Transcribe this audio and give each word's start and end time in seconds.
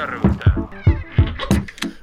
där 0.00 0.30
ute. 0.30 0.52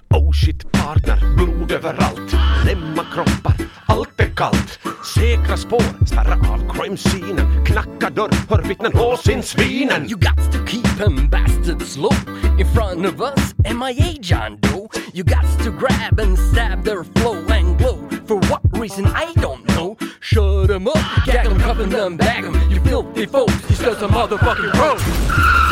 Oh 0.09 0.31
shit 0.31 0.71
partner, 0.71 1.35
blod 1.35 1.71
överallt. 1.71 2.35
Lämna 2.65 3.03
kroppar, 3.13 3.55
allt 3.85 4.21
är 4.21 4.35
kallt. 4.35 4.79
Säkra 5.15 5.57
spår, 5.57 6.05
spärra 6.05 6.33
av 6.33 6.73
crime-scenen. 6.73 7.65
Knacka 7.65 8.09
dörr, 8.09 8.29
hör 8.49 8.61
vittnen, 8.61 8.91
lås 8.95 9.29
in 9.29 9.43
svinen. 9.43 10.09
You 10.09 10.17
got 10.17 10.51
to 10.51 10.65
keep 10.67 10.97
them 10.97 11.29
bastards 11.29 11.97
low 11.97 12.13
in 12.59 12.67
front 12.73 13.05
of 13.05 13.21
us. 13.21 13.53
MIA 13.75 14.13
John 14.21 14.57
Doe. 14.59 14.87
You 15.13 15.23
got 15.23 15.63
to 15.63 15.71
grab 15.71 16.19
and 16.19 16.39
stab 16.39 16.83
their 16.83 17.03
flow 17.03 17.37
and 17.49 17.77
glow. 17.77 17.97
For 18.27 18.37
what 18.49 18.61
reason 18.79 19.05
I 19.05 19.33
don't 19.41 19.67
know. 19.67 19.97
Shut 20.19 20.67
them 20.67 20.87
up, 20.87 21.25
gag 21.25 21.45
them, 21.45 21.59
cuff 21.59 21.77
them, 21.77 22.17
bag 22.17 22.43
them. 22.43 22.71
You 22.71 22.81
filthy 22.81 23.25
folks, 23.25 23.69
you 23.69 23.75
still 23.75 23.95
some 23.95 24.11
motherfucking 24.11 24.71
pros. 24.73 25.66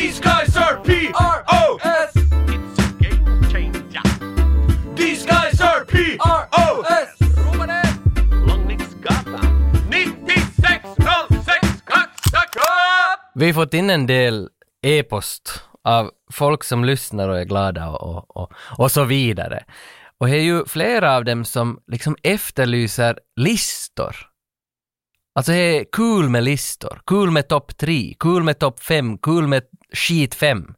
These 0.00 0.20
guys 0.20 0.56
are 0.56 0.76
P-R-O-S. 0.84 2.12
It's 2.16 2.78
a 2.78 2.92
game 3.00 3.42
changer. 3.52 4.02
These 4.96 5.26
guys 5.26 5.60
are 5.60 5.84
P-R-O-S. 5.84 7.08
Långviksgatan 8.46 9.44
9606 9.90 11.82
Kaksaka! 11.84 12.60
Vi 13.34 13.46
har 13.46 13.52
fått 13.52 13.74
in 13.74 13.90
en 13.90 14.06
del 14.06 14.48
e-post 14.82 15.62
av 15.84 16.10
folk 16.32 16.64
som 16.64 16.84
lyssnar 16.84 17.28
och 17.28 17.40
är 17.40 17.44
glada 17.44 17.88
och, 17.88 18.16
och, 18.16 18.36
och, 18.36 18.52
och 18.78 18.92
så 18.92 19.04
vidare. 19.04 19.64
Och 20.18 20.26
det 20.26 20.36
är 20.36 20.42
ju 20.42 20.64
flera 20.66 21.16
av 21.16 21.24
dem 21.24 21.44
som 21.44 21.80
liksom 21.86 22.16
efterlyser 22.22 23.18
listor. 23.36 24.16
Alltså 25.34 25.52
det 25.52 25.58
är 25.58 25.84
kul 25.92 26.28
med 26.28 26.44
listor, 26.44 27.00
kul 27.06 27.30
med 27.30 27.48
topp 27.48 27.76
tre, 27.76 28.14
kul 28.18 28.42
med 28.42 28.58
topp 28.58 28.80
fem, 28.80 29.18
kul 29.18 29.46
med 29.46 29.62
skit 29.92 30.34
fem. 30.34 30.74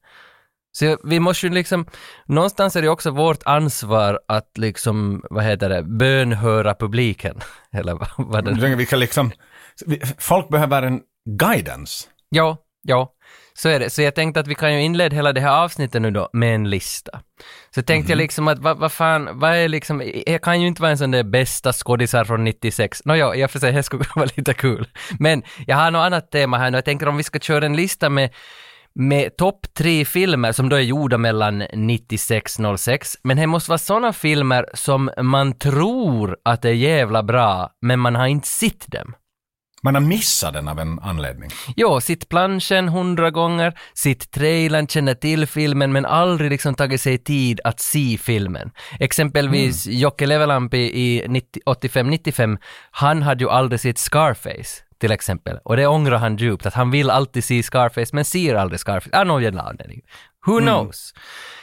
Så 0.73 0.99
vi 1.05 1.21
måste 1.21 1.47
ju 1.47 1.53
liksom, 1.53 1.87
någonstans 2.27 2.77
är 2.77 2.83
det 2.83 2.89
också 2.89 3.11
vårt 3.11 3.43
ansvar 3.43 4.21
att 4.29 4.59
liksom, 4.59 5.23
vad 5.31 5.45
heter 5.45 5.69
det, 5.69 5.83
bönhöra 5.83 6.75
publiken. 6.75 7.41
Eller 7.73 7.95
vad, 7.95 8.09
vad 8.17 8.45
det 8.45 8.77
Vi 8.77 8.87
kan 8.87 9.01
liksom, 9.01 9.31
folk 10.19 10.49
behöver 10.49 10.83
en 10.83 11.01
guidance. 11.39 12.09
Ja, 12.29 12.57
ja, 12.83 13.13
så 13.55 13.69
är 13.69 13.81
det. 13.81 13.91
Så 13.91 14.03
jag 14.03 14.15
tänkte 14.15 14.41
att 14.41 14.47
vi 14.47 14.55
kan 14.55 14.75
ju 14.75 14.83
inleda 14.83 15.17
hela 15.17 15.33
det 15.33 15.41
här 15.41 15.65
avsnittet 15.65 16.03
nu 16.03 16.11
då 16.11 16.29
med 16.33 16.55
en 16.55 16.71
lista. 16.71 17.21
Så 17.75 17.83
tänkte 17.83 18.13
jag 18.13 18.17
liksom 18.17 18.49
att 18.49 18.59
vad 18.59 18.79
vad 18.79 18.93
fan, 18.93 19.39
vad 19.39 19.57
är 19.57 19.69
liksom, 19.69 20.13
jag 20.27 20.43
kan 20.43 20.61
ju 20.61 20.67
inte 20.67 20.83
vara 20.83 20.91
en 20.91 20.99
sån 20.99 21.11
där 21.11 21.23
bästa 21.23 21.73
skådisar 21.73 22.25
från 22.25 22.45
96. 22.45 23.05
Nåja, 23.05 23.35
jag 23.35 23.51
får 23.51 23.59
säga 23.59 23.73
det 23.77 23.83
skulle 23.83 24.05
vara 24.15 24.29
lite 24.37 24.55
kul. 24.55 24.89
Men 25.19 25.43
jag 25.67 25.77
har 25.77 25.91
något 25.91 26.07
annat 26.07 26.31
tema 26.31 26.59
här 26.59 26.71
nu. 26.71 26.77
Jag 26.77 26.85
tänker 26.85 27.09
om 27.09 27.17
vi 27.17 27.23
ska 27.23 27.39
köra 27.39 27.67
en 27.67 27.77
lista 27.77 28.09
med 28.09 28.31
med 28.95 29.37
topp 29.37 29.67
tre 29.75 30.05
filmer 30.05 30.53
som 30.53 30.69
då 30.69 30.77
är 30.77 30.81
gjorda 30.81 31.19
mellan 31.19 31.63
96-06, 31.63 33.17
men 33.23 33.37
det 33.37 33.47
måste 33.47 33.71
vara 33.71 33.79
sådana 33.79 34.13
filmer 34.13 34.67
som 34.75 35.11
man 35.23 35.59
tror 35.59 36.37
att 36.45 36.65
är 36.65 36.71
jävla 36.71 37.23
bra, 37.23 37.71
men 37.81 38.01
man 38.01 38.15
har 38.15 38.27
inte 38.27 38.49
sett 38.49 38.93
dem. 38.93 39.15
Man 39.85 39.95
har 39.95 40.03
missat 40.03 40.55
den 40.55 40.69
av 40.69 40.79
en 40.81 40.99
anledning. 40.99 41.51
Jo, 41.77 42.01
sitt 42.01 42.29
planschen 42.29 42.89
hundra 42.89 43.31
gånger, 43.31 43.79
sitt 43.95 44.31
trailern, 44.31 44.87
känner 44.87 45.15
till 45.15 45.47
filmen 45.47 45.93
men 45.93 46.07
aldrig 46.07 46.51
liksom 46.51 46.75
tagit 46.75 47.01
sig 47.01 47.19
tid 47.19 47.61
att 47.65 47.81
se 47.81 48.19
filmen. 48.21 48.71
Exempelvis 49.01 49.87
Jocke 49.87 50.27
Levelampi 50.27 50.79
i 50.79 51.25
90 51.29 51.63
85-95, 51.67 52.59
han 52.91 53.23
hade 53.23 53.45
ju 53.45 53.51
aldrig 53.51 53.81
sett 53.81 53.99
Scarface 53.99 54.83
till 55.03 55.13
exempel. 55.13 55.59
Och 55.65 55.77
det 55.77 55.87
ångrar 55.87 56.19
han 56.19 56.37
djupt, 56.37 56.67
att 56.67 56.75
han 56.75 56.91
vill 56.91 57.11
alltid 57.11 57.45
se 57.45 57.63
Scarface 57.63 58.11
men 58.13 58.25
ser 58.25 58.55
aldrig 58.55 58.81
Scarface. 58.81 59.19
Av 59.21 59.27
någon 59.27 59.43
jävla 59.43 59.63
anledning. 59.63 60.01
Who 60.47 60.61
knows? 60.61 61.15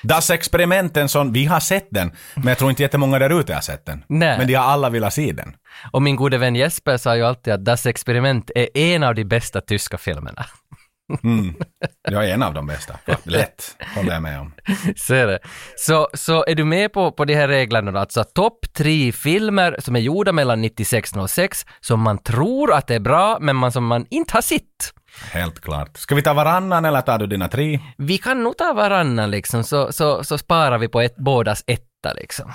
Das 0.03 0.29
Experimenten, 0.29 1.09
sån, 1.09 1.33
vi 1.33 1.45
har 1.45 1.59
sett 1.59 1.88
den, 1.91 2.11
men 2.35 2.47
jag 2.47 2.57
tror 2.57 2.69
inte 2.69 2.81
jättemånga 2.81 3.19
där 3.19 3.39
ute 3.39 3.53
har 3.53 3.61
sett 3.61 3.85
den. 3.85 4.03
Nej. 4.07 4.38
Men 4.38 4.47
de 4.47 4.53
har 4.53 4.66
alla 4.66 4.89
velat 4.89 5.13
se 5.13 5.31
den. 5.31 5.53
Och 5.91 6.01
min 6.01 6.16
gode 6.16 6.38
vän 6.38 6.55
Jesper 6.55 6.97
sa 6.97 7.16
ju 7.16 7.23
alltid 7.23 7.53
att 7.53 7.66
Das 7.66 7.85
Experiment 7.85 8.51
är 8.55 8.78
en 8.78 9.03
av 9.03 9.16
de 9.16 9.25
bästa 9.25 9.61
tyska 9.61 9.97
filmerna. 9.97 10.45
Jag 12.09 12.30
är 12.30 12.34
en 12.34 12.44
av 12.44 12.53
de 12.53 12.68
bästa. 12.68 13.00
Lätt, 13.24 13.75
håller 13.96 14.14
jag 14.14 14.22
med 14.22 14.40
om. 14.40 14.53
Så 14.96 15.14
är 15.14 15.28
det. 15.28 15.40
Så, 15.78 16.09
så 16.14 16.46
är 16.46 16.56
du 16.56 16.66
med 16.66 16.94
på, 16.94 17.12
på 17.12 17.25
de 17.25 17.36
här 17.36 17.47
reglerna 17.47 17.92
då? 17.92 18.00
Alltså 18.00 18.24
topp 18.24 18.74
tre 18.74 19.12
filmer 19.12 19.75
som 19.80 19.96
är 19.96 20.00
gjorda 20.00 20.31
mellan 20.31 20.62
96 20.62 21.16
och 21.16 21.30
06 21.30 21.66
som 21.80 22.02
man 22.02 22.18
tror 22.18 22.74
att 22.74 22.92
är 22.92 23.00
bra 23.00 23.38
men 23.42 23.56
man, 23.56 23.72
som 23.72 23.86
man 23.86 24.06
inte 24.09 24.34
har 24.34 24.42
sett. 24.42 24.94
Helt 25.31 25.62
klart. 25.62 25.97
Ska 25.97 26.16
vi 26.16 26.22
ta 26.22 26.34
varannan 26.34 26.86
eller 26.86 27.02
tar 27.02 27.18
du 27.18 27.28
dina 27.28 27.47
tre? 27.47 27.80
Vi 27.97 28.18
kan 28.18 28.44
nog 28.44 28.58
ta 28.58 28.74
varannan 28.74 29.31
liksom 29.31 29.64
så, 29.64 29.91
så, 29.91 30.24
så 30.24 30.38
sparar 30.38 30.78
vi 30.78 30.88
på 30.88 31.02
ett, 31.02 31.16
bådas 31.16 31.64
etta 31.68 32.14
liksom. 32.16 32.53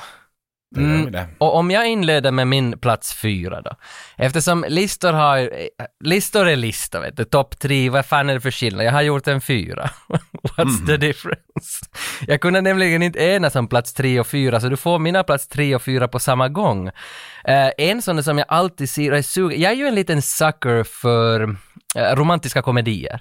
Det. 0.75 1.27
Och 1.39 1.57
om 1.57 1.71
jag 1.71 1.89
inleder 1.89 2.31
med 2.31 2.47
min 2.47 2.79
plats 2.79 3.15
fyra 3.15 3.61
då. 3.61 3.71
Eftersom 4.17 4.65
listor 4.69 5.12
har, 5.12 5.39
eh, 5.39 5.87
listor 6.05 6.49
är 6.49 6.57
listor 6.57 7.01
vet 7.01 7.17
du, 7.17 7.25
topp 7.25 7.59
tre, 7.59 7.91
vad 7.91 8.07
fan 8.07 8.31
är 8.31 8.35
det 8.35 8.41
för 8.41 8.51
skillnad? 8.51 8.87
Jag 8.87 8.93
har 8.93 9.03
gjort 9.03 9.29
en 9.29 9.41
fyra. 9.41 9.91
What's 10.43 10.87
the 10.87 10.97
difference? 10.97 11.87
Jag 12.27 12.41
kunde 12.41 12.61
nämligen 12.61 13.03
inte 13.03 13.19
enas 13.19 13.57
om 13.57 13.69
plats 13.69 13.95
tre 13.95 14.21
och 14.21 14.27
fyra, 14.27 14.61
så 14.61 14.69
du 14.69 14.77
får 14.77 14.99
mina 14.99 15.25
plats 15.25 15.49
tre 15.49 15.75
och 15.75 15.83
fyra 15.83 16.09
på 16.09 16.19
samma 16.19 16.49
gång. 16.49 16.89
Eh, 17.45 17.71
en 17.79 18.03
sån 18.03 18.25
som 18.25 18.39
jag 18.39 18.47
alltid 18.49 18.91
ser 18.91 19.12
och 19.12 19.19
är 19.19 19.23
sugen, 19.23 19.61
jag 19.61 19.73
är 19.73 19.77
ju 19.77 19.87
en 19.87 19.95
liten 19.95 20.23
sucker 20.23 20.83
för 20.83 21.56
eh, 21.97 22.17
romantiska 22.17 22.62
komedier 22.62 23.21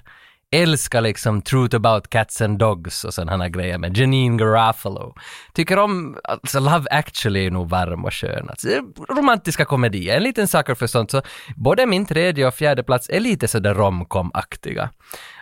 älskar 0.54 1.00
liksom 1.00 1.42
Truth 1.42 1.76
about 1.76 2.08
cats 2.08 2.40
and 2.40 2.58
dogs 2.58 3.04
och 3.04 3.14
sådana 3.14 3.48
grejer 3.48 3.78
med 3.78 3.96
Janine 3.96 4.36
Garofalo. 4.36 5.14
Tycker 5.52 5.78
om, 5.78 6.16
alltså 6.24 6.60
Love 6.60 6.86
actually 6.90 7.46
är 7.46 7.50
nog 7.50 7.68
varm 7.68 8.04
och 8.04 8.14
skön. 8.14 8.48
Alltså, 8.50 8.68
romantiska 9.08 9.64
komedier, 9.64 10.16
en 10.16 10.22
liten 10.22 10.48
sucker 10.48 10.74
för 10.74 10.86
sånt. 10.86 11.10
Så 11.10 11.22
både 11.56 11.86
min 11.86 12.06
tredje 12.06 12.46
och 12.46 12.54
fjärde 12.54 12.82
plats 12.82 13.10
är 13.10 13.20
lite 13.20 13.48
sådär 13.48 13.74
romcom-aktiga. 13.74 14.90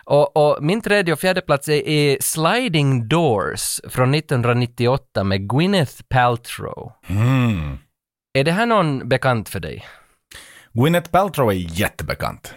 Och, 0.05 0.37
och 0.37 0.63
min 0.63 0.81
tredje 0.81 1.13
och 1.13 1.19
fjärde 1.19 1.41
plats 1.41 1.69
är, 1.69 1.87
är 1.87 2.17
Sliding 2.21 3.07
Doors 3.07 3.79
från 3.89 4.15
1998 4.15 5.23
med 5.23 5.49
Gwyneth 5.49 6.03
Paltrow. 6.09 6.91
Mm. 7.07 7.77
Är 8.33 8.43
det 8.43 8.51
här 8.51 8.65
någon 8.65 9.09
bekant 9.09 9.49
för 9.49 9.59
dig? 9.59 9.85
Gwyneth 10.73 11.11
Paltrow 11.11 11.49
är 11.49 11.79
jättebekant. 11.79 12.53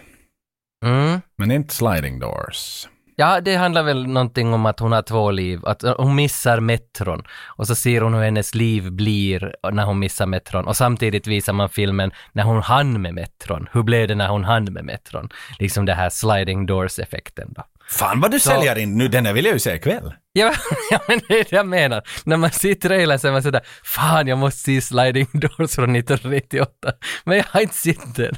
Mm. 0.85 1.16
Men 1.47 1.55
inte 1.55 1.73
Sliding 1.73 2.19
Doors. 2.19 2.87
Ja, 3.15 3.41
det 3.41 3.55
handlar 3.55 3.83
väl 3.83 4.07
någonting 4.07 4.53
om 4.53 4.65
att 4.65 4.79
hon 4.79 4.91
har 4.91 5.01
två 5.01 5.31
liv, 5.31 5.59
att 5.65 5.81
hon 5.97 6.15
missar 6.15 6.59
metron 6.59 7.23
och 7.45 7.67
så 7.67 7.75
ser 7.75 8.01
hon 8.01 8.13
hur 8.13 8.21
hennes 8.21 8.55
liv 8.55 8.91
blir 8.91 9.55
när 9.71 9.85
hon 9.85 9.99
missar 9.99 10.25
metron 10.25 10.67
och 10.67 10.77
samtidigt 10.77 11.27
visar 11.27 11.53
man 11.53 11.69
filmen 11.69 12.11
när 12.31 12.43
hon 12.43 12.61
hann 12.61 13.01
med 13.01 13.13
metron. 13.13 13.69
Hur 13.71 13.83
blev 13.83 14.07
det 14.07 14.15
när 14.15 14.27
hon 14.27 14.43
hann 14.43 14.73
med 14.73 14.85
metron? 14.85 15.29
Liksom 15.59 15.85
det 15.85 15.93
här 15.93 16.09
sliding 16.09 16.65
doors-effekten 16.65 17.53
då. 17.55 17.63
Fan 17.89 18.19
vad 18.19 18.31
du 18.31 18.39
säljer 18.39 18.77
in 18.77 18.97
nu, 18.97 19.07
den 19.07 19.25
här 19.25 19.33
vill 19.33 19.45
jag 19.45 19.53
ju 19.53 19.59
se 19.59 19.75
ikväll. 19.75 20.13
Ja, 20.33 20.53
ja, 20.91 20.99
men 21.07 21.19
det 21.27 21.39
är 21.39 21.43
det 21.43 21.55
jag 21.55 21.67
menar. 21.67 22.03
När 22.25 22.37
man 22.37 22.51
ser 22.51 22.75
trailern 22.75 23.19
så 23.19 23.27
är 23.27 23.31
man 23.31 23.43
sådär, 23.43 23.61
fan 23.83 24.27
jag 24.27 24.37
måste 24.37 24.59
se 24.59 24.81
Sliding 24.81 25.27
Doors 25.33 25.75
från 25.75 25.95
1998. 25.95 26.71
Men 27.23 27.37
jag 27.37 27.45
har 27.49 27.61
inte 27.61 27.75
sett 27.75 28.15
den. 28.15 28.35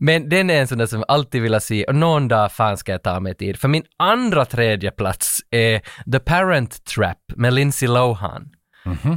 Men 0.00 0.28
den 0.28 0.50
är 0.50 0.60
en 0.60 0.68
sån 0.68 0.78
där 0.78 0.86
som 0.86 0.98
jag 0.98 1.10
alltid 1.10 1.42
vill 1.42 1.60
se 1.60 1.84
och 1.84 1.94
någon 1.94 2.28
dag 2.28 2.52
fan 2.52 2.76
ska 2.76 2.92
jag 2.92 3.02
ta 3.02 3.20
mig 3.20 3.34
tid. 3.34 3.60
För 3.60 3.68
min 3.68 3.84
andra 3.98 4.44
tredje 4.44 4.90
plats 4.90 5.40
är 5.50 5.80
The 6.12 6.18
Parent 6.18 6.84
Trap 6.84 7.18
med 7.36 7.54
Lindsay 7.54 7.88
Lohan. 7.88 8.48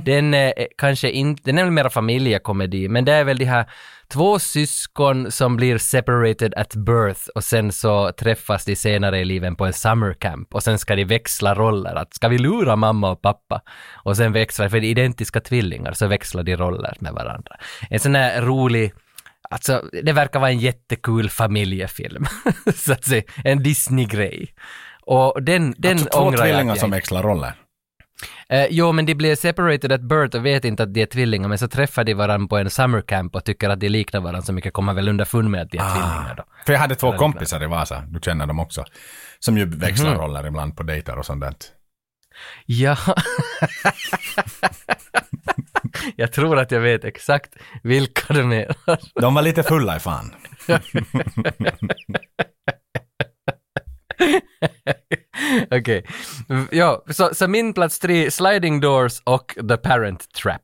Den 0.06 0.34
är 0.34 0.54
eh, 0.58 0.66
kanske 0.78 1.12
inte, 1.12 1.42
den 1.46 1.58
är 1.58 1.64
väl 1.64 1.72
mer 1.72 1.90
familjekomedi, 1.90 2.90
men 2.90 3.06
det 3.06 3.14
är 3.14 3.24
väl 3.24 3.38
de 3.38 3.46
här 3.46 3.66
två 4.08 4.40
syskon 4.40 5.32
som 5.32 5.56
blir 5.56 5.78
separated 5.78 6.54
at 6.58 6.76
birth 6.76 7.22
och 7.36 7.44
sen 7.44 7.72
så 7.72 8.12
träffas 8.12 8.66
de 8.66 8.76
senare 8.76 9.20
i 9.20 9.26
livet 9.26 9.58
på 9.58 9.66
en 9.66 9.74
summer 9.74 10.14
camp 10.14 10.56
och 10.56 10.64
sen 10.64 10.80
ska 10.80 10.96
de 10.96 11.06
växla 11.06 11.56
roller. 11.56 11.96
Att 11.96 12.14
ska 12.14 12.28
vi 12.28 12.38
lura 12.38 12.76
mamma 12.76 13.12
och 13.12 13.22
pappa? 13.22 13.62
Och 13.94 14.18
sen 14.18 14.32
växlar, 14.32 14.70
för 14.70 14.80
de 14.80 14.88
är 14.88 14.92
identiska 14.92 15.40
tvillingar, 15.40 15.94
så 15.94 16.08
växlar 16.08 16.44
de 16.44 16.56
roller 16.56 16.98
med 17.00 17.14
varandra. 17.14 17.56
En 17.90 18.00
sån 18.00 18.16
här 18.16 18.42
rolig 18.42 18.94
Alltså, 19.50 19.84
det 20.04 20.14
verkar 20.14 20.40
vara 20.40 20.52
en 20.52 20.60
jättekul 20.60 21.30
familjefilm. 21.30 22.26
så 22.76 22.94
att 22.94 23.06
säga, 23.06 23.24
en 23.44 23.64
Disney-grej. 23.64 24.54
Och 25.06 25.44
den, 25.44 25.76
den 25.78 25.92
alltså 25.92 26.10
två 26.10 26.20
ångrar 26.20 26.38
jag 26.38 26.42
att 26.42 26.56
tvillingar 26.56 26.76
som 26.76 26.92
växlar 26.92 27.24
roller. 27.24 27.54
Eh, 28.50 28.68
jo, 28.70 28.92
men 28.92 29.06
de 29.06 29.16
blir 29.16 29.36
separated 29.36 29.92
at 29.92 30.02
birth 30.02 30.38
och 30.38 30.46
vet 30.46 30.66
inte 30.66 30.84
att 30.84 30.94
de 30.94 31.02
är 31.02 31.06
tvillingar, 31.06 31.48
men 31.50 31.58
så 31.58 31.68
träffar 31.68 32.04
de 32.04 32.14
varandra 32.14 32.48
på 32.48 32.58
en 32.58 32.70
summer 32.70 33.02
camp 33.02 33.36
och 33.36 33.44
tycker 33.46 33.70
att 33.70 33.80
de 33.80 33.90
liknar 33.90 34.22
varandra 34.22 34.42
så 34.42 34.54
mycket, 34.54 34.74
kommer 34.74 34.94
väl 34.94 35.10
underfund 35.10 35.50
med 35.50 35.62
att 35.62 35.72
de 35.72 35.78
är 35.78 35.90
tvillingar 35.90 36.34
då. 36.38 36.44
För 36.66 36.74
jag 36.74 36.80
hade 36.80 36.96
två 36.96 37.08
Eller 37.08 37.18
kompisar 37.18 37.64
i 37.64 37.68
Vasa, 37.68 38.04
du 38.08 38.20
känner 38.20 38.46
dem 38.46 38.60
också, 38.60 38.86
som 39.40 39.58
ju 39.58 39.66
växlar 39.66 40.12
Mhm. 40.12 40.20
roller 40.22 40.48
ibland 40.48 40.78
på 40.78 40.84
dejter 40.84 41.18
och 41.20 41.26
sånt 41.26 41.42
där. 41.42 41.54
Ja. 42.66 42.98
jag 46.16 46.32
tror 46.32 46.60
att 46.60 46.72
jag 46.72 46.80
vet 46.80 47.04
exakt 47.06 47.56
vilka 47.84 48.34
du 48.34 48.44
menar. 48.44 48.76
De 49.22 49.34
var 49.34 49.42
lite 49.42 49.64
fulla 49.64 49.96
i 49.96 50.00
fan. 50.00 50.34
Okej. 55.72 56.06
Ja, 56.72 57.04
så, 57.10 57.30
så 57.34 57.48
min 57.48 57.74
plats 57.74 58.00
tre, 58.00 58.32
Sliding 58.32 58.80
Doors 58.80 59.22
och 59.24 59.56
The 59.70 59.78
Parent 59.78 60.34
Trap. 60.34 60.62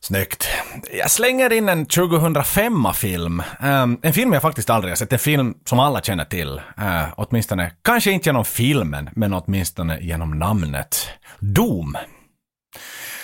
Snyggt. 0.00 0.48
Jag 0.92 1.10
slänger 1.10 1.52
in 1.52 1.68
en 1.68 1.86
2005-film. 1.86 3.42
Um, 3.62 3.98
en 4.02 4.12
film 4.12 4.32
jag 4.32 4.42
faktiskt 4.42 4.70
aldrig 4.70 4.90
har 4.90 4.96
sett. 4.96 5.12
En 5.12 5.18
film 5.18 5.54
som 5.64 5.78
alla 5.78 6.00
känner 6.00 6.24
till. 6.24 6.60
Uh, 6.78 7.12
åtminstone, 7.16 7.72
kanske 7.82 8.10
inte 8.10 8.28
genom 8.28 8.44
filmen, 8.44 9.10
men 9.12 9.34
åtminstone 9.34 9.98
genom 10.00 10.38
namnet. 10.38 11.08
Doom. 11.38 11.96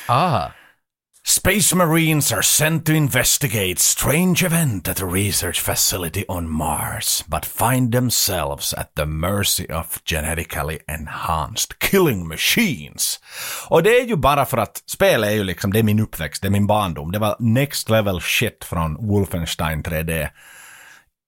Ah. 0.06 0.46
Space 1.30 1.74
Marines 1.74 2.32
are 2.32 2.42
sent 2.42 2.86
to 2.86 2.92
investigate 2.92 3.78
strange 3.78 4.42
event 4.42 4.88
at 4.88 5.02
a 5.02 5.06
research 5.06 5.60
facility 5.60 6.24
on 6.28 6.48
Mars, 6.48 7.24
but 7.28 7.44
find 7.44 7.92
themselves 7.92 8.74
at 8.74 8.94
the 8.94 9.04
mercy 9.04 9.66
of 9.70 10.00
genetically 10.04 10.78
enhanced 10.88 11.78
killing 11.78 12.28
machines. 12.28 13.20
Och 13.68 13.82
det 13.82 14.00
är 14.00 14.06
ju 14.06 14.16
bara 14.16 14.44
för 14.44 14.58
att 14.58 14.82
spelet 14.86 15.30
är 15.30 15.34
ju 15.34 15.44
liksom, 15.44 15.72
det 15.72 15.78
är 15.78 15.82
min 15.82 16.00
uppväxt, 16.00 16.42
det 16.42 16.48
är 16.48 16.52
min 16.52 16.66
barndom. 16.66 17.12
Det 17.12 17.18
var 17.18 17.36
next 17.38 17.90
level 17.90 18.20
shit 18.20 18.64
från 18.64 19.08
Wolfenstein 19.08 19.82
3D. 19.82 20.28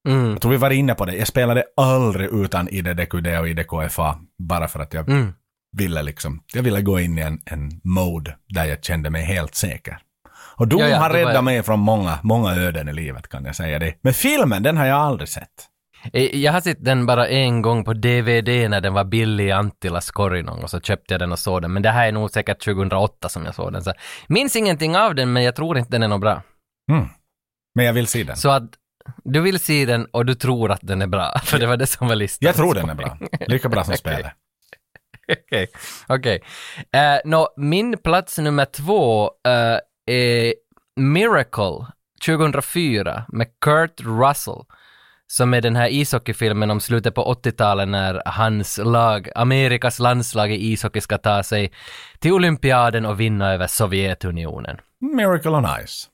Mm. 0.08 0.31
Jag 0.31 0.41
tror 0.41 0.52
vi 0.52 0.58
var 0.58 0.70
inne 0.70 0.94
på 0.94 1.05
det. 1.05 1.17
Jag 1.17 1.29
spelade 1.29 1.64
aldrig 1.76 2.29
utan 2.32 2.69
IDDQD 2.69 3.26
och 3.26 3.49
IDKFA 3.49 4.19
bara 4.38 4.69
för 4.69 4.81
att 4.81 4.94
jag 4.94 5.08
Mm. 5.08 5.32
Ville 5.77 6.03
liksom, 6.03 6.43
jag 6.55 6.63
ville 6.63 6.83
gå 6.83 7.01
in 7.01 7.19
i 7.19 7.23
en, 7.23 7.41
en 7.45 7.81
mode 7.85 8.37
där 8.49 8.65
jag 8.65 8.85
kände 8.85 9.11
mig 9.11 9.23
helt 9.23 9.55
säker. 9.55 9.99
Och 10.57 10.69
Doom 10.69 10.81
Ja, 10.83 10.89
ja, 10.89 10.97
har 10.99 11.09
det 11.13 11.23
var- 11.25 11.31
räddat 11.31 11.45
mig 11.45 11.63
från 11.63 11.81
många, 11.81 12.19
många 12.23 12.55
öden 12.57 12.89
i 12.89 12.93
livet 12.93 13.29
kan 13.29 13.45
jag 13.45 13.57
säga 13.57 13.79
det. 13.79 13.95
Men 14.03 14.15
filmen, 14.15 14.63
den 14.63 14.77
har 14.77 14.87
jag 14.87 14.99
aldrig 14.99 15.29
sett. 15.29 15.49
Eh, 16.13 16.37
Jag 16.37 16.53
har 16.53 16.61
sett 16.61 16.85
den 16.85 17.07
bara 17.07 17.29
en 17.29 17.63
gång 17.63 17.85
på 17.85 17.93
DVD 17.93 18.49
när 18.71 18.81
den 18.81 18.95
var 18.95 19.05
billig 19.05 19.47
i 19.47 19.51
Anttilas 19.53 20.11
korg 20.11 20.43
någon 20.43 20.55
gång, 20.55 20.63
och 20.65 20.71
så 20.71 20.81
köpte 20.81 21.15
jag 21.15 21.21
den 21.21 21.33
och 21.33 21.39
såg 21.39 21.63
den. 21.63 21.73
Men 21.73 21.83
det 21.83 21.91
här 21.91 22.09
är 22.09 22.13
nog 22.13 22.31
säkert 22.31 22.65
2008 22.65 23.29
som 23.29 23.45
jag 23.45 23.55
såg 23.55 23.73
den. 23.73 23.85
Så 23.85 23.93
minns 24.29 24.57
ingenting 24.57 24.97
av 24.97 25.15
den, 25.15 25.33
men 25.33 25.43
jag 25.43 25.57
tror 25.57 25.79
inte 25.79 25.91
den 25.91 26.03
är 26.03 26.09
något 26.09 26.21
bra. 26.21 26.43
Mm. 26.93 27.09
Men 27.75 27.85
jag 27.85 27.93
vill 27.93 28.07
se 28.07 28.25
den. 28.25 28.37
Så 28.37 28.51
att 28.51 28.71
du 29.25 29.41
vill 29.41 29.59
se 29.61 29.87
den 29.87 30.05
och 30.07 30.27
du 30.27 30.35
tror 30.35 30.71
att 30.71 30.81
den 30.83 31.03
är 31.03 31.07
bra, 31.07 31.39
för 31.45 31.59
det 31.59 31.67
var 31.67 31.77
det 31.77 31.87
som 31.87 32.09
var 32.09 32.17
listan. 32.17 32.47
Jag 32.47 32.55
tror 32.55 32.75
den 32.75 32.91
är 32.91 32.95
bra. 32.95 33.19
Lika 33.47 33.69
bra 33.69 33.85
som 33.85 33.97
spelet. 33.97 34.33
Okej, 35.31 35.67
okej. 36.09 36.43
Eh, 36.93 37.21
nå, 37.25 37.49
min 37.56 37.99
plats 37.99 38.38
nummer 38.38 38.65
två 38.65 39.31
eh, 39.47 40.15
är 40.15 40.55
Miracle 40.97 41.87
2004 42.27 43.25
med 43.29 43.47
Kurt 43.61 44.00
Russell. 44.00 44.62
Som 45.27 45.55
är 45.55 45.61
den 45.61 45.77
här 45.77 45.88
ishockeyfilmen 45.88 46.71
om 46.71 46.81
slutet 46.81 47.15
på 47.15 47.35
80-talet 47.35 47.88
när 47.88 48.23
hans 48.27 48.79
lag, 48.79 49.29
Amerikas 49.35 49.99
landslag 49.99 50.53
i 50.53 50.73
ishockey 50.73 51.00
ska 51.00 51.19
ta 51.19 51.43
sig 51.43 51.73
till 52.19 52.33
olympiaden 52.33 53.06
och 53.06 53.21
vinna 53.21 53.53
över 53.53 53.67
Sovjetunionen. 53.67 54.81
Miracle 55.00 55.50
on 55.50 55.67
Ice. 55.87 56.09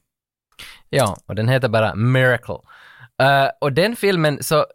Ja, 0.88 1.16
och 1.26 1.34
den 1.34 1.48
heter 1.48 1.68
bara 1.68 1.94
Miracle. 1.94 2.58
Eh, 3.22 3.48
och 3.60 3.72
den 3.72 3.96
filmen, 3.96 4.42
så 4.42 4.66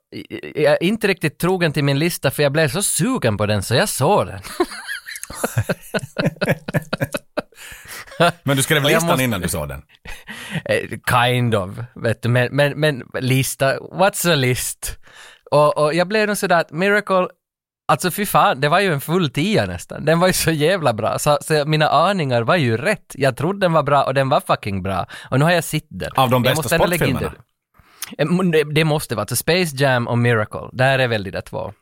jag 0.55 0.73
är 0.73 0.83
inte 0.83 1.07
riktigt 1.07 1.39
trogen 1.39 1.73
till 1.73 1.83
min 1.83 1.99
lista 1.99 2.31
för 2.31 2.43
jag 2.43 2.51
blev 2.51 2.67
så 2.69 2.83
sugen 2.83 3.37
på 3.37 3.45
den 3.45 3.63
så 3.63 3.75
jag 3.75 3.89
såg 3.89 4.27
den. 4.27 4.41
Men 8.43 8.57
du 8.57 8.63
skrev 8.63 8.83
listan 8.83 9.07
måste- 9.07 9.23
innan 9.23 9.41
du 9.41 9.47
såg 9.49 9.67
den. 9.69 9.81
Eh, 10.65 10.89
kind 11.09 11.55
of, 11.55 11.69
vet 11.95 12.21
du, 12.21 12.29
men, 12.29 12.55
men, 12.55 12.79
men 12.79 13.03
lista, 13.19 13.77
what's 13.79 14.31
a 14.31 14.35
list? 14.35 14.97
Och, 15.51 15.77
och 15.77 15.93
jag 15.93 16.07
blev 16.07 16.27
nog 16.27 16.37
sådär 16.37 16.59
att 16.59 16.71
Miracle, 16.71 17.27
alltså 17.87 18.11
fy 18.11 18.25
fan, 18.25 18.61
det 18.61 18.69
var 18.69 18.79
ju 18.79 18.93
en 18.93 19.01
full 19.01 19.29
tia 19.29 19.65
nästan. 19.65 20.05
Den 20.05 20.19
var 20.19 20.27
ju 20.27 20.33
så 20.33 20.51
jävla 20.51 20.93
bra, 20.93 21.19
så, 21.19 21.37
så 21.41 21.65
mina 21.65 21.89
aningar 21.89 22.41
var 22.41 22.55
ju 22.55 22.77
rätt. 22.77 23.05
Jag 23.13 23.37
trodde 23.37 23.59
den 23.59 23.73
var 23.73 23.83
bra 23.83 24.03
och 24.03 24.13
den 24.13 24.29
var 24.29 24.41
fucking 24.47 24.83
bra. 24.83 25.05
Och 25.31 25.39
nu 25.39 25.45
har 25.45 25.51
jag 25.51 25.63
sett 25.63 25.85
den. 25.89 26.11
Av 26.15 26.29
de 26.29 26.43
bästa 26.43 26.69
sportfilmerna? 26.69 27.33
Det. 28.17 28.59
Eh, 28.59 28.65
Det, 28.73 28.83
måste 28.83 29.15
vara, 29.15 29.27
så 29.27 29.35
Space 29.35 29.75
Jam 29.75 30.07
och 30.07 30.17
Miracle, 30.17 30.69
där 30.73 30.99
är 30.99 31.07
väl 31.07 31.23
de 31.23 31.31
där 31.31 31.41
två. 31.41 31.73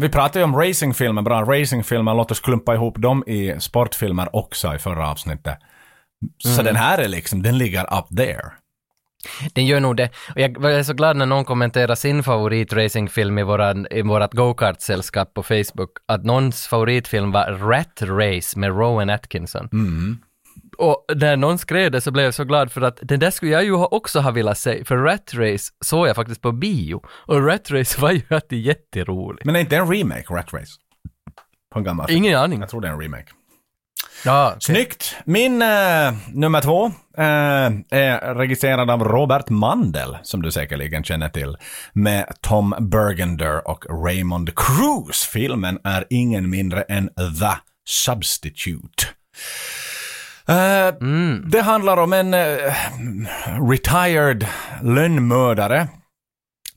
Vi 0.00 0.08
pratade 0.08 0.38
ju 0.38 0.44
om 0.44 0.56
racingfilmer, 0.56 1.22
bra 1.22 1.42
racingfilmer. 1.42 2.14
Låt 2.14 2.30
oss 2.30 2.40
klumpa 2.40 2.74
ihop 2.74 2.98
dem 2.98 3.24
i 3.26 3.54
sportfilmer 3.60 4.36
också 4.36 4.74
i 4.74 4.78
förra 4.78 5.08
avsnittet. 5.10 5.58
Så 6.38 6.48
Mm. 6.52 6.64
den 6.64 6.76
här 6.76 6.98
är 6.98 7.08
liksom, 7.08 7.42
den 7.42 7.58
ligger 7.58 7.98
up 7.98 8.16
there. 8.16 8.52
Den 9.52 9.66
gör 9.66 9.80
nog 9.80 9.96
det. 9.96 10.10
Och 10.34 10.40
jag 10.40 10.58
var 10.60 10.82
så 10.82 10.92
glad 10.94 11.16
när 11.16 11.26
någon 11.26 11.44
kommenterade 11.44 11.96
sin 11.96 12.22
favoritracingfilm 12.22 13.38
i, 13.38 13.42
våran, 13.42 13.86
i 13.90 14.02
vårat 14.02 14.32
go-kart-sällskap 14.34 15.34
på 15.34 15.42
Facebook, 15.42 15.90
att 16.08 16.24
någons 16.24 16.66
favoritfilm 16.66 17.32
var 17.32 17.52
Rat 17.52 18.02
Race 18.02 18.58
med 18.58 18.70
Rowan 18.70 19.10
Atkinson. 19.10 19.68
Och 20.78 21.04
när 21.16 21.36
någon 21.36 21.58
skrev 21.58 21.90
det 21.90 22.00
så 22.00 22.10
blev 22.10 22.24
jag 22.24 22.34
så 22.34 22.44
glad 22.44 22.72
för 22.72 22.80
att 22.80 22.98
den 23.02 23.20
där 23.20 23.30
skulle 23.30 23.52
jag 23.52 23.64
ju 23.64 23.72
också 23.72 24.20
ha 24.20 24.30
velat 24.30 24.58
se, 24.58 24.84
för 24.84 24.96
Rat 24.96 25.34
Race 25.34 25.72
såg 25.84 26.08
jag 26.08 26.16
faktiskt 26.16 26.40
på 26.40 26.52
bio. 26.52 27.02
Och 27.06 27.46
Rat 27.46 27.70
Race 27.70 28.00
var 28.00 28.10
ju 28.10 28.22
alltid 28.30 28.60
jätterolig. 28.60 29.46
Men 29.46 29.56
är 29.56 29.60
inte 29.60 29.76
en 29.76 29.92
remake, 29.92 30.34
Rat 30.34 30.52
Race? 30.52 30.72
På 31.72 31.78
en 31.78 31.84
gammal 31.84 32.06
film. 32.06 32.24
Ingen 32.24 32.38
aning. 32.38 32.60
Jag 32.60 32.68
tror 32.68 32.80
det 32.80 32.88
är 32.88 32.92
en 32.92 33.00
remake. 33.00 33.32
Ja, 34.24 34.48
okej. 34.48 34.60
Snyggt! 34.60 35.16
Min 35.24 35.62
eh, 35.62 36.14
nummer 36.32 36.60
två 36.60 36.86
eh, 37.18 37.70
är 37.90 38.34
registrerad 38.34 38.90
av 38.90 39.04
Robert 39.04 39.48
Mandel, 39.48 40.16
som 40.22 40.42
du 40.42 40.50
säkerligen 40.50 41.04
känner 41.04 41.28
till, 41.28 41.56
med 41.92 42.32
Tom 42.40 42.74
Bergender 42.80 43.68
och 43.68 43.84
Raymond 44.06 44.50
Cruz. 44.56 45.24
Filmen 45.32 45.78
är 45.84 46.04
ingen 46.10 46.50
mindre 46.50 46.82
än 46.82 47.08
The 47.08 47.56
Substitute. 47.88 49.04
Eh, 50.48 50.94
Det 51.46 51.60
handlar 51.62 51.96
om 51.96 52.12
en 52.12 52.34
eh, 52.34 52.72
retired 53.70 54.46
lönnmördare 54.82 55.88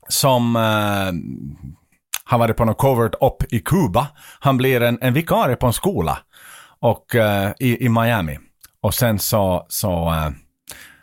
som 0.08 0.56
eh, 0.56 1.12
har 2.24 2.38
varit 2.38 2.56
på 2.56 2.64
någon 2.64 2.74
covert 2.74 3.14
upp 3.20 3.52
i 3.52 3.60
Kuba. 3.60 4.06
Han 4.40 4.56
blir 4.56 4.80
en, 4.80 4.98
en 5.00 5.14
vikarie 5.14 5.56
på 5.56 5.66
en 5.66 5.72
skola 5.72 6.18
och, 6.80 7.14
eh, 7.14 7.52
i, 7.58 7.84
i 7.84 7.88
Miami. 7.88 8.38
Och 8.80 8.94
sen 8.94 9.18
så, 9.18 9.66
så 9.68 10.12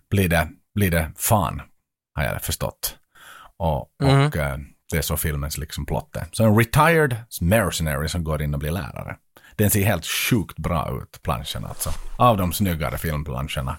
blir, 0.10 0.30
det, 0.30 0.48
blir 0.76 0.92
det 0.92 1.12
fan, 1.18 1.62
har 2.16 2.24
jag 2.24 2.42
förstått. 2.42 2.98
Och, 3.58 3.82
och 3.82 4.38
eh, 4.38 4.58
det 4.92 4.98
är 4.98 5.02
så 5.02 5.18
filmens 5.18 5.58
liksom 5.58 5.86
plott 5.86 6.16
är. 6.16 6.26
Så 6.32 6.44
en 6.44 6.58
retired 6.58 7.16
mercenary 7.42 8.08
som 8.08 8.24
går 8.24 8.42
in 8.42 8.54
och 8.54 8.60
blir 8.60 8.72
lärare. 8.72 9.16
Den 9.56 9.70
ser 9.70 9.84
helt 9.84 10.06
sjukt 10.06 10.58
bra 10.58 11.00
ut, 11.02 11.22
planschen 11.22 11.66
alltså. 11.66 11.90
Av 12.18 12.38
de 12.38 12.54
snyggare 12.54 12.98
filmplanscherna. 12.98 13.78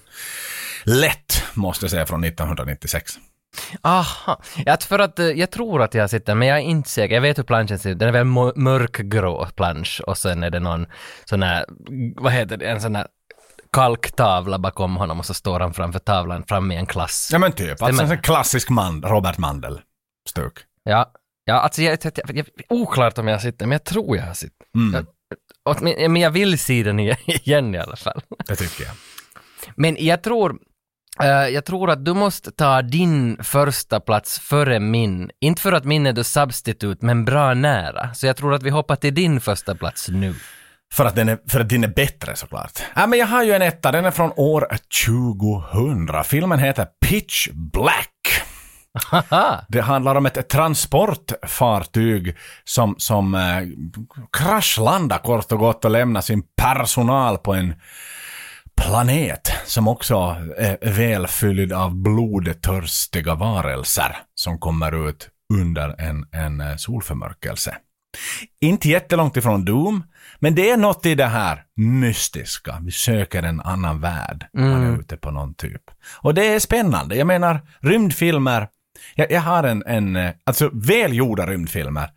Lätt, 0.84 1.42
måste 1.54 1.84
jag 1.84 1.90
säga, 1.90 2.06
från 2.06 2.24
1996. 2.24 3.18
Aha. 3.82 4.42
Ja, 4.66 4.76
för 4.80 4.98
att 4.98 5.18
eh, 5.18 5.26
jag 5.26 5.50
tror 5.50 5.82
att 5.82 5.94
jag 5.94 6.02
har 6.02 6.08
sett 6.08 6.26
den, 6.26 6.38
men 6.38 6.48
jag 6.48 6.58
är 6.58 6.62
inte 6.62 6.90
säker. 6.90 7.14
Jag 7.14 7.22
vet 7.22 7.38
hur 7.38 7.42
planschen 7.42 7.78
ser 7.78 7.90
ut. 7.90 7.98
Den 7.98 8.08
är 8.08 8.12
väl 8.12 8.24
mörkgrå 8.56 9.46
plansch 9.56 10.02
och 10.06 10.18
sen 10.18 10.42
är 10.42 10.50
det 10.50 10.60
någon 10.60 10.86
sån 11.24 11.42
här, 11.42 11.64
vad 12.16 12.32
heter 12.32 12.56
det, 12.56 12.66
en 12.66 12.80
sån 12.80 12.96
här 12.96 13.06
kalktavla 13.72 14.58
bakom 14.58 14.96
honom 14.96 15.18
och 15.18 15.26
så 15.26 15.34
står 15.34 15.60
han 15.60 15.74
framför 15.74 15.98
tavlan 15.98 16.44
framme 16.48 16.74
i 16.74 16.76
en 16.76 16.86
klass. 16.86 17.28
Ja 17.32 17.38
men 17.38 17.52
typ, 17.52 17.82
alltså 17.82 18.02
en 18.02 18.08
sån 18.08 18.18
klassisk 18.18 18.70
man, 18.70 19.02
Robert 19.02 19.38
Mandel-stuk. 19.38 20.58
Ja, 20.84 21.12
ja 21.44 21.54
alltså 21.54 21.82
jag, 21.82 21.98
jag, 22.02 22.36
jag, 22.36 22.46
oklart 22.68 23.18
om 23.18 23.28
jag 23.28 23.34
har 23.34 23.40
sett 23.40 23.58
den, 23.58 23.68
men 23.68 23.74
jag 23.74 23.84
tror 23.84 24.16
jag 24.16 24.24
har 24.24 24.34
sett 24.34 24.52
den. 24.74 24.88
Mm, 24.88 25.06
men, 25.80 26.16
jag 26.16 26.30
vill 26.30 26.58
se 26.58 26.82
den 26.82 27.00
igen, 27.26 27.74
i 27.74 27.78
alla 27.78 27.96
fall. 27.96 28.22
det 28.48 28.56
tycker 28.56 28.84
jag. 28.84 28.92
Men 29.76 29.96
jag 30.00 30.22
tror, 30.22 30.56
eh, 31.20 31.28
jag 31.28 31.64
tror 31.64 31.90
att 31.90 32.04
du 32.04 32.14
måste 32.14 32.50
ta 32.50 32.82
din 32.82 33.44
första 33.44 34.00
plats 34.00 34.38
före 34.38 34.80
min. 34.80 35.30
Inte 35.40 35.62
för 35.62 35.72
att 35.72 35.84
min 35.84 36.06
är 36.06 36.12
the 36.12 36.24
substitute, 36.24 37.06
men 37.06 37.24
bra 37.24 37.54
nära. 37.54 38.14
Så 38.14 38.26
jag 38.26 38.36
tror 38.36 38.54
att 38.54 38.62
vi 38.62 38.70
hoppar 38.70 38.96
till 38.96 39.14
din 39.14 39.40
första 39.40 39.74
plats 39.74 40.08
nu. 40.08 40.34
För 40.92 41.04
att, 41.04 41.14
den 41.14 41.28
är, 41.28 41.38
för 41.48 41.60
att 41.60 41.68
den 41.68 41.84
är 41.84 41.88
bättre 41.88 42.36
såklart. 42.36 42.82
Ja, 42.94 43.06
men 43.06 43.18
jag 43.18 43.26
har 43.26 43.44
ju 43.44 43.52
en 43.52 43.62
etta, 43.62 43.92
den 43.92 44.04
är 44.04 44.10
från 44.10 44.32
år 44.36 44.68
2000. 45.06 46.24
Filmen 46.24 46.58
heter 46.58 46.86
Pitch 47.06 47.48
Black. 47.52 48.13
Det 49.68 49.80
handlar 49.80 50.14
om 50.14 50.26
ett 50.26 50.48
transportfartyg 50.48 52.36
som, 52.64 52.94
som 52.98 53.34
eh, 53.34 53.62
kraschlandar 54.32 55.18
kort 55.18 55.52
och 55.52 55.58
gott 55.58 55.84
och 55.84 55.90
lämnar 55.90 56.20
sin 56.20 56.42
personal 56.56 57.38
på 57.38 57.54
en 57.54 57.74
planet 58.76 59.52
som 59.66 59.88
också 59.88 60.14
är 60.58 60.90
välfylld 60.92 61.72
av 61.72 61.94
blodtörstiga 61.94 63.34
varelser 63.34 64.16
som 64.34 64.58
kommer 64.58 65.08
ut 65.08 65.28
under 65.52 66.00
en, 66.00 66.26
en 66.32 66.60
eh, 66.60 66.76
solförmörkelse. 66.76 67.76
Inte 68.60 68.88
jättelångt 68.88 69.36
ifrån 69.36 69.64
Doom, 69.64 70.04
men 70.38 70.54
det 70.54 70.70
är 70.70 70.76
något 70.76 71.06
i 71.06 71.14
det 71.14 71.26
här 71.26 71.62
mystiska. 71.76 72.78
Vi 72.82 72.90
söker 72.90 73.42
en 73.42 73.60
annan 73.60 74.00
värld. 74.00 74.46
Man 74.52 74.82
är 74.82 74.98
ute 75.00 75.16
på 75.16 75.30
någon 75.30 75.54
typ. 75.54 75.82
Och 76.20 76.34
det 76.34 76.46
är 76.46 76.58
spännande. 76.58 77.16
Jag 77.16 77.26
menar, 77.26 77.60
rymdfilmer. 77.80 78.68
Jag, 79.14 79.32
jag 79.32 79.40
har 79.40 79.64
en, 79.64 79.82
en, 79.86 80.16
eh, 80.16 80.30
alltså 80.44 80.70
välgjorda 80.72 81.46
rymdfilmer 81.46 82.08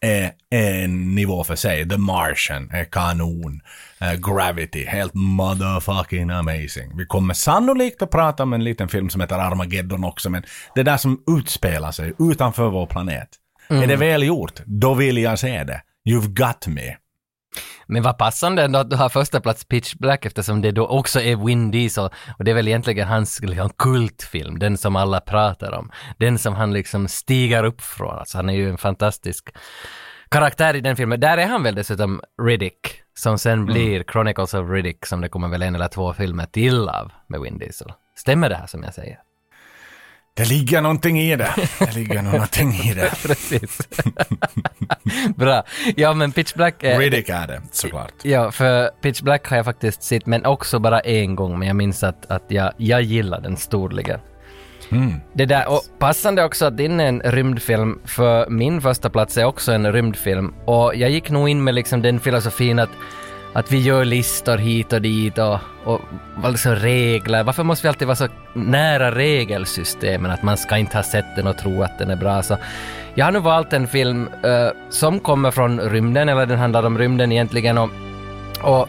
är, 0.00 0.32
en 0.50 1.14
nivå 1.14 1.44
för 1.44 1.56
sig. 1.56 1.88
The 1.88 1.96
Martian 1.96 2.70
är 2.70 2.84
kanon. 2.84 3.60
Eh, 4.00 4.12
Gravity, 4.12 4.84
helt 4.84 5.14
motherfucking 5.14 6.30
amazing. 6.30 6.96
Vi 6.96 7.06
kommer 7.06 7.34
sannolikt 7.34 8.02
att 8.02 8.10
prata 8.10 8.42
om 8.42 8.52
en 8.52 8.64
liten 8.64 8.88
film 8.88 9.10
som 9.10 9.20
heter 9.20 9.38
Armageddon 9.38 10.04
också, 10.04 10.30
men 10.30 10.42
det 10.74 10.82
där 10.82 10.96
som 10.96 11.22
utspelar 11.38 11.92
sig 11.92 12.12
utanför 12.18 12.70
vår 12.70 12.86
planet. 12.86 13.28
Är 13.68 13.86
det 13.86 13.96
väl 13.96 14.22
gjort, 14.22 14.60
då 14.66 14.94
vill 14.94 15.18
jag 15.18 15.38
se 15.38 15.64
det. 15.64 15.82
You've 16.08 16.28
got 16.28 16.66
me. 16.66 16.96
Men 17.86 18.02
vad 18.02 18.18
passande 18.18 18.62
ändå 18.62 18.78
att 18.78 18.90
du 18.90 18.96
har 18.96 19.08
första 19.08 19.40
plats 19.40 19.64
Pitch 19.64 19.94
Black 19.94 20.26
eftersom 20.26 20.62
det 20.62 20.70
då 20.70 20.86
också 20.86 21.20
är 21.20 21.46
Vin 21.46 21.70
Diesel 21.70 22.10
och 22.38 22.44
det 22.44 22.50
är 22.50 22.54
väl 22.54 22.68
egentligen 22.68 23.08
hans 23.08 23.40
liksom, 23.40 23.70
kultfilm, 23.78 24.58
den 24.58 24.78
som 24.78 24.96
alla 24.96 25.20
pratar 25.20 25.72
om. 25.72 25.90
Den 26.18 26.38
som 26.38 26.54
han 26.54 26.72
liksom 26.72 27.08
stiger 27.08 27.64
upp 27.64 27.80
från. 27.80 28.18
Alltså 28.18 28.38
han 28.38 28.48
är 28.48 28.54
ju 28.54 28.70
en 28.70 28.78
fantastisk 28.78 29.54
karaktär 30.28 30.76
i 30.76 30.80
den 30.80 30.96
filmen. 30.96 31.20
Där 31.20 31.38
är 31.38 31.46
han 31.46 31.62
väl 31.62 31.74
dessutom 31.74 32.20
Riddick, 32.42 33.02
som 33.14 33.38
sen 33.38 33.66
blir 33.66 34.04
Chronicles 34.12 34.54
of 34.54 34.70
Riddick 34.70 35.06
som 35.06 35.20
det 35.20 35.28
kommer 35.28 35.48
väl 35.48 35.62
en 35.62 35.74
eller 35.74 35.88
två 35.88 36.12
filmer 36.12 36.46
till 36.46 36.88
av 36.88 37.12
med 37.26 37.40
Vin 37.40 37.58
Diesel. 37.58 37.92
Stämmer 38.16 38.48
det 38.48 38.56
här 38.56 38.66
som 38.66 38.82
jag 38.82 38.94
säger? 38.94 39.18
Det 40.40 40.48
ligger 40.48 40.80
någonting 40.80 41.20
i 41.20 41.36
det. 41.36 41.54
Det 41.78 41.94
ligger 41.94 42.22
någonting 42.22 42.72
i 42.72 42.94
det. 42.94 43.10
Precis. 43.22 43.78
Bra. 45.36 45.64
Ja 45.96 46.12
men 46.12 46.32
Pitch 46.32 46.54
Black 46.54 46.84
är... 46.84 46.98
Riddick 46.98 47.28
är 47.28 47.46
det, 47.46 47.62
såklart. 47.72 48.12
Ja, 48.22 48.50
för 48.50 48.88
Pitch 49.02 49.20
Black 49.20 49.48
har 49.48 49.56
jag 49.56 49.64
faktiskt 49.64 50.02
sett, 50.02 50.26
men 50.26 50.46
också 50.46 50.78
bara 50.78 51.00
en 51.00 51.36
gång, 51.36 51.58
men 51.58 51.68
jag 51.68 51.76
minns 51.76 52.02
att, 52.02 52.30
att 52.30 52.44
jag, 52.48 52.72
jag 52.76 53.02
gillar 53.02 53.40
den 53.40 53.56
storligen. 53.56 54.20
Det 55.32 55.46
där, 55.46 55.68
och 55.68 55.82
passande 55.98 56.44
också 56.44 56.66
att 56.66 56.76
din 56.76 57.00
är 57.00 57.06
en 57.06 57.20
rymdfilm, 57.20 58.00
för 58.04 58.50
min 58.50 58.80
första 58.80 59.10
plats 59.10 59.38
är 59.38 59.44
också 59.44 59.72
en 59.72 59.92
rymdfilm. 59.92 60.54
Och 60.64 60.96
jag 60.96 61.10
gick 61.10 61.30
nog 61.30 61.48
in 61.48 61.64
med 61.64 61.74
liksom 61.74 62.02
den 62.02 62.20
filosofin 62.20 62.78
att, 62.78 62.90
att 63.52 63.72
vi 63.72 63.78
gör 63.78 64.04
listor 64.04 64.56
hit 64.56 64.92
och 64.92 65.02
dit 65.02 65.38
och, 65.38 65.58
och 65.84 66.00
alltså 66.42 66.70
regler. 66.70 67.44
Varför 67.44 67.62
måste 67.62 67.84
vi 67.84 67.88
alltid 67.88 68.06
vara 68.06 68.16
så 68.16 68.28
nära 68.52 69.14
regelsystemen 69.14 70.30
att 70.30 70.42
man 70.42 70.56
ska 70.56 70.76
inte 70.76 70.96
ha 70.96 71.02
sett 71.02 71.36
den 71.36 71.46
och 71.46 71.58
tro 71.58 71.82
att 71.82 71.98
den 71.98 72.10
är 72.10 72.16
bra? 72.16 72.42
Så 72.42 72.56
jag 73.14 73.24
har 73.24 73.32
nu 73.32 73.38
valt 73.40 73.72
en 73.72 73.88
film 73.88 74.28
uh, 74.44 74.70
som 74.90 75.20
kommer 75.20 75.50
från 75.50 75.80
rymden, 75.80 76.28
eller 76.28 76.46
den 76.46 76.58
handlar 76.58 76.86
om 76.86 76.98
rymden 76.98 77.32
egentligen. 77.32 77.78
Och, 77.78 77.90
och 78.62 78.88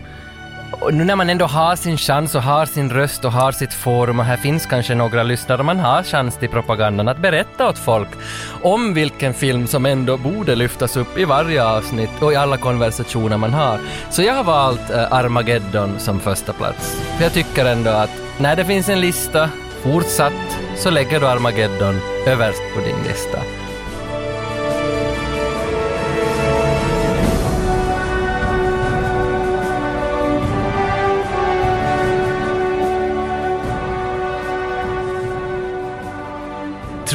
och 0.71 0.93
nu 0.93 1.03
när 1.03 1.15
man 1.15 1.29
ändå 1.29 1.45
har 1.45 1.75
sin 1.75 1.97
chans 1.97 2.35
och 2.35 2.43
har 2.43 2.65
sin 2.65 2.89
röst 2.89 3.25
och 3.25 3.31
har 3.31 3.51
sitt 3.51 3.73
forum 3.73 4.19
och 4.19 4.25
här 4.25 4.37
finns 4.37 4.65
kanske 4.65 4.95
några 4.95 5.23
lyssnare 5.23 5.63
man 5.63 5.79
har 5.79 6.03
chans 6.03 6.37
till 6.37 6.49
propagandan 6.49 7.07
att 7.07 7.17
berätta 7.17 7.69
åt 7.69 7.77
folk 7.77 8.09
om 8.61 8.93
vilken 8.93 9.33
film 9.33 9.67
som 9.67 9.85
ändå 9.85 10.17
borde 10.17 10.55
lyftas 10.55 10.97
upp 10.97 11.17
i 11.17 11.25
varje 11.25 11.65
avsnitt 11.65 12.21
och 12.21 12.33
i 12.33 12.35
alla 12.35 12.57
konversationer 12.57 13.37
man 13.37 13.53
har. 13.53 13.79
Så 14.09 14.21
jag 14.21 14.33
har 14.33 14.43
valt 14.43 14.89
eh, 14.89 15.13
Armageddon 15.13 15.99
som 15.99 16.19
första 16.19 16.53
plats. 16.53 17.01
För 17.17 17.23
jag 17.23 17.33
tycker 17.33 17.65
ändå 17.65 17.89
att 17.89 18.11
när 18.37 18.55
det 18.55 18.65
finns 18.65 18.89
en 18.89 19.01
lista, 19.01 19.49
fortsatt, 19.83 20.57
så 20.75 20.89
lägger 20.89 21.19
du 21.19 21.27
Armageddon 21.27 21.99
överst 22.27 22.61
på 22.75 22.81
din 22.81 23.03
lista. 23.07 23.60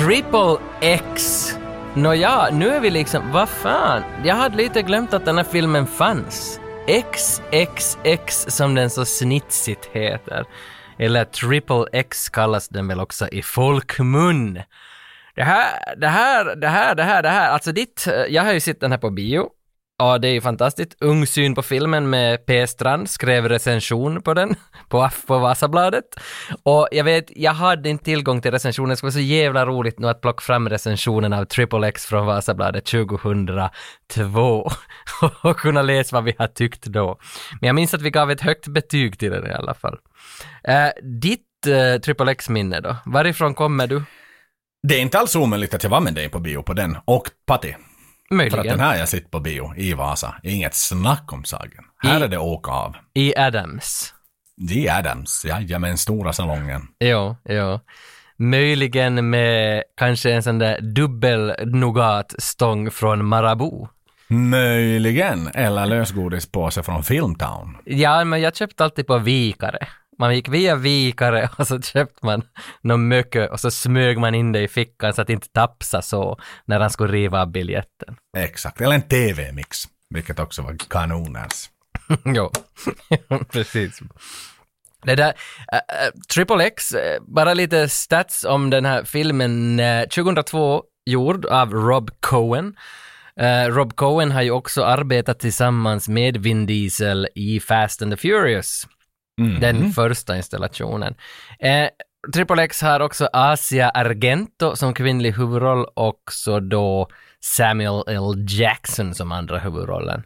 Triple 0.06 0.56
X. 0.80 1.48
Nåja, 1.94 2.48
nu 2.52 2.68
är 2.68 2.80
vi 2.80 2.90
liksom, 2.90 3.32
vad 3.32 3.48
fan? 3.48 4.02
Jag 4.25 4.34
hade 4.34 4.56
lite 4.56 4.82
glömt 4.82 5.14
att 5.14 5.25
den 5.25 5.36
här 5.36 5.44
filmen 5.44 5.86
fanns. 5.86 6.60
XXX 6.86 8.46
som 8.48 8.75
den 8.75 8.90
så 8.90 9.04
snitsigt 9.04 9.88
heter. 9.92 10.44
Eller 10.98 11.25
Triple 11.25 11.84
X 11.92 12.28
kallas 12.28 12.68
den 12.68 12.88
väl 12.88 13.00
också 13.00 13.28
i 13.28 13.42
folkmun. 13.42 14.60
Det 15.34 15.42
här, 15.42 15.96
det 15.96 16.08
här, 16.08 16.56
det 16.56 16.68
här, 16.68 16.94
det 16.94 17.02
här, 17.02 17.22
det 17.22 17.28
här, 17.28 17.50
alltså 17.50 17.72
ditt, 17.72 18.06
eh, 18.06 18.14
jag 18.14 18.42
har 18.42 18.52
ju 18.52 18.60
sett 18.60 18.80
den 18.80 18.90
här 18.90 18.98
på 18.98 19.10
bio. 19.10 19.48
Ja, 19.99 20.19
det 20.19 20.29
är 20.29 20.33
ju 20.33 20.41
fantastiskt. 20.41 20.97
Ung 21.00 21.26
syn 21.26 21.55
på 21.55 21.62
filmen 21.62 22.11
med 22.11 22.47
P. 22.47 22.67
Strand 22.67 23.11
skrev 23.11 23.49
recension 23.49 24.23
på 24.23 24.35
den 24.35 24.55
på, 24.88 25.09
på 25.26 25.38
Vasabladet. 25.38 26.05
Och 26.62 26.88
jag 26.93 27.05
vet, 27.05 27.25
jag 27.37 27.53
hade 27.53 27.88
inte 27.88 28.05
tillgång 28.05 28.41
till 28.41 28.50
recensionen. 28.50 28.91
Det 28.91 28.97
skulle 28.97 29.09
vara 29.09 29.12
så 29.12 29.21
jävla 29.21 29.67
roligt 29.67 29.99
nu 29.99 30.09
att 30.09 30.21
plocka 30.21 30.41
fram 30.41 30.69
recensionen 30.69 31.33
av 31.33 31.45
Triple 31.45 31.88
X 31.88 32.07
från 32.07 32.26
Vasabladet 32.26 32.85
2002 32.85 34.71
och 35.43 35.57
kunna 35.57 35.83
läsa 35.83 36.17
vad 36.17 36.25
vi 36.25 36.35
har 36.38 36.47
tyckt 36.47 36.85
då. 36.85 37.19
Men 37.61 37.67
jag 37.67 37.75
minns 37.75 37.95
att 37.95 38.03
vi 38.03 38.11
gav 38.11 38.31
ett 38.31 38.41
högt 38.41 38.67
betyg 38.67 39.19
till 39.19 39.31
den 39.31 39.47
i 39.47 39.53
alla 39.53 39.75
fall. 39.75 39.99
Eh, 40.65 40.88
ditt 41.03 41.67
eh, 41.67 42.00
Triple 42.00 42.33
X-minne 42.33 42.81
då? 42.81 42.97
Varifrån 43.05 43.55
kommer 43.55 43.87
du? 43.87 44.03
Det 44.88 44.95
är 44.95 45.00
inte 45.00 45.19
alls 45.19 45.37
omöjligt 45.37 45.75
att 45.75 45.83
jag 45.83 45.91
var 45.91 46.00
med 46.00 46.15
dig 46.15 46.29
på 46.29 46.38
bio 46.38 46.62
på 46.62 46.73
den. 46.73 46.97
Och 47.05 47.31
Patti. 47.47 47.76
För 48.28 48.35
att 48.35 48.37
Möjligen. 48.38 48.66
den 48.66 48.80
här 48.80 48.97
jag 48.99 49.09
sitter 49.09 49.28
på 49.28 49.40
bio 49.40 49.75
i 49.76 49.95
Vasa, 49.95 50.35
inget 50.42 50.75
snack 50.75 51.33
om 51.33 51.45
saken. 51.45 51.85
Här 51.99 52.21
I- 52.21 52.23
är 52.23 52.28
det 52.28 52.38
åka 52.38 52.71
av. 52.71 52.97
I 53.14 53.37
Adams. 53.37 54.14
The 54.68 54.88
Adams, 54.88 55.45
jajamän, 55.45 55.99
stora 55.99 56.33
salongen. 56.33 56.83
Jo, 57.00 57.37
jo. 57.49 57.80
Möjligen 58.38 59.30
med 59.30 59.83
kanske 59.97 60.33
en 60.33 60.42
sån 60.42 60.59
där 60.59 60.80
dubbel 60.80 61.54
nougatstång 61.64 62.90
från 62.90 63.25
Marabou. 63.25 63.88
Möjligen, 64.28 65.49
eller 65.54 65.87
lösgodispåse 65.87 66.83
från 66.83 67.02
Filmtown. 67.02 67.76
Ja, 67.85 68.25
men 68.25 68.40
jag 68.40 68.56
köpte 68.56 68.85
alltid 68.85 69.06
på 69.06 69.18
Vikare. 69.18 69.78
Man 70.18 70.35
gick 70.35 70.49
via 70.49 70.76
Vikare 70.76 71.49
och 71.58 71.66
så 71.66 71.82
köpte 71.82 72.26
man 72.26 72.42
någon 72.80 73.08
mycket 73.08 73.50
och 73.50 73.61
så 73.61 73.70
smög 73.70 74.18
man 74.18 74.35
in 74.35 74.52
det 74.52 74.62
i 74.62 74.68
fickan 74.68 75.14
så 75.14 75.23
att 75.23 75.30
inte 75.30 75.49
tapsade 75.49 76.02
så 76.02 76.38
när 76.64 76.80
han 76.80 76.90
skulle 76.90 77.12
riva 77.12 77.42
av 77.42 77.50
biljetten. 77.50 78.16
Exakt, 78.37 78.80
eller 78.80 78.94
en 78.94 79.02
TV-mix, 79.02 79.78
vilket 80.14 80.38
också 80.38 80.62
var 80.62 80.76
kanoners. 80.88 81.70
jo, 82.25 82.50
precis. 83.50 84.00
Det 85.02 85.14
där, 85.14 85.35
äh, 85.73 85.78
äh, 85.78 86.12
Triple 86.35 86.64
X, 86.64 86.92
äh, 86.92 87.23
bara 87.23 87.54
lite 87.54 87.88
stats 87.88 88.44
om 88.44 88.70
den 88.70 88.85
här 88.85 89.04
filmen, 89.04 89.80
äh, 89.80 90.08
2002 90.08 90.82
gjord 91.06 91.46
av 91.46 91.73
Rob 91.73 92.11
Cohen. 92.20 92.76
Äh, 93.40 93.68
Rob 93.68 93.96
Cohen 93.96 94.32
har 94.32 94.42
ju 94.42 94.50
också 94.50 94.85
arbetat 94.85 95.38
tillsammans 95.38 96.08
med 96.08 96.37
Vin 96.37 96.66
Diesel 96.66 97.28
i 97.35 97.61
Fast 97.61 98.02
and 98.02 98.12
the 98.12 98.16
Furious, 98.16 98.87
den 99.37 99.93
första 99.93 100.37
installationen. 100.37 101.14
Eh, 101.59 101.88
Triple 102.35 102.62
X 102.62 102.83
har 102.83 103.00
också 103.00 103.28
Asia 103.33 103.90
Argento 103.90 104.76
som 104.76 104.95
kvinnlig 104.95 105.33
huvudroll 105.33 105.87
och 105.95 106.21
så 106.31 106.61
då 106.61 107.09
Samuel 107.40 108.02
L. 108.07 108.45
Jackson 108.49 109.14
som 109.14 109.33
andra 109.33 109.59
huvudrollen. 109.59 110.23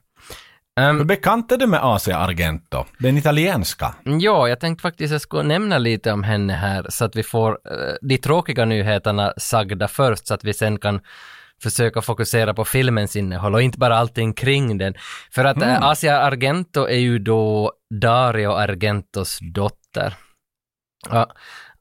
Ehm, 0.81 0.99
Hur 0.99 1.05
bekant 1.05 1.52
är 1.52 1.57
du 1.57 1.67
med 1.67 1.81
Asia 1.83 2.19
Argento? 2.19 2.85
Den 2.99 3.19
italienska? 3.19 3.95
Ja, 4.05 4.49
jag 4.49 4.61
tänkte 4.61 4.83
faktiskt 4.83 5.12
jag 5.12 5.21
skulle 5.21 5.43
nämna 5.43 5.79
lite 5.79 6.12
om 6.12 6.23
henne 6.23 6.52
här 6.52 6.87
så 6.88 7.05
att 7.05 7.17
vi 7.17 7.23
får 7.23 7.50
eh, 7.52 7.95
de 8.02 8.19
tråkiga 8.19 8.64
nyheterna 8.64 9.33
sagda 9.37 9.88
först 9.88 10.26
så 10.26 10.35
att 10.35 10.45
vi 10.45 10.55
sen 10.55 10.79
kan 10.79 11.00
försöka 11.62 12.02
fokusera 12.02 12.55
på 12.55 12.64
filmens 12.64 13.17
innehåll 13.17 13.55
och 13.55 13.62
inte 13.62 13.79
bara 13.79 13.99
allting 13.99 14.33
kring 14.33 14.79
den. 14.79 14.95
För 15.31 15.45
att 15.45 15.62
eh, 15.62 15.83
Asia 15.83 16.21
Argento 16.21 16.88
är 16.88 16.99
ju 16.99 17.19
då 17.19 17.73
Dario 18.00 18.50
Argentos 18.50 19.38
dotter. 19.55 20.14
Ja, 21.11 21.33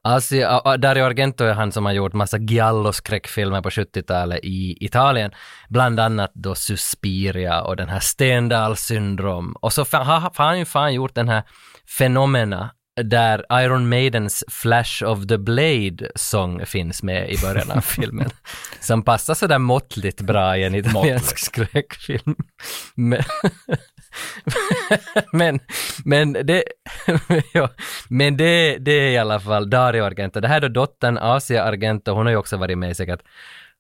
Asia, 0.01 0.77
Dario 0.77 1.03
Argento 1.03 1.43
är 1.43 1.53
han 1.53 1.71
som 1.71 1.85
har 1.85 1.93
gjort 1.93 2.13
massa 2.13 2.37
giallo-skräckfilmer 2.37 3.61
på 3.61 3.69
70-talet 3.69 4.39
i 4.43 4.85
Italien. 4.85 5.31
Bland 5.69 5.99
annat 5.99 6.31
då 6.33 6.55
Suspiria 6.55 7.61
och 7.61 7.75
den 7.75 7.89
här 7.89 7.99
Stendhal 7.99 8.77
syndrom. 8.77 9.55
Och 9.61 9.73
så 9.73 9.85
har 9.91 10.43
han 10.43 10.59
ju 10.59 10.65
fan 10.65 10.93
gjort 10.93 11.15
den 11.15 11.29
här 11.29 11.43
Phenomena 11.97 12.71
där 13.03 13.45
Iron 13.63 13.89
Maidens 13.89 14.43
Flash 14.47 15.03
of 15.03 15.27
the 15.27 15.37
Blade-sång 15.37 16.65
finns 16.65 17.03
med 17.03 17.29
i 17.29 17.37
början 17.37 17.71
av 17.71 17.81
filmen. 17.81 18.29
Som 18.79 19.03
passar 19.03 19.33
sådär 19.33 19.57
måttligt 19.57 20.21
bra 20.21 20.57
i 20.57 20.63
en 20.63 20.75
italiensk 20.75 21.37
skräckfilm. 21.37 22.35
Men, 22.95 23.23
men, 25.31 25.59
men 26.05 26.33
det, 26.33 26.63
ja, 27.53 27.69
men 28.09 28.37
det, 28.37 28.77
det 28.77 28.91
är 28.91 29.11
i 29.11 29.17
alla 29.17 29.39
fall 29.39 29.69
Dario 29.69 30.03
Argento. 30.03 30.39
Det 30.39 30.47
här 30.47 30.57
är 30.61 30.69
då 30.69 30.81
dottern 30.81 31.17
Asia 31.17 31.63
Argento, 31.63 32.11
hon 32.11 32.25
har 32.25 32.31
ju 32.31 32.37
också 32.37 32.57
varit 32.57 32.77
med 32.77 32.91
i 32.91 32.95
säkert 32.95 33.21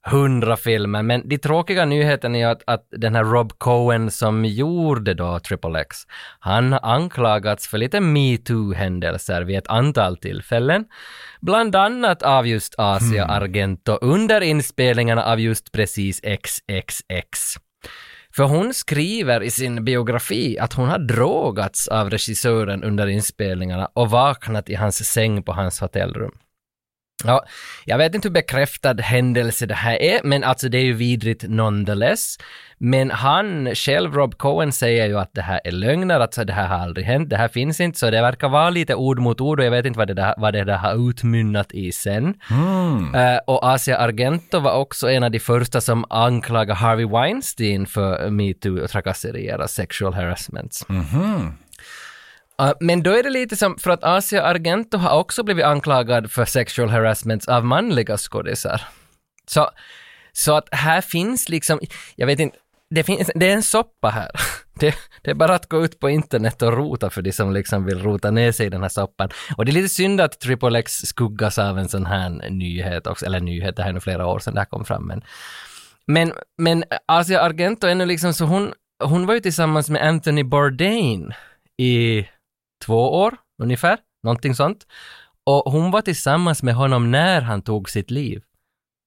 hundra 0.07 0.57
filmer, 0.57 1.03
men 1.03 1.29
de 1.29 1.37
tråkiga 1.37 1.85
nyheten 1.85 2.35
är 2.35 2.47
att, 2.47 2.63
att 2.67 2.87
den 2.91 3.15
här 3.15 3.23
Rob 3.23 3.53
Cohen 3.57 4.11
som 4.11 4.45
gjorde 4.45 5.13
då 5.13 5.39
Triple 5.39 5.79
X, 5.79 5.97
han 6.39 6.71
har 6.71 6.79
anklagats 6.83 7.67
för 7.67 7.77
lite 7.77 7.99
metoo-händelser 7.99 9.41
vid 9.41 9.57
ett 9.57 9.67
antal 9.67 10.17
tillfällen, 10.17 10.85
bland 11.41 11.75
annat 11.75 12.23
av 12.23 12.47
just 12.47 12.75
Asia 12.77 13.25
Argento 13.25 13.97
under 14.01 14.41
inspelningarna 14.41 15.23
av 15.23 15.39
just 15.39 15.71
precis 15.71 16.21
XXX. 16.21 17.55
För 18.35 18.43
hon 18.43 18.73
skriver 18.73 19.43
i 19.43 19.51
sin 19.51 19.85
biografi 19.85 20.59
att 20.59 20.73
hon 20.73 20.89
har 20.89 20.99
drogats 20.99 21.87
av 21.87 22.09
regissören 22.09 22.83
under 22.83 23.07
inspelningarna 23.07 23.89
och 23.93 24.09
vaknat 24.09 24.69
i 24.69 24.75
hans 24.75 25.11
säng 25.11 25.43
på 25.43 25.51
hans 25.51 25.79
hotellrum. 25.79 26.31
Ja, 27.23 27.45
jag 27.85 27.97
vet 27.97 28.15
inte 28.15 28.27
hur 28.27 28.33
bekräftad 28.33 29.01
händelse 29.01 29.65
det 29.65 29.73
här 29.73 30.01
är, 30.01 30.19
men 30.23 30.43
alltså 30.43 30.69
det 30.69 30.77
är 30.77 30.83
ju 30.83 30.93
vidrigt 30.93 31.43
nonetheless. 31.47 32.37
Men 32.81 33.11
han 33.11 33.75
själv, 33.75 34.13
Rob 34.13 34.37
Cohen, 34.37 34.71
säger 34.71 35.07
ju 35.07 35.19
att 35.19 35.33
det 35.33 35.41
här 35.41 35.61
är 35.63 35.71
lögner, 35.71 36.19
att 36.19 36.47
det 36.47 36.53
här 36.53 36.67
har 36.67 36.77
aldrig 36.77 37.05
hänt, 37.05 37.29
det 37.29 37.37
här 37.37 37.47
finns 37.47 37.79
inte, 37.79 37.99
så 37.99 38.09
det 38.09 38.21
verkar 38.21 38.49
vara 38.49 38.69
lite 38.69 38.95
ord 38.95 39.19
mot 39.19 39.41
ord 39.41 39.59
och 39.59 39.65
jag 39.65 39.71
vet 39.71 39.85
inte 39.85 39.99
vad 39.99 40.07
det 40.07 40.13
där, 40.13 40.33
vad 40.37 40.53
det 40.53 40.63
där 40.63 40.77
har 40.77 41.09
utmynnat 41.09 41.71
i 41.71 41.91
sen. 41.91 42.33
Uh, 43.15 43.39
och 43.47 43.67
Asia 43.67 43.97
Argento 43.97 44.59
var 44.59 44.73
också 44.73 45.09
en 45.09 45.23
av 45.23 45.31
de 45.31 45.39
första 45.39 45.81
som 45.81 46.05
anklagade 46.09 46.73
Harvey 46.73 47.05
Weinstein 47.05 47.85
för 47.85 48.29
metoo 48.29 48.83
och 48.83 49.69
sexual 49.69 50.13
harassment. 50.13 50.85
Uh, 52.61 52.71
men 52.79 53.03
då 53.03 53.11
är 53.11 53.23
det 53.23 53.29
lite 53.29 53.55
som, 53.55 53.77
för 53.77 53.91
att 53.91 54.03
Asia 54.03 54.43
Argento 54.43 54.97
har 54.97 55.19
också 55.19 55.43
blivit 55.43 55.65
anklagad 55.65 56.31
för 56.31 56.45
sexual 56.45 56.89
harassment 56.89 57.47
av 57.47 57.65
manliga 57.65 58.17
skådisar. 58.17 58.81
Så, 59.47 59.69
så 60.31 60.55
att 60.55 60.67
här 60.71 61.01
finns 61.01 61.49
liksom, 61.49 61.79
jag 62.15 62.27
vet 62.27 62.39
inte, 62.39 62.57
det, 62.89 63.03
finns, 63.03 63.31
det 63.35 63.49
är 63.49 63.53
en 63.53 63.63
soppa 63.63 64.09
här. 64.09 64.31
Det, 64.79 64.95
det 65.21 65.31
är 65.31 65.35
bara 65.35 65.55
att 65.55 65.69
gå 65.69 65.83
ut 65.83 65.99
på 65.99 66.09
internet 66.09 66.61
och 66.61 66.73
rota 66.73 67.09
för 67.09 67.21
de 67.21 67.31
som 67.31 67.53
liksom 67.53 67.85
vill 67.85 68.03
rota 68.03 68.31
ner 68.31 68.51
sig 68.51 68.65
i 68.65 68.69
den 68.69 68.81
här 68.81 68.89
soppan. 68.89 69.29
Och 69.57 69.65
det 69.65 69.71
är 69.71 69.73
lite 69.73 69.89
synd 69.89 70.21
att 70.21 70.39
Triple 70.39 70.79
X 70.79 70.93
skuggas 70.93 71.57
av 71.57 71.79
en 71.79 71.89
sån 71.89 72.05
här 72.05 72.29
nyhet 72.49 73.07
också, 73.07 73.25
eller 73.25 73.39
nyhet, 73.39 73.75
det 73.75 73.83
här 73.83 73.89
är 73.89 73.93
nu 73.93 73.99
flera 73.99 74.27
år 74.27 74.39
sedan 74.39 74.53
det 74.53 74.59
här 74.59 74.65
kom 74.65 74.85
fram. 74.85 75.07
Men, 75.07 75.21
men, 76.07 76.33
men 76.57 76.83
Asia 77.05 77.41
Argento 77.41 77.87
är 77.87 77.95
nu 77.95 78.05
liksom 78.05 78.33
så 78.33 78.45
hon, 78.45 78.73
hon 79.03 79.25
var 79.25 79.33
ju 79.33 79.39
tillsammans 79.39 79.89
med 79.89 80.07
Anthony 80.07 80.43
Bourdain 80.43 81.33
i 81.77 82.25
två 82.85 83.21
år 83.21 83.35
ungefär, 83.61 83.97
någonting 84.23 84.55
sånt. 84.55 84.85
Och 85.45 85.71
hon 85.71 85.91
var 85.91 86.01
tillsammans 86.01 86.63
med 86.63 86.75
honom 86.75 87.11
när 87.11 87.41
han 87.41 87.61
tog 87.61 87.89
sitt 87.89 88.11
liv. 88.11 88.41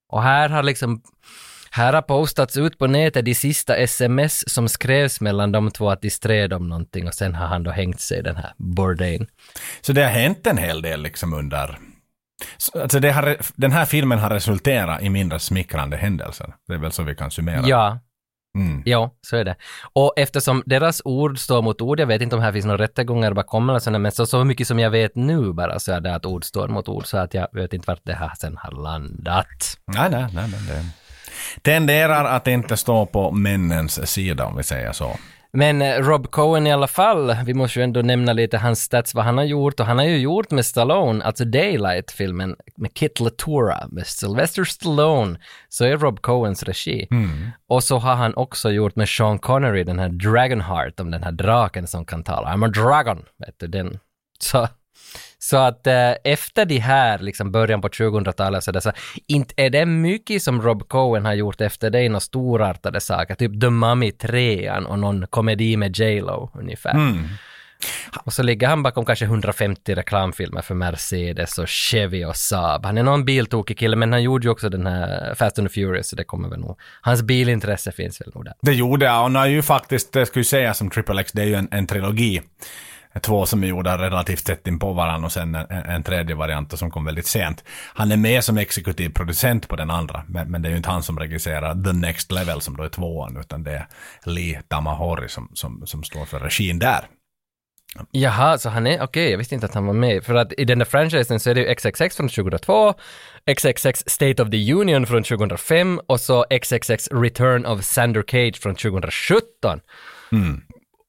Och 0.08 0.22
här 0.22 0.48
har 0.48 0.62
liksom, 0.62 1.02
här 1.70 1.92
har 1.92 2.02
postats 2.02 2.56
ut 2.56 2.78
på 2.78 2.86
nätet 2.86 3.24
de 3.24 3.34
sista 3.34 3.76
sms 3.76 4.52
som 4.54 4.68
skrevs 4.68 5.20
mellan 5.20 5.52
de 5.52 5.70
två 5.70 5.90
att 5.90 6.02
de 6.02 6.10
stred 6.10 6.52
om 6.52 6.68
någonting 6.68 7.06
och 7.06 7.14
sen 7.14 7.34
har 7.34 7.46
han 7.46 7.62
då 7.62 7.70
hängt 7.70 8.00
sig 8.00 8.22
den 8.22 8.36
här 8.36 8.52
Bourdain. 8.56 9.26
Så 9.80 9.92
det 9.92 10.02
har 10.02 10.10
hänt 10.10 10.46
en 10.46 10.58
hel 10.58 10.82
del 10.82 11.02
liksom 11.02 11.34
under... 11.34 11.78
Så, 12.56 12.82
Alltså 12.82 13.00
det 13.00 13.12
har, 13.12 13.36
den 13.54 13.72
här 13.72 13.84
filmen 13.84 14.18
har 14.18 14.30
resulterat 14.30 15.02
i 15.02 15.10
mindre 15.10 15.38
smickrande 15.38 15.96
händelser. 15.96 16.54
Det 16.68 16.74
är 16.74 16.78
väl 16.78 16.92
så 16.92 17.02
vi 17.02 17.14
kan 17.14 17.30
summera. 17.30 17.62
Ja, 17.66 17.98
Mm. 18.58 18.82
ja, 18.84 19.10
så 19.20 19.36
är 19.36 19.44
det. 19.44 19.56
Och 19.92 20.12
eftersom 20.16 20.62
deras 20.66 21.02
ord 21.04 21.38
står 21.38 21.62
mot 21.62 21.80
ord, 21.80 22.00
jag 22.00 22.06
vet 22.06 22.22
inte 22.22 22.36
om 22.36 22.42
här 22.42 22.52
finns 22.52 22.64
några 22.64 22.82
rättegångar 22.82 23.32
bakom 23.32 23.70
eller 23.70 23.78
sådär, 23.78 23.98
men 23.98 24.12
så, 24.12 24.26
så 24.26 24.44
mycket 24.44 24.66
som 24.66 24.78
jag 24.78 24.90
vet 24.90 25.14
nu 25.14 25.52
bara 25.52 25.78
så 25.78 25.92
är 25.92 26.00
det 26.00 26.14
att 26.14 26.26
ord 26.26 26.44
står 26.44 26.68
mot 26.68 26.88
ord, 26.88 27.06
så 27.06 27.18
att 27.18 27.34
jag 27.34 27.48
vet 27.52 27.72
inte 27.72 27.84
vart 27.86 28.00
det 28.02 28.14
här 28.14 28.32
sen 28.40 28.56
har 28.56 28.82
landat. 28.82 29.78
Nej, 29.86 30.10
nej, 30.10 30.26
nej, 30.32 30.48
men 30.48 30.66
det 30.66 30.84
tenderar 31.62 32.24
att 32.24 32.46
inte 32.46 32.76
stå 32.76 33.06
på 33.06 33.30
männens 33.30 34.10
sida 34.10 34.44
om 34.44 34.56
vi 34.56 34.62
säger 34.62 34.92
så. 34.92 35.16
Men 35.52 35.82
eh, 35.82 35.94
Rob 35.94 36.30
Cohen 36.30 36.66
i 36.66 36.72
alla 36.72 36.86
fall, 36.86 37.36
vi 37.44 37.54
måste 37.54 37.78
ju 37.78 37.82
ändå 37.82 38.02
nämna 38.02 38.32
lite 38.32 38.58
hans 38.58 38.82
stats, 38.82 39.14
vad 39.14 39.24
han 39.24 39.38
har 39.38 39.44
gjort. 39.44 39.80
Och 39.80 39.86
han 39.86 39.98
har 39.98 40.04
ju 40.04 40.18
gjort 40.18 40.50
med 40.50 40.66
Stallone, 40.66 41.24
alltså 41.24 41.44
Daylight-filmen 41.44 42.56
med 42.76 42.94
Kit 42.94 43.20
Latura, 43.20 43.88
med 43.90 44.06
Sylvester 44.06 44.64
Stallone, 44.64 45.38
så 45.68 45.84
är 45.84 45.96
Rob 45.96 46.20
Cohens 46.20 46.62
regi. 46.62 47.08
Och 47.68 47.84
så 47.84 47.98
har 47.98 48.14
han 48.14 48.34
också 48.34 48.70
gjort 48.70 48.96
med 48.96 49.08
Sean 49.08 49.38
Connery 49.38 49.84
den 49.84 49.98
här 49.98 50.08
Dragonheart, 50.08 51.00
om 51.00 51.10
den 51.10 51.22
här 51.22 51.32
draken 51.32 51.86
som 51.86 52.04
kan 52.04 52.22
tala. 52.24 52.48
I'm 52.54 52.64
a 52.64 52.68
dragon, 52.68 53.22
vet 53.38 53.58
du 53.58 53.66
den. 53.66 53.98
Så, 54.38 54.68
så 55.38 55.56
att 55.56 55.86
eh, 55.86 56.12
efter 56.24 56.64
de 56.64 56.78
här, 56.78 57.18
liksom 57.18 57.52
början 57.52 57.80
på 57.80 57.88
2000-talet, 57.88 58.64
så, 58.64 58.72
det, 58.72 58.80
så 58.80 58.92
inte 59.26 59.54
är 59.56 59.70
det 59.70 59.86
mycket 59.86 60.42
som 60.42 60.62
Rob 60.62 60.88
Cohen 60.88 61.24
har 61.24 61.34
gjort 61.34 61.60
efter 61.60 61.90
det, 61.90 62.08
några 62.08 62.20
storartade 62.20 63.00
saker, 63.00 63.34
typ 63.34 63.60
The 63.60 63.70
Mummy 63.70 64.12
3 64.12 64.70
och 64.70 64.98
någon 64.98 65.26
komedi 65.26 65.76
med 65.76 65.98
J 65.98 66.20
Lo 66.20 66.50
ungefär. 66.54 66.94
Och 68.24 68.32
så 68.32 68.42
ligger 68.42 68.68
han 68.68 68.82
bakom 68.82 69.04
kanske 69.04 69.24
150 69.24 69.94
reklamfilmer 69.94 70.62
för 70.62 70.74
Mercedes 70.74 71.58
och 71.58 71.68
Chevy 71.68 72.24
och 72.24 72.36
Saab. 72.36 72.84
Han 72.84 72.98
är 72.98 73.02
någon 73.02 73.24
biltokig 73.24 73.78
kille, 73.78 73.96
men 73.96 74.12
han 74.12 74.22
gjorde 74.22 74.46
ju 74.46 74.50
också 74.50 74.68
den 74.68 74.86
här 74.86 75.34
Fast 75.34 75.58
and 75.58 75.68
the 75.68 75.74
Furious, 75.74 76.08
så 76.08 76.16
det 76.16 76.24
kommer 76.24 76.48
väl 76.48 76.60
nog... 76.60 76.78
Hans 77.00 77.22
bilintresse 77.22 77.92
finns 77.92 78.20
väl 78.20 78.30
nog 78.34 78.44
där. 78.44 78.54
Det 78.62 78.72
gjorde 78.72 79.04
jag 79.04 79.16
och 79.16 79.22
han 79.22 79.34
har 79.34 79.46
ju 79.46 79.62
faktiskt, 79.62 80.12
det 80.12 80.26
skulle 80.26 80.40
ju 80.40 80.44
säga 80.44 80.74
som 80.74 80.90
Triple 80.90 81.20
X, 81.20 81.32
det 81.32 81.42
är 81.42 81.46
ju 81.46 81.54
en, 81.54 81.68
en 81.70 81.86
trilogi. 81.86 82.42
Två 83.20 83.46
som 83.46 83.62
är 83.62 83.66
gjorda 83.66 83.98
relativt 83.98 84.46
tätt 84.46 84.66
in 84.66 84.78
på 84.78 84.92
varandra 84.92 85.26
och 85.26 85.32
sen 85.32 85.54
en, 85.54 85.70
en 85.70 86.02
tredje 86.02 86.34
variant 86.34 86.78
som 86.78 86.90
kom 86.90 87.04
väldigt 87.04 87.26
sent. 87.26 87.64
Han 87.94 88.12
är 88.12 88.16
med 88.16 88.44
som 88.44 88.58
exekutiv 88.58 89.08
producent 89.08 89.68
på 89.68 89.76
den 89.76 89.90
andra, 89.90 90.22
men, 90.26 90.50
men 90.50 90.62
det 90.62 90.68
är 90.68 90.70
ju 90.70 90.76
inte 90.76 90.90
han 90.90 91.02
som 91.02 91.18
regisserar 91.18 91.84
The 91.84 91.92
Next 91.92 92.32
Level 92.32 92.60
som 92.60 92.76
då 92.76 92.82
är 92.82 92.88
tvåan, 92.88 93.36
utan 93.40 93.62
det 93.62 93.72
är 93.72 93.86
Lee 94.24 94.62
Tamahori 94.68 95.28
som, 95.28 95.50
som, 95.54 95.86
som 95.86 96.04
står 96.04 96.24
för 96.24 96.40
regin 96.40 96.78
där. 96.78 97.06
Jaha, 98.10 98.58
så 98.58 98.68
han 98.68 98.86
är, 98.86 99.02
okej, 99.02 99.30
jag 99.30 99.38
visste 99.38 99.54
inte 99.54 99.66
att 99.66 99.74
han 99.74 99.86
var 99.86 99.94
med. 99.94 100.24
För 100.24 100.34
att 100.34 100.52
i 100.52 100.64
den 100.64 100.78
där 100.78 100.86
franchisen 100.86 101.40
så 101.40 101.50
är 101.50 101.54
det 101.54 101.60
ju 101.60 101.74
XXX 101.74 102.16
från 102.16 102.28
2002, 102.28 102.94
XXX 103.56 104.04
State 104.06 104.42
of 104.42 104.50
the 104.50 104.72
Union 104.72 105.06
från 105.06 105.22
2005 105.22 106.00
och 106.06 106.20
så 106.20 106.44
XXX 106.60 107.08
Return 107.12 107.66
of 107.66 107.84
Sander 107.84 108.22
Cage 108.22 108.60
från 108.62 108.74
2017. 108.74 109.80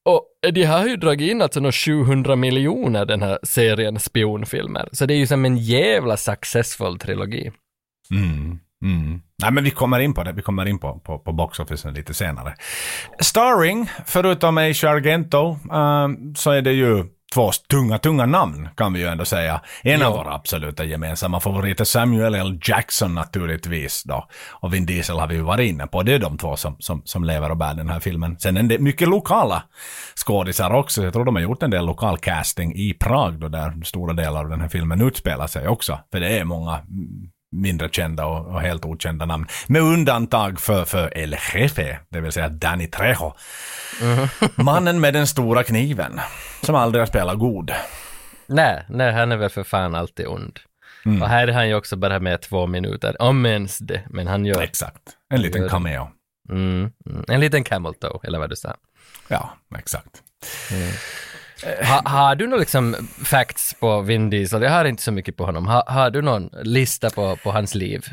Och 0.05 0.51
de 0.53 0.63
har 0.63 0.87
ju 0.87 0.95
dragit 0.95 1.31
in 1.31 1.41
alltså 1.41 1.59
några 1.59 1.71
700 1.71 2.35
miljoner 2.35 3.05
den 3.05 3.21
här 3.21 3.39
serien 3.43 3.99
spionfilmer. 3.99 4.89
Så 4.91 5.05
det 5.05 5.13
är 5.13 5.17
ju 5.17 5.27
som 5.27 5.45
en 5.45 5.57
jävla 5.57 6.17
successful 6.17 6.99
trilogi. 6.99 7.51
Mm. 8.11 8.59
Mm. 8.85 9.21
Nej 9.41 9.51
men 9.51 9.63
vi 9.63 9.71
kommer 9.71 9.99
in 9.99 10.13
på 10.13 10.23
det, 10.23 10.31
vi 10.31 10.41
kommer 10.41 10.65
in 10.65 10.79
på, 10.79 10.99
på, 10.99 11.19
på 11.19 11.33
box 11.33 11.59
lite 11.85 12.13
senare. 12.13 12.55
Starring, 13.19 13.89
förutom 14.05 14.57
Asia 14.57 14.89
Argento, 14.89 15.57
ehm, 15.73 16.35
så 16.35 16.51
är 16.51 16.61
det 16.61 16.71
ju 16.71 17.05
två 17.33 17.51
tunga, 17.69 17.97
tunga 17.97 18.25
namn 18.25 18.69
kan 18.75 18.93
vi 18.93 18.99
ju 18.99 19.07
ändå 19.07 19.25
säga. 19.25 19.61
En 19.83 20.01
av 20.01 20.13
våra 20.13 20.33
absoluta 20.33 20.83
gemensamma 20.83 21.39
favoriter, 21.39 21.85
Samuel 21.85 22.35
L. 22.35 22.59
Jackson 22.61 23.15
naturligtvis 23.15 24.03
då. 24.03 24.27
Och 24.51 24.73
Vin 24.73 24.85
Diesel 24.85 25.19
har 25.19 25.27
vi 25.27 25.35
ju 25.35 25.41
varit 25.41 25.69
inne 25.69 25.87
på. 25.87 26.03
Det 26.03 26.13
är 26.13 26.19
de 26.19 26.37
två 26.37 26.55
som, 26.55 26.75
som, 26.79 27.01
som 27.05 27.23
lever 27.23 27.49
och 27.49 27.57
bär 27.57 27.73
den 27.73 27.89
här 27.89 27.99
filmen. 27.99 28.39
Sen 28.39 28.57
är 28.57 28.63
det 28.63 28.79
mycket 28.79 29.07
lokala 29.07 29.63
skådisar 30.15 30.73
också. 30.73 31.03
Jag 31.03 31.13
tror 31.13 31.25
de 31.25 31.35
har 31.35 31.41
gjort 31.41 31.63
en 31.63 31.71
del 31.71 31.85
lokal 31.85 32.17
casting 32.17 32.75
i 32.75 32.93
Prag 32.93 33.39
då 33.39 33.47
där 33.47 33.85
stora 33.85 34.13
delar 34.13 34.39
av 34.39 34.49
den 34.49 34.61
här 34.61 34.69
filmen 34.69 35.01
utspelar 35.01 35.47
sig 35.47 35.67
också. 35.67 35.99
För 36.11 36.19
det 36.19 36.39
är 36.39 36.43
många 36.43 36.75
mm, 36.75 37.29
mindre 37.53 37.89
kända 37.89 38.25
och, 38.25 38.47
och 38.47 38.61
helt 38.61 38.85
okända 38.85 39.25
namn. 39.25 39.47
Med 39.67 39.81
undantag 39.81 40.59
för, 40.59 40.85
för 40.85 41.17
El 41.17 41.35
Jefe, 41.53 41.99
det 42.09 42.21
vill 42.21 42.31
säga 42.31 42.49
Danny 42.49 42.87
Trejo. 42.87 43.33
Mannen 44.55 44.99
med 44.99 45.13
den 45.13 45.27
stora 45.27 45.63
kniven. 45.63 46.19
Som 46.61 46.75
aldrig 46.75 47.01
har 47.01 47.07
spelat 47.07 47.39
god. 47.39 47.71
Nej, 48.47 48.85
nej, 48.89 49.13
han 49.13 49.31
är 49.31 49.37
väl 49.37 49.49
för 49.49 49.63
fan 49.63 49.95
alltid 49.95 50.27
ond. 50.27 50.59
Och 51.21 51.29
här 51.29 51.47
är 51.47 51.51
han 51.51 51.67
ju 51.67 51.75
också 51.75 51.95
bara 51.95 52.19
med 52.19 52.41
två 52.41 52.67
minuter, 52.67 53.21
om 53.21 53.45
ens 53.45 53.77
det, 53.77 54.01
men 54.09 54.27
han 54.27 54.45
gör 54.45 54.61
Exakt. 54.61 55.01
En 55.29 55.41
liten 55.41 55.69
cameo. 55.69 56.07
mm, 56.49 56.91
mm, 57.09 57.25
en 57.27 57.39
liten 57.39 57.63
camel 57.63 57.93
toe, 57.93 58.19
eller 58.23 58.39
vad 58.39 58.49
du 58.49 58.55
sa. 58.55 58.75
Ja, 59.27 59.53
exakt. 59.77 60.23
Ha, 61.81 62.01
har 62.05 62.35
du 62.35 62.47
några 62.47 62.59
liksom 62.59 62.95
facts 63.23 63.75
på 63.79 64.01
Vin 64.01 64.29
Diesel? 64.29 64.61
Jag 64.61 64.71
har 64.71 64.85
inte 64.85 65.03
så 65.03 65.11
mycket 65.11 65.37
på 65.37 65.45
honom. 65.45 65.67
Ha, 65.67 65.83
har 65.87 66.09
du 66.09 66.21
någon 66.21 66.49
lista 66.63 67.09
på, 67.09 67.35
på 67.35 67.51
hans 67.51 67.75
liv? 67.75 68.05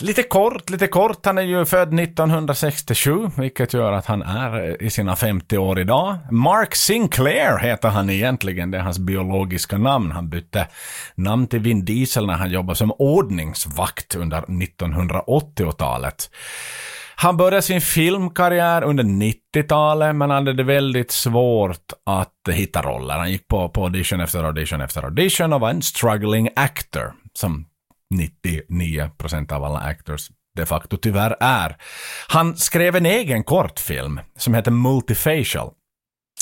Lite 0.00 0.22
kort, 0.22 0.70
lite 0.70 0.86
kort. 0.86 1.26
Han 1.26 1.38
är 1.38 1.42
ju 1.42 1.64
född 1.64 2.00
1967, 2.00 3.30
vilket 3.36 3.72
gör 3.74 3.92
att 3.92 4.06
han 4.06 4.22
är 4.22 4.82
i 4.82 4.90
sina 4.90 5.16
50 5.16 5.58
år 5.58 5.80
idag. 5.80 6.18
Mark 6.30 6.74
Sinclair 6.74 7.58
heter 7.58 7.88
han 7.88 8.10
egentligen, 8.10 8.70
det 8.70 8.78
är 8.78 8.82
hans 8.82 8.98
biologiska 8.98 9.78
namn. 9.78 10.10
Han 10.12 10.28
bytte 10.28 10.66
namn 11.14 11.46
till 11.46 11.60
Vin 11.60 11.84
Diesel 11.84 12.26
när 12.26 12.34
han 12.34 12.50
jobbade 12.50 12.76
som 12.76 12.92
ordningsvakt 12.98 14.14
under 14.14 14.40
1980-talet. 14.42 16.30
Han 17.20 17.36
började 17.36 17.62
sin 17.62 17.80
filmkarriär 17.80 18.82
under 18.82 19.04
90-talet, 19.04 20.16
men 20.16 20.30
hade 20.30 20.52
det 20.52 20.62
väldigt 20.62 21.10
svårt 21.10 21.92
att 22.06 22.54
hitta 22.54 22.82
roller. 22.82 23.18
Han 23.18 23.30
gick 23.30 23.48
på, 23.48 23.68
på 23.68 23.84
audition 23.84 24.20
efter 24.20 24.44
audition 24.44 24.80
efter 24.80 25.02
audition 25.02 25.52
och 25.52 25.60
var 25.60 25.70
en 25.70 25.82
struggling 25.82 26.48
actor, 26.56 27.12
som 27.32 27.66
99% 28.14 29.52
av 29.52 29.64
alla 29.64 29.78
actors 29.78 30.28
de 30.56 30.66
facto 30.66 30.96
tyvärr 30.96 31.36
är. 31.40 31.76
Han 32.28 32.56
skrev 32.56 32.96
en 32.96 33.06
egen 33.06 33.44
kortfilm 33.44 34.20
som 34.36 34.54
heter 34.54 34.70
Multifacial. 34.70 35.70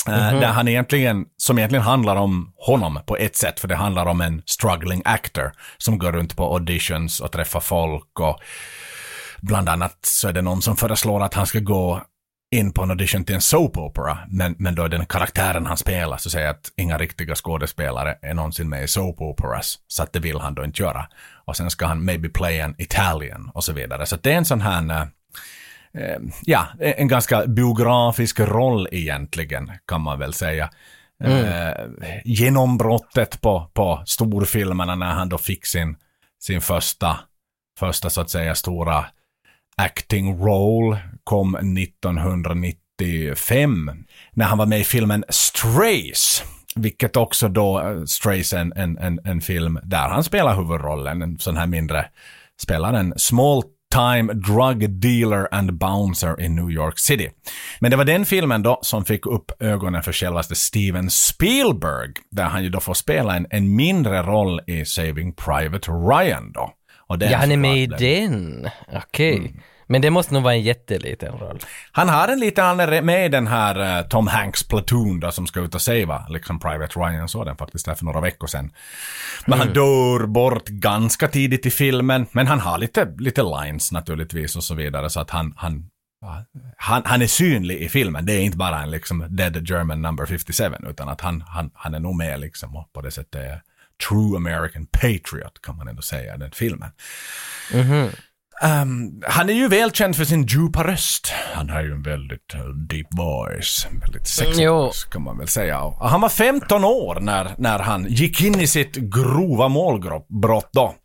eh, 0.07 0.39
Där 0.39 0.47
han 0.51 0.67
egentligen, 0.67 1.25
som 1.37 1.57
egentligen 1.57 1.83
handlar 1.85 2.15
om 2.15 2.53
honom 2.55 2.99
på 3.05 3.17
ett 3.17 3.35
sätt, 3.35 3.59
för 3.59 3.67
det 3.67 3.75
handlar 3.75 4.05
om 4.05 4.21
en 4.21 4.41
struggling 4.45 5.01
actor 5.05 5.51
som 5.77 5.97
går 5.97 6.11
runt 6.11 6.35
på 6.37 6.53
auditions 6.53 7.19
och 7.19 7.31
träffar 7.31 7.59
folk 7.59 8.19
och 8.19 8.39
bland 9.41 9.69
annat 9.69 9.97
så 10.01 10.27
är 10.27 10.33
det 10.33 10.41
någon 10.41 10.61
som 10.61 10.77
föreslår 10.77 11.23
att 11.23 11.33
han 11.33 11.47
ska 11.47 11.59
gå 11.59 12.01
in 12.51 12.71
på 12.71 12.83
en 12.83 12.89
audition 12.89 13.23
till 13.23 13.35
en 13.35 13.41
soap 13.41 13.77
opera, 13.77 14.17
men, 14.27 14.55
men 14.59 14.75
då 14.75 14.83
är 14.83 14.89
den 14.89 15.05
karaktären 15.05 15.65
han 15.65 15.77
spelar 15.77 16.17
så 16.17 16.29
säger 16.29 16.49
att 16.49 16.71
inga 16.77 16.97
riktiga 16.97 17.35
skådespelare 17.35 18.17
är 18.21 18.33
någonsin 18.33 18.69
med 18.69 18.83
i 18.83 18.87
soap 18.87 19.21
operas, 19.21 19.79
så 19.87 20.03
att 20.03 20.13
det 20.13 20.19
vill 20.19 20.39
han 20.39 20.55
då 20.55 20.63
inte 20.63 20.83
göra. 20.83 21.07
Och 21.45 21.57
sen 21.57 21.69
ska 21.69 21.85
han 21.85 22.05
maybe 22.05 22.29
play 22.29 22.61
an 22.61 22.75
Italian 22.77 23.51
och 23.53 23.63
så 23.63 23.73
vidare. 23.73 24.05
Så 24.05 24.15
det 24.15 24.31
är 24.31 24.37
en 24.37 24.45
sån 24.45 24.61
här 24.61 25.07
eh, 25.93 26.17
ja, 26.41 26.67
en 26.79 27.07
ganska 27.07 27.47
biografisk 27.47 28.39
roll 28.39 28.87
egentligen, 28.91 29.71
kan 29.87 30.01
man 30.01 30.19
väl 30.19 30.33
säga. 30.33 30.69
Mm. 31.23 31.45
Eh, 31.45 32.21
genombrottet 32.25 33.41
på, 33.41 33.69
på 33.73 34.03
storfilmerna 34.05 34.95
när 34.95 35.13
han 35.13 35.29
då 35.29 35.37
fick 35.37 35.65
sin, 35.65 35.95
sin 36.39 36.61
första, 36.61 37.19
första 37.79 38.09
så 38.09 38.21
att 38.21 38.29
säga 38.29 38.55
stora 38.55 39.05
acting 39.77 40.39
role 40.39 40.97
kom 41.23 41.55
1995 41.55 43.91
när 44.33 44.45
han 44.45 44.57
var 44.57 44.65
med 44.65 44.79
i 44.79 44.83
filmen 44.83 45.23
Strays. 45.29 46.43
Vilket 46.75 47.15
också 47.15 47.47
då, 47.47 47.81
eh, 47.81 48.03
Strays 48.03 48.53
en, 48.53 48.73
en, 48.75 48.97
en, 48.97 49.19
en 49.23 49.41
film 49.41 49.79
där 49.83 50.09
han 50.09 50.23
spelar 50.23 50.55
huvudrollen, 50.55 51.21
en 51.21 51.39
sån 51.39 51.57
här 51.57 51.67
mindre, 51.67 52.05
spelar 52.61 52.93
en 52.93 53.13
small 53.17 53.63
time 53.93 54.33
drug 54.33 54.89
dealer 54.89 55.47
and 55.51 55.77
bouncer 55.77 56.41
in 56.41 56.55
New 56.55 56.71
York 56.71 56.99
City. 56.99 57.29
Men 57.79 57.91
det 57.91 57.97
var 57.97 58.05
den 58.05 58.25
filmen 58.25 58.63
då 58.63 58.79
som 58.81 59.05
fick 59.05 59.25
upp 59.25 59.51
ögonen 59.59 60.03
för 60.03 60.11
självaste 60.11 60.55
Steven 60.55 61.09
Spielberg, 61.09 62.13
där 62.31 62.43
han 62.43 62.63
ju 62.63 62.69
då 62.69 62.79
får 62.79 62.93
spela 62.93 63.35
en, 63.35 63.47
en 63.49 63.75
mindre 63.75 64.21
roll 64.21 64.61
i 64.67 64.85
Saving 64.85 65.33
Private 65.33 65.91
Ryan 65.91 66.51
då. 66.51 66.73
Och 67.07 67.17
ja, 67.21 67.37
han 67.37 67.51
är 67.51 67.57
med 67.57 67.77
i 67.77 67.87
den. 67.87 68.69
Okej. 68.87 69.33
Okay. 69.33 69.49
Mm. 69.49 69.61
Men 69.89 70.01
det 70.01 70.09
måste 70.09 70.33
nog 70.33 70.43
vara 70.43 70.53
en 70.53 70.61
jätteliten 70.61 71.31
roll. 71.31 71.59
Han 71.91 72.09
har 72.09 72.27
en 72.27 72.39
liten, 72.39 72.65
han 72.65 72.79
är 72.79 73.01
med 73.01 73.25
i 73.25 73.29
den 73.29 73.47
här 73.47 73.99
uh, 73.99 74.07
Tom 74.07 74.27
Hanks 74.27 74.67
Platoon 74.67 75.19
då, 75.19 75.31
som 75.31 75.47
ska 75.47 75.59
ut 75.59 75.75
och 75.75 75.81
savea, 75.81 76.25
liksom 76.29 76.59
Private 76.59 76.99
Ryan 76.99 77.27
såg 77.27 77.45
den 77.45 77.57
faktiskt 77.57 77.85
där 77.85 77.95
för 77.95 78.05
några 78.05 78.21
veckor 78.21 78.47
sedan. 78.47 78.71
Men 79.45 79.53
mm. 79.53 79.67
han 79.67 79.73
dör 79.73 80.25
bort 80.25 80.67
ganska 80.67 81.27
tidigt 81.27 81.65
i 81.65 81.71
filmen, 81.71 82.25
men 82.31 82.47
han 82.47 82.59
har 82.59 82.77
lite, 82.77 83.13
lite 83.17 83.43
lines 83.43 83.91
naturligtvis 83.91 84.55
och 84.55 84.63
så 84.63 84.75
vidare, 84.75 85.09
så 85.09 85.19
att 85.19 85.29
han, 85.29 85.53
han 85.57 85.89
han, 86.77 87.01
han 87.05 87.21
är 87.21 87.27
synlig 87.27 87.81
i 87.81 87.89
filmen. 87.89 88.25
Det 88.25 88.33
är 88.33 88.41
inte 88.41 88.57
bara 88.57 88.83
en 88.83 88.91
liksom 88.91 89.25
dead 89.29 89.69
German 89.69 90.01
number 90.01 90.25
57 90.25 90.63
utan 90.89 91.09
att 91.09 91.21
han, 91.21 91.41
han, 91.47 91.71
han 91.73 91.93
är 91.93 91.99
nog 91.99 92.15
med 92.15 92.39
liksom 92.39 92.75
och 92.75 92.93
på 92.93 93.01
det 93.01 93.11
sättet 93.11 93.41
är 93.41 93.61
true 94.09 94.37
American 94.37 94.85
patriot 94.85 95.61
kan 95.61 95.77
man 95.77 95.87
ändå 95.87 96.01
säga 96.01 96.35
i 96.35 96.37
den 96.37 96.51
filmen. 96.51 96.89
Mm 97.73 97.87
-hmm. 97.87 98.15
Um, 98.63 99.21
han 99.27 99.49
är 99.49 99.53
ju 99.53 99.67
välkänd 99.67 100.15
för 100.15 100.25
sin 100.25 100.45
djupa 100.45 100.83
röst. 100.83 101.33
Han 101.53 101.69
har 101.69 101.81
ju 101.81 101.91
en 101.91 102.01
väldigt 102.01 102.55
uh, 102.55 102.69
deep 102.69 103.07
voice. 103.11 103.87
Väldigt 104.01 104.27
sexig 104.27 104.63
mm, 104.63 104.75
voice 104.75 105.03
kan 105.03 105.23
man 105.23 105.37
väl 105.37 105.47
säga. 105.47 105.81
Och 105.81 106.09
han 106.09 106.21
var 106.21 106.29
15 106.29 106.83
år 106.83 107.19
när, 107.19 107.55
när 107.57 107.79
han 107.79 108.05
gick 108.09 108.41
in 108.41 108.59
i 108.59 108.67
sitt 108.67 108.95
grova 108.95 109.67
målbrott 109.67 110.69
då. 110.73 110.95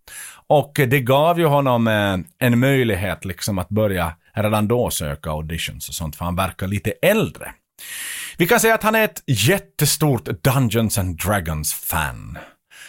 Och 0.47 0.73
det 0.75 1.01
gav 1.01 1.39
ju 1.39 1.47
honom 1.47 1.87
eh, 1.87 2.19
en 2.39 2.59
möjlighet 2.59 3.25
liksom 3.25 3.59
att 3.59 3.69
börja 3.69 4.13
redan 4.35 4.69
då 4.69 4.91
söka 4.91 5.31
auditions 5.31 5.89
och 5.89 5.95
sånt, 5.95 6.17
för 6.17 6.25
han 6.25 6.37
verkar 6.37 6.67
lite 6.67 6.91
äldre. 7.03 7.53
Vi 8.39 8.47
kan 8.47 8.61
säga 8.61 8.75
att 8.75 8.83
han 8.83 8.95
är 8.95 9.05
ett 9.05 9.23
jättestort 9.27 10.29
Dungeons 10.43 10.99
and 10.99 11.19
Dragons-fan. 11.19 12.39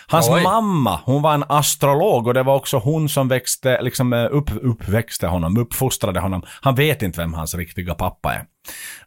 Hans 0.08 0.30
Oj. 0.30 0.44
mamma, 0.44 1.00
hon 1.06 1.22
var 1.22 1.34
en 1.34 1.44
astrolog 1.50 2.28
och 2.28 2.34
det 2.34 2.44
var 2.44 2.56
också 2.56 2.78
hon 2.78 3.10
som 3.10 3.28
växte, 3.28 3.82
liksom 3.82 4.14
eh, 4.14 4.28
upp, 4.32 4.50
uppväxte 4.62 5.28
honom, 5.28 5.58
uppfostrade 5.58 6.20
honom. 6.20 6.44
Han 6.62 6.76
vet 6.76 7.02
inte 7.02 7.22
vem 7.22 7.34
hans 7.34 7.56
riktiga 7.56 7.96
pappa 7.96 8.34
är. 8.34 8.46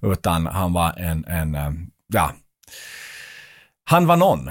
Utan 0.03 0.47
han 0.47 0.73
var 0.73 0.93
en, 0.99 1.25
en 1.25 1.55
eh, 1.55 1.71
ja. 2.13 2.31
Han 3.91 4.07
var 4.07 4.17
någon. 4.17 4.51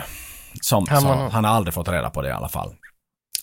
Som, 0.62 0.86
han, 0.89 1.03
var 1.03 1.15
någon. 1.15 1.31
han 1.31 1.43
har 1.43 1.51
aldrig 1.51 1.73
fått 1.73 1.88
reda 1.88 2.10
på 2.10 2.21
det 2.21 2.29
i 2.29 2.31
alla 2.31 2.49
fall. 2.49 2.73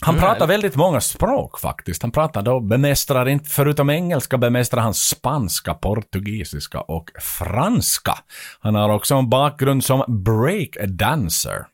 Han 0.05 0.15
mm. 0.15 0.29
pratar 0.29 0.47
väldigt 0.47 0.77
många 0.77 1.01
språk 1.01 1.59
faktiskt. 1.59 2.03
Han 2.03 2.11
pratar 2.11 2.43
då, 2.43 2.61
bemästrar 2.61 3.29
inte, 3.29 3.49
förutom 3.49 3.91
engelska 3.91 4.39
bemästrar 4.39 4.83
han 4.83 4.95
spanska, 4.95 5.75
portugisiska 5.75 6.81
och 6.81 7.11
franska. 7.21 8.19
Han 8.61 8.75
har 8.75 8.89
också 8.89 9.15
en 9.15 9.31
bakgrund 9.31 9.85
som 9.85 10.05
breakdancer. 10.25 11.67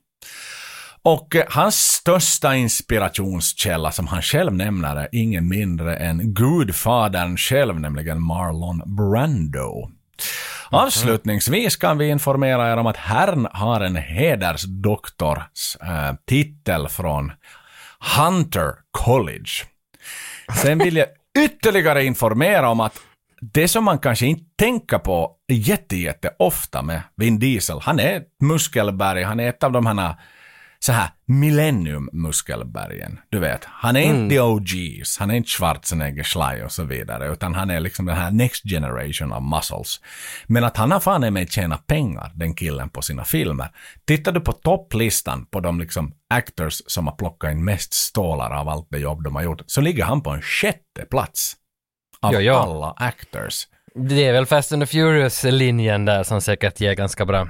Och 1.02 1.36
eh, 1.36 1.44
hans 1.48 1.76
största 1.76 2.56
inspirationskälla 2.56 3.92
som 3.92 4.06
han 4.06 4.22
själv 4.22 4.54
nämner 4.54 4.96
är 4.96 5.08
ingen 5.12 5.48
mindre 5.48 5.96
än 5.96 6.34
gudfadern 6.34 7.36
själv, 7.36 7.80
nämligen 7.80 8.22
Marlon 8.22 8.82
Brando. 8.96 9.90
Avslutningsvis 10.70 11.76
kan 11.76 11.98
vi 11.98 12.08
informera 12.08 12.72
er 12.72 12.76
om 12.76 12.86
att 12.86 12.96
herrn 12.96 13.48
har 13.52 13.80
en 13.80 13.96
hedersdoktors 13.96 15.76
äh, 15.82 16.14
titel 16.26 16.88
från 16.88 17.32
Hunter 18.16 18.72
College. 18.90 19.50
Sen 20.62 20.78
vill 20.78 20.96
jag 20.96 21.06
ytterligare 21.38 22.04
informera 22.04 22.68
om 22.68 22.80
att 22.80 23.00
det 23.40 23.68
som 23.68 23.84
man 23.84 23.98
kanske 23.98 24.26
inte 24.26 24.44
tänker 24.58 24.98
på 24.98 25.32
jätte, 25.52 25.96
jätte 25.96 26.30
ofta 26.38 26.82
med 26.82 27.02
Vin 27.16 27.38
Diesel, 27.38 27.80
han 27.80 28.00
är 28.00 28.16
ett 28.16 28.28
muskelberg, 28.42 29.22
han 29.22 29.40
är 29.40 29.48
ett 29.48 29.62
av 29.62 29.72
de 29.72 29.86
här 29.86 30.14
så 30.80 30.92
här 30.92 31.10
millennium-muskelbergen. 31.26 33.18
Du 33.30 33.38
vet, 33.38 33.64
han 33.64 33.96
är 33.96 34.02
mm. 34.02 34.22
inte 34.22 34.40
OGs, 34.40 35.18
han 35.18 35.30
är 35.30 35.34
inte 35.34 35.48
Schwarzenegger, 35.48 36.24
Schley 36.24 36.62
och 36.62 36.72
så 36.72 36.84
vidare, 36.84 37.32
utan 37.32 37.54
han 37.54 37.70
är 37.70 37.80
liksom 37.80 38.06
den 38.06 38.16
här 38.16 38.30
next 38.30 38.62
generation 38.64 39.32
of 39.32 39.42
muscles. 39.42 40.00
Men 40.46 40.64
att 40.64 40.76
han 40.76 40.90
har 40.90 41.00
fan 41.00 41.32
med 41.32 41.52
tjäna 41.52 41.76
pengar, 41.76 42.32
den 42.34 42.54
killen, 42.54 42.88
på 42.88 43.02
sina 43.02 43.24
filmer. 43.24 43.68
Tittar 44.06 44.32
du 44.32 44.40
på 44.40 44.52
topplistan 44.52 45.46
på 45.46 45.60
de 45.60 45.80
liksom 45.80 46.12
actors 46.34 46.82
som 46.86 47.06
har 47.06 47.14
plockat 47.14 47.52
in 47.52 47.64
mest 47.64 47.92
stålar 47.94 48.50
av 48.50 48.68
allt 48.68 48.86
det 48.90 48.98
jobb 48.98 49.24
de 49.24 49.36
har 49.36 49.42
gjort, 49.42 49.62
så 49.66 49.80
ligger 49.80 50.04
han 50.04 50.22
på 50.22 50.30
en 50.30 50.42
sjätte 50.42 51.04
plats. 51.10 51.56
Av 52.20 52.34
ja, 52.34 52.40
ja. 52.40 52.62
alla 52.62 52.94
actors. 52.96 53.66
Det 53.94 54.24
är 54.24 54.32
väl 54.32 54.46
Fast 54.46 54.72
and 54.72 54.82
the 54.82 54.86
Furious-linjen 54.86 56.04
där 56.04 56.22
som 56.22 56.40
säkert 56.40 56.80
ger 56.80 56.94
ganska 56.94 57.26
bra. 57.26 57.48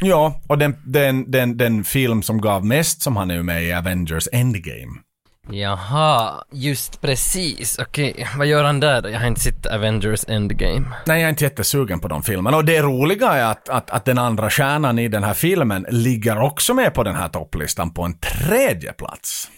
Ja, 0.00 0.40
och 0.46 0.58
den, 0.58 0.76
den, 0.84 1.30
den, 1.30 1.56
den 1.56 1.84
film 1.84 2.22
som 2.22 2.40
gav 2.40 2.64
mest 2.64 3.02
som 3.02 3.16
han 3.16 3.30
är 3.30 3.42
med 3.42 3.64
i 3.64 3.72
Avengers 3.72 4.28
Endgame. 4.32 5.00
Jaha, 5.50 6.44
just 6.52 7.00
precis. 7.00 7.78
Okej, 7.78 8.28
vad 8.36 8.46
gör 8.46 8.64
han 8.64 8.80
där? 8.80 9.08
Jag 9.08 9.20
har 9.20 9.26
inte 9.26 9.40
sett 9.40 9.66
Avengers 9.66 10.24
Endgame. 10.28 10.88
Nej, 11.06 11.20
jag 11.20 11.24
är 11.26 11.28
inte 11.28 11.44
jättesugen 11.44 12.00
på 12.00 12.08
de 12.08 12.22
filmerna. 12.22 12.56
Och 12.56 12.64
det 12.64 12.82
roliga 12.82 13.32
är 13.32 13.44
att, 13.44 13.68
att, 13.68 13.90
att 13.90 14.04
den 14.04 14.18
andra 14.18 14.50
stjärnan 14.50 14.98
i 14.98 15.08
den 15.08 15.24
här 15.24 15.34
filmen 15.34 15.86
ligger 15.88 16.40
också 16.40 16.74
med 16.74 16.94
på 16.94 17.02
den 17.02 17.14
här 17.16 17.28
topplistan 17.28 17.90
på 17.90 18.02
en 18.02 18.18
tredje 18.18 18.92
plats. 18.92 19.50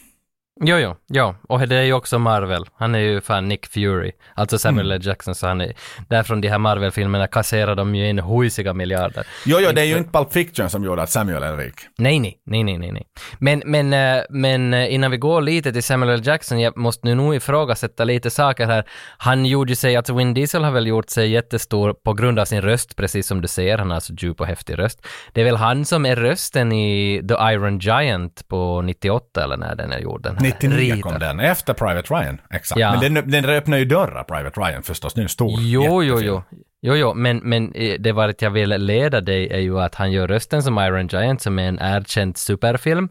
Jo, 0.65 0.77
jo, 0.77 0.97
jo, 1.09 1.35
och 1.49 1.69
det 1.69 1.77
är 1.77 1.83
ju 1.83 1.93
också 1.93 2.19
Marvel. 2.19 2.67
Han 2.77 2.95
är 2.95 2.99
ju 2.99 3.21
fan 3.21 3.49
Nick 3.49 3.67
Fury, 3.67 4.13
alltså 4.35 4.59
Samuel 4.59 4.87
mm. 4.87 4.97
L. 4.97 5.07
Jackson, 5.07 5.35
så 5.35 5.47
han 5.47 5.61
är, 5.61 5.73
därifrån 6.09 6.41
de 6.41 6.49
här 6.49 6.59
Marvel-filmerna 6.59 7.27
kasserar 7.27 7.75
de 7.75 7.95
ju 7.95 8.09
in 8.09 8.19
huisiga 8.19 8.73
miljarder. 8.73 9.27
Jo, 9.47 9.59
jo, 9.61 9.73
det 9.73 9.81
är 9.81 9.85
ju 9.85 9.99
inte 9.99 10.11
Pulp 10.11 10.33
Fiction 10.33 10.71
som 10.71 10.85
gjorde 10.85 11.03
att 11.03 11.11
Samuel 11.11 11.43
är 11.43 11.57
rik. 11.57 11.75
Nej, 11.99 12.19
nej, 12.19 12.39
nej, 12.45 12.65
nej, 12.65 12.93
nej. 12.93 13.07
Men, 13.39 13.63
men, 13.67 13.93
eh, 13.93 14.25
men 14.31 14.75
eh, 14.75 14.95
innan 14.95 15.11
vi 15.11 15.17
går 15.17 15.43
lite 15.43 15.73
till 15.73 15.83
Samuel 15.83 16.13
L. 16.13 16.23
Jackson, 16.25 16.61
jag 16.61 16.77
måste 16.77 17.07
nu 17.07 17.15
nog 17.15 17.35
ifrågasätta 17.35 18.05
lite 18.05 18.31
saker 18.31 18.67
här. 18.67 18.85
Han 19.19 19.47
gjorde 19.47 19.73
ju 19.73 19.77
sig, 19.77 19.97
alltså 19.97 20.15
Vin 20.15 20.35
Diesel 20.35 20.65
har 20.65 20.71
väl 20.71 20.87
gjort 20.87 21.11
sig 21.11 21.31
jättestor 21.31 21.95
på 22.05 22.13
grund 22.13 22.39
av 22.39 22.45
sin 22.45 22.61
röst, 22.61 22.97
precis 22.97 23.27
som 23.27 23.41
du 23.41 23.49
ser, 23.49 23.79
han 23.79 23.91
har 23.91 24.01
så 24.01 24.15
djup 24.15 24.41
och 24.41 24.47
häftig 24.47 24.79
röst. 24.79 25.07
Det 25.33 25.41
är 25.41 25.45
väl 25.45 25.57
han 25.57 25.85
som 25.85 26.07
är 26.07 26.17
rösten 26.17 26.73
i 26.73 27.23
The 27.29 27.35
Iron 27.35 27.79
Giant 27.79 28.49
på 28.49 28.83
98 28.83 29.45
eller 29.45 29.57
när 29.57 29.75
den 29.75 29.93
är 29.93 29.99
gjord, 29.99 30.23
den 30.23 30.52
99 30.61 30.95
Rita. 30.95 31.09
kom 31.09 31.19
den, 31.19 31.41
efter 31.41 31.75
Private 31.75 32.15
Ryan. 32.15 32.41
Exakt. 32.51 32.81
Ja. 32.81 32.97
Men 33.01 33.15
den, 33.15 33.31
den 33.31 33.45
öppnar 33.45 33.79
ju 33.79 33.85
dörrar, 33.85 34.25
Private 34.25 34.61
Ryan 34.61 34.83
förstås. 34.83 35.15
Det 35.15 35.21
är 35.21 35.23
en 35.23 35.29
stor 35.29 35.61
Jo, 35.61 36.03
jo, 36.03 36.21
jo. 36.21 36.43
Jo, 36.85 36.95
jo, 36.95 37.15
men, 37.15 37.39
men 37.39 37.75
eh, 37.75 38.01
det 38.01 38.13
varit 38.13 38.43
jag 38.43 38.51
vill 38.51 38.69
leda 38.69 39.21
dig 39.21 39.49
är 39.49 39.59
ju 39.59 39.81
att 39.81 39.95
han 39.95 40.13
gör 40.13 40.29
rösten 40.29 40.63
som 40.63 40.79
Iron 40.79 41.07
Giant 41.07 41.43
som 41.43 41.59
är 41.59 41.69
en 41.69 41.79
erkänd 41.83 42.37
superfilm. 42.37 43.09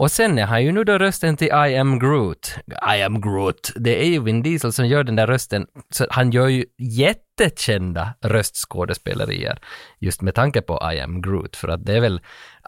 Och 0.00 0.10
sen 0.10 0.38
är 0.38 0.46
han 0.46 0.64
ju 0.64 0.72
nu 0.72 0.84
då 0.84 0.98
rösten 0.98 1.36
till 1.36 1.46
I 1.46 1.76
am 1.76 1.98
Groot. 1.98 2.54
I 2.96 3.02
am 3.02 3.20
Groot. 3.20 3.72
Det 3.76 4.02
är 4.02 4.06
ju 4.06 4.22
Vin 4.22 4.42
Diesel 4.42 4.72
som 4.72 4.86
gör 4.86 5.04
den 5.04 5.16
där 5.16 5.26
rösten. 5.26 5.66
Så 5.90 6.06
han 6.10 6.30
gör 6.30 6.48
ju 6.48 6.64
jättekända 6.78 8.14
röstskådespelerier 8.24 9.58
just 9.98 10.22
med 10.22 10.34
tanke 10.34 10.62
på 10.62 10.92
I 10.94 11.00
am 11.00 11.22
Groot. 11.22 11.56
För 11.56 11.68
att 11.68 11.86
det 11.86 11.96
är 11.96 12.00
väl, 12.00 12.20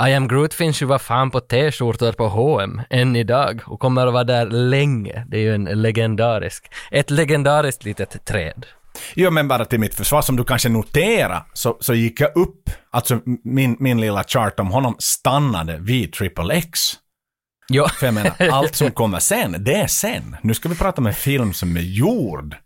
I 0.08 0.14
am 0.14 0.28
Groot 0.28 0.54
finns 0.54 0.82
ju 0.82 0.86
vad 0.86 1.00
fan 1.00 1.30
på 1.30 1.40
t-skjortor 1.40 2.12
på 2.12 2.28
H&M 2.28 2.80
än 2.90 3.16
idag 3.16 3.60
och 3.66 3.80
kommer 3.80 4.06
att 4.06 4.12
vara 4.12 4.24
där 4.24 4.46
länge. 4.46 5.26
Det 5.28 5.36
är 5.36 5.42
ju 5.42 5.54
en 5.54 5.64
legendarisk, 5.64 6.70
ett 6.90 7.10
legendariskt 7.10 7.84
litet 7.84 8.24
träd. 8.24 8.66
Jo, 9.14 9.30
men 9.30 9.48
bara 9.48 9.64
till 9.64 9.80
mitt 9.80 9.94
försvar, 9.94 10.22
som 10.22 10.36
du 10.36 10.44
kanske 10.44 10.68
noterar, 10.68 11.44
så, 11.52 11.76
så 11.80 11.94
gick 11.94 12.20
jag 12.20 12.36
upp, 12.36 12.70
alltså 12.90 13.20
min, 13.44 13.76
min 13.80 14.00
lilla 14.00 14.24
chart 14.24 14.60
om 14.60 14.70
honom 14.70 14.96
stannade 14.98 15.78
vid 15.80 16.12
triple 16.12 16.54
X. 16.54 16.98
Ja. 17.74 17.88
För 17.88 18.06
jag 18.06 18.14
menar, 18.14 18.34
allt 18.52 18.74
som 18.74 18.90
kommer 18.90 19.18
sen, 19.18 19.56
det 19.58 19.74
är 19.74 19.86
sen. 19.86 20.36
Nu 20.42 20.54
ska 20.54 20.68
vi 20.68 20.74
prata 20.74 21.00
om 21.00 21.06
en 21.06 21.14
film 21.14 21.52
som 21.52 21.76
är 21.76 21.80
gjord 21.80 22.56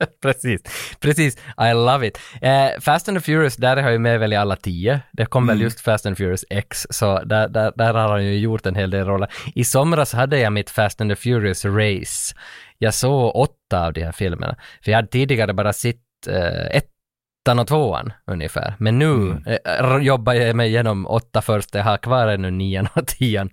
precis, 0.22 0.60
precis. 1.00 1.36
I 1.36 1.74
love 1.74 2.06
it. 2.06 2.18
Eh, 2.42 2.80
Fast 2.80 3.08
and 3.08 3.18
the 3.18 3.24
Furious, 3.24 3.56
där 3.56 3.76
har 3.76 3.90
ju 3.90 3.98
med 3.98 4.20
väl 4.20 4.32
i 4.32 4.36
alla 4.36 4.56
tio. 4.56 5.00
Det 5.12 5.26
kom 5.26 5.46
väl 5.46 5.60
just 5.60 5.80
Fast 5.80 6.06
and 6.06 6.16
the 6.16 6.22
Furious 6.22 6.44
X, 6.50 6.86
så 6.90 7.24
där, 7.24 7.48
där, 7.48 7.72
där 7.76 7.94
har 7.94 8.08
han 8.08 8.24
ju 8.24 8.38
gjort 8.38 8.66
en 8.66 8.74
hel 8.74 8.90
del 8.90 9.06
roller. 9.06 9.28
I 9.54 9.64
somras 9.64 10.12
hade 10.12 10.38
jag 10.38 10.52
mitt 10.52 10.70
Fast 10.70 11.00
and 11.00 11.10
the 11.10 11.16
Furious 11.16 11.64
Race. 11.64 12.34
Jag 12.78 12.94
såg 12.94 13.36
åtta 13.36 13.86
av 13.86 13.92
de 13.92 14.02
här 14.04 14.12
filmerna, 14.12 14.56
för 14.84 14.90
jag 14.90 14.98
hade 14.98 15.08
tidigare 15.08 15.52
bara 15.54 15.72
sett 15.72 15.96
eh, 16.28 16.76
ettan 17.42 17.58
och 17.58 17.66
tvåan 17.66 18.12
ungefär. 18.26 18.74
Men 18.78 18.98
nu 18.98 19.42
eh, 19.46 19.96
jobbar 20.00 20.32
jag 20.34 20.56
mig 20.56 20.68
igenom 20.68 21.06
åtta 21.06 21.42
först, 21.42 21.74
jag 21.74 21.84
har 21.84 21.96
kvar 21.96 22.28
ännu 22.28 22.50
nian 22.50 22.88
och 22.94 23.06
tian. 23.06 23.50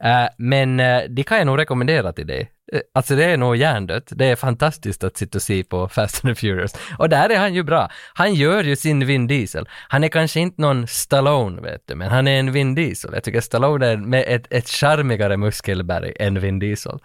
Eh, 0.00 0.28
men 0.38 0.80
eh, 0.80 1.02
det 1.08 1.22
kan 1.22 1.38
jag 1.38 1.46
nog 1.46 1.58
rekommendera 1.58 2.12
till 2.12 2.26
dig. 2.26 2.50
Eh, 2.72 2.80
Alltså 2.94 3.16
det 3.16 3.24
är 3.24 3.36
nog 3.36 3.56
hjärndött. 3.56 4.08
Det 4.10 4.24
är 4.26 4.36
fantastiskt 4.36 5.04
att 5.04 5.16
sitta 5.16 5.38
och 5.38 5.42
se 5.42 5.64
på 5.64 5.88
Fast 5.88 6.24
and 6.24 6.38
Furious. 6.38 6.74
Och 6.98 7.08
där 7.08 7.30
är 7.30 7.38
han 7.38 7.54
ju 7.54 7.62
bra. 7.62 7.88
Han 8.14 8.34
gör 8.34 8.64
ju 8.64 8.76
sin 8.76 9.06
Vin 9.06 9.26
Diesel. 9.26 9.68
Han 9.88 10.04
är 10.04 10.08
kanske 10.08 10.40
inte 10.40 10.62
någon 10.62 10.86
Stallone, 10.86 11.62
vet 11.62 11.82
du, 11.86 11.94
men 11.94 12.10
han 12.10 12.28
är 12.28 12.38
en 12.40 12.52
Vin 12.52 12.74
Diesel. 12.74 13.10
Jag 13.14 13.24
tycker 13.24 13.40
Stallone 13.40 13.86
är 13.86 13.96
med 13.96 14.24
ett, 14.28 14.46
ett 14.50 14.68
charmigare 14.68 15.36
muskelberg 15.36 16.12
än 16.20 16.40
Vin 16.40 16.58
Diesel. 16.58 16.98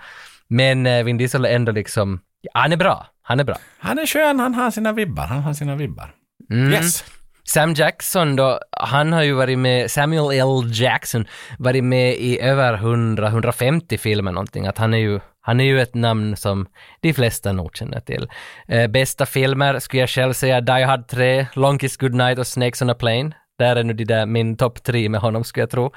Men 0.48 0.86
eh, 0.86 1.04
Vin 1.04 1.18
Diesel 1.18 1.46
är 1.46 1.56
ändå 1.56 1.72
liksom, 1.72 2.20
ja, 2.42 2.52
han 2.54 2.72
är 2.72 2.78
bra. 2.78 3.08
Han 3.22 3.40
är 3.40 3.44
bra. 3.44 3.58
Han 3.80 4.00
är 4.00 4.06
skön, 4.06 4.40
han 4.40 4.54
har 4.54 4.72
sina 4.72 4.94
vibbar, 4.94 5.24
han 5.26 5.42
har 5.42 5.54
sina 5.54 5.76
vibbar. 5.76 6.14
Mm. 6.50 6.74
Yes. 6.74 7.04
Sam 7.46 7.74
Jackson 7.74 8.36
då, 8.36 8.60
han 8.72 9.14
har 9.14 9.24
ju 9.24 9.34
varit 9.34 9.60
med, 9.60 9.92
Samuel 9.92 10.40
L. 10.40 10.72
Jackson, 10.74 11.26
varit 11.58 11.84
med 11.84 12.14
i 12.14 12.40
över 12.40 12.78
100-150 12.78 13.98
filmer 13.98 14.32
någonting. 14.32 14.68
Att 14.68 14.78
han 14.78 14.94
är 14.94 14.98
ju, 14.98 15.20
han 15.42 15.60
är 15.60 15.64
ju 15.64 15.82
ett 15.82 15.94
namn 15.94 16.36
som 16.38 16.68
de 17.02 17.14
flesta 17.14 17.52
nog 17.52 17.78
känner 17.78 18.00
till. 18.00 18.30
Eh, 18.68 18.88
bästa 18.88 19.26
filmer 19.26 19.80
skulle 19.80 20.02
jag 20.02 20.10
själv 20.10 20.34
säga 20.34 20.62
Die 20.62 20.84
Hard 20.84 21.08
3, 21.08 21.48
Long 21.54 21.78
Kiss 21.78 21.98
Goodnight 21.98 22.40
och 22.40 22.48
Snakes 22.48 22.82
on 22.82 22.90
a 22.90 22.94
Plane. 22.94 23.32
Där 23.60 23.76
är 23.76 23.84
nu 23.84 23.94
de 23.94 24.06
där 24.06 24.26
min 24.26 24.58
topp 24.58 24.84
tre 24.84 25.10
med 25.10 25.22
honom 25.22 25.44
skulle 25.44 25.62
jag 25.62 25.70
tro. 25.70 25.92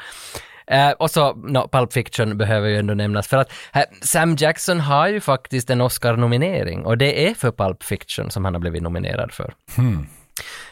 Eh, 0.66 0.90
och 0.90 1.10
så, 1.10 1.34
no, 1.34 1.68
Pulp 1.72 1.92
Fiction 1.92 2.38
behöver 2.38 2.68
ju 2.68 2.76
ändå 2.76 2.94
nämnas 2.94 3.28
för 3.28 3.36
att 3.36 3.52
eh, 3.74 3.82
Sam 4.02 4.36
Jackson 4.38 4.80
har 4.80 5.08
ju 5.08 5.20
faktiskt 5.20 5.70
en 5.70 5.80
Oscar-nominering 5.80 6.84
och 6.84 6.98
det 6.98 7.28
är 7.28 7.34
för 7.34 7.52
Pulp 7.52 7.82
Fiction 7.82 8.30
som 8.30 8.44
han 8.44 8.54
har 8.54 8.60
blivit 8.60 8.82
nominerad 8.82 9.32
för. 9.32 9.54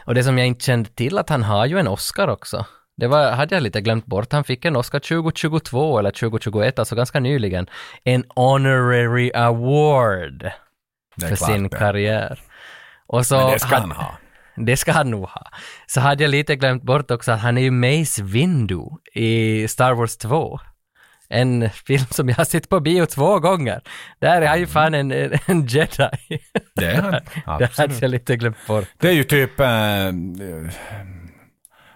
Och 0.05 0.14
det 0.14 0.24
som 0.24 0.38
jag 0.38 0.46
inte 0.46 0.64
kände 0.64 0.90
till 0.90 1.18
att 1.18 1.29
han 1.29 1.42
har 1.42 1.66
ju 1.66 1.79
en 1.79 1.88
Oscar 1.88 2.29
också. 2.29 2.66
Det 2.96 3.07
var, 3.07 3.33
hade 3.33 3.55
jag 3.55 3.62
lite 3.62 3.81
glömt 3.81 4.07
bort. 4.07 4.33
Han 4.33 4.44
fick 4.44 4.64
en 4.64 4.77
Oscar 4.77 4.98
2022 4.98 5.98
eller 5.98 6.11
2021, 6.11 6.79
alltså 6.79 6.96
ganska 6.96 7.20
nyligen. 7.20 7.66
En 8.05 8.24
honorary 8.29 9.31
award 9.35 10.50
för 11.20 11.35
sin 11.35 11.62
det. 11.62 11.79
karriär. 11.79 12.40
Och 13.07 13.27
så 13.27 13.37
Men 13.37 13.53
det 13.53 13.59
ska 13.59 13.77
han 13.77 13.90
ha. 13.90 14.18
det 14.57 14.77
ska 14.77 14.92
han 14.92 15.11
nog 15.11 15.24
ha. 15.24 15.50
Så 15.87 16.00
hade 16.00 16.24
jag 16.24 16.31
lite 16.31 16.57
glömt 16.57 16.83
bort 16.83 17.11
också 17.11 17.33
att 17.33 17.40
han 17.40 17.59
är 17.59 17.62
ju 17.62 17.70
Mace 17.70 18.22
Windu 18.22 18.83
i 19.14 19.68
Star 19.68 19.92
Wars 19.92 20.16
2. 20.16 20.61
En 21.29 21.71
film 21.71 22.07
som 22.11 22.29
jag 22.29 22.37
har 22.37 22.45
sett 22.45 22.69
på 22.69 22.81
bio 22.81 23.07
två 23.07 23.39
gånger. 23.39 23.81
Där 24.19 24.43
är 24.43 24.47
han 24.47 24.61
ju 24.61 24.67
fan 24.67 24.95
en, 24.95 25.13
en, 25.13 25.39
en 25.47 25.67
jedi. 25.67 26.09
Det 26.75 26.87
är 26.87 27.03
han. 27.03 27.13
det 27.35 27.43
hade 27.47 27.65
Absolut. 27.65 28.03
jag 28.03 28.11
lite 28.11 28.37
glömt 28.37 28.67
bort. 28.67 28.89
Det 28.99 29.09
är 29.09 29.13
ju 29.13 29.25
typ, 29.25 29.61
eh, 29.61 30.07
eh, 30.07 30.13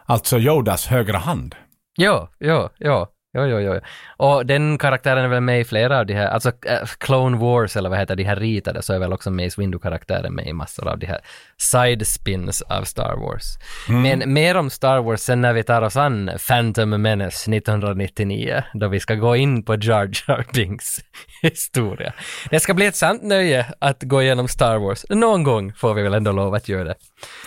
alltså 0.06 0.38
Yodas 0.38 0.86
högra 0.86 1.18
hand. 1.18 1.54
Jo, 1.96 2.28
jo, 2.40 2.68
jo. 2.78 3.06
Jo, 3.32 3.46
jo, 3.46 3.60
jo. 3.60 3.80
Och 4.16 4.46
den 4.46 4.78
karaktären 4.78 5.24
är 5.24 5.28
väl 5.28 5.40
med 5.40 5.60
i 5.60 5.64
flera 5.64 5.98
av 5.98 6.06
de 6.06 6.14
här, 6.14 6.26
alltså 6.26 6.48
äh, 6.48 6.86
Clone 6.98 7.36
Wars 7.36 7.76
eller 7.76 7.90
vad 7.90 7.98
heter 7.98 8.16
de 8.16 8.24
här 8.24 8.36
ritade, 8.36 8.82
så 8.82 8.92
är 8.92 8.98
väl 8.98 9.12
också 9.12 9.30
Mace 9.30 9.60
Windu-karaktären 9.60 10.34
med 10.34 10.46
i 10.46 10.52
massor 10.52 10.88
av 10.88 10.98
de 10.98 11.06
här 11.06 11.20
side 11.60 12.06
spins 12.06 12.62
av 12.62 12.84
Star 12.84 13.16
Wars. 13.16 13.44
Men 13.88 14.32
mer 14.32 14.56
om 14.56 14.70
Star 14.70 14.98
Wars 14.98 15.20
sen 15.20 15.40
när 15.40 15.52
vi 15.52 15.62
tar 15.62 15.82
oss 15.82 15.96
an 15.96 16.30
Phantom 16.48 17.02
Menace 17.02 17.54
1999, 17.54 18.62
då 18.74 18.88
vi 18.88 19.00
ska 19.00 19.14
gå 19.14 19.36
in 19.36 19.62
på 19.62 19.74
Jar 19.74 20.10
Jar 20.28 20.46
Binks 20.54 20.98
historia. 21.42 22.12
Det 22.50 22.60
ska 22.60 22.74
bli 22.74 22.86
ett 22.86 22.96
sant 22.96 23.22
nöje 23.22 23.66
att 23.78 24.02
gå 24.02 24.22
igenom 24.22 24.48
Star 24.48 24.78
Wars. 24.78 25.04
Någon 25.08 25.42
gång 25.42 25.72
får 25.72 25.94
vi 25.94 26.02
väl 26.02 26.14
ändå 26.14 26.32
lov 26.32 26.54
att 26.54 26.68
göra 26.68 26.84
det. 26.84 26.94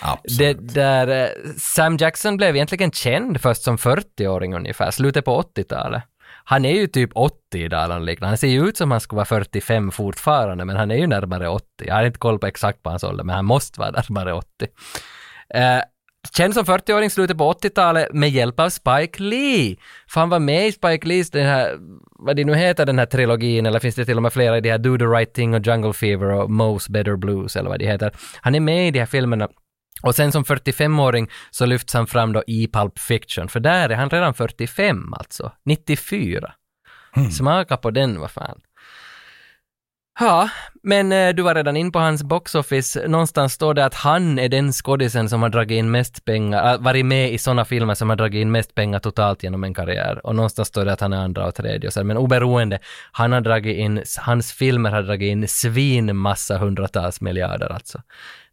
Absolut. 0.00 0.56
Det 0.68 0.74
där, 0.74 1.24
eh, 1.24 1.28
Sam 1.58 1.96
Jackson 1.96 2.36
blev 2.36 2.56
egentligen 2.56 2.90
känd 2.92 3.40
först 3.40 3.62
som 3.62 3.78
40-åring 3.78 4.54
ungefär, 4.54 4.90
slutet 4.90 5.24
på 5.24 5.42
80-talet. 5.42 6.02
Han 6.44 6.64
är 6.64 6.74
ju 6.74 6.86
typ 6.86 7.10
80 7.14 7.34
idag 7.52 7.84
eller 7.84 8.00
liknande. 8.00 8.30
Han 8.30 8.38
ser 8.38 8.48
ju 8.48 8.68
ut 8.68 8.76
som 8.76 8.90
han 8.90 9.00
skulle 9.00 9.16
vara 9.16 9.24
45 9.24 9.90
fortfarande, 9.90 10.64
men 10.64 10.76
han 10.76 10.90
är 10.90 10.96
ju 10.96 11.06
närmare 11.06 11.48
80. 11.48 11.66
Jag 11.78 11.94
har 11.94 12.04
inte 12.04 12.18
koll 12.18 12.38
på 12.38 12.46
exakt 12.46 12.82
på 12.82 12.90
hans 12.90 13.04
ålder, 13.04 13.24
men 13.24 13.36
han 13.36 13.44
måste 13.44 13.80
vara 13.80 13.90
närmare 13.90 14.32
80. 14.32 14.46
Eh, 15.54 15.80
känd 16.36 16.54
som 16.54 16.64
40-åring 16.64 17.10
slutet 17.10 17.38
på 17.38 17.52
80-talet 17.52 18.12
med 18.12 18.30
hjälp 18.30 18.60
av 18.60 18.70
Spike 18.70 19.22
Lee. 19.22 19.76
För 20.08 20.20
han 20.20 20.28
var 20.28 20.38
med 20.38 20.66
i 20.66 20.72
Spike 20.72 21.08
Lees, 21.08 21.30
den 21.30 21.46
här, 21.46 21.78
vad 22.18 22.36
det 22.36 22.44
nu 22.44 22.54
heter 22.54 22.86
den 22.86 22.98
här 22.98 23.06
trilogin, 23.06 23.66
eller 23.66 23.78
finns 23.78 23.94
det 23.94 24.04
till 24.04 24.16
och 24.16 24.22
med 24.22 24.32
flera 24.32 24.58
i 24.58 24.60
de 24.60 24.70
här 24.70 24.78
Do 24.78 24.98
the 24.98 25.04
right 25.04 25.34
thing 25.34 25.54
och 25.54 25.66
Jungle 25.66 25.92
Fever 25.92 26.30
och 26.30 26.50
Moe's 26.50 26.90
Better 26.90 27.16
Blues 27.16 27.56
eller 27.56 27.70
vad 27.70 27.78
de 27.78 27.86
heter. 27.86 28.12
Han 28.40 28.54
är 28.54 28.60
med 28.60 28.88
i 28.88 28.90
de 28.90 28.98
här 28.98 29.06
filmerna 29.06 29.48
och 30.02 30.14
sen 30.14 30.32
som 30.32 30.44
45-åring 30.44 31.30
så 31.50 31.66
lyfts 31.66 31.94
han 31.94 32.06
fram 32.06 32.32
då 32.32 32.42
i 32.46 32.68
Pulp 32.68 32.98
Fiction, 32.98 33.48
för 33.48 33.60
där 33.60 33.88
är 33.88 33.94
han 33.94 34.10
redan 34.10 34.34
45 34.34 35.14
alltså, 35.14 35.52
94. 35.64 36.52
Smaka 37.30 37.76
på 37.76 37.90
den, 37.90 38.20
vad 38.20 38.30
fan. 38.30 38.60
Ja, 40.20 40.48
men 40.82 41.12
eh, 41.12 41.34
du 41.34 41.42
var 41.42 41.54
redan 41.54 41.76
in 41.76 41.92
på 41.92 41.98
hans 41.98 42.22
box 42.22 42.54
office. 42.54 43.08
Någonstans 43.08 43.52
står 43.52 43.74
det 43.74 43.84
att 43.84 43.94
han 43.94 44.38
är 44.38 44.48
den 44.48 44.72
skådisen 44.72 45.28
som 45.28 45.42
har 45.42 45.48
dragit 45.48 45.76
in 45.76 45.90
mest 45.90 46.24
pengar, 46.24 46.74
äh, 46.74 46.80
varit 46.80 47.06
med 47.06 47.32
i 47.32 47.38
sådana 47.38 47.64
filmer 47.64 47.94
som 47.94 48.08
har 48.08 48.16
dragit 48.16 48.40
in 48.40 48.50
mest 48.50 48.74
pengar 48.74 48.98
totalt 48.98 49.42
genom 49.42 49.64
en 49.64 49.74
karriär. 49.74 50.26
Och 50.26 50.34
någonstans 50.34 50.68
står 50.68 50.84
det 50.84 50.92
att 50.92 51.00
han 51.00 51.12
är 51.12 51.16
andra 51.16 51.46
och 51.46 51.54
tredje 51.54 51.86
och 51.86 51.92
så. 51.92 52.04
Men 52.04 52.16
oberoende, 52.16 52.78
han 53.12 53.32
har 53.32 53.40
dragit 53.40 53.76
in, 53.76 54.02
hans 54.20 54.52
filmer 54.52 54.90
har 54.90 55.02
dragit 55.02 55.30
in 55.30 55.48
svinmassa 55.48 56.58
hundratals 56.58 57.20
miljarder 57.20 57.72
alltså. 57.72 58.02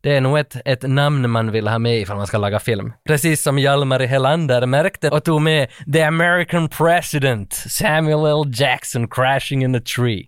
Det 0.02 0.16
är 0.16 0.22
nog 0.22 0.40
ett, 0.40 0.56
ett 0.66 0.82
namn 0.82 1.30
man 1.30 1.52
vill 1.52 1.68
ha 1.68 1.80
med 1.80 2.00
ifall 2.00 2.18
man 2.18 2.28
ska 2.28 2.38
laga 2.38 2.60
film. 2.60 2.94
Precis 3.08 3.44
som 3.44 3.60
Hjalmar 3.60 4.00
Helander 4.00 4.66
märkte 4.66 5.10
och 5.10 5.24
tog 5.24 5.42
med 5.42 5.68
The 5.94 6.04
American 6.04 6.70
President, 6.70 7.54
Samuel 7.54 8.26
L. 8.26 8.54
Jackson 8.56 9.08
crashing 9.08 9.64
in 9.64 9.76
a 9.76 9.82
tree. 9.96 10.28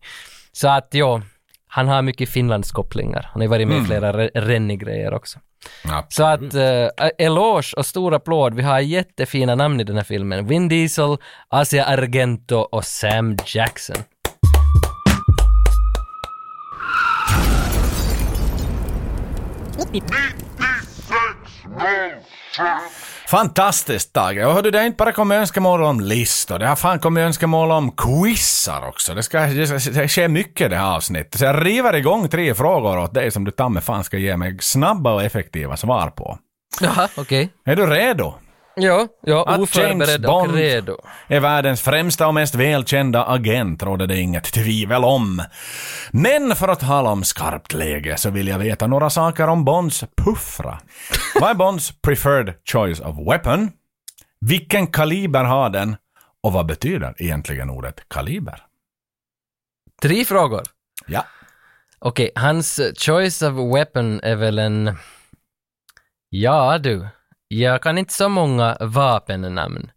Så 0.51 0.67
att 0.67 0.87
ja, 0.91 1.21
han 1.67 1.87
har 1.87 2.01
mycket 2.01 2.29
Finlandskopplingar. 2.29 3.29
Han 3.33 3.41
har 3.41 3.49
varit 3.49 3.67
med 3.67 3.81
i 3.83 3.85
flera 3.85 4.13
re- 4.13 4.31
Rennie-grejer 4.33 5.13
också. 5.13 5.39
Absolut. 5.83 6.13
Så 6.13 6.23
att, 6.23 6.55
uh, 7.01 7.09
eloge 7.17 7.73
och 7.77 7.85
stor 7.85 8.13
applåd. 8.13 8.53
Vi 8.53 8.63
har 8.63 8.79
jättefina 8.79 9.55
namn 9.55 9.79
i 9.79 9.83
den 9.83 9.95
här 9.95 10.03
filmen. 10.03 10.47
Vin 10.47 10.67
Diesel, 10.67 11.17
Asia 11.49 11.85
Argento 11.85 12.55
och 12.55 12.85
Sam 12.85 13.37
Jackson. 13.45 13.95
Fantastiskt 23.27 24.13
Tage. 24.13 24.45
Och 24.45 24.53
hördu, 24.53 24.71
det 24.71 24.77
har 24.77 24.85
inte 24.85 24.97
bara 24.97 25.11
kommit 25.11 25.35
önskemål 25.35 25.83
om 25.83 25.99
listor, 25.99 26.59
det 26.59 26.67
har 26.67 26.75
fan 26.75 26.99
kommit 26.99 27.21
önskemål 27.21 27.71
om 27.71 27.91
quizar 27.91 28.87
också. 28.87 29.13
Det 29.13 29.23
ska, 29.23 29.39
det 29.39 29.79
ska 29.79 29.91
det 29.91 30.07
sker 30.07 30.27
mycket 30.27 30.69
det 30.69 30.75
här 30.75 30.95
avsnittet. 30.95 31.39
Så 31.39 31.45
jag 31.45 31.65
river 31.65 31.95
igång 31.95 32.29
tre 32.29 32.55
frågor 32.55 32.97
åt 32.99 33.13
dig 33.13 33.31
som 33.31 33.43
du 33.43 33.51
ta 33.51 33.81
fan 33.81 34.03
ska 34.03 34.17
ge 34.17 34.37
mig 34.37 34.57
snabba 34.61 35.13
och 35.13 35.23
effektiva 35.23 35.77
svar 35.77 36.09
på. 36.09 36.37
Jaha, 36.81 37.07
okej. 37.17 37.49
Är 37.65 37.75
du 37.75 37.85
redo? 37.85 38.33
Ja, 38.75 39.07
ja, 39.21 39.45
Att 39.47 39.75
James 39.75 40.17
Bond- 40.17 40.97
är 41.27 41.39
världens 41.39 41.81
främsta 41.81 42.27
och 42.27 42.33
mest 42.33 42.55
välkända 42.55 43.25
agent 43.25 43.83
råder 43.83 44.07
det 44.07 44.17
inget 44.19 44.43
tvivel 44.43 45.03
om. 45.03 45.43
Men 46.11 46.55
för 46.55 46.67
att 46.67 46.79
tala 46.79 47.09
om 47.09 47.23
skarpt 47.23 47.73
läge 47.73 48.17
så 48.17 48.29
vill 48.29 48.47
jag 48.47 48.59
veta 48.59 48.87
några 48.87 49.09
saker 49.09 49.47
om 49.47 49.65
Bonds 49.65 50.03
puffra. 50.17 50.79
Vad 51.39 51.49
är 51.49 51.53
Bonds 51.55 52.01
preferred 52.01 52.53
choice 52.71 52.99
of 52.99 53.15
weapon? 53.31 53.71
Vilken 54.45 54.87
kaliber 54.87 55.43
har 55.43 55.69
den? 55.69 55.95
Och 56.43 56.53
vad 56.53 56.65
betyder 56.65 57.13
egentligen 57.17 57.69
ordet 57.69 58.09
kaliber? 58.09 58.63
Tre 60.01 60.25
frågor. 60.25 60.61
Ja. 61.07 61.25
Okej, 61.99 62.31
hans 62.35 62.79
eh, 62.79 62.93
choice 62.93 63.41
of 63.41 63.75
weapon 63.75 64.19
är 64.23 64.35
väl 64.35 64.59
en... 64.59 64.95
Ja 66.29 66.77
du, 66.77 67.07
jag 67.53 67.81
kan 67.81 67.97
inte 67.97 68.13
så 68.13 68.29
många 68.29 68.77
vapennamn 68.79 69.91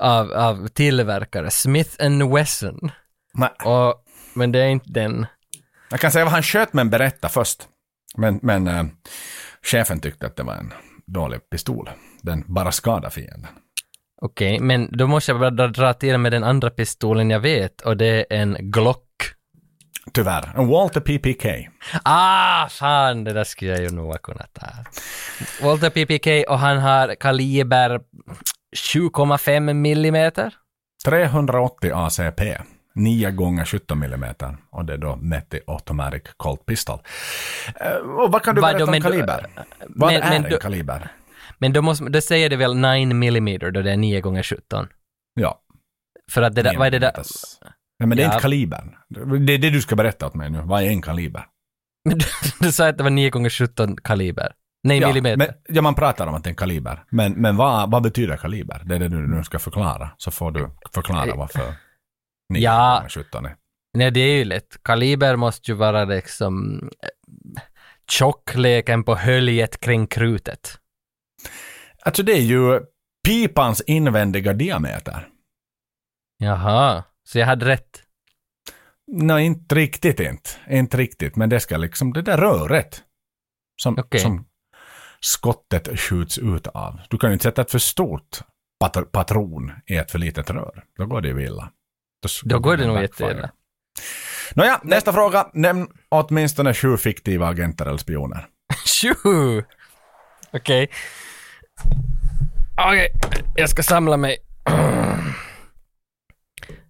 av, 0.00 0.32
av 0.32 0.68
tillverkare. 0.68 1.50
Smith 1.50 2.04
and 2.04 2.32
Wesson. 2.34 2.90
Nej, 3.34 3.50
Och, 3.64 3.94
men 4.34 4.52
det 4.52 4.58
är 4.58 4.66
inte 4.68 4.90
den. 4.92 5.26
jag 5.90 6.00
kan 6.00 6.12
säga 6.12 6.24
vad 6.24 6.32
han 6.32 6.42
sköt 6.42 6.72
men 6.72 6.90
berätta 6.90 7.28
först. 7.28 7.68
Men, 8.16 8.38
men 8.42 8.66
eh, 8.66 8.84
chefen 9.62 10.00
tyckte 10.00 10.26
att 10.26 10.36
det 10.36 10.42
var 10.42 10.54
en 10.54 10.72
dålig 11.06 11.50
pistol. 11.50 11.90
Den 12.22 12.44
bara 12.46 12.72
skadar 12.72 13.10
fienden. 13.10 13.46
Okej, 14.20 14.60
men 14.60 14.88
då 14.92 15.06
måste 15.06 15.32
jag 15.32 15.40
bara 15.40 15.66
dra 15.68 15.92
till 15.94 16.18
med 16.18 16.32
den 16.32 16.44
andra 16.44 16.70
pistolen 16.70 17.30
jag 17.30 17.40
vet 17.40 17.80
och 17.80 17.96
det 17.96 18.06
är 18.06 18.26
en 18.40 18.56
Glock. 18.60 19.08
Tyvärr. 20.12 20.64
Walter 20.66 21.00
PPK. 21.00 21.68
Ah, 22.02 22.68
fan, 22.68 23.24
det 23.24 23.32
där 23.32 23.44
skulle 23.44 23.70
jag 23.70 23.80
ju 23.80 23.90
nog 23.90 24.06
ha 24.06 24.18
kunnat 24.18 24.54
ta. 24.54 24.66
Walter 25.66 25.90
PPK 25.90 26.50
och 26.52 26.58
han 26.58 26.78
har 26.78 27.14
kaliber 27.14 28.00
7,5 28.94 29.72
millimeter. 29.72 30.54
380 31.04 31.92
ACP. 31.94 32.58
9 32.94 33.30
gånger 33.30 33.64
17 33.64 34.02
mm 34.02 34.34
och 34.70 34.84
det 34.84 34.92
är 34.92 34.98
då 34.98 35.16
mätt 35.16 35.54
i 35.54 35.60
automatic 35.66 36.22
Colt 36.36 36.66
Pistol. 36.66 36.98
Eh, 37.80 37.92
och 37.96 38.32
vad 38.32 38.42
kan 38.42 38.54
du 38.54 38.60
Vad 38.60 38.70
berätta 38.70 38.84
om 38.84 38.90
men 38.90 39.02
kaliber? 39.02 39.46
Vad 39.88 40.12
men- 40.12 40.22
är 40.22 40.40
men 40.40 40.52
en 40.52 40.58
kaliber? 40.60 41.08
Men 41.58 41.72
då, 41.72 41.82
måste, 41.82 42.04
då 42.04 42.20
säger 42.20 42.50
det 42.50 42.56
väl 42.56 42.76
9 42.76 43.06
millimeter 43.06 43.70
då 43.70 43.82
det 43.82 43.92
är 43.92 43.96
9 43.96 44.20
gånger 44.20 44.42
17. 44.42 44.88
Ja. 45.34 45.60
För 46.32 46.42
att 46.42 46.54
det 46.54 46.62
där, 46.62 46.76
vad 46.76 46.86
är 46.86 46.90
det 46.90 46.98
där? 46.98 47.22
Nej, 47.98 48.08
men 48.08 48.16
det 48.16 48.22
är 48.22 48.26
Ja. 48.26 48.30
inte 48.32 48.42
kalibern. 48.42 48.94
Det 49.46 49.52
är 49.54 49.58
det 49.58 49.70
du 49.70 49.82
ska 49.82 49.96
berätta 49.96 50.26
åt 50.26 50.34
mig 50.34 50.50
nu. 50.50 50.60
Vad 50.64 50.82
är 50.82 50.86
en 50.86 51.02
kaliber? 51.02 51.46
Men 52.08 52.18
du, 52.18 52.24
du 52.60 52.72
sa 52.72 52.88
att 52.88 52.98
det 52.98 53.02
var 53.04 53.10
9 53.10 53.30
gånger 53.30 53.50
17 53.50 53.96
kaliber. 53.96 54.52
Nej, 54.84 54.98
Ja, 54.98 55.08
millimeter. 55.08 55.36
men, 55.36 55.48
ja, 55.68 55.82
man 55.82 55.94
pratar 55.94 56.26
om 56.26 56.34
att 56.34 56.44
det 56.44 56.48
är 56.48 56.50
en 56.52 56.56
kaliber. 56.56 57.04
Men, 57.10 57.32
men 57.32 57.56
vad, 57.56 57.90
vad 57.90 58.02
betyder 58.02 58.36
kaliber? 58.36 58.82
Det 58.84 58.94
är 58.94 58.98
det 58.98 59.08
du 59.08 59.36
nu 59.36 59.44
ska 59.44 59.58
förklara. 59.58 60.10
Så 60.16 60.30
får 60.30 60.50
du 60.50 60.70
förklara 60.94 61.34
varför 61.34 61.74
9 62.52 62.62
Ja. 62.62 62.94
gånger 62.96 63.08
17 63.08 63.44
är. 63.46 63.56
Nej, 63.98 64.10
det 64.10 64.20
är 64.20 64.36
ju 64.36 64.44
lätt. 64.44 64.82
Kaliber 64.82 65.36
måste 65.36 65.70
ju 65.70 65.76
vara 65.76 66.04
liksom 66.04 66.78
eh, 67.02 67.62
tjockleken 68.10 69.04
på 69.04 69.14
höljet 69.14 69.80
kring 69.80 70.06
krutet. 70.06 70.78
Alltså 72.04 72.22
det 72.22 72.32
är 72.32 72.42
ju 72.42 72.80
pipans 73.28 73.80
invändiga 73.86 74.52
diameter. 74.52 75.28
Jaha, 76.38 77.04
så 77.32 77.38
jag 77.38 77.46
hade 77.46 77.66
rätt. 77.66 78.02
Nej, 79.06 79.44
inte 79.44 79.74
riktigt 79.74 80.20
inte. 80.20 80.50
Inte 80.70 80.96
riktigt, 80.96 81.36
men 81.36 81.48
det 81.48 81.60
ska 81.60 81.76
liksom, 81.76 82.12
det 82.12 82.22
där 82.22 82.36
röret 82.38 83.02
som, 83.82 83.98
Okej. 83.98 84.20
som 84.20 84.46
skottet 85.20 86.00
skjuts 86.00 86.38
ut 86.38 86.66
av. 86.66 87.00
Du 87.10 87.18
kan 87.18 87.30
ju 87.30 87.32
inte 87.32 87.42
sätta 87.42 87.62
ett 87.62 87.70
för 87.70 87.78
stort 87.78 88.40
pat- 88.84 89.12
patron 89.12 89.72
i 89.86 89.96
ett 89.96 90.10
för 90.10 90.18
litet 90.18 90.50
rör. 90.50 90.84
Då 90.98 91.06
går 91.06 91.20
det 91.20 91.28
ju 91.28 91.44
illa. 91.44 91.70
Då 92.44 92.58
går 92.58 92.76
det 92.76 92.86
nog 92.86 93.02
jätteilla. 93.02 93.50
Nåja, 94.54 94.80
nästa 94.82 95.12
fråga. 95.12 95.50
Nämn 95.54 95.88
åtminstone 96.08 96.74
sju 96.74 96.96
fiktiva 96.96 97.46
agenter 97.48 97.86
eller 97.86 97.98
spioner. 97.98 98.46
Tjo! 98.86 99.14
Okej. 100.52 100.90
Okej, 102.76 103.08
jag 103.56 103.68
ska 103.70 103.82
samla 103.82 104.16
mig. 104.16 104.36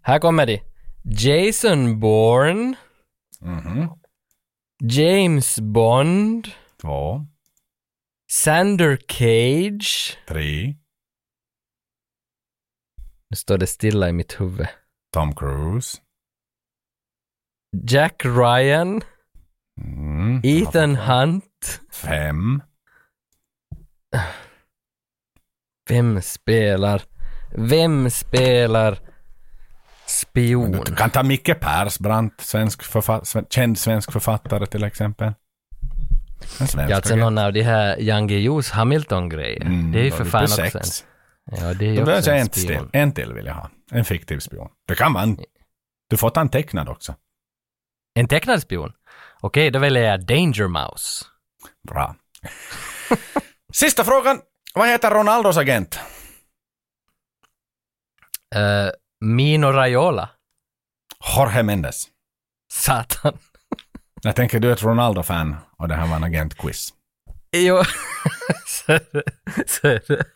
Här 0.03 0.19
kommer 0.19 0.47
de. 0.47 0.61
Jason 1.05 2.01
Bourne, 2.01 2.75
Mhm. 3.41 3.89
James 4.85 5.61
Bond, 5.61 6.49
Två, 6.81 7.27
Sander 8.31 8.97
Cage. 9.09 10.19
tre, 10.29 10.75
Nu 13.31 13.37
står 13.37 13.59
det 13.59 13.67
stilla 13.67 14.09
i 14.09 14.13
mitt 14.13 14.41
huvud. 14.41 14.67
Tom 15.13 15.35
Cruise. 15.35 16.01
Jack 17.89 18.25
Ryan, 18.25 19.03
Mm. 19.81 20.41
Ethan 20.45 20.97
Hunt. 20.97 21.81
Fem. 21.93 22.63
Vem 25.89 26.23
spelar? 26.23 27.03
Vem 27.57 28.11
spelar 28.11 28.99
spion? 30.13 30.73
Du 30.73 30.95
kan 30.95 31.11
ta 31.11 31.23
Micke 31.23 31.61
Persbrandt, 31.61 32.41
svensk 32.41 32.83
känd 33.51 33.79
svensk 33.79 34.13
författare 34.13 34.67
till 34.67 34.85
exempel. 34.85 35.33
Ja, 36.89 36.97
alltså 36.97 37.17
någon 37.17 37.39
av 37.39 37.53
de 37.53 37.63
här 37.63 37.97
Jan 38.01 38.27
Guillous 38.27 38.71
Hamilton-grejer. 38.71 39.65
Mm, 39.65 39.93
det 39.93 40.01
är 40.01 40.05
ju 40.05 40.11
för 40.11 40.25
fan 40.25 40.43
också 40.43 40.63
en... 40.63 40.83
Ja, 41.45 41.75
det 41.75 41.85
är 41.85 41.91
ju 41.91 41.97
Då 41.97 42.05
behövs 42.05 42.29
en 42.29 42.37
en 42.37 42.49
till. 42.49 42.89
En 42.93 43.13
till 43.13 43.33
vill 43.33 43.47
jag 43.47 43.55
ha. 43.55 43.71
En 43.91 44.05
fiktiv 44.05 44.39
spion. 44.39 44.69
Det 44.89 44.95
kan 44.95 45.17
en... 45.17 45.39
Du 46.11 46.17
får 46.17 46.31
ta 46.31 46.41
en 46.41 46.49
tecknad 46.49 46.89
också. 46.89 47.15
En 48.15 48.29
tecknad 48.29 48.63
spion? 48.63 48.93
Okej, 49.41 49.71
då 49.71 49.79
väljer 49.79 50.03
jag 50.03 50.27
Danger 50.27 50.69
Mouse. 50.69 51.25
Bra. 51.89 52.17
Sista 53.73 54.05
frågan. 54.05 54.41
Vad 54.75 54.89
heter 54.89 55.11
Ronaldos 55.11 55.57
agent? 55.57 56.01
Uh, 58.55 58.91
Mino 59.23 59.73
Raiola. 59.73 60.29
Jorge 61.37 61.63
Mendes. 61.63 62.05
Satan. 62.73 63.39
Jag 64.23 64.37
tänker 64.37 64.61
du 64.61 64.69
är 64.69 64.73
ett 64.73 64.83
Ronaldo-fan 64.83 65.57
och 65.79 65.89
det 65.89 65.95
här 65.95 66.07
var 66.07 66.17
en 66.17 66.25
agentquiz. 66.25 66.89
Jo. 67.57 67.77
så, 68.67 68.93
är 68.93 69.01
det- 69.13 69.23
så 69.67 69.87
är 69.89 70.03
det. 70.09 70.25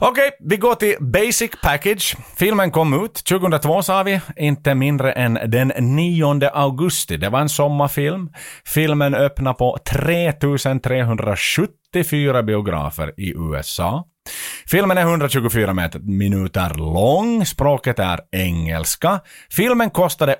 Okej, 0.00 0.30
vi 0.40 0.56
går 0.56 0.74
till 0.74 0.96
Basic 1.00 1.50
Package. 1.62 2.16
Filmen 2.36 2.70
kom 2.70 3.04
ut 3.04 3.14
2002 3.14 3.82
sa 3.82 4.02
vi, 4.02 4.20
inte 4.36 4.74
mindre 4.74 5.12
än 5.12 5.38
den 5.46 5.72
9 5.78 6.48
augusti. 6.52 7.16
Det 7.16 7.28
var 7.28 7.40
en 7.40 7.48
sommarfilm. 7.48 8.32
Filmen 8.66 9.14
öppnar 9.14 9.54
på 9.54 9.78
3374 9.90 12.42
biografer 12.42 13.14
i 13.16 13.32
USA. 13.36 14.04
Filmen 14.70 14.98
är 14.98 15.02
124 15.02 15.74
meter- 15.74 15.98
minuter 15.98 16.74
lång, 16.74 17.46
språket 17.46 17.98
är 17.98 18.20
engelska. 18.32 19.20
Filmen 19.50 19.90
kostade 19.90 20.36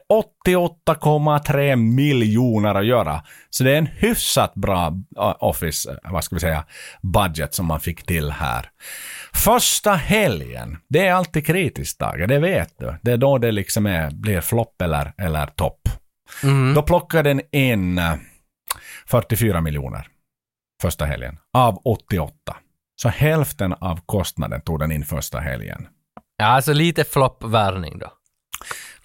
88,3 0.47 1.77
miljoner 1.77 2.75
att 2.75 2.87
göra. 2.87 3.23
Så 3.51 3.65
det 3.65 3.73
är 3.73 3.79
en 3.79 3.87
hyfsat 3.87 4.55
bra 4.55 4.89
uh, 5.19 5.35
office, 5.39 5.91
uh, 5.91 6.13
vad 6.13 6.25
ska 6.25 6.37
vi 6.37 6.41
säga, 6.41 6.65
budget 7.03 7.55
som 7.55 7.67
man 7.67 7.81
fick 7.81 8.07
till 8.07 8.31
här. 8.31 8.71
Första 9.35 9.93
helgen, 9.93 10.77
det 10.89 11.07
är 11.07 11.13
alltid 11.13 11.47
kritiskt 11.47 11.99
Tage, 11.99 12.29
det 12.29 12.39
vet 12.39 12.79
du. 12.79 12.95
Det 13.03 13.13
är 13.13 13.17
då 13.17 13.39
det 13.39 13.53
liksom 13.53 13.87
är, 13.87 14.11
blir 14.11 14.41
flopp 14.41 14.83
eller, 14.83 15.13
eller 15.19 15.47
topp. 15.47 15.89
Mm. 16.43 16.75
Då 16.75 16.83
plockar 16.83 17.23
den 17.23 17.41
in 17.53 17.99
eh, 17.99 18.15
44 19.07 19.61
miljoner 19.61 20.07
första 20.83 21.05
helgen 21.05 21.39
av 21.53 21.81
88. 21.85 22.57
Så 23.03 23.09
hälften 23.09 23.73
av 23.73 24.01
kostnaden 24.07 24.61
tog 24.61 24.79
den 24.79 24.93
in 24.93 25.05
första 25.05 25.41
helgen. 25.41 25.89
Ja, 26.37 26.47
alltså 26.47 26.73
lite 26.73 27.05
floppvärning 27.05 27.99
då. 27.99 28.13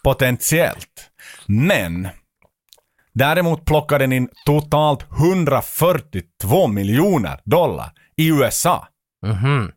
Potentiellt. 0.04 1.12
Men 1.48 2.08
däremot 3.14 3.66
plockar 3.66 4.00
den 4.00 4.14
in 4.14 4.30
totalt 4.46 5.12
142 5.12 6.68
miljoner 6.68 7.40
dollar 7.44 7.92
i 8.18 8.28
USA. 8.30 8.88
Mhm. 9.26 9.72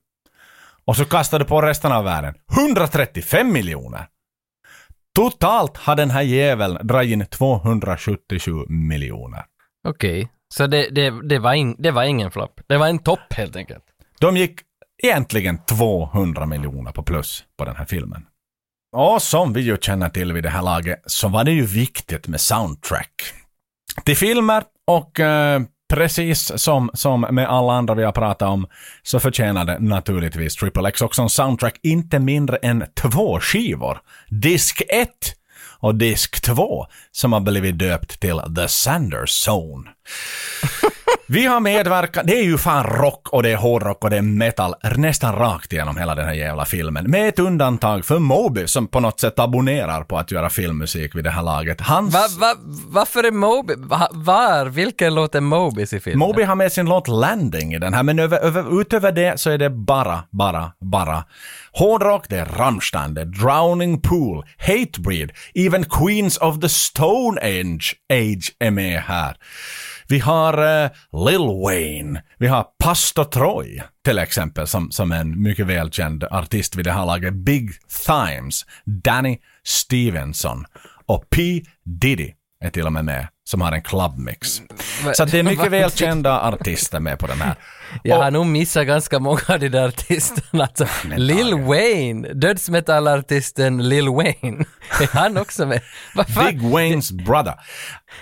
Och 0.85 0.97
så 0.97 1.05
kastar 1.05 1.39
du 1.39 1.45
på 1.45 1.63
resten 1.63 1.93
av 1.93 2.05
världen 2.05 2.35
135 2.57 3.53
miljoner. 3.53 4.07
Totalt 5.15 5.77
har 5.77 5.97
den 5.97 6.11
här 6.11 6.23
jäveln 6.23 6.87
dragit 6.87 7.13
in 7.13 7.27
277 7.27 8.53
miljoner. 8.69 9.45
Okej. 9.89 10.29
Så 10.55 10.67
det, 10.67 10.89
det, 10.91 11.29
det, 11.29 11.39
var 11.39 11.55
in, 11.55 11.77
det 11.79 11.91
var 11.91 12.05
ingen 12.05 12.31
flopp. 12.31 12.61
Det 12.67 12.77
var 12.77 12.89
en 12.89 12.99
topp 12.99 13.33
helt 13.33 13.57
enkelt. 13.57 13.85
De 14.21 14.37
gick 14.37 14.61
egentligen 15.03 15.59
200 15.59 16.47
miljoner 16.47 16.93
på 16.93 17.03
plus 17.03 17.45
på 17.59 17.65
den 17.65 17.77
här 17.77 17.85
filmen. 17.85 18.27
Och 18.97 19.23
som 19.23 19.53
vi 19.53 19.61
ju 19.61 19.77
känner 19.77 20.09
till 20.09 20.33
vid 20.33 20.43
det 20.43 20.51
här 20.51 20.63
laget 20.63 21.03
så 21.07 21.29
var 21.29 21.45
det 21.45 21.53
ju 21.53 21.67
viktigt 21.67 22.29
med 22.29 22.41
soundtrack. 22.41 23.33
Till 24.05 24.17
filmer 24.17 24.63
och 24.87 25.21
eh, 25.21 25.63
precis 25.95 26.53
som, 26.57 26.91
som 26.95 27.21
med 27.21 27.49
alla 27.49 27.73
andra 27.73 27.95
vi 27.95 28.05
har 28.05 28.13
pratat 28.13 28.49
om 28.49 28.67
så 29.03 29.21
förtjänade 29.21 29.79
naturligtvis 29.79 30.57
Triple 30.57 30.89
X 30.89 31.03
också 31.03 31.23
en 31.23 31.29
soundtrack 31.29 31.81
inte 31.83 32.19
mindre 32.19 32.57
än 32.57 32.85
två 32.95 33.41
skivor. 33.41 33.99
Disk 34.29 34.83
1 34.89 35.09
och 35.87 35.95
disk 35.95 36.41
2 36.41 36.87
som 37.13 37.33
har 37.33 37.41
blivit 37.41 37.79
döpt 37.79 38.21
till 38.21 38.41
The 38.57 38.69
Sanders 38.69 39.49
Zone. 39.49 39.91
Vi 41.29 41.47
har 41.47 41.61
medverkat, 41.61 42.27
det 42.27 42.39
är 42.39 42.43
ju 42.43 42.59
fan 42.59 42.85
rock 42.85 43.29
och 43.33 43.43
det 43.43 43.51
är 43.51 43.57
hårdrock 43.57 44.05
och 44.05 44.11
det 44.11 44.17
är 44.17 44.23
metal 44.23 44.75
nästan 44.97 45.37
rakt 45.37 45.73
igenom 45.73 45.97
hela 45.97 46.15
den 46.15 46.27
här 46.27 46.35
jävla 46.35 46.65
filmen. 46.65 47.11
Med 47.11 47.29
ett 47.29 47.39
undantag 47.39 48.05
för 48.05 48.19
Moby 48.19 48.67
som 48.67 48.87
på 48.87 49.01
något 49.01 49.21
sätt 49.21 49.39
abonnerar 49.39 50.05
på 50.05 50.19
att 50.19 50.31
göra 50.31 50.51
filmmusik 50.51 51.15
vid 51.15 51.25
det 51.25 51.31
här 51.31 51.43
laget. 51.43 51.81
Hans... 51.81 52.15
Va, 52.15 52.27
va, 52.41 52.55
varför 52.89 53.25
är 53.25 53.31
Moby... 53.31 53.75
Va, 53.79 54.09
var? 54.13 54.67
Vilken 54.67 55.15
låt 55.15 55.35
är 55.35 55.41
Mobis 55.41 55.93
i 55.93 56.01
filmen? 56.01 56.29
Moby 56.29 56.43
har 56.43 56.55
med 56.55 56.73
sin 56.73 56.87
låt 56.87 57.09
Landing 57.09 57.75
i 57.75 57.79
den 57.79 57.95
här, 57.95 58.03
men 58.03 58.19
över, 58.19 58.39
över, 58.39 58.81
utöver 58.81 59.13
det 59.13 59.41
så 59.41 59.51
är 59.51 59.59
det 59.59 59.71
bara, 59.71 60.23
bara, 60.31 60.73
bara 60.81 61.25
hårdrock, 61.79 62.29
det 62.29 62.39
är 62.39 62.45
Rammstein, 62.45 63.15
det 63.15 63.21
är 63.21 63.25
Drowning 63.25 64.01
Pool, 64.01 64.45
Hatebreed, 64.59 65.33
even 65.55 65.85
Queens 65.85 66.39
of 66.39 66.61
the 66.61 66.69
Stone 66.69 67.41
Age, 67.41 67.95
age 68.13 68.57
är 68.59 68.71
med 68.71 69.01
här. 69.01 69.37
Vi 70.09 70.19
har 70.19 70.83
eh, 70.85 70.91
Lil 71.27 71.63
Wayne, 71.65 72.23
vi 72.39 72.47
har 72.47 72.67
Pastor 72.85 73.25
Troy 73.25 73.83
till 74.05 74.19
exempel 74.19 74.67
som, 74.67 74.91
som 74.91 75.13
en 75.13 75.43
mycket 75.43 75.67
välkänd 75.67 76.25
artist 76.25 76.77
vid 76.77 76.85
det 76.85 76.93
här 76.93 77.07
laget. 77.07 77.35
Big 77.35 77.71
Thimes, 78.07 78.67
Danny 78.85 79.39
Stevenson 79.65 80.65
och 81.07 81.31
P. 81.31 81.63
Diddy 81.85 82.33
är 82.61 82.71
till 82.71 82.87
och 82.87 82.93
med 82.93 83.05
med, 83.05 83.29
som 83.49 83.61
har 83.61 83.73
en 83.73 83.83
clubmix. 83.83 84.63
Så 85.15 85.23
att 85.23 85.31
det 85.31 85.39
är 85.39 85.43
mycket 85.43 85.71
välkända 85.73 86.41
artister 86.41 87.01
med 87.01 87.19
på 87.19 87.27
den 87.27 87.41
här. 87.41 87.55
Jag 88.03 88.17
har 88.17 88.31
nog 88.31 88.47
missat 88.47 88.87
ganska 88.87 89.19
många 89.19 89.41
av 89.49 89.61
de 89.61 89.69
där 89.69 89.89
artisterna. 89.89 90.65
Alltså, 90.65 90.87
Lil 91.17 91.55
Wayne, 91.55 92.29
dödsmetalartisten 92.33 93.89
Lil 93.89 94.09
Wayne, 94.09 94.65
är 95.01 95.07
han 95.17 95.37
också 95.37 95.67
med? 95.67 95.81
Big 96.47 96.63
Waynes 96.63 97.13
brother. 97.13 97.55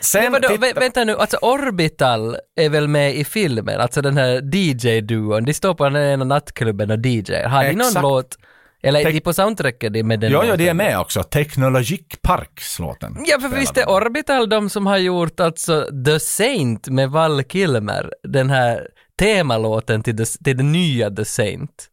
Sen 0.01 0.33
vadå, 0.33 0.49
titta- 0.49 0.67
vä- 0.67 0.81
vänta 0.81 1.05
nu, 1.05 1.17
alltså 1.17 1.37
Orbital 1.37 2.37
är 2.57 2.69
väl 2.69 2.89
med 2.89 3.15
i 3.17 3.25
filmen, 3.25 3.81
alltså 3.81 4.03
den 4.03 4.17
här 4.17 4.41
DJ-duon, 4.55 5.45
de 5.45 5.55
står 5.55 5.75
på 5.75 5.85
den 5.89 5.97
ena 6.13 6.25
nattklubben 6.25 6.91
och 6.91 7.07
DJ. 7.07 7.35
Har 7.47 7.65
de 7.65 7.73
någon 7.73 8.03
låt, 8.03 8.37
eller 8.85 9.01
är 9.01 9.05
Tek- 9.05 9.13
de 9.13 9.21
på 9.21 9.33
soundtracket 9.33 10.07
med 10.07 10.21
den 10.21 10.33
Jo, 10.33 10.39
jo, 10.43 10.51
låten? 10.51 10.59
de 10.59 10.69
är 10.69 10.75
med 10.75 10.99
också. 10.99 11.23
Technologic 11.23 12.01
Parks-låten. 12.23 13.17
Ja, 13.27 13.41
för 13.41 13.49
visst 13.49 13.77
är 13.77 13.89
Orbital 13.89 14.49
de 14.49 14.71
som 14.71 14.87
har 14.87 14.99
gjort 14.99 15.41
alltså 15.41 15.87
The 16.07 16.21
Saint 16.21 16.89
med 16.89 17.11
Val 17.11 17.45
Kilmer, 17.45 18.11
den 18.29 18.51
här 18.51 18.89
temalåten 19.19 20.03
till, 20.03 20.17
the, 20.17 20.25
till 20.45 20.57
den 20.57 20.73
nya 20.73 21.11
The 21.11 21.25
Saint. 21.25 21.91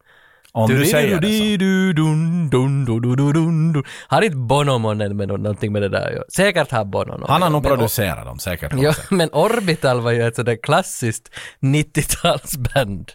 Om 0.54 0.70
du 0.70 0.86
säger 0.86 1.20
det 1.20 1.28
så. 1.28 1.32
Har 4.08 4.22
inte 4.22 4.36
Bono 4.36 4.94
med 4.94 5.28
nå- 5.28 5.36
någonting 5.36 5.72
med 5.72 5.82
det 5.82 5.88
där 5.88 6.10
göra? 6.10 6.24
Säkert 6.36 6.70
har 6.70 6.84
Bono 6.84 7.16
något. 7.18 7.30
Han 7.30 7.42
har 7.42 7.50
nog 7.50 7.62
producerat 7.64 8.24
dem 8.24 8.38
säkert. 8.38 8.72
Ja, 8.76 8.94
men 9.10 9.28
Orbital 9.32 10.00
var 10.00 10.10
ju 10.12 10.22
ett 10.26 10.36
sådär 10.36 10.58
klassiskt 10.62 11.30
90-talsband. 11.60 13.08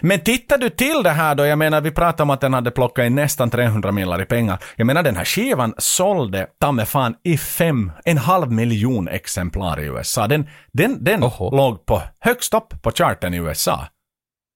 Men 0.00 0.20
tittar 0.20 0.58
du 0.58 0.70
till 0.70 1.02
det 1.02 1.10
här 1.10 1.34
då, 1.34 1.46
jag 1.46 1.58
menar 1.58 1.80
vi 1.80 1.90
pratade 1.90 2.22
om 2.22 2.30
att 2.30 2.40
den 2.40 2.54
hade 2.54 2.70
plockat 2.70 3.06
in 3.06 3.14
nästan 3.14 3.50
300 3.50 3.92
miljoner 3.92 4.22
i 4.22 4.24
pengar. 4.24 4.58
Jag 4.76 4.86
menar 4.86 5.02
den 5.02 5.16
här 5.16 5.24
skivan 5.24 5.74
sålde 5.78 6.46
ta 6.60 6.86
fan 6.86 7.14
i 7.24 7.38
fem, 7.38 7.92
en 8.04 8.18
halv 8.18 8.52
miljon 8.52 9.08
exemplar 9.08 9.80
i 9.80 9.84
USA. 9.86 10.26
Den, 10.26 10.48
den, 10.72 11.04
den 11.04 11.24
Oho. 11.24 11.56
låg 11.56 11.86
på 11.86 12.02
högst 12.20 12.54
upp 12.54 12.82
på 12.82 12.90
charten 12.90 13.34
i 13.34 13.36
USA. 13.36 13.86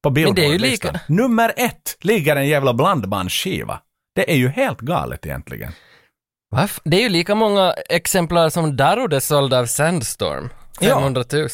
På 0.02 0.10
Billboard-listan. 0.10 0.92
lika- 0.92 1.00
Nummer 1.08 1.52
ett 1.56 1.96
ligger 2.00 2.36
en 2.36 2.48
jävla 2.48 2.74
blandbandsskiva. 2.74 3.80
Det 4.14 4.32
är 4.32 4.36
ju 4.36 4.48
helt 4.48 4.80
galet 4.80 5.26
egentligen. 5.26 5.72
Va? 6.50 6.68
Det 6.84 6.96
är 6.96 7.00
ju 7.02 7.08
lika 7.08 7.34
många 7.34 7.72
exemplar 7.88 8.48
som 8.48 8.76
Darude 8.76 9.20
sålde 9.20 9.58
av 9.58 9.66
Sandstorm. 9.66 10.48
Ja. 10.80 10.94
500 10.94 11.24
000. 11.32 11.48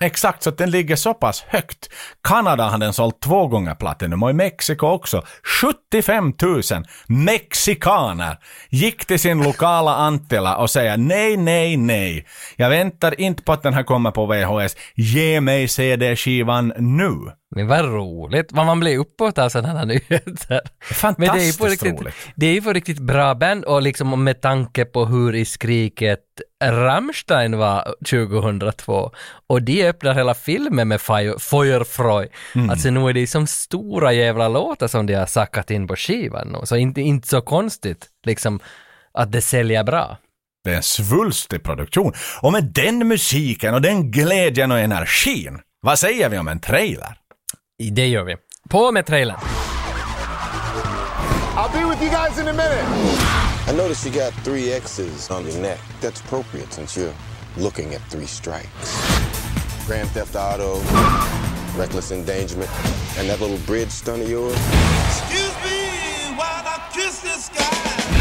Exakt, 0.00 0.42
så 0.42 0.50
att 0.50 0.58
den 0.58 0.70
ligger 0.70 0.96
så 0.96 1.14
pass 1.14 1.44
högt. 1.48 1.88
Kanada 2.22 2.64
har 2.68 2.78
den 2.78 2.92
sålt 2.92 3.20
två 3.20 3.46
gånger 3.46 3.74
platinum 3.74 4.22
och 4.22 4.30
i 4.30 4.32
Mexiko 4.32 4.86
också. 4.86 5.22
75 5.62 6.32
000 6.42 6.62
mexikaner 7.06 8.36
gick 8.70 9.06
till 9.06 9.18
sin 9.18 9.42
lokala 9.42 9.94
Antilla 9.94 10.56
och 10.56 10.70
säger 10.70 10.96
nej, 10.96 11.36
nej, 11.36 11.76
nej. 11.76 12.26
Jag 12.56 12.70
väntar 12.70 13.20
inte 13.20 13.42
på 13.42 13.52
att 13.52 13.62
den 13.62 13.74
här 13.74 13.82
kommer 13.82 14.10
på 14.10 14.26
VHS. 14.26 14.76
Ge 14.94 15.40
mig 15.40 15.68
CD-skivan 15.68 16.72
nu. 16.78 17.32
Men 17.56 17.66
vad 17.66 17.84
roligt, 17.84 18.52
vad 18.52 18.66
man 18.66 18.80
blir 18.80 18.98
uppåt 18.98 19.38
av 19.38 19.48
sådana 19.48 19.78
här 19.78 19.86
nyheter. 19.86 20.60
Fantastiskt 20.80 21.18
Men 21.18 21.36
det 21.38 21.48
är 21.48 21.58
på 21.58 21.66
riktigt, 21.66 22.00
roligt. 22.00 22.14
det 22.36 22.46
är 22.46 22.52
ju 22.54 22.62
på 22.62 22.72
riktigt 22.72 22.98
bra 22.98 23.34
band 23.34 23.64
och 23.64 23.82
liksom 23.82 24.24
med 24.24 24.40
tanke 24.40 24.84
på 24.84 25.04
hur 25.06 25.34
i 25.34 25.44
skriket 25.44 26.20
Rammstein 26.64 27.58
var 27.58 27.94
2002 28.10 29.10
och 29.46 29.62
de 29.62 29.86
öppnar 29.88 30.14
hela 30.14 30.34
filmen 30.34 30.88
med 30.88 31.00
Feu- 31.00 31.38
Feuerfreu. 31.38 32.28
Mm. 32.54 32.70
Alltså 32.70 32.90
nu 32.90 33.08
är 33.08 33.12
det 33.12 33.26
som 33.26 33.46
stora 33.46 34.12
jävla 34.12 34.48
låtar 34.48 34.88
som 34.88 35.06
de 35.06 35.14
har 35.14 35.26
sackat 35.26 35.70
in 35.70 35.86
på 35.86 35.96
skivan 35.96 36.48
nu, 36.48 36.58
så 36.66 36.76
inte, 36.76 37.00
inte 37.00 37.28
så 37.28 37.40
konstigt 37.40 38.06
liksom 38.26 38.60
att 39.12 39.32
det 39.32 39.40
säljer 39.40 39.84
bra. 39.84 40.16
Det 40.64 40.70
är 40.72 40.76
en 40.76 40.82
svulstig 40.82 41.62
produktion. 41.62 42.12
Och 42.40 42.52
med 42.52 42.64
den 42.64 43.08
musiken 43.08 43.74
och 43.74 43.82
den 43.82 44.10
glädjen 44.10 44.72
och 44.72 44.78
energin, 44.78 45.58
vad 45.82 45.98
säger 45.98 46.28
vi 46.28 46.38
om 46.38 46.48
en 46.48 46.60
trailer? 46.60 47.14
Det 47.78 48.06
gör 48.08 48.24
vi. 48.24 48.36
På 48.68 48.92
med 48.92 49.06
trailern. 49.06 49.36
I'll 51.56 51.72
be 51.72 51.84
with 51.84 52.02
you 52.02 52.10
guys 52.10 52.38
in 52.38 52.48
a 52.48 52.52
minute. 52.52 52.84
I 53.68 53.72
noticed 53.76 54.06
you 54.06 54.12
got 54.12 54.32
three 54.44 54.72
X's 54.72 55.30
on 55.30 55.46
your 55.46 55.60
neck. 55.60 55.80
That's 56.00 56.20
appropriate 56.20 56.72
since 56.72 57.00
you're 57.00 57.14
looking 57.56 57.94
at 57.94 58.00
three 58.10 58.26
strikes. 58.26 59.00
Grand 59.86 60.08
Theft 60.08 60.36
Auto, 60.36 60.80
reckless 61.76 62.10
endangerment, 62.10 62.70
and 63.18 63.28
that 63.28 63.40
little 63.40 63.58
bridge 63.66 63.90
stunt 63.90 64.22
of 64.22 64.28
yours. 64.28 64.56
Excuse 65.06 65.54
me 65.64 66.36
while 66.36 66.64
I 66.66 66.80
kiss 66.92 67.20
this 67.20 67.48
guy. 67.48 68.17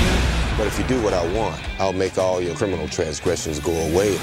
But 0.58 0.66
if 0.66 0.80
you 0.80 0.86
do 0.88 1.00
what 1.04 1.14
I 1.14 1.24
want, 1.34 1.62
I'll 1.80 1.94
make 1.94 2.18
all 2.18 2.42
your 2.42 2.56
criminal 2.56 2.88
transgressions 2.88 3.60
go 3.60 3.72
away. 3.72 4.18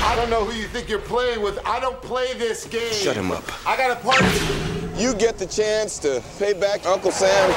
I 0.00 0.14
don't 0.14 0.30
know 0.30 0.44
who 0.44 0.56
you 0.56 0.68
think 0.68 0.88
you're 0.88 1.00
playing 1.00 1.42
with. 1.42 1.58
I 1.66 1.80
don't 1.80 2.00
play 2.00 2.34
this 2.34 2.64
game. 2.66 2.92
Shut 2.92 3.16
him 3.16 3.32
up. 3.32 3.42
I 3.66 3.76
got 3.76 3.90
a 3.90 4.00
party. 4.00 4.24
You 4.96 5.12
get 5.14 5.38
the 5.38 5.46
chance 5.46 5.98
to 5.98 6.22
pay 6.38 6.52
back 6.52 6.86
Uncle 6.86 7.10
Sam 7.10 7.50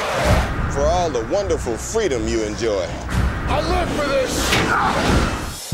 for 0.72 0.82
all 0.82 1.12
the 1.12 1.24
wonderful 1.32 1.78
freedom 1.78 2.28
you 2.28 2.42
enjoy. 2.42 2.84
I 3.48 3.62
live 3.62 3.90
for 3.92 4.08
this. 4.08 5.74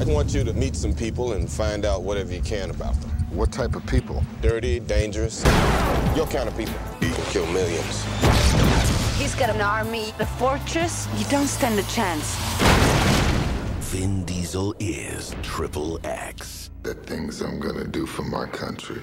I 0.00 0.04
want 0.04 0.34
you 0.34 0.44
to 0.44 0.52
meet 0.52 0.76
some 0.76 0.94
people 0.94 1.32
and 1.32 1.50
find 1.50 1.86
out 1.86 2.02
whatever 2.02 2.34
you 2.34 2.42
can 2.42 2.68
about 2.70 3.00
them. 3.00 3.10
What 3.30 3.52
type 3.52 3.74
of 3.74 3.86
people? 3.86 4.22
Dirty, 4.42 4.80
dangerous, 4.80 5.42
your 6.14 6.26
kind 6.26 6.46
of 6.46 6.56
people. 6.58 6.74
You 7.00 7.10
can 7.10 7.24
kill 7.26 7.46
millions. 7.46 8.69
He's 9.20 9.34
got 9.34 9.50
an 9.50 9.60
army, 9.60 10.14
a 10.18 10.24
fortress. 10.24 11.06
You 11.18 11.26
don't 11.30 11.46
stand 11.46 11.78
a 11.78 11.82
chance. 11.82 12.36
Vin 13.92 14.24
Diesel 14.24 14.74
is 14.78 15.36
Triple 15.42 16.00
X. 16.04 16.70
The 16.82 16.94
things 16.94 17.42
I'm 17.42 17.60
gonna 17.60 17.84
do 17.84 18.06
for 18.06 18.22
my 18.22 18.46
country. 18.46 19.02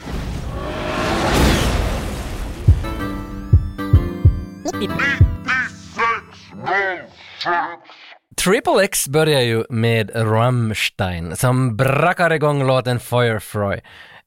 Triple 8.35 8.83
X 8.83 9.07
börjar 9.07 9.41
ju 9.41 9.63
med 9.69 10.11
Rammstein 10.15 11.35
som 11.35 11.77
brakar 11.77 12.33
igång 12.33 12.67
låten 12.67 12.99
Firefly. 12.99 13.79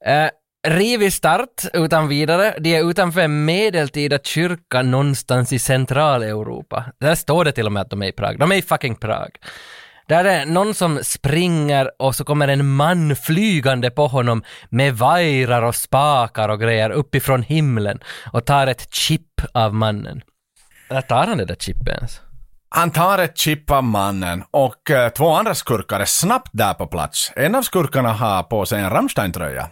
Eh, 0.06 0.28
rivig 0.68 1.12
start 1.12 1.64
utan 1.72 2.08
vidare. 2.08 2.54
De 2.58 2.76
är 2.76 2.90
utanför 2.90 3.20
en 3.20 3.44
medeltida 3.44 4.18
kyrka 4.18 4.82
någonstans 4.82 5.52
i 5.52 5.58
Centraleuropa. 5.58 6.84
Där 7.00 7.14
står 7.14 7.44
det 7.44 7.52
till 7.52 7.66
och 7.66 7.72
med 7.72 7.80
att 7.80 7.90
de 7.90 8.02
är 8.02 8.06
i 8.06 8.12
Prag. 8.12 8.38
De 8.38 8.52
är 8.52 8.56
i 8.56 8.62
fucking 8.62 8.96
Prag. 8.96 9.30
Där 10.08 10.24
är 10.24 10.46
någon 10.46 10.74
som 10.74 10.98
springer 11.02 11.90
och 11.98 12.16
så 12.16 12.24
kommer 12.24 12.48
en 12.48 12.66
man 12.74 13.16
flygande 13.16 13.90
på 13.90 14.06
honom 14.06 14.42
med 14.68 14.98
vajrar 14.98 15.62
och 15.62 15.74
spakar 15.74 16.48
och 16.48 16.60
grejer 16.60 16.90
uppifrån 16.90 17.42
himlen 17.42 18.00
och 18.32 18.44
tar 18.44 18.66
ett 18.66 18.94
chip 18.94 19.40
av 19.54 19.74
mannen. 19.74 20.22
Eller 20.88 21.00
tar 21.00 21.26
han 21.26 21.38
det 21.38 21.44
där 21.44 21.54
chippet 21.54 21.88
ens? 21.88 22.20
Han 22.68 22.90
tar 22.90 23.18
ett 23.18 23.38
chip 23.38 23.70
av 23.70 23.84
mannen 23.84 24.44
och 24.50 24.90
eh, 24.90 25.08
två 25.08 25.34
andra 25.34 25.54
skurkar 25.54 26.00
är 26.00 26.04
snabbt 26.04 26.50
där 26.52 26.74
på 26.74 26.86
plats. 26.86 27.32
En 27.36 27.54
av 27.54 27.62
skurkarna 27.62 28.12
har 28.12 28.42
på 28.42 28.66
sig 28.66 28.80
en 28.80 28.90
Rammstein-tröja. 28.90 29.68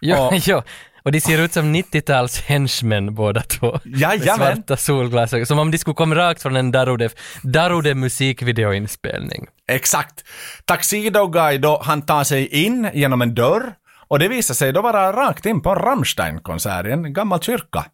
Ja, 0.00 0.28
Och- 0.28 0.34
ja. 0.48 0.62
Och 1.02 1.12
de 1.12 1.20
ser 1.20 1.38
ut 1.40 1.52
som 1.52 1.74
90-tals 1.74 2.40
henchmen 2.40 3.14
båda 3.14 3.40
två. 3.40 3.80
Jajamän. 3.84 4.38
Med 4.38 4.54
svarta 4.56 4.76
solglasögon. 4.76 5.46
Som 5.46 5.58
om 5.58 5.70
de 5.70 5.78
skulle 5.78 5.94
komma 5.94 6.14
rakt 6.14 6.42
från 6.42 6.56
en 6.56 6.70
Darude, 6.72 7.08
Darude 7.42 7.94
musikvideoinspelning. 7.94 9.46
Exakt. 9.68 10.24
Tuxedo 10.64 11.26
Guy 11.26 11.58
då, 11.58 11.82
han 11.84 12.02
tar 12.02 12.24
sig 12.24 12.46
in 12.64 12.90
genom 12.94 13.22
en 13.22 13.34
dörr 13.34 13.72
och 14.08 14.18
det 14.18 14.28
visar 14.28 14.54
sig 14.54 14.72
då 14.72 14.82
vara 14.82 15.12
rakt 15.12 15.46
in 15.46 15.60
på 15.62 15.70
en 15.70 15.76
Rammstein-konsert 15.76 16.86
i 16.86 16.90
en 16.90 17.12
gammal 17.12 17.40
kyrka. 17.42 17.84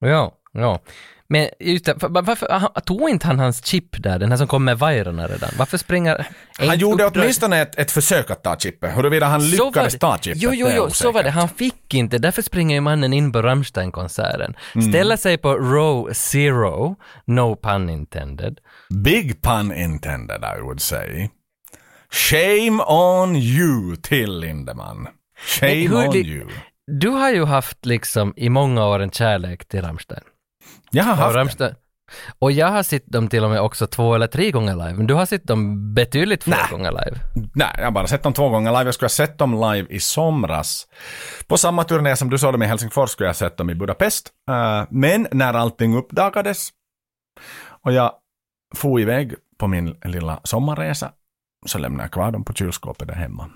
Ja, 0.00 0.32
ja. 0.52 0.80
Men 1.32 1.48
just 1.60 1.84
det, 1.84 1.94
var- 2.02 2.22
varför 2.22 2.80
tog 2.80 3.10
inte 3.10 3.26
han 3.26 3.38
hans 3.38 3.66
chip 3.66 4.02
där, 4.02 4.18
den 4.18 4.30
här 4.30 4.36
som 4.36 4.46
kom 4.46 4.64
med 4.64 4.78
vajrarna 4.78 5.26
redan? 5.26 5.50
Varför 5.58 5.78
springer... 5.78 6.26
Han 6.58 6.78
gjorde 6.78 7.04
uppdrag- 7.04 7.22
åtminstone 7.22 7.60
ett, 7.60 7.78
ett 7.78 7.90
försök 7.90 8.30
att 8.30 8.42
ta 8.42 8.56
chippet. 8.56 8.96
Huruvida 8.96 9.26
han 9.26 9.50
lyckades 9.50 9.98
ta 9.98 10.18
chippet, 10.18 10.42
Jo, 10.42 10.50
jo, 10.54 10.68
jo, 10.76 10.90
så 10.90 11.12
var 11.12 11.22
det. 11.22 11.30
Han 11.30 11.48
fick 11.48 11.94
inte. 11.94 12.18
Därför 12.18 12.42
springer 12.42 12.74
ju 12.74 12.80
mannen 12.80 13.12
in 13.12 13.32
på 13.32 13.42
Rammstein-konserten. 13.42 14.54
Mm. 14.74 14.88
Ställer 14.92 15.16
sig 15.16 15.38
på 15.38 15.54
row 15.54 16.12
zero, 16.12 16.96
no 17.26 17.56
pun 17.56 17.90
intended. 17.90 18.58
Big 19.04 19.42
pun 19.42 19.72
intended, 19.74 20.40
I 20.58 20.60
would 20.60 20.80
say. 20.82 21.28
Shame 22.10 22.82
on 22.86 23.36
you 23.36 23.96
till 23.96 24.38
Lindemann. 24.40 25.08
Shame 25.46 25.74
hur 25.88 26.08
on 26.08 26.16
you. 26.16 26.48
Du 26.86 27.08
har 27.08 27.30
ju 27.30 27.44
haft 27.44 27.86
liksom 27.86 28.34
i 28.36 28.48
många 28.48 28.86
år 28.86 29.00
en 29.00 29.10
kärlek 29.10 29.68
till 29.68 29.82
Rammstein. 29.82 30.20
Jag 30.90 31.04
har 31.04 31.38
haft 31.38 31.58
det. 31.58 31.76
Och 32.38 32.52
jag 32.52 32.66
har 32.66 32.82
sett 32.82 33.06
dem 33.06 33.28
till 33.28 33.44
och 33.44 33.50
med 33.50 33.60
också 33.60 33.86
två 33.86 34.14
eller 34.14 34.26
tre 34.26 34.50
gånger 34.50 34.76
live, 34.76 34.94
men 34.94 35.06
du 35.06 35.14
har 35.14 35.26
sett 35.26 35.46
dem 35.46 35.94
betydligt 35.94 36.44
fler 36.44 36.70
gånger 36.70 36.90
live. 36.90 37.18
Nej, 37.54 37.74
jag 37.76 37.84
har 37.84 37.90
bara 37.90 38.06
sett 38.06 38.22
dem 38.22 38.32
två 38.32 38.48
gånger 38.48 38.70
live. 38.70 38.84
Jag 38.84 38.94
skulle 38.94 39.04
ha 39.04 39.10
sett 39.10 39.38
dem 39.38 39.54
live 39.54 39.88
i 39.90 40.00
somras. 40.00 40.86
På 41.46 41.56
samma 41.56 41.84
turné 41.84 42.16
som 42.16 42.30
du 42.30 42.38
såg 42.38 42.54
dem 42.54 42.62
i 42.62 42.66
Helsingfors 42.66 43.10
skulle 43.10 43.26
jag 43.26 43.34
ha 43.34 43.38
sett 43.38 43.56
dem 43.56 43.70
i 43.70 43.74
Budapest. 43.74 44.30
Eh, 44.50 44.84
men 44.90 45.28
när 45.32 45.54
allting 45.54 45.96
uppdagades 45.96 46.68
och 47.84 47.92
jag 47.92 48.12
for 48.74 49.00
iväg 49.00 49.34
på 49.58 49.66
min 49.66 49.96
lilla 50.04 50.40
sommarresa 50.44 51.12
så 51.66 51.78
lämnar 51.78 52.04
jag 52.04 52.10
kvar 52.10 52.32
dem 52.32 52.44
på 52.44 52.52
kylskåpet 52.52 53.08
där 53.08 53.14
hemma. 53.14 53.50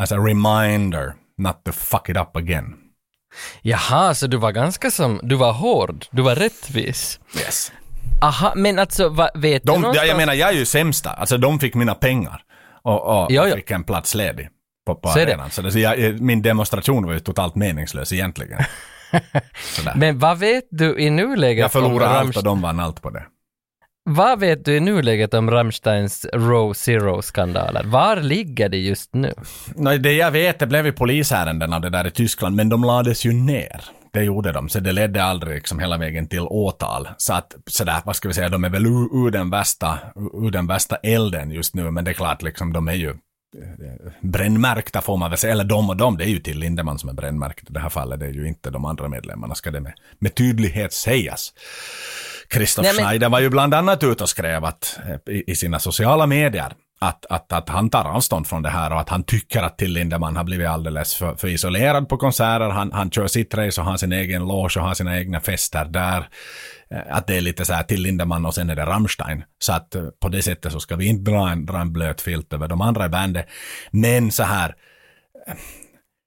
As 0.00 0.12
a 0.12 0.16
reminder 0.16 1.14
not 1.38 1.64
to 1.64 1.72
fuck 1.72 2.08
it 2.08 2.16
up 2.16 2.36
again. 2.36 2.83
Jaha, 3.62 4.14
så 4.14 4.26
du 4.26 4.36
var 4.36 4.52
ganska 4.52 4.90
som, 4.90 5.20
du 5.22 5.34
var 5.34 5.52
hård, 5.52 6.06
du 6.10 6.22
var 6.22 6.34
rättvis. 6.36 7.20
Yes. 7.36 7.72
Aha, 8.22 8.52
men 8.56 8.78
alltså 8.78 9.08
va, 9.08 9.28
vet 9.34 9.62
du 9.62 9.72
De, 9.72 9.80
någonstans? 9.80 10.08
jag 10.08 10.16
menar, 10.16 10.34
jag 10.34 10.48
är 10.48 10.52
ju 10.54 10.64
sämsta. 10.66 11.10
Alltså 11.10 11.38
de 11.38 11.58
fick 11.60 11.74
mina 11.74 11.94
pengar. 11.94 12.42
Och, 12.82 13.02
och 13.22 13.32
Ja, 13.32 13.48
ja. 13.48 13.56
fick 13.56 13.70
en 13.70 13.84
plats 13.84 14.14
ledig 14.14 14.48
på, 14.86 14.94
på 14.94 15.08
Så 15.08 15.20
arenan. 15.20 15.50
Så, 15.50 15.62
det, 15.62 15.72
så 15.72 15.78
jag, 15.78 16.20
min 16.20 16.42
demonstration 16.42 17.06
var 17.06 17.12
ju 17.12 17.20
totalt 17.20 17.54
meningslös 17.54 18.12
egentligen. 18.12 18.58
Men 19.94 20.18
vad 20.18 20.38
vet 20.38 20.64
du 20.70 20.98
i 20.98 21.10
nuläget 21.10 21.62
jag 21.62 21.72
förlorade 21.72 22.18
allt 22.18 22.36
och 22.36 22.44
de 22.44 22.62
vann 22.62 22.80
allt 22.80 23.02
på 23.02 23.10
det. 23.10 23.22
Vad 24.10 24.40
vet 24.40 24.64
du 24.64 24.76
i 24.76 24.80
nuläget 24.80 25.34
om 25.34 25.50
Rammsteins 25.50 26.26
Row 26.32 26.72
Zero-skandaler? 26.72 27.84
Var 27.84 28.16
ligger 28.16 28.68
det 28.68 28.76
just 28.76 29.14
nu? 29.14 29.32
Nej, 29.74 29.98
det 29.98 30.12
jag 30.12 30.30
vet, 30.30 30.58
det 30.58 30.66
blev 30.66 30.86
ju 30.86 30.92
polisärenden 30.92 31.72
av 31.72 31.80
det 31.80 31.90
där 31.90 32.06
i 32.06 32.10
Tyskland, 32.10 32.56
men 32.56 32.68
de 32.68 32.84
lades 32.84 33.24
ju 33.24 33.32
ner. 33.32 33.84
Det 34.12 34.22
gjorde 34.22 34.52
de, 34.52 34.68
så 34.68 34.80
det 34.80 34.92
ledde 34.92 35.24
aldrig 35.24 35.54
liksom 35.54 35.78
hela 35.78 35.98
vägen 35.98 36.28
till 36.28 36.40
åtal. 36.40 37.08
Så 37.16 37.34
att, 37.34 37.56
sådär, 37.66 38.00
vad 38.04 38.16
ska 38.16 38.28
vi 38.28 38.34
säga, 38.34 38.48
de 38.48 38.64
är 38.64 38.68
väl 38.68 38.86
ur, 38.86 39.26
ur, 39.26 39.30
den 39.30 39.50
värsta, 39.50 39.98
ur 40.16 40.50
den 40.50 40.66
värsta 40.66 40.96
elden 40.96 41.50
just 41.50 41.74
nu, 41.74 41.90
men 41.90 42.04
det 42.04 42.10
är 42.10 42.14
klart, 42.14 42.42
liksom, 42.42 42.72
de 42.72 42.88
är 42.88 42.92
ju 42.94 43.14
brännmärkta 44.20 45.00
får 45.00 45.16
man 45.16 45.30
väl 45.30 45.38
säga, 45.38 45.52
eller 45.52 45.64
de 45.64 45.90
och 45.90 45.96
de, 45.96 46.16
det 46.16 46.24
är 46.24 46.28
ju 46.28 46.38
till 46.38 46.58
Lindemann 46.58 46.98
som 46.98 47.08
är 47.08 47.12
brännmärkt 47.14 47.70
i 47.70 47.72
det 47.72 47.80
här 47.80 47.88
fallet, 47.88 48.20
det 48.20 48.26
är 48.26 48.30
ju 48.32 48.48
inte 48.48 48.70
de 48.70 48.84
andra 48.84 49.08
medlemmarna, 49.08 49.54
ska 49.54 49.70
det 49.70 49.80
med, 49.80 49.92
med 50.18 50.34
tydlighet 50.34 50.92
sägas. 50.92 51.52
Christoph 52.52 52.86
Nej, 52.86 52.94
men- 52.96 53.04
Schneider 53.04 53.28
var 53.28 53.40
ju 53.40 53.50
bland 53.50 53.74
annat 53.74 54.02
ute 54.02 54.22
och 54.22 54.28
skrev 54.28 54.64
att, 54.64 54.98
eh, 55.08 55.34
i, 55.34 55.44
i 55.46 55.56
sina 55.56 55.78
sociala 55.78 56.26
medier 56.26 56.72
att, 57.08 57.26
att, 57.26 57.52
att 57.52 57.68
han 57.68 57.90
tar 57.90 58.04
avstånd 58.04 58.46
från 58.46 58.62
det 58.62 58.68
här 58.68 58.92
och 58.92 59.00
att 59.00 59.08
han 59.08 59.24
tycker 59.24 59.62
att 59.62 59.78
Till 59.78 59.92
Lindemann 59.92 60.36
har 60.36 60.44
blivit 60.44 60.68
alldeles 60.68 61.14
för, 61.14 61.34
för 61.34 61.48
isolerad 61.48 62.08
på 62.08 62.16
konserter. 62.16 62.68
Han, 62.68 62.92
han 62.92 63.10
kör 63.10 63.26
sitt 63.26 63.54
race 63.54 63.80
och 63.80 63.86
har 63.86 63.96
sin 63.96 64.12
egen 64.12 64.42
loge 64.42 64.80
och 64.80 64.86
har 64.86 64.94
sina 64.94 65.18
egna 65.18 65.40
fester 65.40 65.84
där. 65.84 66.28
Eh, 66.90 67.16
att 67.16 67.26
det 67.26 67.36
är 67.36 67.40
lite 67.40 67.64
så 67.64 67.72
här 67.72 67.82
Till 67.82 68.02
Lindemann 68.02 68.46
och 68.46 68.54
sen 68.54 68.70
är 68.70 68.76
det 68.76 68.86
Rammstein. 68.86 69.44
Så 69.58 69.72
att 69.72 69.94
eh, 69.94 70.02
på 70.20 70.28
det 70.28 70.42
sättet 70.42 70.72
så 70.72 70.80
ska 70.80 70.96
vi 70.96 71.06
inte 71.06 71.30
dra 71.30 71.50
en, 71.50 71.66
dra 71.66 71.78
en 71.80 71.92
blöt 71.92 72.20
filt 72.20 72.52
över 72.52 72.68
de 72.68 72.80
andra 72.80 73.06
i 73.06 73.08
bandet. 73.08 73.46
Men 73.90 74.30
så 74.30 74.42
här, 74.42 74.74
eh, 75.46 75.54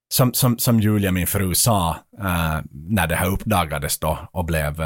som, 0.09 0.33
som, 0.33 0.57
som 0.57 0.79
Julia, 0.79 1.11
min 1.11 1.27
fru, 1.27 1.55
sa 1.55 1.97
äh, 2.19 2.59
när 2.71 3.07
det 3.07 3.15
här 3.15 3.27
uppdagades 3.27 3.99
då 3.99 4.19
och 4.31 4.45
blev 4.45 4.81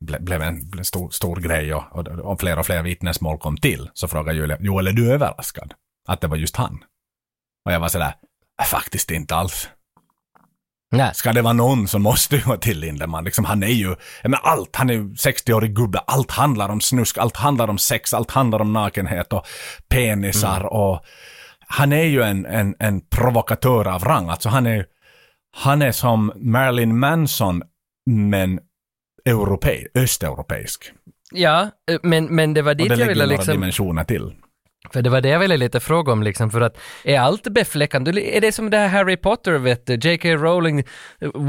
ble, 0.00 0.20
blev 0.20 0.42
en 0.42 0.84
stor, 0.84 1.10
stor 1.10 1.36
grej 1.36 1.74
och, 1.74 1.84
och, 1.92 2.08
och 2.08 2.40
fler 2.40 2.58
och 2.58 2.66
fler 2.66 2.82
vittnesmål 2.82 3.38
kom 3.38 3.56
till, 3.56 3.90
så 3.94 4.08
frågade 4.08 4.38
Julia, 4.38 4.56
Joel, 4.60 4.86
är 4.86 4.92
du 4.92 5.12
överraskad? 5.12 5.74
Att 6.08 6.20
det 6.20 6.26
var 6.26 6.36
just 6.36 6.56
han? 6.56 6.84
Och 7.64 7.72
jag 7.72 7.80
var 7.80 7.88
sådär, 7.88 8.14
"Äh, 8.62 8.66
faktiskt 8.66 9.10
inte 9.10 9.34
alls. 9.34 9.68
Nej. 10.90 11.14
Ska 11.14 11.32
det 11.32 11.42
vara 11.42 11.52
någon 11.52 11.88
så 11.88 11.98
måste 11.98 12.36
det 12.36 12.46
vara 12.46 12.58
till 12.58 12.78
Lindemann. 12.78 13.24
Liksom, 13.24 13.44
han 13.44 13.62
är 13.62 13.66
ju, 13.66 13.94
men 14.22 14.34
allt, 14.42 14.76
han 14.76 14.90
är 14.90 14.94
ju 14.94 15.14
60-årig 15.14 15.74
gubbe, 15.74 15.98
allt 15.98 16.30
handlar 16.30 16.68
om 16.68 16.80
snusk, 16.80 17.18
allt 17.18 17.36
handlar 17.36 17.68
om 17.68 17.78
sex, 17.78 18.14
allt 18.14 18.30
handlar 18.30 18.60
om 18.60 18.72
nakenhet 18.72 19.32
och 19.32 19.46
penisar 19.88 20.60
och 20.64 21.04
han 21.70 21.92
är 21.92 22.04
ju 22.04 22.22
en, 22.22 22.46
en, 22.46 22.74
en 22.78 23.00
provokatör 23.00 23.88
av 23.88 24.04
rang. 24.04 24.28
Alltså 24.28 24.48
han 24.48 24.66
är, 24.66 24.86
han 25.56 25.82
är 25.82 25.92
som 25.92 26.32
Marilyn 26.36 26.98
Manson, 26.98 27.62
men 28.10 28.60
europei, 29.30 29.86
östeuropeisk. 29.94 30.92
Ja, 31.32 31.70
eh, 31.90 31.98
men, 32.02 32.24
men 32.24 32.54
det 32.54 32.62
var 32.62 32.72
Och 32.72 32.76
dit 32.76 32.88
det 32.88 32.92
jag 32.92 32.98
lägger 32.98 33.08
ville 33.08 33.24
några 33.24 33.36
liksom... 33.36 33.52
dimensioner 33.54 34.04
till. 34.04 34.32
För 34.92 35.02
det 35.02 35.10
var 35.10 35.20
det 35.20 35.28
jag 35.28 35.38
ville 35.38 35.56
lite 35.56 35.80
fråga 35.80 36.12
om 36.12 36.22
liksom, 36.22 36.50
för 36.50 36.60
att 36.60 36.78
är 37.04 37.20
allt 37.20 37.48
befläckande? 37.48 38.36
Är 38.36 38.40
det 38.40 38.52
som 38.52 38.70
det 38.70 38.76
här 38.76 38.88
Harry 38.88 39.16
Potter, 39.16 39.52
vet 39.52 39.86
du, 39.86 39.94
J.K. 39.94 40.28
Rowling, 40.28 40.84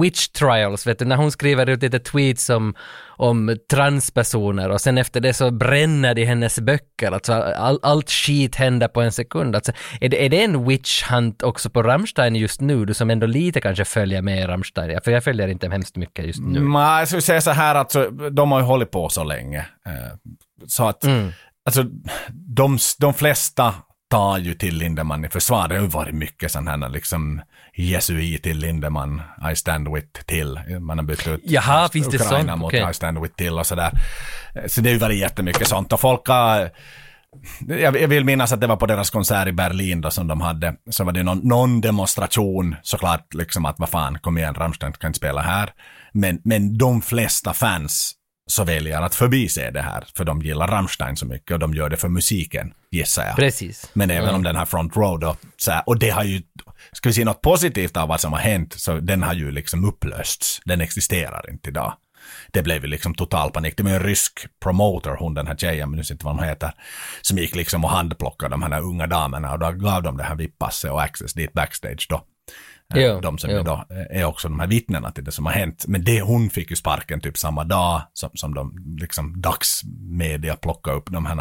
Witch 0.02 0.28
Trials, 0.28 0.88
vet 0.88 1.00
du, 1.00 1.06
när 1.06 1.16
hon 1.16 1.32
skriver 1.32 1.70
ut 1.70 1.82
lite 1.82 2.00
tweets 2.00 2.50
om, 2.50 2.76
om 3.08 3.58
transpersoner 3.72 4.70
och 4.70 4.82
sen 4.82 4.98
efter 4.98 5.20
det 5.22 5.34
så 5.34 5.52
bränner 5.52 6.14
de 6.16 6.26
hennes 6.26 6.60
böcker, 6.60 7.12
alltså 7.12 7.34
all, 7.34 7.80
allt 7.82 8.10
skit 8.12 8.56
händer 8.56 8.88
på 8.88 9.02
en 9.02 9.12
sekund. 9.12 9.56
Alltså, 9.56 9.72
är, 10.02 10.10
det, 10.10 10.26
är 10.26 10.30
det 10.30 10.44
en 10.44 10.66
witch 10.68 11.04
hunt 11.04 11.44
också 11.44 11.70
på 11.70 11.84
Rammstein 11.84 12.36
just 12.36 12.62
nu, 12.62 12.86
du 12.86 12.94
som 12.94 13.10
ändå 13.10 13.28
lite 13.28 13.62
kanske 13.62 13.86
följer 13.86 14.22
med 14.22 14.40
i 14.40 14.48
Rammstein? 14.48 15.00
För 15.04 15.12
jag 15.12 15.24
följer 15.24 15.48
inte 15.48 15.70
hemskt 15.70 15.96
mycket 15.96 16.26
just 16.26 16.40
nu. 16.42 16.60
Nej, 16.60 17.00
jag 17.00 17.08
skulle 17.08 17.22
säga 17.22 17.42
så 17.42 17.52
här 17.52 17.76
att 17.76 17.92
så, 17.92 18.10
de 18.10 18.52
har 18.52 18.60
ju 18.60 18.66
hållit 18.66 18.92
på 18.92 19.10
så 19.10 19.24
länge. 19.24 19.60
Eh, 19.86 19.94
Så 20.68 20.88
att, 20.88 21.04
Mm. 21.04 21.32
Alltså, 21.66 21.84
de, 22.32 22.78
de 23.00 23.14
flesta 23.14 23.74
tar 24.10 24.38
ju 24.38 24.54
till 24.54 24.78
Lindemann 24.78 25.26
i 25.26 25.30
försvar. 25.30 25.68
Det 25.68 25.76
har 25.76 25.82
ju 25.82 25.88
varit 25.88 26.16
mycket 26.16 26.52
sån 26.52 26.68
här 26.68 26.90
liksom 26.90 27.42
jesuit 27.76 28.44
till 28.44 28.58
Lindemann, 28.58 29.22
I 29.52 29.56
stand 29.56 29.96
with 29.96 30.24
till. 30.26 30.60
Man 30.80 30.98
har 30.98 31.06
bytt 31.06 31.28
ut 31.28 31.42
Jaha, 31.44 31.90
finns 31.90 32.08
det 32.08 32.16
Ukraina 32.16 32.48
sånt? 32.52 32.60
mot 32.62 32.74
Okej. 32.74 32.90
I 32.92 32.94
stand 32.94 33.22
with 33.22 33.36
till 33.36 33.54
och 33.54 33.68
sådär. 33.68 33.92
Eh, 34.56 34.68
Så 34.68 34.82
det 34.82 34.90
har 34.90 34.94
ju 34.94 35.00
varit 35.00 35.20
jättemycket 35.20 35.68
sånt 35.68 35.94
och 35.94 36.00
folk 36.00 36.28
har 36.28 36.70
jag 37.68 38.02
jag 38.02 38.08
vill 38.08 38.26
minnas 38.26 38.52
att 38.52 38.62
det 38.62 38.68
var 38.68 38.76
på 38.76 38.86
deras 38.86 39.10
konsert 39.10 39.48
i 39.48 39.52
Berlin 39.52 40.02
då 40.02 40.12
som 40.12 40.28
de 40.28 40.42
hade, 40.42 40.76
så 40.90 41.04
var 41.04 41.12
det 41.12 41.24
någon, 41.24 41.40
någon 41.40 41.82
demonstration 41.82 42.76
såklart 42.84 43.34
liksom 43.34 43.66
att 43.66 43.80
vad 43.80 43.90
fan, 43.90 44.20
kom 44.20 44.38
igen, 44.38 44.54
Rammstein 44.54 44.94
kan 44.94 45.08
inte 45.10 45.18
spela 45.18 45.42
här. 45.42 45.70
Men, 46.14 46.42
men 46.44 46.78
de 46.78 47.02
flesta 47.02 47.54
fans 47.54 48.16
så 48.50 48.64
väljer 48.64 49.02
att 49.02 49.16
förbise 49.16 49.72
det 49.72 49.82
här, 49.82 50.04
för 50.16 50.26
de 50.26 50.42
gillar 50.42 50.68
Rammstein 50.68 51.16
så 51.16 51.26
mycket 51.26 51.52
och 51.52 51.60
de 51.60 51.74
gör 51.74 51.90
det 51.90 51.98
för 51.98 52.08
musiken, 52.08 52.74
gissar 52.92 53.26
jag. 53.26 53.36
Precis. 53.36 53.90
Men 53.94 54.12
även 54.12 54.36
om 54.36 54.44
den 54.44 54.56
här 54.56 54.66
Front 54.66 54.96
Row 54.96 55.20
då, 55.20 55.36
så 55.58 55.72
här, 55.72 55.84
och 55.86 56.00
det 56.00 56.10
har 56.10 56.24
ju, 56.24 56.42
ska 56.92 57.10
vi 57.10 57.14
se 57.14 57.26
något 57.26 57.42
positivt 57.42 57.98
av 57.98 58.08
vad 58.08 58.22
som 58.22 58.34
har 58.34 58.40
hänt, 58.40 58.74
så 58.74 59.00
den 59.00 59.24
har 59.24 59.34
ju 59.34 59.52
liksom 59.52 59.86
upplösts. 59.86 60.62
Den 60.66 60.82
existerar 60.82 61.50
inte 61.50 61.70
idag. 61.70 61.94
Det 62.52 62.62
blev 62.62 62.82
ju 62.82 62.88
liksom 62.88 63.16
total 63.16 63.52
panik. 63.52 63.78
Det 63.78 63.84
var 63.84 63.92
en 63.92 64.04
rysk 64.04 64.46
promoter, 64.64 65.16
hon 65.20 65.34
den 65.34 65.48
här 65.48 65.56
tjejen, 65.56 65.90
men 65.90 65.96
nu 65.96 66.02
vet 66.02 66.12
inte 66.12 66.26
vad 66.26 66.36
hon 66.36 66.44
heter, 66.44 66.72
som 67.22 67.38
gick 67.38 67.56
liksom 67.56 67.84
och 67.84 67.92
handplockade 67.92 68.54
de 68.54 68.64
här 68.64 68.82
unga 68.82 69.08
damerna 69.08 69.54
och 69.54 69.60
då 69.60 69.72
gav 69.72 70.04
de 70.04 70.18
det 70.18 70.24
här 70.24 70.36
VIP-passet 70.36 70.92
och 70.92 71.02
access 71.02 71.34
dit 71.34 71.54
backstage 71.54 72.08
då. 72.10 72.22
Eh, 72.96 73.02
Jo, 73.02 73.20
de 73.22 73.38
som 73.38 73.50
ju 73.50 73.64
då 73.64 73.86
är 74.10 74.24
också 74.26 74.50
de 74.50 74.60
här 74.60 74.68
vittnena 74.68 75.12
till 75.12 75.24
det 75.24 75.32
som 75.32 75.46
har 75.46 75.54
hänt. 75.54 75.86
Men 75.88 76.04
det, 76.04 76.22
hon 76.22 76.50
fick 76.50 76.70
ju 76.70 76.76
sparken 76.76 77.22
typ 77.22 77.38
samma 77.38 77.64
dag 77.64 78.02
som, 78.14 78.30
som 78.34 78.54
de 78.54 78.96
liksom 79.00 79.42
dagsmedia 79.42 80.56
plockade 80.56 80.98
upp 80.98 81.10
de 81.12 81.26
här 81.26 81.38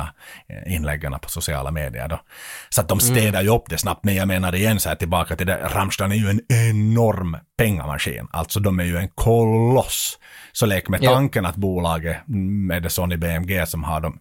eh, 0.49 0.74
inläggen 0.74 1.12
på 1.22 1.28
sociala 1.28 1.70
medier 1.70 2.09
då. 2.09 2.20
Så 2.68 2.80
att 2.80 2.88
de 2.88 3.01
städar 3.01 3.42
ju 3.42 3.49
upp 3.49 3.64
det 3.68 3.78
snabbt. 3.78 4.05
Men 4.05 4.14
jag 4.14 4.28
menar 4.28 4.55
igen 4.55 4.80
så 4.80 4.88
här 4.88 4.96
tillbaka 4.96 5.36
till 5.36 5.46
det, 5.46 5.57
Rammstein 5.74 6.12
är 6.12 6.16
ju 6.16 6.28
en 6.30 6.40
enorm 6.49 7.36
pengamaskin. 7.59 8.28
Alltså 8.30 8.61
de 8.61 8.80
är 8.80 8.84
ju 8.84 8.96
en 8.96 9.09
koloss. 9.09 10.18
Så 10.53 10.66
lek 10.66 10.88
med 10.88 11.03
Ja. 11.03 11.14
tanken 11.14 11.46
att 11.46 11.57
bolaget, 11.57 12.16
mm, 12.28 12.70
är 12.70 12.80
det 12.80 12.90
Sony 12.90 13.16
BMG 13.16 13.66
som 13.66 13.84
har 13.84 14.01
dem, 14.01 14.18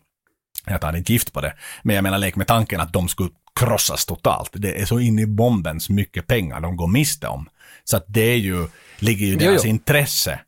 jag 0.71 0.81
tar 0.81 0.95
inte 0.95 1.13
gift 1.13 1.33
på 1.33 1.41
det, 1.41 1.53
men 1.83 1.95
jag 1.95 2.03
menar 2.03 2.17
lek 2.17 2.35
med 2.35 2.47
tanken 2.47 2.79
att 2.79 2.93
de 2.93 3.07
skulle 3.07 3.29
krossas 3.59 4.05
totalt. 4.05 4.49
Det 4.53 4.81
är 4.81 4.85
så 4.85 4.99
in 4.99 5.19
i 5.19 5.25
bombens 5.25 5.89
mycket 5.89 6.27
pengar 6.27 6.59
de 6.59 6.77
går 6.77 6.87
miste 6.87 7.27
om. 7.27 7.49
Så 7.83 7.97
att 7.97 8.05
det 8.07 8.21
är 8.21 8.37
ju, 8.37 8.67
ligger 8.99 9.25
ju 9.25 9.31
i 9.31 9.37
Jo, 9.39 9.39
deras 9.39 9.65
jo. 9.65 9.69
intresse 9.69 10.39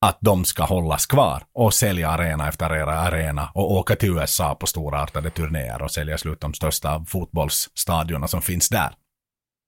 att 0.00 0.18
de 0.20 0.44
ska 0.44 0.64
hållas 0.64 1.06
kvar 1.06 1.42
och 1.52 1.74
sälja 1.74 2.08
arena 2.08 2.48
efter 2.48 2.66
arena, 2.66 2.92
arena 2.92 3.50
och 3.54 3.72
åka 3.72 3.96
till 3.96 4.08
USA 4.08 4.54
på 4.54 4.66
storartade 4.66 5.30
turnéer 5.30 5.82
och 5.82 5.90
sälja 5.90 6.18
slut 6.18 6.40
de 6.40 6.54
största 6.54 7.04
fotbollsstadionerna 7.04 8.28
som 8.28 8.42
finns 8.42 8.68
där. 8.68 8.90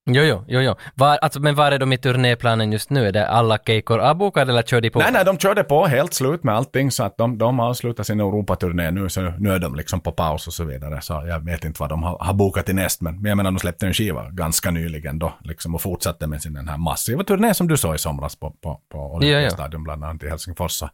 Jo, 0.06 0.22
jo, 0.22 0.44
jo, 0.48 0.60
jo. 0.60 0.74
Var, 0.94 1.16
alltså, 1.16 1.40
men 1.40 1.54
var 1.54 1.72
är 1.72 1.78
de 1.78 1.92
i 1.92 1.98
turnéplanen 1.98 2.72
just 2.72 2.90
nu? 2.90 3.06
Är 3.06 3.12
det 3.12 3.28
alla 3.28 3.58
kejkor 3.58 3.98
avbokade 3.98 4.52
eller 4.52 4.62
kör 4.62 4.80
de 4.80 4.90
på? 4.90 4.98
Nej, 4.98 5.12
nej, 5.12 5.24
de 5.24 5.38
körde 5.38 5.64
på 5.64 5.86
helt 5.86 6.14
slut 6.14 6.44
med 6.44 6.54
allting 6.54 6.90
så 6.90 7.04
att 7.04 7.16
de, 7.16 7.38
de 7.38 7.58
har 7.58 7.74
slutat 7.74 8.06
sin 8.06 8.20
Europaturné 8.20 8.90
nu 8.90 9.08
så 9.08 9.20
nu 9.20 9.52
är 9.52 9.58
de 9.58 9.74
liksom 9.74 10.00
på 10.00 10.12
paus 10.12 10.46
och 10.46 10.52
så 10.52 10.64
vidare. 10.64 11.00
Så 11.00 11.24
jag 11.26 11.44
vet 11.44 11.64
inte 11.64 11.80
vad 11.80 11.88
de 11.88 12.02
har, 12.02 12.18
har 12.20 12.34
bokat 12.34 12.68
i 12.68 12.72
näst 12.72 13.00
men, 13.00 13.22
men 13.22 13.28
jag 13.28 13.36
menar 13.36 13.50
de 13.50 13.58
släppte 13.58 13.86
en 13.86 13.94
skiva 13.94 14.30
ganska 14.30 14.70
nyligen 14.70 15.18
då 15.18 15.32
liksom 15.44 15.74
och 15.74 15.80
fortsatte 15.80 16.26
med 16.26 16.42
sin 16.42 16.52
den 16.52 16.68
här 16.68 16.78
massiva 16.78 17.24
turné 17.24 17.54
som 17.54 17.68
du 17.68 17.76
såg 17.76 17.94
i 17.94 17.98
somras 17.98 18.36
på, 18.36 18.50
på, 18.50 18.80
på 18.92 18.98
Olympiastadion 18.98 19.82
bland 19.82 20.04
annat 20.04 20.22
i 20.22 20.28
Helsingfors. 20.28 20.72
Så. 20.72 20.90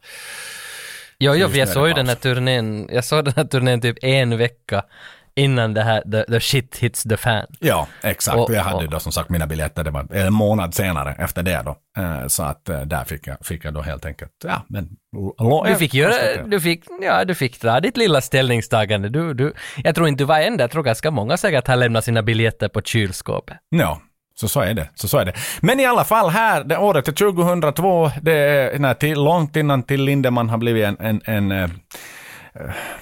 Jo, 1.19 1.33
jo, 1.35 1.49
för 1.49 1.57
jag 1.57 1.69
såg 1.69 1.87
ju 1.87 1.93
den 1.93 2.07
här 2.07 2.15
turnén, 2.15 2.89
jag 2.91 3.05
såg 3.05 3.25
den 3.25 3.33
här 3.35 3.43
turnén 3.43 3.81
typ 3.81 3.97
en 4.01 4.37
vecka 4.37 4.83
innan 5.37 5.73
det 5.73 5.83
här, 5.83 6.01
the, 6.01 6.23
the 6.23 6.39
shit 6.39 6.77
hits 6.77 7.03
the 7.03 7.17
fan. 7.17 7.45
Ja, 7.59 7.87
exakt. 8.03 8.37
Och- 8.37 8.51
jag 8.53 8.63
hade 8.63 8.75
och- 8.85 8.89
då 8.91 8.99
som 8.99 9.11
sagt 9.11 9.29
mina 9.29 9.47
biljetter, 9.47 9.83
det 9.83 9.91
var 9.91 10.13
en 10.15 10.33
månad 10.33 10.73
senare 10.73 11.15
efter 11.19 11.43
det 11.43 11.61
då. 11.65 11.75
Eh, 12.03 12.27
Så 12.27 12.43
att 12.43 12.69
eh, 12.69 12.81
där 12.81 13.03
fick 13.03 13.27
jag, 13.27 13.37
fick 13.45 13.65
jag 13.65 13.73
då 13.73 13.81
helt 13.81 14.05
enkelt, 14.05 14.31
ja 14.43 14.61
men... 14.69 14.89
Du 15.67 15.75
fick 15.75 15.93
göra, 15.93 16.43
du 16.45 16.61
fick, 16.61 16.83
ja 17.01 17.25
du 17.25 17.35
fick 17.35 17.61
dra 17.61 17.79
ditt 17.79 17.97
lilla 17.97 18.21
ställningstagande. 18.21 19.09
Du, 19.09 19.33
du, 19.33 19.53
jag 19.83 19.95
tror 19.95 20.07
inte 20.07 20.23
du 20.23 20.25
var 20.27 20.39
enda, 20.39 20.63
jag 20.63 20.71
tror 20.71 20.83
ganska 20.83 21.11
många 21.11 21.37
säkert 21.37 21.67
har 21.67 21.75
lämnat 21.75 22.03
sina 22.03 22.23
biljetter 22.23 22.67
på 22.67 22.81
kylskåpet. 22.81 23.57
Ja, 23.69 24.01
så 24.35 24.47
så 24.47 24.59
är 24.61 24.73
det. 24.73 24.89
Så 24.95 25.07
så 25.07 25.17
är 25.17 25.25
det. 25.25 25.33
Men 25.61 25.79
i 25.79 25.85
alla 25.85 26.03
fall 26.03 26.29
här, 26.29 26.63
det 26.63 26.77
året 26.77 27.07
är 27.07 27.11
2002, 27.11 28.11
det 28.21 28.33
är 28.33 28.79
när 28.79 28.93
till, 28.93 29.23
långt 29.23 29.55
innan 29.55 29.83
till 29.83 30.03
Lindemann 30.03 30.49
har 30.49 30.57
blivit 30.57 30.85
en, 30.85 30.97
en, 30.99 31.21
en 31.25 31.51
eh, 31.51 31.69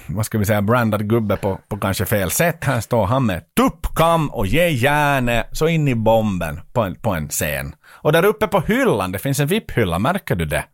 vad 0.06 0.26
ska 0.26 0.38
vi 0.38 0.44
säga, 0.44 0.62
brandad 0.62 1.08
gubbe 1.08 1.36
på, 1.36 1.58
på 1.68 1.76
kanske 1.76 2.04
fel 2.04 2.30
sätt. 2.30 2.64
Här 2.64 2.80
står 2.80 3.06
han 3.06 3.26
med 3.26 3.42
tuppkam 3.54 4.30
och 4.30 4.46
ge 4.46 4.68
järnet 4.68 5.48
så 5.52 5.68
in 5.68 5.88
i 5.88 5.94
bomben 5.94 6.60
på 6.72 6.80
en, 6.80 6.94
på 6.94 7.10
en 7.10 7.28
scen. 7.28 7.74
Och 7.88 8.12
där 8.12 8.24
uppe 8.24 8.46
på 8.46 8.60
hyllan, 8.60 9.12
det 9.12 9.18
finns 9.18 9.40
en 9.40 9.46
VIP-hylla, 9.46 9.98
märker 9.98 10.34
du 10.34 10.44
det? 10.44 10.64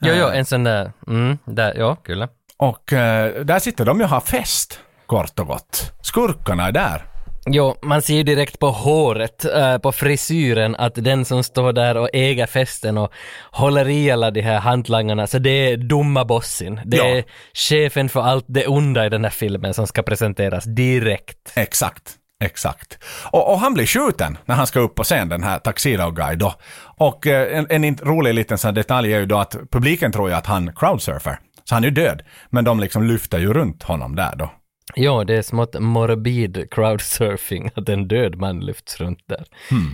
Jo, 0.00 0.14
jo, 0.16 0.26
en 0.26 0.44
sån 0.44 0.64
där, 0.64 0.92
mm, 1.06 1.38
där, 1.44 1.74
ja, 1.76 1.96
kul. 1.96 2.26
Och 2.56 2.92
eh, 2.92 3.44
där 3.44 3.58
sitter 3.58 3.84
de 3.84 3.98
ju 3.98 4.04
och 4.04 4.10
har 4.10 4.20
fest, 4.20 4.80
kort 5.06 5.38
och 5.38 5.46
gott. 5.46 5.92
Skurkarna 6.02 6.66
är 6.66 6.72
där. 6.72 7.02
Jo, 7.50 7.74
man 7.82 8.02
ser 8.02 8.14
ju 8.14 8.22
direkt 8.22 8.58
på 8.58 8.70
håret, 8.70 9.44
äh, 9.44 9.78
på 9.78 9.92
frisyren, 9.92 10.76
att 10.76 10.94
den 10.94 11.24
som 11.24 11.44
står 11.44 11.72
där 11.72 11.96
och 11.96 12.08
äger 12.12 12.46
festen 12.46 12.98
och 12.98 13.12
håller 13.50 13.88
i 13.88 14.10
alla 14.10 14.30
de 14.30 14.40
här 14.40 14.58
hantlangarna, 14.58 15.26
så 15.26 15.38
det 15.38 15.50
är 15.50 15.76
dumma 15.76 16.24
bossin. 16.24 16.80
Det 16.84 16.96
Ja. 16.96 17.04
är 17.04 17.24
chefen 17.54 18.08
för 18.08 18.20
allt 18.20 18.44
det 18.48 18.66
onda 18.66 19.06
i 19.06 19.08
den 19.08 19.24
här 19.24 19.30
filmen 19.30 19.74
som 19.74 19.86
ska 19.86 20.02
presenteras 20.02 20.64
direkt. 20.64 21.52
Exakt. 21.56 22.14
Exakt. 22.44 22.98
Och, 23.32 23.52
och 23.52 23.60
han 23.60 23.74
blir 23.74 23.86
skjuten 23.86 24.38
när 24.44 24.54
han 24.54 24.66
ska 24.66 24.80
upp 24.80 24.94
på 24.94 25.04
scen, 25.04 25.28
den 25.28 25.42
här 25.42 25.58
Tuxedo 25.58 26.10
Guy 26.10 26.36
då. 26.36 26.54
Och 26.96 27.26
eh, 27.26 27.58
en, 27.70 27.84
en 27.84 27.96
rolig 27.96 28.34
liten 28.34 28.58
sån 28.58 28.74
detalj 28.74 29.14
är 29.14 29.18
ju 29.18 29.26
då 29.26 29.38
att 29.38 29.56
publiken 29.70 30.12
tror 30.12 30.28
ju 30.28 30.34
att 30.34 30.46
han 30.46 30.72
crowdsurfar. 30.76 31.38
Så 31.64 31.74
han 31.74 31.84
är 31.84 31.88
ju 31.88 31.94
död. 31.94 32.22
Men 32.50 32.64
de 32.64 32.80
liksom 32.80 33.02
lyfter 33.06 33.38
ju 33.38 33.52
runt 33.52 33.82
honom 33.82 34.16
där 34.16 34.36
då. 34.36 34.50
Jo, 34.96 35.24
det 35.24 35.34
är 35.34 35.42
smått 35.42 35.80
morbid 35.80 36.70
crowdsurfing 36.70 37.70
att 37.74 37.88
en 37.88 38.08
död 38.08 38.36
man 38.36 38.60
lyfts 38.60 39.00
runt 39.00 39.20
där. 39.26 39.44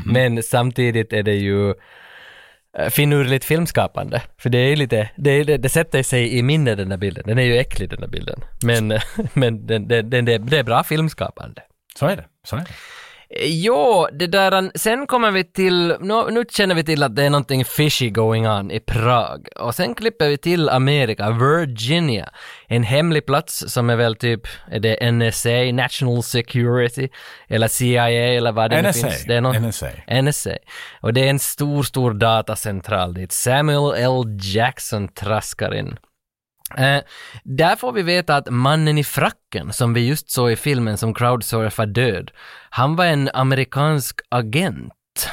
Men 0.06 0.42
samtidigt 0.42 1.12
är 1.12 1.22
det 1.22 1.34
ju 1.34 1.70
eh, 2.78 2.88
finurligt 2.90 3.44
filmskapande. 3.44 4.22
För 4.38 4.50
det 4.50 4.58
är 4.58 4.76
lite, 4.76 5.10
det, 5.16 5.44
det, 5.44 5.56
det 5.56 5.68
sätter 5.68 6.02
sig 6.02 6.38
i 6.38 6.42
minnet 6.42 6.78
den 6.78 6.88
där 6.88 6.96
bilden. 6.96 7.24
Den 7.26 7.38
är 7.38 7.42
ju 7.42 7.56
äcklig 7.56 7.90
den 7.90 8.00
där 8.00 8.08
bilden. 8.08 8.40
Men, 8.62 8.88
men 9.32 9.66
den, 9.66 9.88
den, 9.88 10.10
den, 10.10 10.24
det, 10.24 10.38
det 10.38 10.58
är 10.58 10.64
bra 10.64 10.84
filmskapande. 10.84 11.62
Så 11.98 12.06
är 12.06 12.16
det. 12.16 12.24
Så 12.44 12.56
är 12.56 12.60
det. 12.60 12.74
Jo, 13.40 14.08
det 14.12 14.26
där, 14.26 14.78
sen 14.78 15.06
kommer 15.06 15.30
vi 15.30 15.44
till, 15.44 15.96
nu, 16.00 16.30
nu 16.30 16.44
känner 16.50 16.74
vi 16.74 16.84
till 16.84 17.02
att 17.02 17.16
det 17.16 17.22
är 17.24 17.30
någonting 17.30 17.64
fishy 17.64 18.10
going 18.10 18.48
on 18.48 18.70
i 18.70 18.80
Prag. 18.80 19.48
Och 19.56 19.74
sen 19.74 19.94
klipper 19.94 20.28
vi 20.28 20.38
till 20.38 20.68
Amerika, 20.68 21.30
Virginia. 21.30 22.30
En 22.66 22.82
hemlig 22.82 23.26
plats 23.26 23.64
som 23.68 23.90
är 23.90 23.96
väl 23.96 24.16
typ, 24.16 24.40
är 24.70 24.80
det 24.80 25.12
NSA, 25.12 25.82
National 25.82 26.22
Security, 26.22 27.08
eller 27.48 27.68
CIA 27.68 28.08
eller 28.08 28.52
vad 28.52 28.70
det 28.70 28.82
nu 28.82 28.88
NSA, 28.88 29.08
finns. 29.08 29.24
Det 29.24 29.34
är 29.34 29.40
någon, 29.40 29.68
NSA. 29.68 29.88
NSA. 30.22 30.56
Och 31.00 31.14
det 31.14 31.20
är 31.26 31.30
en 31.30 31.38
stor, 31.38 31.82
stor 31.82 32.14
datacentral 32.14 33.14
dit 33.14 33.32
Samuel 33.32 33.94
L. 33.96 34.38
Jackson 34.40 35.08
traskar 35.08 35.74
in. 35.74 35.96
Eh, 36.76 37.02
där 37.44 37.76
får 37.76 37.92
vi 37.92 38.02
veta 38.02 38.36
att 38.36 38.50
mannen 38.50 38.98
i 38.98 39.04
fracken 39.04 39.72
som 39.72 39.94
vi 39.94 40.08
just 40.08 40.30
såg 40.30 40.52
i 40.52 40.56
filmen 40.56 40.98
som 40.98 41.14
crowdsurfar 41.14 41.86
död, 41.86 42.30
han 42.70 42.96
var 42.96 43.04
en 43.04 43.30
amerikansk 43.34 44.20
agent. 44.28 45.28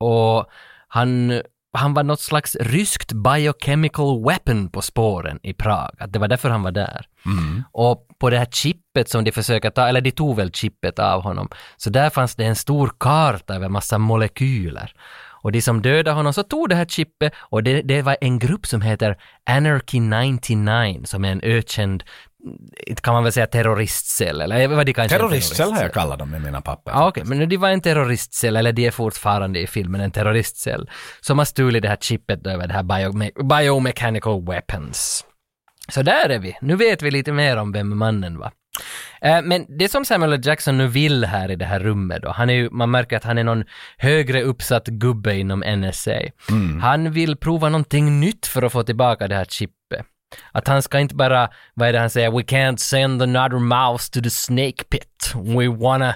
Och 0.00 0.46
han, 0.88 1.42
han 1.72 1.94
var 1.94 2.02
något 2.02 2.20
slags 2.20 2.56
ryskt 2.60 3.12
biochemical 3.12 4.24
weapon 4.24 4.70
på 4.70 4.82
spåren 4.82 5.38
i 5.42 5.52
Prag. 5.52 5.90
Att 5.98 6.12
det 6.12 6.18
var 6.18 6.28
därför 6.28 6.50
han 6.50 6.62
var 6.62 6.70
där. 6.72 7.06
Och 7.72 8.08
på 8.18 8.30
det 8.30 8.38
här 8.38 8.46
chippet 8.46 9.08
som 9.08 9.24
de 9.24 9.32
försöker 9.32 9.70
ta, 9.70 9.88
eller 9.88 10.00
de 10.00 10.10
tog 10.10 10.36
väl 10.36 10.52
chippet 10.52 10.98
av 10.98 11.22
honom, 11.22 11.48
så 11.76 11.90
där 11.90 12.10
fanns 12.10 12.34
det 12.34 12.44
en 12.44 12.56
stor 12.56 12.92
karta 12.98 13.54
över 13.54 13.68
massa 13.68 13.98
molekyler. 13.98 14.92
Och 15.44 15.52
de 15.52 15.62
som 15.62 15.82
dödade 15.82 16.10
honom 16.16 16.32
så 16.32 16.42
tog 16.42 16.68
det 16.68 16.74
här 16.74 16.84
chippet 16.84 17.32
och 17.38 17.62
det, 17.62 17.82
det 17.82 18.02
var 18.02 18.16
en 18.20 18.38
grupp 18.38 18.66
som 18.66 18.80
heter 18.80 19.16
Anarchy 19.50 20.00
99 20.00 21.00
som 21.04 21.24
är 21.24 21.32
en 21.32 21.40
ökänd, 21.42 22.04
inte 22.86 23.02
kan 23.02 23.14
man 23.14 23.22
väl 23.22 23.32
säga 23.32 23.46
terroristcell 23.46 24.40
eller 24.40 24.68
vad 24.68 24.86
de 24.86 24.92
kanske 24.92 25.18
Terroristcell 25.18 25.72
har 25.72 25.82
jag 25.82 25.92
kallat 25.92 26.18
dem 26.18 26.34
i 26.34 26.38
mina 26.38 26.60
papper. 26.60 26.92
Ja, 26.92 27.08
okej, 27.08 27.24
men 27.26 27.48
de 27.48 27.56
var 27.56 27.68
en 27.68 27.80
terroristcell, 27.80 28.56
eller 28.56 28.72
de 28.72 28.86
är 28.86 28.90
fortfarande 28.90 29.60
i 29.60 29.66
filmen 29.66 30.00
en 30.00 30.10
terroristcell, 30.10 30.90
som 31.20 31.38
har 31.38 31.44
stulit 31.44 31.82
det 31.82 31.88
här 31.88 31.96
chippet 32.00 32.46
över 32.46 32.66
det 32.66 32.74
här 32.74 32.82
biome- 32.82 33.48
biomechanical 33.48 34.44
weapons. 34.46 35.24
Så 35.88 36.02
där 36.02 36.28
är 36.28 36.38
vi. 36.38 36.56
Nu 36.60 36.76
vet 36.76 37.02
vi 37.02 37.10
lite 37.10 37.32
mer 37.32 37.56
om 37.56 37.72
vem 37.72 37.98
mannen 37.98 38.38
var. 38.38 38.52
Eh, 39.20 39.42
Men 39.42 39.66
det 39.78 39.88
som 39.88 40.04
Samuel 40.04 40.32
L. 40.32 40.40
Jackson 40.44 40.78
nu 40.78 40.86
vill 40.86 41.24
här 41.24 41.50
i 41.50 41.56
det 41.56 41.64
här 41.64 41.80
rummet 41.80 42.22
då, 42.22 42.30
han 42.32 42.50
är 42.50 42.54
ju, 42.54 42.70
man 42.70 42.90
märker 42.90 43.16
att 43.16 43.24
han 43.24 43.38
är 43.38 43.44
någon 43.44 43.64
högre 43.98 44.42
uppsatt 44.42 44.86
gubbe 44.86 45.36
inom 45.36 45.60
NSA. 45.60 46.20
Han 46.82 47.12
vill 47.12 47.36
prova 47.36 47.68
någonting 47.68 48.20
nytt 48.20 48.46
för 48.46 48.62
att 48.62 48.72
få 48.72 48.82
tillbaka 48.82 49.28
det 49.28 49.34
här 49.34 49.44
chippet. 49.44 50.06
Att 50.52 50.68
han 50.68 50.82
ska 50.82 50.98
inte 50.98 51.14
bara, 51.14 51.48
vad 51.74 51.88
är 51.88 51.92
det 51.92 51.98
han 51.98 52.10
säger, 52.10 52.30
we 52.30 52.42
can't 52.42 52.76
send 52.76 53.22
another 53.22 53.58
mouse 53.58 54.12
to 54.12 54.20
the 54.22 54.30
snake 54.30 54.84
pit. 54.90 55.32
We 55.34 55.68
wanna 55.68 56.14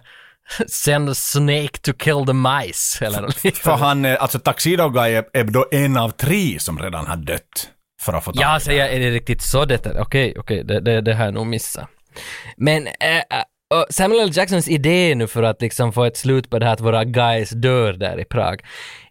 send 0.68 1.08
a 1.08 1.14
snake 1.14 1.78
to 1.82 1.92
kill 1.92 2.26
the 2.26 2.32
mice. 2.32 3.04
Eller 3.06 3.20
något 3.20 3.34
För 3.34 3.48
liknande. 3.48 3.84
han, 3.84 4.04
eh, 4.04 4.22
alltså 4.22 4.38
Tuxedo 4.38 4.88
Guy 4.88 5.12
är, 5.12 5.24
är 5.32 5.44
då 5.44 5.66
en 5.70 5.96
av 5.96 6.10
tre 6.10 6.58
som 6.58 6.78
redan 6.78 7.06
har 7.06 7.16
dött. 7.16 7.70
För 8.00 8.12
att 8.12 8.24
få 8.24 8.32
tag 8.32 8.40
i 8.40 8.42
Ja, 8.42 8.60
säger 8.60 8.88
är 8.88 8.98
det 9.00 9.10
riktigt 9.10 9.42
så 9.42 9.64
det 9.64 9.86
Okej, 9.86 10.34
okej, 10.38 10.64
det, 10.64 10.80
det, 10.80 11.00
det 11.00 11.14
har 11.14 11.24
jag 11.24 11.34
nog 11.34 11.46
missat. 11.46 11.88
Men 12.56 12.86
äh, 12.86 13.22
Samuel 13.90 14.20
L. 14.20 14.30
Jacksons 14.32 14.68
idé 14.68 15.14
nu 15.14 15.26
för 15.26 15.42
att 15.42 15.62
liksom 15.62 15.92
få 15.92 16.04
ett 16.04 16.16
slut 16.16 16.50
på 16.50 16.58
det 16.58 16.66
här 16.66 16.72
att 16.72 16.80
våra 16.80 17.04
guys 17.04 17.50
dör 17.50 17.92
där 17.92 18.20
i 18.20 18.24
Prag 18.24 18.62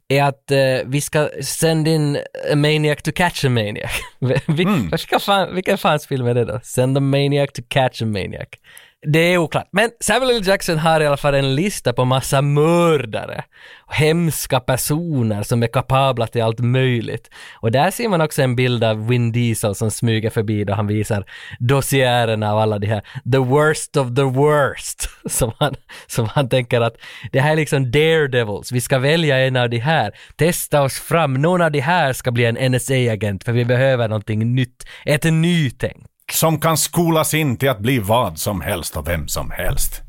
är 0.07 0.23
att 0.23 0.51
eh, 0.51 0.57
vi 0.85 1.01
ska 1.01 1.29
sända 1.41 1.91
in 1.91 2.17
a 2.51 2.55
maniac 2.55 3.01
to 3.03 3.11
catch 3.15 3.45
a 3.45 3.49
maniac. 3.49 3.91
Vi, 4.47 4.65
vilka 4.91 5.19
fan, 5.19 5.55
vilken 5.55 5.77
fans 5.77 6.07
film 6.07 6.27
är 6.27 6.33
det 6.33 6.45
då? 6.45 6.59
Send 6.63 6.97
a 6.97 6.99
maniac 6.99 7.51
to 7.53 7.61
catch 7.67 8.01
a 8.01 8.05
maniac. 8.05 8.47
Det 9.05 9.19
är 9.19 9.37
oklart. 9.37 9.69
Men 9.71 9.89
Samuel 9.99 10.35
L. 10.35 10.47
Jackson 10.47 10.77
har 10.77 11.01
i 11.01 11.07
alla 11.07 11.17
fall 11.17 11.35
en 11.35 11.55
lista 11.55 11.93
på 11.93 12.05
massa 12.05 12.41
mördare. 12.41 13.43
och 13.85 13.93
Hemska 13.93 14.59
personer 14.59 15.43
som 15.43 15.63
är 15.63 15.67
kapabla 15.67 16.27
till 16.27 16.43
allt 16.43 16.59
möjligt. 16.59 17.29
Och 17.61 17.71
där 17.71 17.91
ser 17.91 18.09
man 18.09 18.21
också 18.21 18.41
en 18.41 18.55
bild 18.55 18.83
av 18.83 19.07
Vin 19.07 19.31
Diesel 19.31 19.75
som 19.75 19.91
smyger 19.91 20.29
förbi 20.29 20.63
då 20.63 20.73
han 20.73 20.87
visar 20.87 21.25
dossiärerna 21.59 22.51
av 22.51 22.59
alla 22.59 22.79
de 22.79 22.87
här 22.87 23.01
the 23.31 23.37
worst 23.37 23.97
of 23.97 24.15
the 24.15 24.23
worst. 24.23 25.09
Som 25.29 25.51
han, 25.59 25.75
som 26.07 26.25
han 26.25 26.49
tänker 26.49 26.81
att 26.81 26.95
det 27.31 27.39
här 27.39 27.51
är 27.51 27.55
liksom 27.55 27.91
daredevils, 27.91 28.71
vi 28.71 28.81
ska 28.81 28.99
välja 28.99 29.39
en 29.39 29.55
av 29.55 29.69
de 29.69 29.77
här, 29.77 30.11
testa 30.35 30.81
oss 30.81 30.99
fram, 30.99 31.33
någon 31.33 31.61
av 31.61 31.71
de 31.71 31.79
här 31.79 32.13
ska 32.13 32.31
bli 32.31 32.45
en 32.45 32.57
NSA-agent 32.57 33.43
för 33.43 33.51
vi 33.51 33.65
behöver 33.65 34.07
någonting 34.07 34.55
nytt, 34.55 34.87
ett 35.05 35.23
nytänk. 35.23 36.05
Som 36.31 36.59
kan 36.59 36.77
skolas 36.77 37.33
in 37.33 37.57
till 37.57 37.69
att 37.69 37.79
bli 37.79 37.99
vad 37.99 38.39
som 38.39 38.61
helst 38.61 38.97
och 38.97 39.07
vem 39.07 39.27
som 39.27 39.51
helst. 39.51 40.01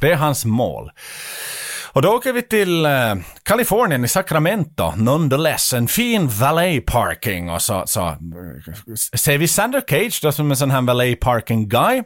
Det 0.00 0.12
är 0.12 0.16
hans 0.16 0.44
mål. 0.44 0.90
Och 1.92 2.02
då 2.02 2.08
åker 2.08 2.32
vi 2.32 2.42
till 2.42 2.86
eh, 2.86 3.14
Kalifornien 3.42 4.04
i 4.04 4.08
Sacramento, 4.08 4.92
nonetheless. 4.96 5.72
En 5.72 5.88
fin 5.88 6.28
valet 6.28 6.86
parking 6.86 7.50
och 7.50 7.62
så, 7.62 7.82
så 7.86 8.06
eh, 8.08 8.16
ser 9.14 9.38
vi 9.38 9.48
Sander 9.48 9.82
Cage 9.88 10.20
då 10.22 10.32
som 10.32 10.50
en 10.50 10.56
sån 10.56 10.70
här 10.70 10.82
valet 10.82 11.20
parking 11.20 11.68
guy. 11.68 12.02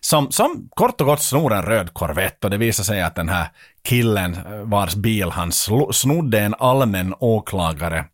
Som, 0.00 0.30
som 0.30 0.68
kort 0.70 1.00
och 1.00 1.06
gott 1.06 1.22
snor 1.22 1.52
en 1.54 1.62
röd 1.62 1.94
Corvette 1.94 2.46
och 2.46 2.50
det 2.50 2.58
visar 2.58 2.84
sig 2.84 3.02
att 3.02 3.14
den 3.14 3.28
här 3.28 3.48
killen 3.84 4.34
eh, 4.34 4.60
vars 4.64 4.94
bil 4.94 5.30
han 5.30 5.52
snodde 5.92 6.40
en 6.40 6.54
allmän 6.58 7.14
åklagare 7.18 8.04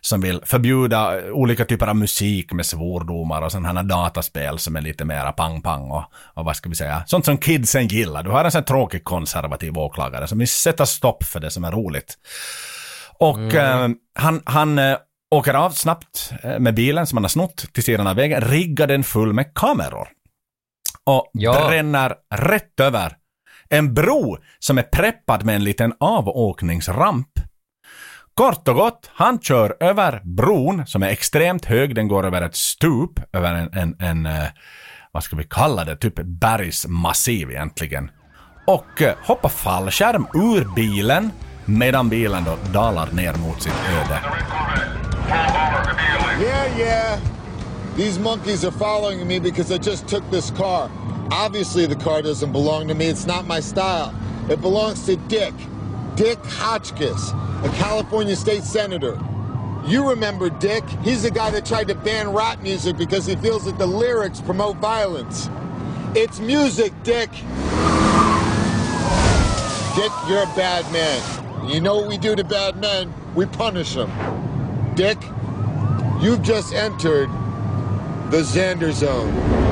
som 0.00 0.20
vill 0.20 0.40
förbjuda 0.44 1.32
olika 1.32 1.64
typer 1.64 1.86
av 1.86 1.96
musik 1.96 2.52
med 2.52 2.66
svordomar 2.66 3.42
och 3.42 3.52
sådana 3.52 3.80
här 3.80 3.88
dataspel 3.88 4.58
som 4.58 4.76
är 4.76 4.80
lite 4.80 5.04
mera 5.04 5.32
pang-pang 5.32 5.90
och, 5.90 6.04
och 6.34 6.44
vad 6.44 6.56
ska 6.56 6.68
vi 6.68 6.74
säga, 6.74 7.02
sånt 7.06 7.24
som 7.24 7.38
kidsen 7.38 7.86
gillar. 7.88 8.22
Du 8.22 8.30
har 8.30 8.44
en 8.44 8.50
sån 8.52 8.64
tråkig 8.64 9.04
konservativ 9.04 9.78
åklagare 9.78 10.28
som 10.28 10.38
vill 10.38 10.48
sätta 10.48 10.86
stopp 10.86 11.24
för 11.24 11.40
det 11.40 11.50
som 11.50 11.64
är 11.64 11.72
roligt. 11.72 12.14
Och 13.18 13.54
eh, 13.54 13.88
han, 14.14 14.42
han 14.44 14.78
eh, 14.78 14.96
åker 15.30 15.54
av 15.54 15.70
snabbt 15.70 16.32
eh, 16.42 16.58
med 16.58 16.74
bilen 16.74 17.06
som 17.06 17.16
han 17.16 17.24
har 17.24 17.28
snott 17.28 17.56
till 17.72 17.82
sidan 17.82 18.06
av 18.06 18.16
vägen, 18.16 18.40
riggar 18.40 18.86
den 18.86 19.04
full 19.04 19.32
med 19.32 19.54
kameror. 19.54 20.08
Och 21.04 21.30
Ja. 21.32 21.68
bränner 21.68 22.14
rätt 22.34 22.80
över 22.80 23.12
en 23.68 23.94
bro 23.94 24.38
som 24.58 24.78
är 24.78 24.82
preppad 24.82 25.44
med 25.44 25.54
en 25.56 25.64
liten 25.64 25.92
avåkningsramp. 26.00 27.28
Kort 28.40 28.68
och 28.68 28.74
gott, 28.74 29.10
han 29.14 29.38
kör 29.38 29.76
över 29.80 30.20
bron 30.24 30.86
som 30.86 31.02
är 31.02 31.08
extremt 31.08 31.64
hög, 31.64 31.94
den 31.94 32.08
går 32.08 32.26
över 32.26 32.42
ett 32.42 32.56
stup, 32.56 33.20
över 33.32 33.54
en, 33.54 33.72
en, 33.72 33.96
en 34.00 34.26
eh, 34.26 34.48
vad 35.12 35.22
ska 35.22 35.36
vi 35.36 35.44
kalla 35.44 35.84
det, 35.84 35.96
typ 35.96 36.14
bergsmassiv 36.16 37.50
egentligen. 37.50 38.10
Och 38.66 39.02
eh, 39.02 39.14
hoppar 39.22 39.48
fallskärm 39.48 40.26
ur 40.34 40.74
bilen 40.74 41.30
medan 41.64 42.08
bilen 42.08 42.44
då 42.44 42.72
dalar 42.72 43.08
ner 43.12 43.34
mot 43.34 43.62
sitt 43.62 43.72
öde. 43.72 44.20
Yeah, 46.40 46.78
yeah. 46.78 47.20
These 47.96 48.20
monkeys 48.20 48.64
are 48.64 48.78
following 48.78 49.26
me 49.28 49.40
because 49.40 49.74
I 49.74 49.78
just 49.90 50.08
took 50.08 50.30
this 50.30 50.50
car. 50.50 50.90
Obviously, 51.46 51.86
the 51.86 52.04
car 52.04 52.22
doesn't 52.22 52.52
belong 52.52 52.88
to 52.88 52.94
me. 52.94 53.04
It's 53.04 53.26
not 53.26 53.48
my 53.48 53.62
style. 53.62 54.10
It 54.50 54.60
belongs 54.62 55.06
to 55.06 55.16
Dick. 55.28 55.54
Dick 56.16 56.38
Hotchkiss, 56.46 57.32
a 57.62 57.70
California 57.74 58.34
state 58.34 58.64
senator. 58.64 59.20
You 59.84 60.08
remember 60.08 60.48
Dick? 60.48 60.82
He's 61.02 61.22
the 61.22 61.30
guy 61.30 61.50
that 61.50 61.66
tried 61.66 61.88
to 61.88 61.94
ban 61.94 62.32
rap 62.32 62.62
music 62.62 62.96
because 62.96 63.26
he 63.26 63.36
feels 63.36 63.66
that 63.66 63.76
the 63.76 63.86
lyrics 63.86 64.40
promote 64.40 64.78
violence. 64.78 65.50
It's 66.14 66.40
music, 66.40 66.94
Dick. 67.02 67.30
Dick, 69.94 70.12
you're 70.26 70.42
a 70.42 70.52
bad 70.56 70.90
man. 70.90 71.70
You 71.70 71.82
know 71.82 71.96
what 71.96 72.08
we 72.08 72.16
do 72.16 72.34
to 72.34 72.44
bad 72.44 72.78
men? 72.78 73.12
We 73.34 73.44
punish 73.44 73.92
them. 73.94 74.10
Dick, 74.94 75.18
you've 76.22 76.40
just 76.40 76.72
entered 76.72 77.28
the 78.30 78.38
Xander 78.38 78.90
zone. 78.90 79.65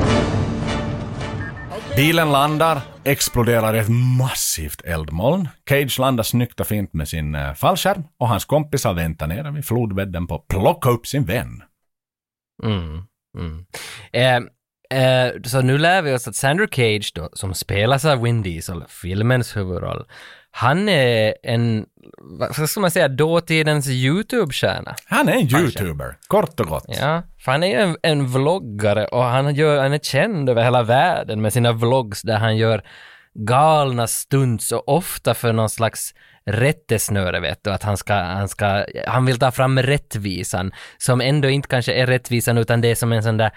Bilen 1.96 2.32
landar, 2.32 2.80
exploderar 3.04 3.74
ett 3.74 3.88
massivt 4.18 4.80
eldmoln. 4.80 5.48
Cage 5.68 5.98
landar 5.98 6.24
snyggt 6.24 6.60
och 6.60 6.66
fint 6.66 6.92
med 6.92 7.08
sin 7.08 7.34
eh, 7.34 7.54
fallskärm 7.54 8.04
och 8.18 8.28
hans 8.28 8.44
kompisar 8.44 8.94
väntar 8.94 9.26
nere 9.26 9.50
vid 9.50 9.64
flodbädden 9.64 10.26
på 10.26 10.34
att 10.34 10.48
plocka 10.48 10.90
upp 10.90 11.06
sin 11.06 11.24
vän. 11.24 11.62
Mm, 12.62 13.02
mm. 13.38 13.66
Eh, 14.12 14.36
eh, 15.00 15.32
så 15.44 15.60
nu 15.60 15.78
lär 15.78 16.02
vi 16.02 16.12
oss 16.12 16.28
att 16.28 16.36
Sandra 16.36 16.66
Cage 16.66 17.12
då, 17.14 17.28
som 17.32 17.54
spelas 17.54 18.04
av 18.04 18.22
Vin 18.22 18.42
Diesel, 18.42 18.84
filmens 18.88 19.56
huvudroll, 19.56 20.04
han 20.50 20.88
är 20.88 21.34
en, 21.42 21.86
vad 22.22 22.70
ska 22.70 22.80
man 22.80 22.90
säga, 22.90 23.08
dåtidens 23.08 23.88
YouTube-stjärna. 23.88 24.94
Han 25.04 25.28
är 25.28 25.32
en 25.32 25.60
YouTuber, 25.60 26.16
kort 26.26 26.60
och 26.60 26.66
gott. 26.66 26.84
Ja, 26.88 27.22
för 27.44 27.52
han 27.52 27.62
är 27.62 27.66
ju 27.66 27.74
en, 27.74 27.96
en 28.02 28.26
vloggare 28.26 29.06
och 29.06 29.24
han, 29.24 29.54
gör, 29.54 29.82
han 29.82 29.92
är 29.92 29.98
känd 29.98 30.50
över 30.50 30.62
hela 30.62 30.82
världen 30.82 31.42
med 31.42 31.52
sina 31.52 31.72
vlogs 31.72 32.22
där 32.22 32.38
han 32.38 32.56
gör 32.56 32.82
galna 33.34 34.06
stunts 34.06 34.72
och 34.72 34.88
ofta 34.88 35.34
för 35.34 35.52
någon 35.52 35.68
slags 35.70 36.14
rättesnöre 36.46 37.40
vet 37.40 37.64
du, 37.64 37.70
att 37.70 37.82
han 37.82 37.96
ska, 37.96 38.14
han 38.14 38.48
ska, 38.48 38.84
han 39.06 39.26
vill 39.26 39.38
ta 39.38 39.50
fram 39.50 39.78
rättvisan 39.78 40.72
som 40.98 41.20
ändå 41.20 41.48
inte 41.48 41.68
kanske 41.68 41.92
är 41.92 42.06
rättvisan 42.06 42.58
utan 42.58 42.80
det 42.80 42.90
är 42.90 42.94
som 42.94 43.12
en 43.12 43.22
sån 43.22 43.36
där 43.36 43.50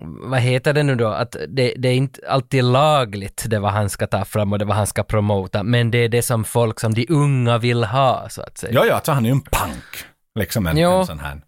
vad 0.00 0.40
heter 0.40 0.72
det 0.72 0.82
nu 0.82 0.94
då, 0.94 1.08
att 1.08 1.36
det, 1.48 1.74
det 1.76 1.88
är 1.88 1.94
inte 1.94 2.20
alltid 2.28 2.64
lagligt 2.64 3.44
det 3.46 3.58
vad 3.58 3.72
han 3.72 3.90
ska 3.90 4.06
ta 4.06 4.24
fram 4.24 4.52
och 4.52 4.58
det 4.58 4.64
vad 4.64 4.76
han 4.76 4.86
ska 4.86 5.02
promota, 5.02 5.62
men 5.62 5.90
det 5.90 5.98
är 5.98 6.08
det 6.08 6.22
som 6.22 6.44
folk 6.44 6.80
som 6.80 6.94
de 6.94 7.06
unga 7.08 7.58
vill 7.58 7.84
ha 7.84 8.28
så 8.28 8.42
att 8.42 8.58
säga. 8.58 8.72
Ja, 8.74 8.86
ja, 8.86 8.94
alltså 8.94 9.12
han 9.12 9.24
är 9.24 9.28
ju 9.28 9.32
en 9.32 9.40
punk. 9.40 10.04
Liksom 10.34 10.66
en, 10.66 10.76
Jo. 10.76 10.90
en 10.90 11.06
sån 11.06 11.20
här. 11.20 11.40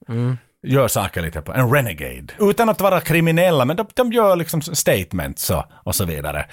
Gör 0.62 0.88
saker 0.88 1.22
lite 1.22 1.40
på, 1.40 1.52
en 1.52 1.72
renegade. 1.72 2.32
Utan 2.40 2.68
att 2.68 2.80
vara 2.80 3.00
kriminella, 3.00 3.64
men 3.64 3.76
de, 3.76 3.86
de 3.94 4.12
gör 4.12 4.36
liksom 4.36 4.62
statements 4.62 5.50
och, 5.50 5.64
och 5.84 5.94
så 5.94 6.04
vidare. 6.04 6.46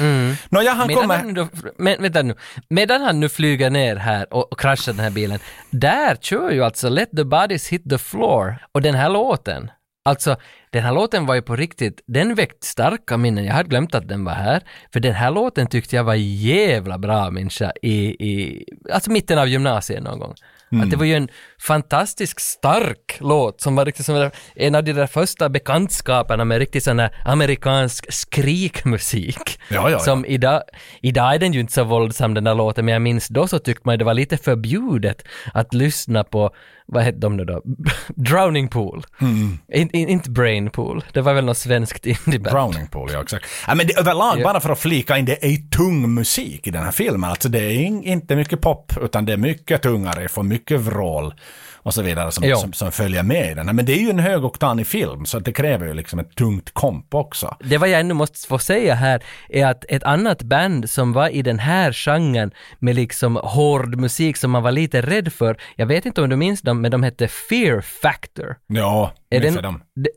Mm. 0.00 0.34
Nåja, 0.48 0.72
han 0.72 0.86
Medan 0.86 1.02
kommer... 1.02 1.16
han, 1.16 1.34
då, 1.34 1.48
men, 1.78 2.02
vänta 2.02 2.22
nu, 2.22 2.34
medan 2.68 3.00
han 3.00 3.20
nu 3.20 3.28
flyger 3.28 3.70
ner 3.70 3.96
här 3.96 4.34
och, 4.34 4.52
och 4.52 4.60
kraschar 4.60 4.92
den 4.92 5.04
här 5.04 5.10
bilen, 5.10 5.38
där 5.70 6.16
kör 6.16 6.50
ju 6.50 6.64
alltså 6.64 6.88
Let 6.88 7.10
the 7.16 7.24
bodies 7.24 7.68
hit 7.68 7.90
the 7.90 7.98
floor 7.98 8.56
och 8.72 8.82
den 8.82 8.94
här 8.94 9.08
låten, 9.08 9.70
alltså 10.04 10.36
den 10.70 10.82
här 10.82 10.92
låten 10.92 11.26
var 11.26 11.34
ju 11.34 11.42
på 11.42 11.56
riktigt, 11.56 12.00
den 12.06 12.34
väckte 12.34 12.66
starka 12.66 13.16
minnen, 13.16 13.44
jag 13.44 13.54
hade 13.54 13.68
glömt 13.68 13.94
att 13.94 14.08
den 14.08 14.24
var 14.24 14.32
här, 14.32 14.62
för 14.92 15.00
den 15.00 15.14
här 15.14 15.30
låten 15.30 15.66
tyckte 15.66 15.96
jag 15.96 16.04
var 16.04 16.14
jävla 16.14 16.98
bra 16.98 17.30
människa 17.30 17.72
i, 17.82 17.96
i 18.28 18.64
alltså 18.92 19.10
mitten 19.10 19.38
av 19.38 19.48
gymnasiet 19.48 20.02
någon 20.02 20.18
gång. 20.18 20.34
Att 20.80 20.90
det 20.90 20.96
var 20.96 21.04
ju 21.04 21.14
en 21.14 21.28
fantastisk 21.60 22.40
stark 22.40 23.16
låt 23.20 23.60
som 23.60 23.76
var 23.76 23.84
riktigt 23.84 24.06
som 24.06 24.30
en 24.54 24.74
av 24.74 24.84
de 24.84 24.92
där 24.92 25.06
första 25.06 25.48
bekantskaperna 25.48 26.44
med 26.44 26.58
riktigt 26.58 26.84
sån 26.84 26.96
där 26.96 27.10
amerikansk 27.24 28.12
skrikmusik. 28.12 29.60
Ja, 29.68 29.90
ja. 29.90 29.98
Som 29.98 30.24
idag, 30.24 30.62
idag 31.00 31.34
är 31.34 31.38
den 31.38 31.52
ju 31.52 31.60
inte 31.60 31.72
så 31.72 31.84
våldsam 31.84 32.34
den 32.34 32.44
där 32.44 32.54
låten, 32.54 32.84
men 32.84 32.92
jag 32.92 33.02
minns 33.02 33.28
då 33.28 33.48
så 33.48 33.58
tyckte 33.58 33.82
man 33.84 33.98
det 33.98 34.04
var 34.04 34.14
lite 34.14 34.36
förbjudet 34.36 35.22
att 35.54 35.74
lyssna 35.74 36.24
på, 36.24 36.50
vad 36.92 37.02
hette 37.02 37.18
de 37.18 37.36
nu 37.36 37.44
då? 37.44 37.62
Drowning 38.16 38.68
Pool. 38.68 39.04
Mm. 39.20 39.58
In, 39.72 39.90
in, 39.92 40.08
inte 40.08 40.30
Brain 40.30 40.70
Pool, 40.70 41.04
det 41.12 41.20
var 41.20 41.34
väl 41.34 41.44
något 41.44 41.56
svenskt 41.58 42.06
indieband. 42.06 42.54
Drowning 42.56 42.86
Pool, 42.88 43.10
ja 43.12 43.22
exakt. 43.22 43.46
Ja, 43.66 43.74
men 43.74 43.86
det, 43.86 43.98
överlag, 43.98 44.38
Ja. 44.40 44.44
bara 44.44 44.60
för 44.60 44.70
att 44.70 44.78
flika 44.78 45.18
in, 45.18 45.24
det 45.24 45.44
är 45.44 45.56
tung 45.70 46.14
musik 46.14 46.66
i 46.66 46.70
den 46.70 46.82
här 46.82 46.90
filmen. 46.92 47.30
Alltså 47.30 47.48
det 47.48 47.58
är 47.60 47.70
in, 47.70 48.02
inte 48.02 48.36
mycket 48.36 48.60
pop, 48.60 48.92
utan 49.00 49.24
det 49.24 49.32
är 49.32 49.36
mycket 49.36 49.82
tungare, 49.82 50.28
för 50.28 50.42
mycket 50.42 50.80
vrål 50.80 51.34
och 51.82 51.94
så 51.94 52.02
vidare 52.02 52.32
som, 52.32 52.56
som, 52.56 52.72
som 52.72 52.92
följer 52.92 53.22
med 53.22 53.50
i 53.50 53.54
den. 53.54 53.76
Men 53.76 53.86
det 53.86 53.92
är 53.92 53.98
ju 54.00 54.10
en 54.10 54.18
högoktanig 54.18 54.86
film, 54.86 55.26
så 55.26 55.38
det 55.38 55.52
kräver 55.52 55.86
ju 55.86 55.94
liksom 55.94 56.18
ett 56.18 56.34
tungt 56.34 56.70
komp 56.74 57.14
också. 57.14 57.56
Det 57.60 57.78
vad 57.78 57.88
jag 57.88 58.00
ännu 58.00 58.14
måste 58.14 58.48
få 58.48 58.58
säga 58.58 58.94
här 58.94 59.22
är 59.48 59.66
att 59.66 59.84
ett 59.88 60.02
annat 60.02 60.42
band 60.42 60.90
som 60.90 61.12
var 61.12 61.28
i 61.28 61.42
den 61.42 61.58
här 61.58 61.92
genren 61.92 62.50
med 62.78 62.94
liksom 62.94 63.36
hård 63.36 63.96
musik 63.96 64.36
som 64.36 64.50
man 64.50 64.62
var 64.62 64.72
lite 64.72 65.00
rädd 65.02 65.32
för, 65.32 65.56
jag 65.76 65.86
vet 65.86 66.06
inte 66.06 66.22
om 66.22 66.28
du 66.30 66.36
minns 66.36 66.60
dem, 66.62 66.80
men 66.80 66.90
de 66.90 67.02
hette 67.02 67.28
Fear 67.28 67.80
Factor. 67.80 68.56
Ja, 68.66 69.12
minns 69.30 69.54
jag 69.54 69.62
dem. 69.64 69.82
de- 69.94 70.10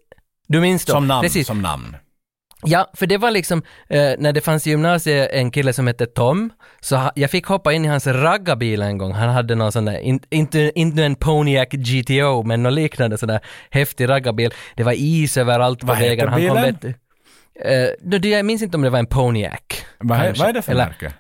Du 0.47 0.61
minns 0.61 0.85
dem? 0.85 0.93
Som 0.93 1.07
namn, 1.07 1.21
Precis. 1.21 1.47
som 1.47 1.61
namn. 1.61 1.95
Ja, 2.67 2.89
för 2.93 3.07
det 3.07 3.17
var 3.17 3.31
liksom, 3.31 3.63
eh, 3.89 4.11
när 4.17 4.31
det 4.33 4.41
fanns 4.41 4.67
i 4.67 4.69
gymnasiet 4.69 5.29
en 5.31 5.51
kille 5.51 5.73
som 5.73 5.87
hette 5.87 6.05
Tom, 6.05 6.49
så 6.81 6.95
ha, 6.95 7.11
jag 7.15 7.31
fick 7.31 7.45
hoppa 7.45 7.73
in 7.73 7.85
i 7.85 7.87
hans 7.87 8.07
raggarbil 8.07 8.81
en 8.81 8.97
gång. 8.97 9.11
Han 9.11 9.29
hade 9.29 9.55
någon 9.55 9.71
sån 9.71 9.85
där, 9.85 9.99
in, 9.99 10.19
inte, 10.29 10.71
inte 10.75 11.03
en 11.03 11.15
Pontiac 11.15 11.67
GTO, 11.71 12.43
men 12.43 12.63
någon 12.63 12.75
liknande 12.75 13.17
sån 13.17 13.27
där 13.29 13.39
häftig 13.69 14.09
raggarbil. 14.09 14.53
Det 14.75 14.83
var 14.83 14.93
is 14.97 15.37
överallt 15.37 15.79
på 15.79 15.87
Vad 15.87 15.97
heter 15.97 16.09
vägen. 16.09 16.29
Han 16.29 16.47
kom, 16.47 16.55
bilen? 16.55 16.63
vet 16.63 16.81
du, 18.21 18.29
eh, 18.29 18.31
jag 18.37 18.45
minns 18.45 18.61
inte 18.61 18.77
om 18.77 18.81
det 18.83 18.89
var 18.89 18.99
en 18.99 19.07
Pontiac. 19.07 19.59
Vad, 19.99 20.19
kanske. 20.19 20.39
vad 20.43 20.49
är 20.49 20.53
det 20.53 20.61
för 20.61 20.71
Eller- 20.71 20.85
märke? 20.85 21.13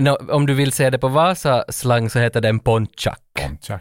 Nå, 0.00 0.18
om 0.30 0.46
du 0.46 0.54
vill 0.54 0.72
säga 0.72 0.90
det 0.90 0.98
på 0.98 1.08
Vasa-slang 1.08 2.10
så 2.10 2.18
heter 2.18 2.40
den 2.40 2.58
Pontiac. 2.58 3.16
Pontiac. 3.40 3.80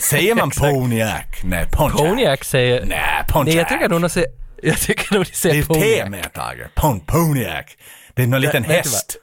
Säger 0.00 0.34
man 0.34 0.50
Pontiac? 0.60 1.24
Nej, 1.44 1.66
Pontiac. 1.72 2.00
Pontiac 2.08 2.44
säger... 2.44 2.84
Nej, 2.86 3.24
Pontiac. 3.28 3.46
Nej, 3.46 3.56
jag 3.56 3.68
tycker 3.68 3.88
nog 3.88 4.10
säger... 4.10 4.39
Jag 4.68 4.78
tycker 4.80 5.14
nog 5.14 5.24
de 5.24 5.30
det 5.30 5.36
säger 5.36 5.62
är 5.62 5.66
Pontiac. 5.66 6.04
te 6.04 6.10
med 6.10 6.32
Tage. 6.32 6.74
Pon, 6.74 7.00
Pontiac. 7.00 7.66
Det 8.14 8.22
är 8.22 8.26
någon 8.26 8.40
liten 8.40 8.62
vet 8.62 8.70
häst. 8.70 9.16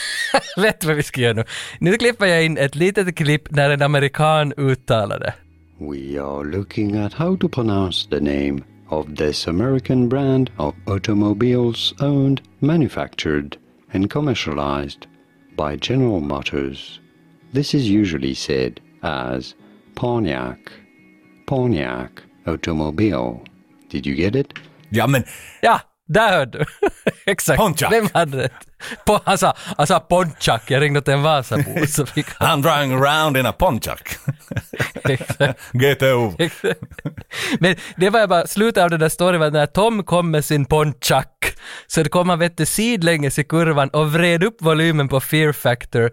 Vet 0.56 0.80
du 0.80 0.86
vad 0.86 0.96
vi 0.96 1.02
ska 1.02 1.20
göra 1.20 1.32
nu? 1.32 1.44
Nu 1.78 1.96
klipper 1.96 2.26
jag 2.26 2.44
in 2.44 2.58
ett 2.58 2.74
litet 2.74 3.16
klipp 3.16 3.50
när 3.50 3.70
en 3.70 3.82
amerikan 3.82 4.52
uttalar 4.56 5.18
det. 5.18 5.34
We 5.78 6.22
are 6.22 6.44
looking 6.44 6.96
at 6.96 7.12
how 7.12 7.36
to 7.36 7.48
pronounce 7.48 8.08
the 8.10 8.20
name 8.20 8.62
of 8.88 9.06
this 9.16 9.48
American 9.48 10.08
brand 10.08 10.50
of 10.56 10.74
automobiles 10.86 11.94
owned, 12.00 12.40
manufactured, 12.58 13.56
and 13.92 14.10
commercialized 14.12 15.06
by 15.56 15.76
General 15.80 16.20
Motors. 16.20 17.00
This 17.52 17.74
is 17.74 17.82
usually 17.88 18.34
said 18.34 18.80
as 19.02 19.54
Pontiac. 19.94 20.58
Pontiac 21.46 22.10
automobile. 22.46 23.42
Did 23.90 24.06
you 24.06 24.14
get 24.16 24.36
it? 24.36 24.52
Ja, 24.94 25.06
men 25.06 25.24
Ja, 25.60 25.80
där 26.08 26.32
hörde 26.32 26.58
du. 26.58 26.64
Exakt. 27.26 27.58
Pontiac. 27.58 27.92
Vem 27.92 28.08
hade 28.14 28.38
rätt? 28.42 28.52
Po, 29.06 29.18
han, 29.24 29.38
sa, 29.38 29.54
han 29.76 29.86
sa 29.86 30.00
Pontiac, 30.00 30.62
jag 30.68 30.82
ringde 30.82 31.02
till 31.02 31.14
en 31.14 31.22
Vasabo 31.22 31.86
så 31.86 32.06
fick 32.14 32.26
han... 32.38 32.58
I'm 32.58 32.62
driving 32.62 33.02
around 33.02 33.36
in 33.36 33.46
a 33.46 33.52
Pontiac. 33.52 33.98
Get 35.72 36.02
over. 36.02 36.50
Men 37.60 37.76
det 37.96 38.10
var 38.10 38.26
bara 38.26 38.46
slutet 38.46 38.82
av 38.82 38.90
den 38.90 39.00
där 39.00 39.08
storyn 39.08 39.40
var 39.40 39.50
när 39.50 39.66
Tom 39.66 40.04
kom 40.04 40.30
med 40.30 40.44
sin 40.44 40.64
Pontiac 40.64 41.26
så 41.86 42.02
det 42.02 42.08
kom 42.08 42.28
han 42.28 42.38
vet 42.38 42.56
du 42.56 42.66
sidlänges 42.66 43.38
i 43.38 43.44
kurvan 43.44 43.88
och 43.88 44.12
vred 44.12 44.44
upp 44.44 44.56
volymen 44.62 45.08
på 45.08 45.20
Fear 45.20 45.52
Factor 45.52 46.10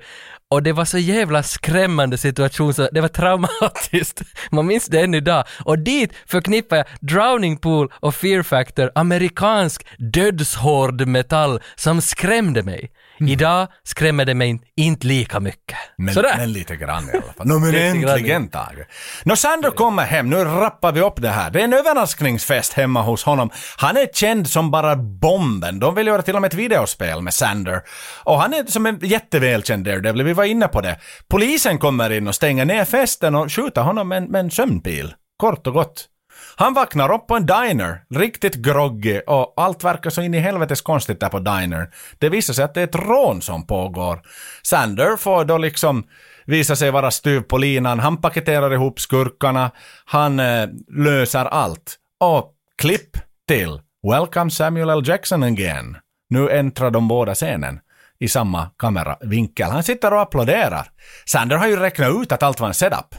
och 0.52 0.64
det 0.64 0.74
var 0.74 0.86
så 0.86 0.98
jävla 0.98 1.44
skrämmande 1.44 2.18
situation 2.18 2.74
så 2.74 2.90
det 2.92 3.02
var 3.02 3.08
traumatiskt. 3.08 4.22
Man 4.52 4.68
minns 4.68 4.86
det 4.86 5.02
än 5.02 5.14
idag. 5.14 5.44
Och 5.66 5.80
dit 5.80 6.14
förknippar 6.26 6.78
jag 6.78 6.86
Drowning 7.00 7.58
Pool 7.58 7.92
och 7.94 8.16
Fear 8.16 8.44
Factor, 8.44 8.92
amerikansk 8.96 9.86
dödshård 9.98 11.08
metall 11.08 11.60
som 11.76 12.02
skrämde 12.02 12.64
mig. 12.64 12.92
Idag 13.28 13.68
skrämmer 13.84 14.26
det 14.26 14.34
mig 14.34 14.50
in- 14.50 14.62
inte 14.78 15.08
lika 15.08 15.40
mycket. 15.40 15.78
Men, 15.98 16.14
Sådär. 16.14 16.34
men 16.38 16.54
lite 16.54 16.76
grann 16.76 17.10
i 17.10 17.12
alla 17.12 17.34
fall. 17.34 17.34
Nå 17.48 17.60
men 17.60 17.76
äntligen 17.76 18.48
Tage. 18.50 18.86
Nå 19.24 19.36
Sander 19.36 19.72
kommer 19.72 20.04
hem, 20.04 20.30
nu 20.30 20.36
rappar 20.44 20.92
vi 20.92 21.02
upp 21.02 21.22
det 21.22 21.30
här. 21.30 21.52
Det 21.52 21.60
är 21.60 21.64
en 21.64 21.74
överraskningsfest 21.74 22.74
hemma 22.74 23.02
hos 23.02 23.24
honom. 23.24 23.50
Han 23.78 23.98
är 23.98 24.08
känd 24.14 24.50
som 24.50 24.72
bara 24.72 24.96
bomben. 24.96 25.80
De 25.80 25.96
vill 25.96 26.08
göra 26.08 26.22
till 26.22 26.36
och 26.36 26.42
med 26.42 26.48
ett 26.48 26.54
videospel 26.60 27.22
med 27.22 27.34
Sander. 27.34 27.82
Och 28.24 28.42
han 28.42 28.54
är 28.54 28.64
som 28.72 28.86
en 28.86 29.00
jättevälkänd 29.02 29.86
Daredevil, 29.86 30.24
vi 30.24 30.34
var 30.34 30.44
inne 30.44 30.68
på 30.68 30.82
det. 30.82 31.00
Polisen 31.30 31.78
kommer 31.78 32.10
in 32.10 32.28
och 32.28 32.36
stänger 32.36 32.66
ner 32.66 32.86
festen 32.86 33.36
och 33.36 33.52
skjuter 33.54 33.82
honom 33.82 34.08
med, 34.08 34.18
en- 34.18 34.32
med 34.32 34.40
en 34.40 34.52
sömnpil. 34.52 35.14
Kort 35.38 35.68
och 35.68 35.74
gott. 35.74 36.08
Han 36.56 36.74
vaknar 36.74 37.14
upp 37.14 37.28
på 37.28 37.36
en 37.36 37.46
diner, 37.46 38.04
riktigt 38.10 38.56
groggy 38.56 39.20
och 39.20 39.54
allt 39.58 39.84
verkar 39.84 40.10
så 40.10 40.22
in 40.22 40.34
i 40.34 40.40
helvetes 40.40 40.82
konstigt 40.82 41.20
där 41.20 41.30
på 41.30 41.40
dinern. 41.40 41.88
Det 42.20 42.30
visar 42.30 42.54
sig 42.54 42.66
att 42.66 42.74
det 42.74 42.82
är 42.82 42.84
ett 42.84 42.96
rån 42.96 43.42
som 43.42 43.68
pågår. 43.68 44.22
Sander 44.64 45.18
får 45.18 45.46
då 45.46 45.58
liksom 45.58 46.04
visa 46.46 46.76
sig 46.76 46.92
vara 46.92 47.12
styv 47.12 47.42
på 47.42 47.58
linan, 47.58 48.00
han 48.00 48.18
paketerar 48.18 48.74
ihop 48.74 49.00
skurkarna, 49.00 49.72
han 50.06 50.40
eh, 50.40 50.68
löser 50.88 51.46
allt. 51.46 51.98
Och 52.20 52.54
klipp 52.78 53.18
till 53.48 53.80
Welcome 54.12 54.52
Samuel 54.52 54.90
L. 54.90 55.04
Jackson 55.06 55.44
again. 55.44 55.98
Nu 56.30 56.50
äntrar 56.50 56.92
de 56.92 57.08
båda 57.08 57.36
scenen 57.36 57.80
i 58.20 58.28
samma 58.28 58.70
kameravinkel. 58.78 59.70
Han 59.70 59.84
sitter 59.84 60.14
och 60.14 60.22
applåderar. 60.22 60.88
Sander 61.26 61.58
har 61.58 61.68
ju 61.68 61.76
räknat 61.76 62.22
ut 62.22 62.32
att 62.32 62.44
allt 62.44 62.60
var 62.60 62.68
en 62.68 62.74
setup. 62.74 63.16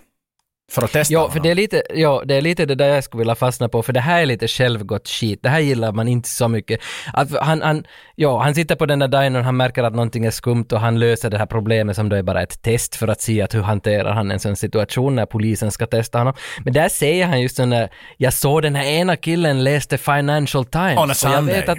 För 0.72 0.82
att 0.84 0.92
testa 0.92 1.12
Ja, 1.14 1.30
för 1.30 1.40
det 1.40 1.50
är, 1.50 1.54
lite, 1.54 1.82
ja, 1.94 2.22
det 2.24 2.34
är 2.34 2.40
lite 2.40 2.66
det 2.66 2.74
där 2.74 2.88
jag 2.88 3.04
skulle 3.04 3.18
vilja 3.18 3.34
fastna 3.34 3.68
på, 3.68 3.82
för 3.82 3.92
det 3.92 4.00
här 4.00 4.22
är 4.22 4.26
lite 4.26 4.48
självgott 4.48 5.08
skit. 5.08 5.40
Det 5.42 5.48
här 5.48 5.60
gillar 5.60 5.92
man 5.92 6.08
inte 6.08 6.28
så 6.28 6.48
mycket. 6.48 6.80
Att 7.12 7.30
han, 7.40 7.62
han, 7.62 7.84
ja, 8.14 8.42
han 8.42 8.54
sitter 8.54 8.74
på 8.76 8.86
den 8.86 8.98
där 8.98 9.08
dinern, 9.08 9.44
han 9.44 9.56
märker 9.56 9.82
att 9.82 9.92
någonting 9.92 10.24
är 10.24 10.30
skumt 10.30 10.66
och 10.72 10.80
han 10.80 10.98
löser 10.98 11.30
det 11.30 11.38
här 11.38 11.46
problemet 11.46 11.96
som 11.96 12.08
då 12.08 12.16
är 12.16 12.22
bara 12.22 12.42
ett 12.42 12.62
test 12.62 12.96
för 12.96 13.08
att 13.08 13.20
se 13.20 13.42
att 13.42 13.54
hur 13.54 13.62
hanterar 13.62 14.12
han 14.12 14.30
en 14.30 14.40
sån 14.40 14.56
situation 14.56 15.16
när 15.16 15.26
polisen 15.26 15.70
ska 15.70 15.86
testa 15.86 16.18
honom. 16.18 16.34
Men 16.64 16.72
där 16.72 16.88
säger 16.88 17.26
han 17.26 17.40
just 17.40 17.56
sån 17.56 17.70
där, 17.70 17.90
jag 18.16 18.32
såg 18.32 18.62
den 18.62 18.74
här 18.74 18.84
ena 18.84 19.16
killen 19.16 19.64
läste 19.64 19.98
Financial 19.98 20.64
Times. 20.64 20.98
On 20.98 20.98
a 20.98 21.02
och 21.02 21.08
jag 21.08 21.16
Sunday. 21.16 21.54
vet 21.54 21.68
att, 21.68 21.78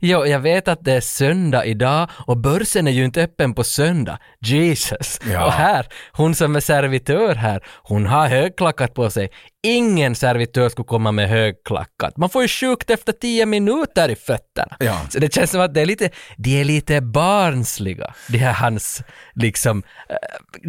ja, 0.00 0.26
jag 0.26 0.40
vet 0.40 0.68
att 0.68 0.84
det 0.84 0.92
är 0.92 1.00
söndag 1.00 1.64
idag 1.64 2.08
och 2.26 2.36
börsen 2.36 2.86
är 2.86 2.92
ju 2.92 3.04
inte 3.04 3.22
öppen 3.22 3.54
på 3.54 3.64
söndag. 3.64 4.18
Jesus. 4.40 5.20
Ja. 5.32 5.46
Och 5.46 5.52
här, 5.52 5.86
hon 6.12 6.34
som 6.34 6.56
är 6.56 6.60
servitör 6.60 7.34
här, 7.34 7.62
hon 7.82 8.06
har 8.06 8.21
högklackat 8.28 8.94
på 8.94 9.10
sig. 9.10 9.30
Ingen 9.66 10.14
servitör 10.14 10.68
skulle 10.68 10.86
komma 10.86 11.12
med 11.12 11.28
högklackat. 11.28 12.16
Man 12.16 12.28
får 12.30 12.42
ju 12.42 12.48
sjukt 12.48 12.90
efter 12.90 13.12
tio 13.12 13.46
minuter 13.46 14.08
i 14.08 14.16
fötterna. 14.16 14.76
Ja. 14.78 15.00
Så 15.10 15.18
det 15.18 15.34
känns 15.34 15.50
som 15.50 15.60
att 15.60 15.74
det 15.74 15.80
är 15.80 15.86
lite, 15.86 16.10
de 16.36 16.60
är 16.60 16.64
lite 16.64 17.00
barnsliga, 17.00 18.14
de 18.28 18.38
här 18.38 18.52
hans 18.52 19.02
liksom 19.34 19.82
äh, 20.08 20.16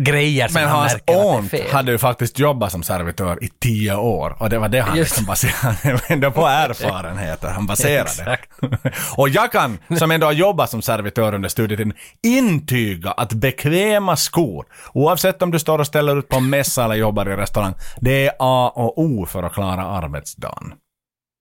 grejer 0.04 0.48
som 0.48 0.62
Men 0.62 0.70
han 0.70 0.80
hans 0.80 1.50
fel. 1.52 1.72
hade 1.72 1.92
ju 1.92 1.98
faktiskt 1.98 2.40
jobbat 2.40 2.72
som 2.72 2.84
servitör 2.84 3.44
i 3.44 3.50
tio 3.60 3.96
år 3.96 4.36
och 4.40 4.50
det 4.50 4.60
var 4.60 4.70
det 4.70 4.80
han 4.80 4.98
Just. 4.98 5.12
liksom 5.12 5.26
baserade, 5.26 6.32
på 6.32 6.48
erfarenheter 6.48 7.48
han 7.48 7.66
baserade. 7.66 8.38
Och 9.18 9.30
jag 9.30 9.52
kan, 9.52 9.78
som 10.00 10.12
ändå 10.12 10.28
har 10.28 10.34
jobbat 10.34 10.70
som 10.70 10.82
servitör 10.82 11.34
under 11.34 11.50
studietiden, 11.50 11.94
intyga 12.24 13.12
att 13.12 13.34
bekväma 13.34 14.16
skor, 14.16 14.66
oavsett 14.94 15.42
om 15.42 15.52
du 15.52 15.60
står 15.60 15.80
och 15.80 15.88
ställer 15.88 16.20
ut 16.20 16.30
på 16.30 16.36
en 16.36 16.50
mässa 16.50 16.86
eller 16.86 16.96
jobbar 16.96 17.30
i 17.30 17.36
restaurang, 17.36 17.74
det 18.02 18.28
är 18.28 18.34
A 18.40 18.83
och 18.84 19.00
O 19.00 19.26
för 19.26 19.44
att 19.44 19.54
klara 19.54 19.84
arbetsdagen. 19.86 20.74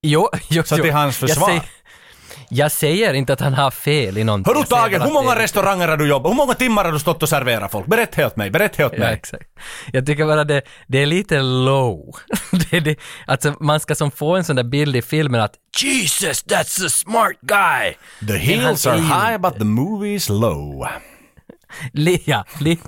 Jo, 0.06 0.28
jo, 0.50 0.62
Så 0.66 0.76
jo. 0.76 0.82
till 0.84 0.92
hans 0.92 1.16
försvar. 1.16 1.48
Jag 1.50 1.60
säger, 1.60 1.62
jag 2.48 2.72
säger 2.72 3.14
inte 3.14 3.32
att 3.32 3.40
han 3.40 3.54
har 3.54 3.70
fel 3.70 4.18
i 4.18 4.24
någonting. 4.24 4.54
Hörru 4.54 4.64
Tage, 4.66 5.02
hur 5.04 5.12
många 5.12 5.34
det 5.34 5.42
restauranger 5.42 5.88
har 5.88 5.96
du 5.96 6.08
jobbat? 6.08 6.30
Hur 6.32 6.36
många 6.36 6.54
timmar 6.54 6.84
har 6.84 6.92
du 6.92 6.98
stått 6.98 7.22
och 7.22 7.28
serverat 7.28 7.72
folk? 7.72 7.86
Berätta 7.86 8.26
åt 8.26 8.36
mig, 8.36 8.50
berätta 8.50 8.86
åt 8.86 8.92
Ja, 8.92 8.98
mig. 8.98 9.14
exakt. 9.14 9.48
Jag 9.92 10.06
tycker 10.06 10.26
bara 10.26 10.44
det, 10.44 10.62
det 10.86 10.98
är 10.98 11.06
lite 11.06 11.42
low. 11.42 12.14
det 12.70 12.80
det, 12.80 12.96
alltså 13.26 13.54
man 13.60 13.80
ska 13.80 13.94
som 13.94 14.10
få 14.10 14.36
en 14.36 14.44
sån 14.44 14.56
där 14.56 14.64
bild 14.64 14.96
i 14.96 15.02
filmen 15.02 15.40
att 15.40 15.54
Jesus, 15.82 16.44
that's 16.44 16.86
a 16.86 16.88
smart 16.88 17.32
guy! 17.40 17.94
The 18.28 18.38
hills 18.38 18.86
are 18.86 18.98
high 18.98 19.38
but 19.38 19.58
the 19.58 19.64
movie 19.64 20.14
is 20.14 20.28
low. 20.28 20.86
Ja, 22.24 22.44
li, 22.60 22.78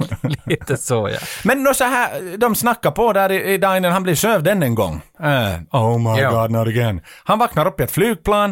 lite 0.47 0.77
så 0.77 1.09
ja. 1.13 1.19
Men 1.45 1.63
nå 1.63 1.75
så 1.75 1.85
här, 1.85 2.37
de 2.37 2.55
snackar 2.55 2.91
på 2.91 3.13
där 3.13 3.33
i, 3.33 3.43
i 3.55 3.59
dinern, 3.59 3.85
han 3.93 4.03
blir 4.03 4.15
sövd 4.15 4.49
än 4.49 4.63
en 4.63 4.75
gång. 4.75 5.03
Eh, 5.23 5.81
oh 5.81 5.99
my 5.99 6.21
Ja. 6.21 6.31
god, 6.31 6.51
not 6.51 6.69
again. 6.69 7.01
Han 7.25 7.39
vaknar 7.39 7.67
upp 7.67 7.81
i 7.81 7.83
ett 7.83 7.91
flygplan. 7.93 8.51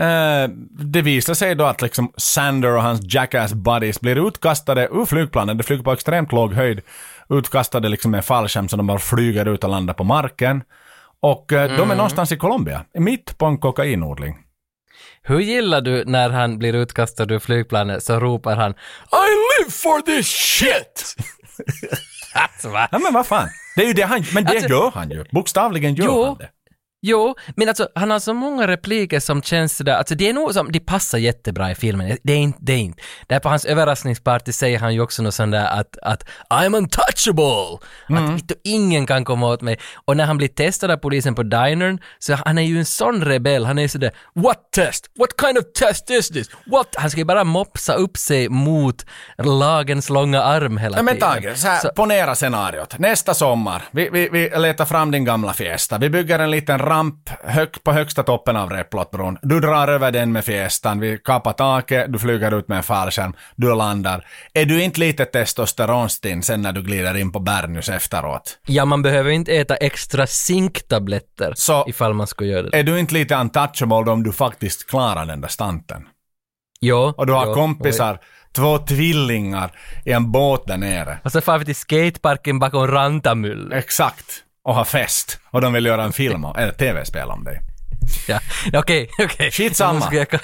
Eh, 0.00 0.48
det 0.78 1.02
visar 1.02 1.34
sig 1.34 1.54
då 1.54 1.64
att 1.64 1.82
liksom 1.82 2.12
Sander 2.16 2.76
och 2.76 2.82
hans 2.82 3.14
jackass 3.14 3.52
buddies 3.54 4.00
blir 4.00 4.26
utkastade 4.28 4.88
ur 4.92 5.04
flygplanet. 5.04 5.58
Det 5.58 5.64
flyger 5.64 5.82
på 5.84 5.92
extremt 5.92 6.32
låg 6.32 6.52
höjd. 6.52 6.80
Utkastade 7.28 7.88
liksom 7.88 8.10
med 8.10 8.24
fallskärm 8.24 8.68
så 8.68 8.76
de 8.76 8.86
bara 8.86 8.98
flyger 8.98 9.48
ut 9.48 9.64
och 9.64 9.70
landar 9.70 9.94
på 9.94 10.04
marken. 10.04 10.62
Och 11.20 11.52
eh, 11.52 11.68
de 11.68 11.74
är 11.74 11.84
Mm. 11.84 11.96
någonstans 11.96 12.32
i 12.32 12.36
Colombia, 12.36 12.84
mitt 12.94 13.38
på 13.38 13.46
en 13.46 13.58
kokainodling. 13.58 14.36
Hur 15.28 15.40
gillar 15.40 15.80
du 15.80 16.04
när 16.04 16.30
han 16.30 16.58
blir 16.58 16.74
utkastad 16.74 17.24
ur 17.34 17.38
flygplanet 17.38 18.02
så 18.04 18.20
ropar 18.20 18.56
han 18.56 18.70
I 18.70 19.26
live 19.62 19.70
for 19.70 20.00
this 20.00 20.26
shit! 20.28 21.16
alltså 22.34 22.68
va? 22.68 22.88
Ja 22.92 22.98
men 22.98 23.12
vad 23.12 23.26
fan, 23.26 23.48
det 23.76 23.82
är 23.82 23.86
ju 23.86 23.92
det 23.92 24.02
han, 24.02 24.24
men 24.34 24.44
det 24.44 24.50
Alltså- 24.50 24.68
gör 24.68 24.90
han 24.94 25.10
ju. 25.10 25.24
Bokstavligen 25.32 25.94
gör 25.94 26.04
Jo. 26.06 26.24
han 26.24 26.36
det. 26.38 26.48
Jo, 27.08 27.34
men 27.56 27.68
alltså 27.68 27.88
han 27.94 28.10
har 28.10 28.18
så 28.18 28.34
många 28.34 28.66
repliker 28.66 29.20
som 29.20 29.42
känns 29.42 29.76
sådär, 29.76 29.96
alltså 29.96 30.14
det 30.14 30.28
är 30.28 30.32
nog 30.32 30.52
som, 30.52 30.72
de 30.72 30.80
passar 30.80 31.18
jättebra 31.18 31.70
i 31.70 31.74
filmen, 31.74 32.18
det 32.22 32.32
är 32.32 32.36
inte, 32.36 32.58
det 32.62 32.72
är 32.72 32.78
inte. 32.78 33.02
Där 33.26 33.38
på 33.38 33.48
hans 33.48 33.64
överraskningsparty 33.64 34.52
säger 34.52 34.78
han 34.78 34.94
ju 34.94 35.00
också 35.00 35.22
något 35.22 35.34
sånt 35.34 35.52
där 35.52 35.66
att, 35.66 35.98
att 36.02 36.24
I'm 36.50 36.76
untouchable! 36.76 37.78
Att 38.08 38.34
vet 38.34 38.48
du, 38.48 38.54
ingen 38.64 39.06
kan 39.06 39.24
komma 39.24 39.46
åt 39.48 39.62
mig. 39.62 39.78
Och 40.04 40.16
när 40.16 40.24
han 40.26 40.36
blir 40.36 40.48
testad 40.48 40.90
av 40.90 40.96
polisen 40.96 41.34
på 41.34 41.42
dinern, 41.42 41.98
så 42.18 42.34
han 42.34 42.58
är 42.58 42.62
ju 42.62 42.78
en 42.78 42.84
sån 42.84 43.24
rebell, 43.24 43.64
han 43.64 43.78
är 43.78 43.88
sådär 43.88 44.10
What 44.34 44.72
test? 44.72 45.06
What 45.18 45.30
kind 45.40 45.58
of 45.58 45.64
test 45.78 46.10
is 46.10 46.28
this? 46.28 46.50
What? 46.66 46.94
Han 46.96 47.10
ska 47.10 47.20
ju 47.20 47.24
bara 47.24 47.44
mopsa 47.44 47.94
upp 47.94 48.16
sig 48.16 48.48
mot 48.48 49.06
lagens 49.38 50.10
långa 50.10 50.42
arm 50.42 50.76
hela 50.76 50.96
Ja, 50.96 51.02
men 51.02 51.14
tiden. 51.14 51.42
Tage, 51.42 51.58
så 51.58 51.68
här, 51.68 51.88
ponera 51.88 52.34
scenariot. 52.34 52.98
Nästa 52.98 53.34
sommar, 53.34 53.82
vi, 53.90 54.08
vi, 54.12 54.28
vi 54.28 54.50
letar 54.58 54.84
fram 54.84 55.10
din 55.10 55.24
gamla 55.24 55.52
Fiesta. 55.52 55.98
Vi 55.98 56.10
bygger 56.10 56.38
en 56.38 56.50
liten 56.50 56.78
ramp 56.96 57.30
hög, 57.44 57.68
på 57.84 57.92
högsta 57.92 58.22
toppen 58.22 58.56
av 58.56 58.70
Replottbron. 58.70 59.38
Du 59.42 59.60
drar 59.60 59.88
över 59.88 60.12
den 60.12 60.32
med 60.32 60.44
Fiestan, 60.44 61.00
vi 61.00 61.18
kapar 61.18 61.52
taket, 61.52 62.12
du 62.12 62.18
flyger 62.18 62.58
ut 62.58 62.68
med 62.68 62.76
en 62.78 62.82
fallskärm, 62.82 63.34
du 63.56 63.74
landar. 63.74 64.26
Är 64.54 64.64
du 64.64 64.82
inte 64.82 65.00
lite 65.00 65.24
testosteronstinn 65.24 66.42
sen 66.42 66.62
när 66.62 66.72
du 66.72 66.82
glider 66.82 67.16
in 67.16 67.32
på 67.32 67.38
Bernus 67.40 67.88
efteråt? 67.88 68.58
Ja, 68.66 68.84
man 68.84 69.02
behöver 69.02 69.30
inte 69.30 69.52
äta 69.56 69.76
extra 69.76 70.26
zinktabletter 70.26 71.52
Så- 71.56 71.84
ifall 71.88 72.14
man 72.14 72.26
ska 72.26 72.44
göra 72.44 72.62
det. 72.62 72.78
Är 72.78 72.82
du 72.82 72.98
inte 72.98 73.14
lite 73.14 73.34
untouchable 73.34 74.10
om 74.12 74.22
du 74.22 74.32
faktiskt 74.32 74.90
klarar 74.90 75.26
den 75.26 75.40
där 75.40 75.48
stanten? 75.48 76.02
Jo. 76.80 77.14
Och 77.16 77.26
du 77.26 77.32
har 77.32 77.46
jo, 77.46 77.54
kompisar, 77.54 78.18
två 78.52 78.78
tvillingar 78.78 79.72
i 80.04 80.12
en 80.12 80.32
båt 80.32 80.66
där 80.66 80.76
nere. 80.76 81.18
Och 81.24 81.32
så 81.32 81.40
far 81.40 81.58
vi 81.58 81.64
till 81.64 81.74
skateparken 81.76 82.58
bakom 82.58 82.86
Rantamylle. 82.86 83.76
Exakt. 83.76 84.42
Och 84.66 84.74
ha 84.74 84.84
fest. 84.84 85.40
Och 85.50 85.60
de 85.60 85.72
vill 85.72 85.86
göra 85.86 86.04
en 86.04 86.12
film, 86.12 86.44
eller 86.44 86.72
tv-spel 86.72 87.30
om 87.30 87.44
dig. 87.44 87.60
Ja, 88.28 88.40
okej, 88.72 89.08
okej. 89.18 89.50
Skitsamma. 89.50 90.08
Jag, 90.12 90.26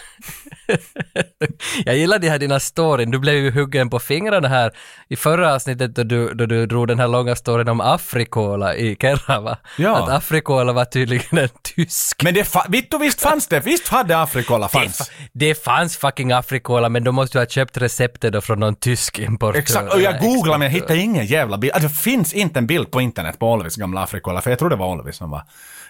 jag 1.84 1.96
gillar 1.96 2.18
de 2.18 2.28
här 2.28 2.38
dina 2.38 2.60
storyn. 2.60 3.10
Du 3.10 3.18
blev 3.18 3.34
ju 3.34 3.50
huggen 3.50 3.90
på 3.90 3.98
fingrarna 3.98 4.48
här 4.48 4.72
i 5.08 5.16
förra 5.16 5.54
avsnittet 5.54 5.94
då 5.96 6.02
du, 6.02 6.34
då 6.34 6.46
du 6.46 6.66
drog 6.66 6.88
den 6.88 6.98
här 6.98 7.08
långa 7.08 7.36
storyn 7.36 7.68
om 7.68 7.80
Afrikola 7.80 8.76
i 8.76 8.96
Kerava. 9.00 9.56
Ja. 9.78 9.96
Att 9.96 10.08
Afrikola 10.08 10.72
var 10.72 10.84
tydligen 10.84 11.38
en 11.38 11.48
tysk. 11.62 12.22
Men 12.22 12.34
det 12.34 12.42
fa- 12.42 12.66
vittu 12.68 12.98
visst 12.98 13.20
fanns 13.20 13.46
det, 13.48 13.60
visst 13.60 13.88
hade 13.88 14.22
Afrikola 14.22 14.66
Det, 14.66 14.72
fanns. 14.78 15.00
fa- 15.00 15.10
det 15.32 15.64
fanns 15.64 15.96
fucking 15.96 16.32
Afrikola 16.32 16.88
men 16.88 17.04
då 17.04 17.12
måste 17.12 17.38
du 17.38 17.40
ha 17.42 17.46
köpt 17.46 17.76
receptet 17.76 18.32
då 18.32 18.40
från 18.40 18.60
någon 18.60 18.74
tysk 18.74 19.18
importör. 19.18 19.58
Exakt, 19.58 19.94
och 19.94 20.00
jag 20.00 20.20
googlade 20.20 20.58
men 20.58 20.66
jag 20.66 20.72
hittade 20.72 20.98
ingen 20.98 21.26
jävla 21.26 21.58
bild. 21.58 21.72
Alltså, 21.72 21.88
det 21.88 21.94
finns 21.94 22.32
inte 22.32 22.58
en 22.58 22.66
bild 22.66 22.90
på 22.90 23.00
internet 23.00 23.38
på 23.38 23.52
Olvis 23.52 23.76
gamla 23.76 24.02
Afrikola, 24.02 24.40
för 24.40 24.50
jag 24.50 24.58
tror 24.58 24.70
det 24.70 24.76
var 24.76 24.86
Olvis 24.86 25.16
som 25.16 25.30
var, 25.30 25.42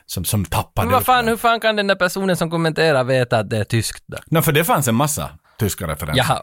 som, 0.07 0.25
som 0.25 0.45
tappade 0.45 0.87
Men 0.87 0.93
vad 0.93 1.05
fan, 1.07 1.29
hur 1.29 1.37
fan 1.37 1.61
kan 1.61 1.77
den 1.77 1.87
där 1.87 1.95
personen 1.95 2.37
som 2.37 2.51
kommenterar 2.51 3.05
veta 3.05 3.39
att 3.39 3.51
det 3.51 3.59
är 3.59 3.65
tyskt 3.65 4.05
då? 4.07 4.19
No, 4.27 4.43
för 4.43 4.53
det 4.53 4.65
fanns 4.65 4.89
en 4.89 4.95
massa 4.95 5.31
tyska 5.59 5.87
referenser. 5.89 6.25
Jaha. 6.29 6.43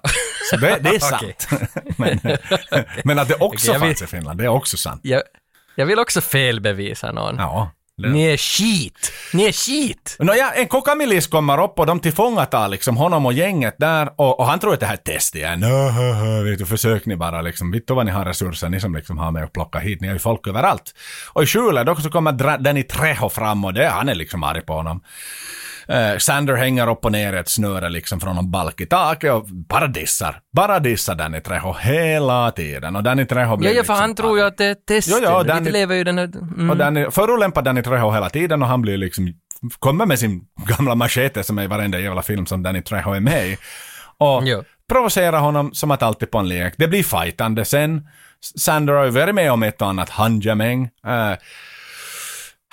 Så 0.49 0.57
det, 0.57 0.78
det 0.82 0.89
är 0.89 0.99
sant. 1.10 1.47
men, 1.97 2.20
men 3.03 3.20
att 3.20 3.28
det 3.28 3.36
också 3.36 3.72
jag 3.72 3.80
fanns 3.80 4.01
vill- 4.01 4.05
i 4.05 4.07
Finland, 4.07 4.38
det 4.39 4.43
är 4.43 4.47
också 4.47 4.78
sant. 4.78 5.01
Jag, 5.03 5.22
jag 5.76 5.86
vill 5.86 5.99
också 5.99 6.22
felbevisa 6.22 7.12
någon. 7.12 7.36
Ja. 7.38 7.72
Ni 8.08 8.24
är 8.24 8.38
skit! 8.38 9.12
Ni 9.34 9.45
är 9.45 9.52
skit! 9.52 10.16
Nåja, 10.20 10.52
en 10.52 10.68
kokamilis 10.68 11.28
kommer 11.28 11.64
upp 11.64 11.80
och 11.80 11.86
de 11.86 12.00
tillfångatar 12.00 12.68
liksom 12.68 12.97
honom 12.97 13.26
och 13.26 13.34
gänget 13.34 13.76
där 13.78 14.10
och, 14.16 14.39
och 14.39 14.45
han 14.45 14.60
tror 14.60 14.74
att 14.74 14.80
det 14.80 14.86
här 14.86 14.93
är 14.93 14.97
ett 14.97 15.04
test 15.04 15.36
igen. 15.36 15.62
Vet 16.43 16.60
du, 16.60 16.66
försök 16.66 17.06
ni 17.06 17.16
bara 17.16 17.41
liksom. 17.41 17.72
Vet 17.72 17.88
du 17.88 17.93
vad 17.93 18.06
ni 18.06 18.12
har 18.12 18.26
resurser, 18.26 18.70
ni 18.70 18.80
som 18.80 18.95
liksom 18.95 19.18
har 19.18 19.32
med 19.32 19.43
och 19.43 19.54
plocka 19.54 19.80
hit, 19.80 20.02
ni 20.02 20.08
har 20.08 20.14
ju 20.14 20.20
folk 20.20 20.47
överallt. 20.47 20.93
Och 21.34 21.43
i 21.43 21.45
skjulet 21.45 21.86
då 21.86 21.95
så 21.95 22.10
kommer 22.10 22.58
Danny 22.58 22.84
Trejo 22.84 23.30
fram 23.30 23.66
och 23.66 23.74
det, 23.74 23.88
han 23.88 24.10
är 24.10 24.16
liksom 24.16 24.43
arg 24.43 24.62
på 24.62 24.74
honom. 24.74 25.02
Eh, 25.92 26.18
Sander 26.18 26.56
hänger 26.56 26.90
upp 26.90 27.06
och 27.06 27.12
ner 27.12 27.34
ett 27.34 27.50
snöre 27.50 27.90
liksom 27.90 28.20
från 28.20 28.38
en 28.38 28.52
balk 28.52 28.82
i 28.82 28.86
taket 28.86 29.32
och 29.34 29.46
bara 29.48 29.88
dissar. 29.88 30.40
Bara 30.56 30.80
dissar 30.80 31.16
Danny 31.16 31.40
Trejo 31.42 31.74
hela 31.82 32.52
tiden. 32.52 32.96
Och 32.96 33.04
Danny 33.04 33.26
Trejo 33.26 33.48
Ja, 33.50 33.56
blir 33.58 33.70
ja, 33.70 33.74
för 33.74 33.78
liksom 33.80 33.96
han 33.96 34.16
tror 34.16 34.38
ju 34.40 34.46
att 34.46 34.58
det 34.58 34.66
är 34.66 34.72
ett 34.72 34.86
test. 34.86 35.08
Jo, 35.12 35.18
ja, 35.24 35.44
Vi 35.44 35.50
Danny- 35.50 35.72
lever 35.72 35.96
ju 35.96 36.04
den 36.04 36.18
här... 36.18 36.32
Mm. 36.58 36.70
och 36.70 36.78
Danny, 36.78 37.12
förolämpar 37.12 37.62
Danny 37.62 37.82
Trejo 37.82 38.12
hela 38.12 38.30
tiden 38.30 38.62
och 38.62 38.68
han 38.68 38.82
blir 38.82 38.98
liksom, 38.98 39.34
kommer 39.80 40.06
med 40.06 40.20
sin 40.20 40.42
gamla 40.78 40.96
machete 40.96 41.44
som 41.44 41.58
är 41.60 41.64
i 41.64 41.68
varenda 41.68 42.00
jävla 42.00 42.22
film 42.22 42.46
som 42.46 42.64
Danny 42.64 42.82
Trejo 42.82 43.14
är 43.14 43.20
med 43.20 43.48
i. 43.48 43.58
Och 44.18 44.42
Jo. 44.46 44.64
provocerar 44.90 45.40
honom 45.40 45.74
som 45.74 45.92
att 45.92 46.04
alltid 46.04 46.32
på 46.32 46.38
en 46.38 46.48
lek. 46.48 46.74
Det 46.78 46.88
blir 46.88 47.04
fightande 47.04 47.66
sen. 47.66 48.08
Sander 48.58 48.94
har 48.94 49.04
ju 49.06 49.10
varit 49.12 49.36
med 49.36 49.52
om 49.52 49.64
ett 49.64 49.82
och 49.82 49.88
annat 49.90 50.10
handgemäng. 50.10 50.90
Eh, 51.08 51.34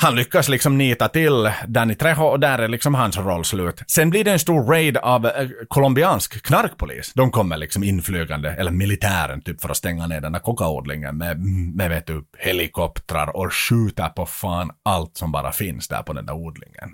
han 0.03 0.15
lyckas 0.15 0.49
liksom 0.49 0.79
nita 0.79 1.09
till 1.09 1.51
Danny 1.67 1.95
Trejo 1.95 2.23
och 2.23 2.41
där 2.41 2.59
är 2.59 2.69
liksom 2.69 2.95
hans 2.95 3.19
roll 3.19 3.45
slut. 3.45 3.83
Sen 3.87 4.11
blir 4.11 4.25
det 4.25 4.33
en 4.33 4.39
stor 4.39 4.65
raid 4.65 4.97
av 4.97 5.27
eh, 5.27 5.49
colombiansk 5.69 6.43
knarkpolis. 6.43 7.13
De 7.15 7.31
kommer 7.31 7.57
liksom 7.57 7.85
inflygande, 7.85 8.51
eller 8.51 8.71
militären 8.71 9.41
typ 9.41 9.61
för 9.61 9.69
att 9.69 9.77
stänga 9.77 10.07
ner 10.07 10.21
den 10.21 10.33
där 10.33 10.41
kokaodlingen 10.41 11.17
med, 11.17 11.41
med 11.77 11.91
vet 11.91 12.07
du, 12.07 12.25
helikoptrar 12.39 13.37
och 13.37 13.55
skjuter 13.55 14.09
på 14.09 14.27
fan 14.27 14.71
allt 14.83 15.17
som 15.17 15.33
bara 15.33 15.53
finns 15.53 15.89
där 15.89 16.03
på 16.03 16.13
den 16.13 16.27
där 16.27 16.35
odlingen. 16.35 16.91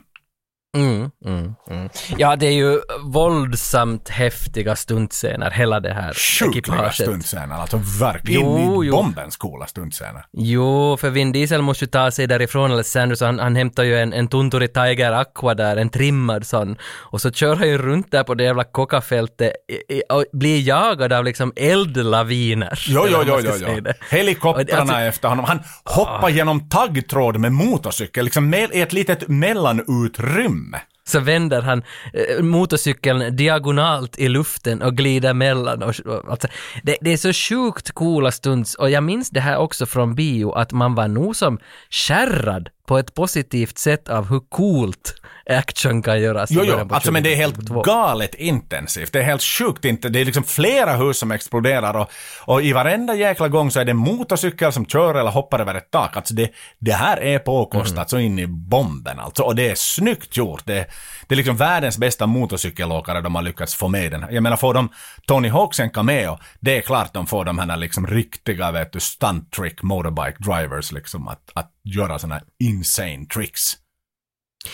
Mm, 0.77 1.11
mm, 1.27 1.55
mm. 1.71 1.89
Ja, 2.19 2.37
det 2.37 2.47
är 2.47 2.53
ju 2.53 2.81
våldsamt 3.05 4.09
häftiga 4.09 4.77
stuntscener, 4.77 5.51
hela 5.51 5.81
det 5.81 5.93
här 5.95 6.13
Sjukliga 6.15 6.59
ekipaget. 6.59 6.95
stuntscener, 6.95 7.55
alltså 7.55 7.81
verkligen 8.01 8.41
Jo, 8.41 8.85
jo. 8.85 8.93
bombens 8.97 9.37
coola 9.37 9.67
stuntscener. 9.67 10.25
Jo, 10.33 10.97
för 11.01 11.11
Vin 11.11 11.33
Diesel 11.33 11.63
måste 11.63 11.85
ju 11.85 11.91
ta 11.91 12.11
sig 12.11 12.27
därifrån, 12.27 12.71
eller 12.73 12.83
Sanders, 12.83 13.21
han, 13.21 13.39
han 13.39 13.57
hämtar 13.57 13.83
ju 13.83 13.99
en, 13.99 14.13
en 14.13 14.29
Tunturi 14.29 14.69
Tiger 14.69 15.13
Aqua 15.13 15.55
där, 15.55 15.77
en 15.77 15.89
trimmad 15.91 16.47
sån, 16.47 16.77
och 16.85 17.21
så 17.21 17.31
kör 17.33 17.57
han 17.57 17.69
ju 17.69 17.79
runt 17.79 18.11
där 18.11 18.25
på 18.25 18.35
det 18.35 18.45
jävla 18.45 18.65
kockafältet 18.65 19.53
i- 19.89 20.03
och 20.09 20.25
blir 20.33 20.69
jagad 20.69 21.13
av 21.13 21.25
liksom 21.25 21.53
eldlaviner. 21.57 22.85
Jo, 22.89 23.07
jo, 23.11 23.19
jo, 23.27 23.39
jo, 23.45 23.53
jo. 23.61 23.93
Helikoptrarna 24.11 24.81
alltså- 24.81 24.97
efter 24.97 25.29
honom. 25.29 25.45
Han 25.45 25.61
hoppar 25.85 26.29
genom 26.29 26.69
taggtråd 26.69 27.41
med 27.41 27.53
motorcykel, 27.53 28.25
liksom 28.25 28.51
med, 28.51 28.71
ett 28.73 28.93
litet 28.93 29.29
mellanutrymme 29.29 30.62
så 31.05 31.21
vänder 31.21 31.63
han 31.63 31.83
eh, 32.13 32.43
motorcykeln 32.43 33.37
diagonalt 33.37 34.19
i 34.19 34.29
luften 34.29 34.83
och 34.83 34.97
glider 34.97 35.35
mellan. 35.35 35.83
Och, 35.83 36.01
och, 36.01 36.31
alltså, 36.31 36.49
det, 36.83 36.97
det 37.01 37.13
är 37.13 37.17
så 37.17 37.33
sjukt 37.33 37.91
coola 37.91 38.33
stunds 38.33 38.75
och 38.75 38.91
jag 38.91 39.05
minns 39.05 39.31
det 39.31 39.41
här 39.41 39.57
också 39.57 39.87
från 39.87 40.15
bio 40.15 40.53
att 40.53 40.73
man 40.73 40.95
var 40.95 41.09
nog 41.09 41.37
som 41.37 41.59
skärrad 41.91 42.69
på 42.93 42.99
ett 42.99 43.15
positivt 43.15 43.79
sätt 43.79 44.09
av 44.09 44.29
hur 44.29 44.41
coolt 44.49 45.15
action 45.51 46.03
kan 46.03 46.21
göras. 46.21 46.51
Jo, 46.51 46.63
jo, 46.65 46.89
alltså 46.91 47.13
men 47.13 47.23
det 47.23 47.33
är 47.33 47.37
helt 47.37 47.55
2022. 47.55 47.83
galet 47.83 48.35
intensivt. 48.35 49.13
Det 49.13 49.19
är 49.19 49.23
helt 49.23 49.43
sjukt 49.43 49.85
inte. 49.85 50.09
Det 50.09 50.21
är 50.21 50.25
liksom 50.25 50.45
flera 50.45 50.97
hus 50.97 51.19
som 51.19 51.31
exploderar 51.31 51.95
och, 51.95 52.11
och 52.41 52.63
i 52.63 52.73
varenda 52.73 53.15
jäkla 53.15 53.49
gång 53.49 53.71
så 53.71 53.81
är 53.81 53.85
det 53.85 53.95
motorcykel 53.95 54.73
som 54.73 54.87
kör 54.87 55.15
eller 55.15 55.31
hoppar 55.31 55.61
över 55.61 55.75
ett 55.75 55.91
tak. 55.91 56.17
Alltså 56.17 56.35
det, 56.35 56.51
det 56.79 56.93
här 56.93 57.17
är 57.21 57.39
påkostat 57.39 57.93
Mm. 57.93 58.09
så 58.09 58.19
in 58.19 58.39
i 58.39 58.47
bomben 58.47 59.19
alltså. 59.19 59.43
Och 59.43 59.57
det 59.57 59.71
är 59.71 59.75
snyggt 59.75 60.37
gjort. 60.37 60.63
Det, 60.65 60.87
det 61.27 61.35
är 61.35 61.37
liksom 61.37 61.57
världens 61.57 61.99
bästa 61.99 62.27
motorcykelåkare 62.27 63.21
de 63.21 63.35
har 63.35 63.43
lyckats 63.43 63.75
få 63.75 63.89
med 63.89 64.13
den. 64.13 64.25
Jag 64.31 64.43
menar, 64.43 64.57
får 64.57 64.75
de 64.75 64.89
Tony 65.27 65.49
Hawks 65.49 65.81
en 65.81 65.91
cameo, 65.91 66.39
det 66.61 66.77
är 66.77 66.81
klart 66.81 67.15
de 67.15 67.27
får 67.27 67.45
de 67.45 67.59
här 67.59 67.77
liksom 67.77 68.07
riktiga, 68.07 68.73
vet 68.73 68.93
du, 68.93 69.01
stunt 69.01 69.53
trick 69.53 69.83
motorbike 69.83 70.37
drivers 70.39 70.93
liksom 70.93 71.29
att, 71.29 71.51
att 71.55 71.72
göra 71.85 72.19
sådana 72.19 72.41
insane 72.59 73.27
tricks. 73.35 73.77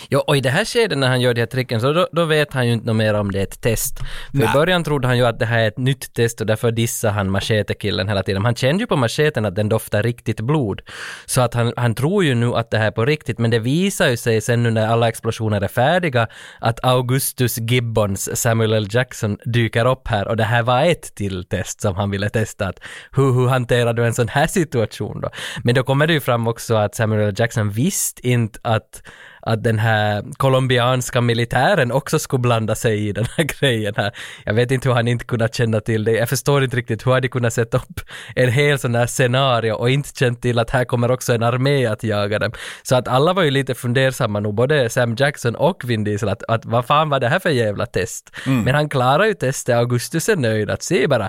Ja, 0.09 0.24
och 0.26 0.36
i 0.36 0.41
det 0.41 0.51
här 0.51 0.64
skedet 0.64 0.99
när 0.99 1.09
han 1.09 1.20
gör 1.20 1.34
de 1.34 1.41
här 1.41 1.47
tricken 1.47 1.80
så 1.80 1.93
då, 1.93 2.09
då 2.12 2.24
vet 2.24 2.53
han 2.53 2.66
ju 2.66 2.72
inte 2.72 2.93
mer 2.93 3.14
om 3.14 3.30
det 3.30 3.39
är 3.39 3.43
ett 3.43 3.61
test. 3.61 3.99
För 3.99 4.39
Nej. 4.39 4.49
i 4.49 4.53
början 4.53 4.84
trodde 4.84 5.09
han 5.09 5.16
ju 5.16 5.26
att 5.26 5.39
det 5.39 5.47
här 5.47 5.59
är 5.59 5.68
ett 5.68 5.78
nytt 5.78 6.14
test 6.14 6.41
och 6.41 6.47
därför 6.47 6.70
dissar 6.72 7.11
han 7.11 7.30
machetekillen 7.30 8.09
hela 8.09 8.22
tiden. 8.22 8.45
Han 8.45 8.55
kände 8.55 8.82
ju 8.82 8.86
på 8.86 8.97
macheten 8.97 9.45
att 9.45 9.55
den 9.55 9.68
doftar 9.68 10.03
riktigt 10.03 10.41
blod. 10.41 10.82
Så 11.26 11.41
att 11.41 11.55
han, 11.55 11.72
han 11.76 11.95
tror 11.95 12.24
ju 12.24 12.34
nu 12.34 12.55
att 12.55 12.70
det 12.70 12.78
här 12.78 12.86
är 12.86 12.91
på 12.91 13.05
riktigt, 13.05 13.39
men 13.39 13.51
det 13.51 13.59
visar 13.59 14.09
ju 14.09 14.16
sig 14.16 14.41
sen 14.41 14.62
nu 14.62 14.70
när 14.70 14.89
alla 14.89 15.09
explosioner 15.09 15.61
är 15.61 15.68
färdiga 15.68 16.28
att 16.61 16.84
Augustus 16.84 17.59
Gibbons 17.59 18.41
Samuel 18.41 18.72
L. 18.72 18.89
Jackson 18.91 19.39
dyker 19.45 19.86
upp 19.86 20.09
här 20.09 20.28
och 20.28 20.36
det 20.36 20.45
här 20.45 20.62
var 20.62 20.82
ett 20.82 21.14
till 21.14 21.45
test 21.45 21.80
som 21.80 21.95
han 21.95 22.11
ville 22.11 22.28
testa. 22.28 22.68
Att 22.68 22.80
hur, 23.12 23.32
hur 23.32 23.49
hanterar 23.49 23.93
du 23.93 24.07
en 24.07 24.14
sån 24.14 24.28
här 24.28 24.47
situation 24.47 25.20
då? 25.20 25.30
Men 25.64 25.74
då 25.74 25.82
kommer 25.82 26.07
det 26.07 26.12
ju 26.12 26.20
fram 26.20 26.49
också 26.49 26.74
att 26.74 26.95
Samuel 26.95 27.28
L. 27.28 27.34
Jackson 27.39 27.70
visste 27.70 28.28
inte 28.28 28.61
att 28.62 29.03
att 29.49 29.64
den 29.64 29.78
här 29.78 30.24
colombianska 30.36 31.20
militären 31.20 31.92
också 31.92 32.18
skulle 32.18 32.40
blanda 32.40 32.74
sig 32.74 33.09
i 33.09 33.12
den 33.12 33.24
här 33.36 33.44
grejen 33.61 33.94
här. 33.96 34.12
Jag 34.44 34.55
vet 34.55 34.70
inte 34.70 34.88
hur 34.88 34.96
han 34.96 35.09
inte 35.09 35.24
kunnat 35.24 35.55
känna 35.55 35.80
till 35.80 36.05
det. 36.05 36.12
Jag 36.12 36.28
förstår 36.28 36.64
inte 36.64 36.76
riktigt 36.76 37.07
hur 37.07 37.12
hade 37.12 37.28
kunnat 37.28 37.53
sätta 37.53 37.76
upp 37.76 38.01
en 38.34 38.53
hel 38.53 38.78
sån 38.78 38.94
här 38.94 39.07
scenario 39.07 39.72
och 39.72 39.90
inte 39.90 40.09
känt 40.18 40.42
till 40.42 40.59
att 40.59 40.70
här 40.70 40.84
kommer 40.84 41.11
också 41.11 41.34
en 41.34 41.42
armé 41.42 41.86
att 41.86 42.03
jaga 42.05 42.38
dem. 42.38 42.53
Så 42.82 42.96
att 42.96 43.09
alla 43.09 43.32
var 43.32 43.42
ju 43.42 43.51
lite 43.51 43.74
fundersamma 43.74 44.40
nog, 44.40 44.55
både 44.55 44.90
Sam 44.90 45.14
Jackson 45.18 45.57
och 45.57 45.84
Vin 45.90 46.05
Diesel, 46.05 46.28
att, 46.28 46.42
att 46.49 46.66
vad 46.66 46.86
fan 46.86 47.09
var 47.09 47.20
det 47.20 47.28
här 47.28 47.38
för 47.38 47.51
jävla 47.51 47.86
test? 47.86 48.30
Men 48.64 48.74
han 48.74 48.88
klarar 48.88 49.24
ju 49.24 49.34
testet, 49.34 49.76
Augustus 49.76 50.28
är 50.28 50.36
nöjd, 50.36 50.70
att 50.70 50.82
se 50.82 51.07
bara. 51.07 51.28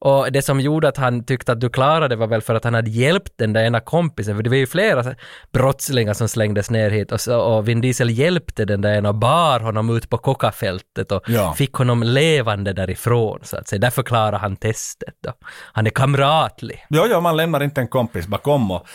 Och 0.00 0.32
det 0.32 0.42
som 0.42 0.60
gjorde 0.60 0.88
att 0.88 0.96
han 0.96 1.24
tyckte 1.24 1.52
att 1.52 1.60
du 1.60 1.68
klarade 1.70 2.16
var 2.16 2.26
väl 2.26 2.40
för 2.42 2.54
att 2.54 2.64
han 2.64 2.74
hade 2.74 2.90
hjälpt 2.90 3.32
den 3.36 3.52
där 3.52 3.64
ena 3.64 3.80
kompisen, 3.80 4.36
för 4.36 4.42
det 4.42 4.50
var 4.50 4.56
ju 4.56 4.66
flera 4.66 5.14
brottslingar 5.52 6.14
som 6.14 6.28
slängdes 6.28 6.70
ner 6.70 6.90
hit 6.90 7.12
och, 7.12 7.20
så, 7.20 7.40
och 7.40 7.68
Vin 7.68 7.80
Diesel 7.80 8.10
hjälpte 8.10 8.64
den 8.64 8.80
där 8.80 8.94
ena 8.94 9.08
och 9.08 9.14
bar 9.14 9.60
honom 9.60 9.96
ut 9.96 10.08
på 10.10 10.18
kockafältet 10.18 11.12
och 11.12 11.22
Ja. 11.26 11.54
fick 11.54 11.72
honom 11.72 12.02
levande 12.02 12.72
därifrån 12.72 13.40
så 13.42 13.56
att 13.56 13.68
säga. 13.68 13.80
Därför 13.80 14.02
klarade 14.02 14.36
han 14.36 14.56
testet 14.56 15.14
då. 15.24 15.32
Han 15.72 15.86
är 15.86 15.90
kamratlig. 15.90 16.86
Jo, 16.90 17.02
jo, 17.10 17.20
man 17.20 17.36
lämnar 17.36 17.62
inte 17.62 17.80
en 17.80 17.88
kompis 17.88 18.26
bakom 18.26 18.70
och 18.70 18.86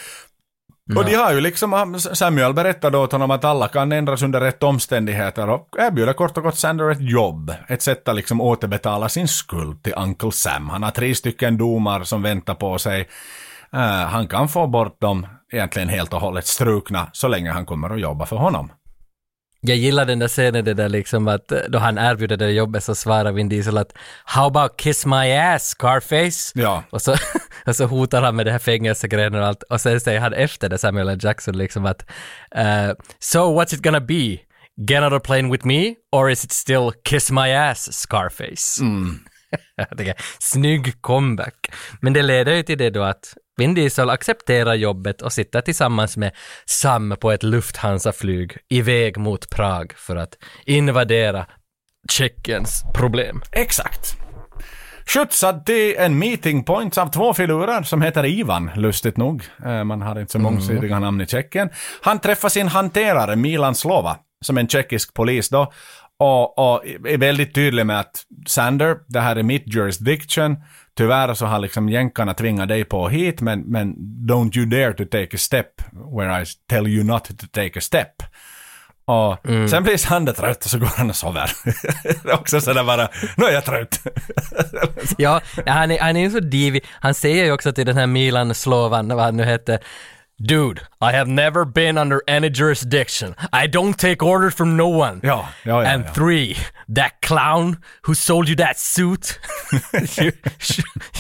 Och 0.96 1.06
de 1.06 1.16
har 1.16 1.34
ju 1.34 1.42
liksom, 1.42 2.00
Samuel 2.00 2.54
berättade 2.54 2.98
åt 2.98 3.12
honom 3.12 3.32
att 3.32 3.46
alla 3.46 3.68
kan 3.68 3.92
ändras 3.92 4.22
under 4.22 4.42
rätt 4.42 4.64
omständigheter 4.64 5.50
och 5.50 5.76
erbjuder 5.78 6.14
kort 6.14 6.38
och 6.38 6.44
gott 6.44 6.58
Sander 6.58 6.90
ett 6.90 7.10
jobb. 7.12 7.54
Ett 7.68 7.82
sätt 7.82 8.08
att 8.08 8.16
liksom 8.16 8.42
återbetala 8.42 9.10
sin 9.10 9.28
skuld 9.28 9.84
till 9.84 9.94
Uncle 9.98 10.32
Sam. 10.32 10.70
Han 10.70 10.84
har 10.84 10.92
tre 10.92 11.16
stycken 11.16 11.58
domar 11.58 12.04
som 12.04 12.22
väntar 12.22 12.56
på 12.56 12.78
sig. 12.78 13.10
Eh, 13.74 13.80
han 14.06 14.28
kan 14.28 14.50
få 14.50 14.68
bort 14.68 15.02
dem 15.02 15.28
egentligen 15.52 15.90
helt 15.90 16.14
och 16.14 16.22
hållet 16.22 16.48
strukna 16.48 17.08
så 17.14 17.28
länge 17.28 17.52
han 17.52 17.66
kommer 17.66 17.90
att 17.90 18.00
jobba 18.02 18.26
för 18.26 18.36
honom. 18.36 18.72
Jag 19.66 19.78
gillar 19.78 20.06
den 20.06 20.20
där 20.20 20.28
scenen 20.28 20.66
det 20.66 20.74
där 20.74 20.90
liksom 20.90 21.28
att 21.28 21.52
eh, 21.52 21.60
då 21.70 21.80
han 21.80 21.98
erbjuder 21.98 22.38
det 22.38 22.52
jobbet 22.52 22.84
så 22.84 22.96
svarar 22.96 23.32
Vin 23.32 23.50
Diesel 23.50 23.78
att 23.78 23.94
“How 24.26 24.48
about 24.48 24.78
kiss 24.78 25.06
my 25.06 25.32
ass, 25.32 25.68
Scarface?” 25.68 26.52
Ja. 26.56 26.84
och, 26.90 27.02
så, 27.02 27.16
och 27.66 27.76
så 27.76 27.86
hotar 27.86 28.22
han 28.22 28.36
med 28.36 28.46
det 28.46 28.52
här 28.52 28.60
fängelsegrejen 28.60 29.36
och 29.36 29.46
allt 29.46 29.64
och 29.64 29.82
sen 29.82 30.00
säger 30.00 30.20
han 30.20 30.34
efter 30.34 30.70
det 30.70 30.78
Samuel 30.78 31.10
L. 31.10 31.20
Jackson 31.22 31.58
liksom 31.58 31.86
att 31.86 32.06
eh, 32.56 32.92
“So 33.20 33.40
what's 33.40 33.76
it 33.76 33.82
gonna 33.82 34.00
be? 34.00 34.38
Get 34.88 35.04
on 35.04 35.14
a 35.14 35.20
plane 35.20 35.52
with 35.52 35.66
me 35.66 35.96
or 36.12 36.30
is 36.32 36.46
it 36.46 36.52
still 36.52 36.92
kiss 37.04 37.32
my 37.32 37.52
ass, 37.52 37.94
Scarface?” 37.94 38.82
Jag 38.82 39.33
tycker, 39.98 40.16
snygg 40.40 41.02
comeback. 41.02 41.72
Men 42.02 42.14
det 42.14 42.22
leder 42.22 42.54
ju 42.54 42.64
till 42.64 42.78
det 42.78 42.90
då 42.90 43.04
att 43.04 43.34
Vin 43.58 43.74
Diesel 43.74 44.10
accepterar 44.10 44.74
jobbet 44.74 45.22
och 45.22 45.34
sitter 45.34 45.62
tillsammans 45.62 46.18
med 46.18 46.32
Sam 46.66 47.16
på 47.22 47.32
ett 47.32 47.44
Lufthansa-flyg 47.44 48.58
iväg 48.70 49.18
mot 49.18 49.50
Prag 49.50 49.94
för 49.96 50.16
att 50.16 50.34
invadera 50.66 51.46
Tjeckiens 52.10 52.84
problem. 52.96 53.42
Exakt. 53.52 54.18
Skjutsad 55.06 55.66
till 55.66 55.96
en 55.98 56.20
meeting 56.20 56.64
point 56.64 56.98
av 56.98 57.12
två 57.12 57.34
filurer 57.34 57.84
som 57.84 58.02
heter 58.02 58.26
Ivan, 58.26 58.72
lustigt 58.76 59.18
nog. 59.18 59.44
Eh, 59.66 59.84
Man 59.84 60.02
har 60.02 60.20
inte 60.20 60.32
så 60.32 60.40
mångsidiga 60.40 61.00
namn 61.00 61.22
i 61.22 61.26
Tjeckien. 61.28 61.70
Han 62.02 62.20
träffar 62.20 62.50
sin 62.50 62.68
hanterare 62.68 63.36
Milan 63.36 63.76
Slova, 63.76 64.18
som 64.46 64.58
är 64.58 64.62
en 64.62 64.68
tjeckisk 64.68 65.14
polis 65.14 65.50
då, 65.50 65.72
och, 66.20 66.60
och 66.60 66.88
är 66.88 67.18
väldigt 67.18 67.56
tydlig 67.56 67.86
med 67.86 68.00
att 68.00 68.24
Sander, 68.48 68.98
det 69.08 69.20
här 69.20 69.36
är 69.36 69.44
mitt 69.44 69.64
jurisdiction. 69.76 70.58
Tyvärr 70.98 71.34
så 71.34 71.46
har 71.46 71.60
liksom 71.60 71.90
jänkarna 71.90 72.34
tvingat 72.34 72.68
dig 72.68 72.86
på 72.86 73.10
hit, 73.10 73.42
men, 73.42 73.60
men 73.60 73.96
don't 74.30 74.58
you 74.58 74.66
dare 74.66 74.94
to 74.94 75.06
take 75.06 75.36
a 75.36 75.38
step 75.38 75.68
where 76.18 76.42
I 76.42 76.46
tell 76.70 76.88
you 76.88 77.04
not 77.04 77.24
to 77.24 77.48
take 77.52 77.80
a 77.80 77.82
step. 77.82 78.24
Och 79.06 79.38
sen 79.70 79.84
blir 79.84 79.98
Sander 79.98 80.34
trött 80.34 80.66
och 80.66 80.72
så 80.72 80.80
går 80.80 80.92
han 80.98 81.10
och 81.10 81.16
sover. 81.16 81.52
det 82.24 82.30
är 82.30 82.34
också 82.34 82.62
sådär 82.62 82.84
bara, 82.84 83.10
nu 83.38 83.46
är 83.46 83.52
jag 83.52 83.66
trött. 83.66 84.00
Ja, 85.18 85.42
han 85.66 85.92
är, 85.92 86.00
han 86.00 86.18
är 86.18 86.30
så 86.30 86.40
divig. 86.40 86.86
Han 86.90 87.14
säger 87.14 87.46
ju 87.46 87.52
också 87.52 87.74
till 87.74 87.86
den 87.86 87.98
här 87.98 88.08
Milan 88.08 88.56
Slovan, 88.56 89.08
vad 89.08 89.26
han 89.26 89.38
nu 89.38 89.44
heter, 89.44 89.80
Dude, 90.38 90.82
I 91.04 91.12
have 91.12 91.28
never 91.28 91.66
been 91.66 91.98
under 91.98 92.22
any 92.28 92.50
jurisdiction. 92.50 93.36
I 93.52 93.68
don't 93.68 93.94
take 93.98 94.26
orders 94.26 94.56
from 94.56 94.78
no 94.78 94.88
one. 94.88 95.20
Ja, 95.24 95.50
ja, 95.64 95.84
ja, 95.84 95.90
And 95.94 96.06
ja. 96.06 96.14
three, 96.14 96.56
that 96.96 97.12
clown 97.22 97.78
who 98.08 98.16
sold 98.16 98.50
you 98.50 98.56
that 98.56 98.80
suit. 98.80 99.40
you, 100.22 100.32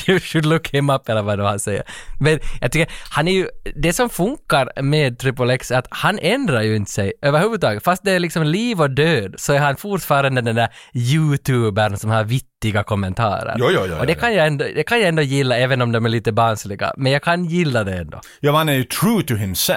you 0.07 0.19
should 0.19 0.45
look 0.45 0.67
him 0.67 0.89
up, 0.89 1.09
eller 1.09 1.21
vad 1.21 1.39
han 1.39 1.59
säger. 1.59 1.83
Men 2.19 2.39
jag 2.61 2.71
tycker, 2.71 2.93
han 3.09 3.27
är 3.27 3.31
ju, 3.31 3.47
det 3.75 3.93
som 3.93 4.09
funkar 4.09 4.81
med 4.81 5.19
Triple 5.19 5.53
X 5.53 5.71
är 5.71 5.77
att 5.77 5.87
han 5.89 6.19
ändrar 6.19 6.61
ju 6.61 6.75
inte 6.75 6.91
sig 6.91 7.13
överhuvudtaget. 7.21 7.83
Fast 7.83 8.03
det 8.03 8.11
är 8.11 8.19
liksom 8.19 8.43
liv 8.43 8.81
och 8.81 8.89
död 8.89 9.35
så 9.37 9.53
är 9.53 9.59
han 9.59 9.75
fortfarande 9.75 10.41
den 10.41 10.55
där 10.55 10.69
youtubern 10.93 11.97
som 11.97 12.09
har 12.09 12.23
vittiga 12.23 12.83
kommentarer. 12.83 13.55
Jo, 13.59 13.69
jo, 13.71 13.81
jo, 13.89 13.95
och 13.95 14.07
det 14.07 14.15
kan, 14.15 14.33
jag 14.33 14.47
ändå, 14.47 14.65
det 14.75 14.83
kan 14.83 14.99
jag 14.99 15.07
ändå 15.07 15.21
gilla 15.21 15.57
även 15.57 15.81
om 15.81 15.91
de 15.91 16.05
är 16.05 16.09
lite 16.09 16.31
barnsliga. 16.31 16.93
Men 16.97 17.11
jag 17.11 17.23
kan 17.23 17.45
gilla 17.45 17.83
det 17.83 17.93
ändå. 17.93 18.21
Ja, 18.39 18.51
man 18.51 18.69
är 18.69 18.73
ju 18.73 18.83
true 18.83 19.23
to 19.23 19.35
himself. 19.35 19.72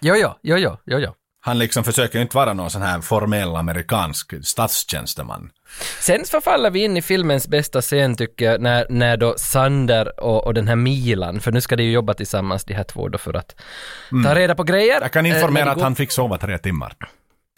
Jo, 0.00 0.14
jo, 0.16 0.34
jo, 0.42 0.56
jo, 0.56 0.76
jo, 0.86 0.98
jo. 0.98 1.12
Han 1.42 1.58
liksom 1.58 1.84
försöker 1.84 2.18
inte 2.18 2.36
vara 2.36 2.52
någon 2.52 2.70
sån 2.70 2.82
här 2.82 3.00
formell 3.00 3.56
amerikansk 3.56 4.34
statstjänsteman. 4.44 5.50
Sen 6.00 6.24
förfaller 6.24 6.70
vi 6.70 6.84
in 6.84 6.96
i 6.96 7.02
filmens 7.02 7.48
bästa 7.48 7.80
scen 7.80 8.16
tycker 8.16 8.44
jag, 8.44 8.60
när, 8.60 8.86
när 8.90 9.16
då 9.16 9.34
Sander 9.38 10.20
och, 10.20 10.46
och 10.46 10.54
den 10.54 10.68
här 10.68 10.76
Milan, 10.76 11.40
för 11.40 11.52
nu 11.52 11.60
ska 11.60 11.76
de 11.76 11.82
ju 11.84 11.92
jobba 11.92 12.14
tillsammans 12.14 12.64
de 12.64 12.74
här 12.74 12.84
två 12.84 13.08
då 13.08 13.18
för 13.18 13.34
att 13.34 13.54
ta 14.24 14.34
reda 14.34 14.54
på 14.54 14.62
grejer. 14.62 14.96
Mm. 14.96 15.02
Jag 15.02 15.12
kan 15.12 15.26
Eh, 15.26 15.34
informera 15.34 15.64
de 15.64 15.70
att 15.70 15.80
han 15.82 15.94
fick 15.94 16.12
sova 16.12 16.38
tre 16.38 16.58
timmar. 16.58 16.92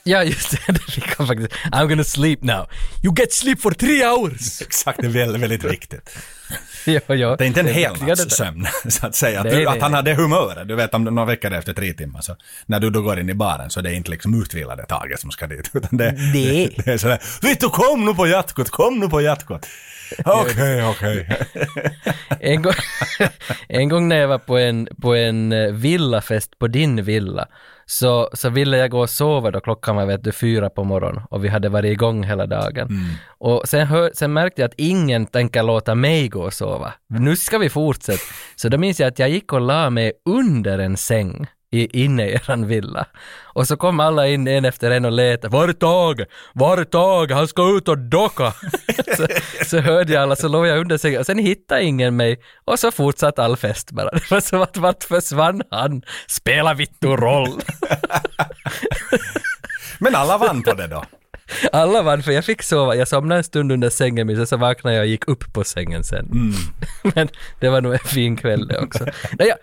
Ja, 0.05 0.25
just 0.25 0.51
det, 0.51 0.59
det 0.73 1.05
han 1.19 1.27
faktiskt. 1.27 1.53
I'm 1.73 1.89
gonna 1.89 2.05
sleep 2.05 2.43
now. 2.43 2.67
You 3.05 3.15
get 3.19 3.33
sleep 3.33 3.61
for 3.61 3.71
three 3.71 4.05
hours! 4.05 4.63
Exakt, 4.67 4.99
det 5.01 5.07
är 5.07 5.11
väldigt, 5.11 5.43
väldigt 5.43 5.65
viktigt. 5.65 6.17
jo, 6.87 7.01
jo. 7.09 7.37
Det 7.37 7.45
är 7.45 7.47
inte 7.47 7.61
en 7.61 7.67
Det 7.67 7.73
hel 7.73 7.93
natts 8.03 8.25
det. 8.25 8.31
sömn, 8.31 8.67
så 8.89 9.07
att 9.07 9.15
säga. 9.15 9.39
Att, 9.41 9.45
Nej, 9.47 9.55
du, 9.55 9.65
nej, 9.65 9.67
att 9.77 9.83
han 9.83 9.95
hade 9.95 10.15
humöret. 10.15 10.69
Du 10.69 10.75
vet, 10.75 10.95
om 10.95 11.05
några 11.05 11.25
veckor 11.25 11.53
efter 11.53 11.73
tre 11.73 11.93
timmar, 11.93 12.21
så 12.21 12.37
när 12.67 12.81
du 12.81 12.91
då 12.91 13.03
går 13.03 13.21
in 13.21 13.29
i 13.31 13.35
baren 13.35 13.71
så 13.71 13.81
det 13.81 13.91
är 13.91 13.95
inte 13.95 14.11
liksom 14.11 14.43
utvilade 14.43 14.87
Tage 14.87 15.19
som 15.19 15.31
ska 15.31 15.47
dit. 15.47 15.71
Utan 15.75 15.99
det, 15.99 16.13
Nej. 16.13 16.75
det 16.85 16.93
är 16.93 16.99
sådär, 16.99 17.19
Vittu 17.43 17.69
kom 17.69 18.05
nu 18.05 18.15
på 18.15 18.27
jatkot, 18.27 18.71
kom 18.71 18.99
nu 19.01 19.09
på 19.09 19.21
jatkot. 19.21 19.67
Okej, 20.25 20.85
okej. 20.85 21.29
En 22.41 22.63
gång, 22.63 22.75
en 23.69 23.89
gång 23.89 24.09
när 24.09 24.17
jag 24.17 24.29
var 24.29 24.39
på 24.39 24.59
en, 24.59 24.89
på 25.03 25.15
en 25.15 25.53
eh, 25.53 25.73
villafest 25.73 26.59
på 26.59 26.67
din 26.67 27.05
villa, 27.05 27.47
så, 27.93 28.29
så 28.33 28.49
ville 28.49 28.77
jag 28.77 28.91
gå 28.91 29.01
och 29.01 29.11
sova 29.11 29.51
då 29.51 29.61
klockan 29.61 29.97
var 29.97 30.07
vet 30.07 30.25
du, 30.25 30.33
fyra 30.33 30.71
på 30.71 30.85
morgonen 30.85 31.23
och 31.31 31.45
vi 31.45 31.49
hade 31.49 31.69
varit 31.69 31.93
igång 31.93 32.25
hela 32.25 32.47
dagen. 32.47 32.89
Och 33.39 33.63
sen, 33.69 33.87
hör, 33.87 34.11
sen 34.15 34.33
märkte 34.33 34.63
jag 34.63 34.69
att 34.69 34.75
ingen 34.77 35.27
tänker 35.27 35.63
låta 35.63 35.95
mig 35.95 36.29
gå 36.29 36.43
och 36.43 36.53
sova. 36.53 36.93
Nu 37.09 37.37
ska 37.37 37.59
vi 37.59 37.69
fortsätta. 37.69 38.23
Så 38.57 38.69
då 38.69 38.79
minns 38.79 39.01
jag 39.01 39.09
att 39.09 39.19
jag 39.19 39.29
gick 39.29 39.53
och 39.53 39.61
la 39.61 39.91
mig 39.91 40.13
under 40.25 40.79
en 40.79 40.97
säng 40.97 41.47
i, 41.73 42.03
inne 42.05 42.29
i 42.29 42.33
eran 42.33 42.67
villa. 42.67 43.07
Och 43.43 43.69
så 43.69 43.77
kom 43.77 44.01
alla 44.01 44.29
in 44.29 44.49
en 44.49 44.65
efter 44.65 44.91
en 44.91 45.05
och 45.05 45.13
letade. 45.13 45.49
Var 45.49 45.69
är 45.69 45.73
Tage? 45.73 46.27
Var 46.53 46.79
är 46.79 46.85
Tage? 46.85 47.31
Han 47.31 47.49
ska 47.49 47.77
ut 47.77 47.89
och 47.89 47.99
docka. 47.99 48.53
så, 49.17 49.27
så 49.67 49.79
hörde 49.79 50.13
jag 50.13 50.23
alla, 50.23 50.37
så 50.37 50.49
låg 50.49 50.67
jag 50.67 50.79
under 50.79 50.99
sängen. 50.99 51.21
Och 51.21 51.27
sen 51.27 51.39
hittade 51.39 51.83
ingen 51.83 52.17
mig. 52.17 52.41
Och 52.65 52.79
så 52.79 52.91
fortsatte 52.91 53.43
all 53.43 53.57
fest 53.57 53.91
bara. 53.91 54.11
Det 54.11 54.31
var 54.31 54.41
som 54.41 54.63
att 54.63 54.77
vart 54.77 55.05
försvann 55.05 55.63
han? 55.71 56.03
Spela 56.29 56.75
vittu 56.75 57.09
roll. 57.09 57.61
Men 59.99 60.15
alla 60.15 60.39
vann 60.39 60.63
på 60.63 60.73
det 60.73 60.87
då. 60.87 61.05
Alla 61.73 62.03
vann 62.03 62.23
för 62.23 62.33
jag 62.33 62.45
fick 62.45 62.63
sova. 62.63 62.95
Jag 62.95 63.09
somnade 63.09 63.39
en 63.39 63.45
stund 63.45 63.73
under 63.73 63.91
sängen 63.91 64.27
men 64.27 64.37
sen 64.37 64.47
så 64.47 64.57
vaknade 64.57 64.97
jag 64.97 65.03
och 65.03 65.09
gick 65.09 65.29
upp 65.29 65.53
på 65.53 65.65
sängen 65.65 66.05
sen. 66.05 66.29
men 67.15 67.29
det 67.61 67.69
var 67.69 67.81
nog 67.81 67.93
en 67.93 67.99
fin 67.99 68.37
kväll 68.37 68.69
det 68.69 68.79
också. 68.79 69.07
Naja. 69.39 69.57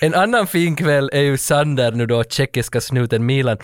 en 0.00 0.14
annan 0.14 0.46
fin 0.46 0.76
kväll 0.76 1.10
är 1.12 1.20
ju 1.20 1.36
Sander 1.36 1.92
nu 1.92 2.06
då, 2.06 2.24
tjeckiska 2.24 2.80
snuten 2.80 3.26
Milan. 3.26 3.58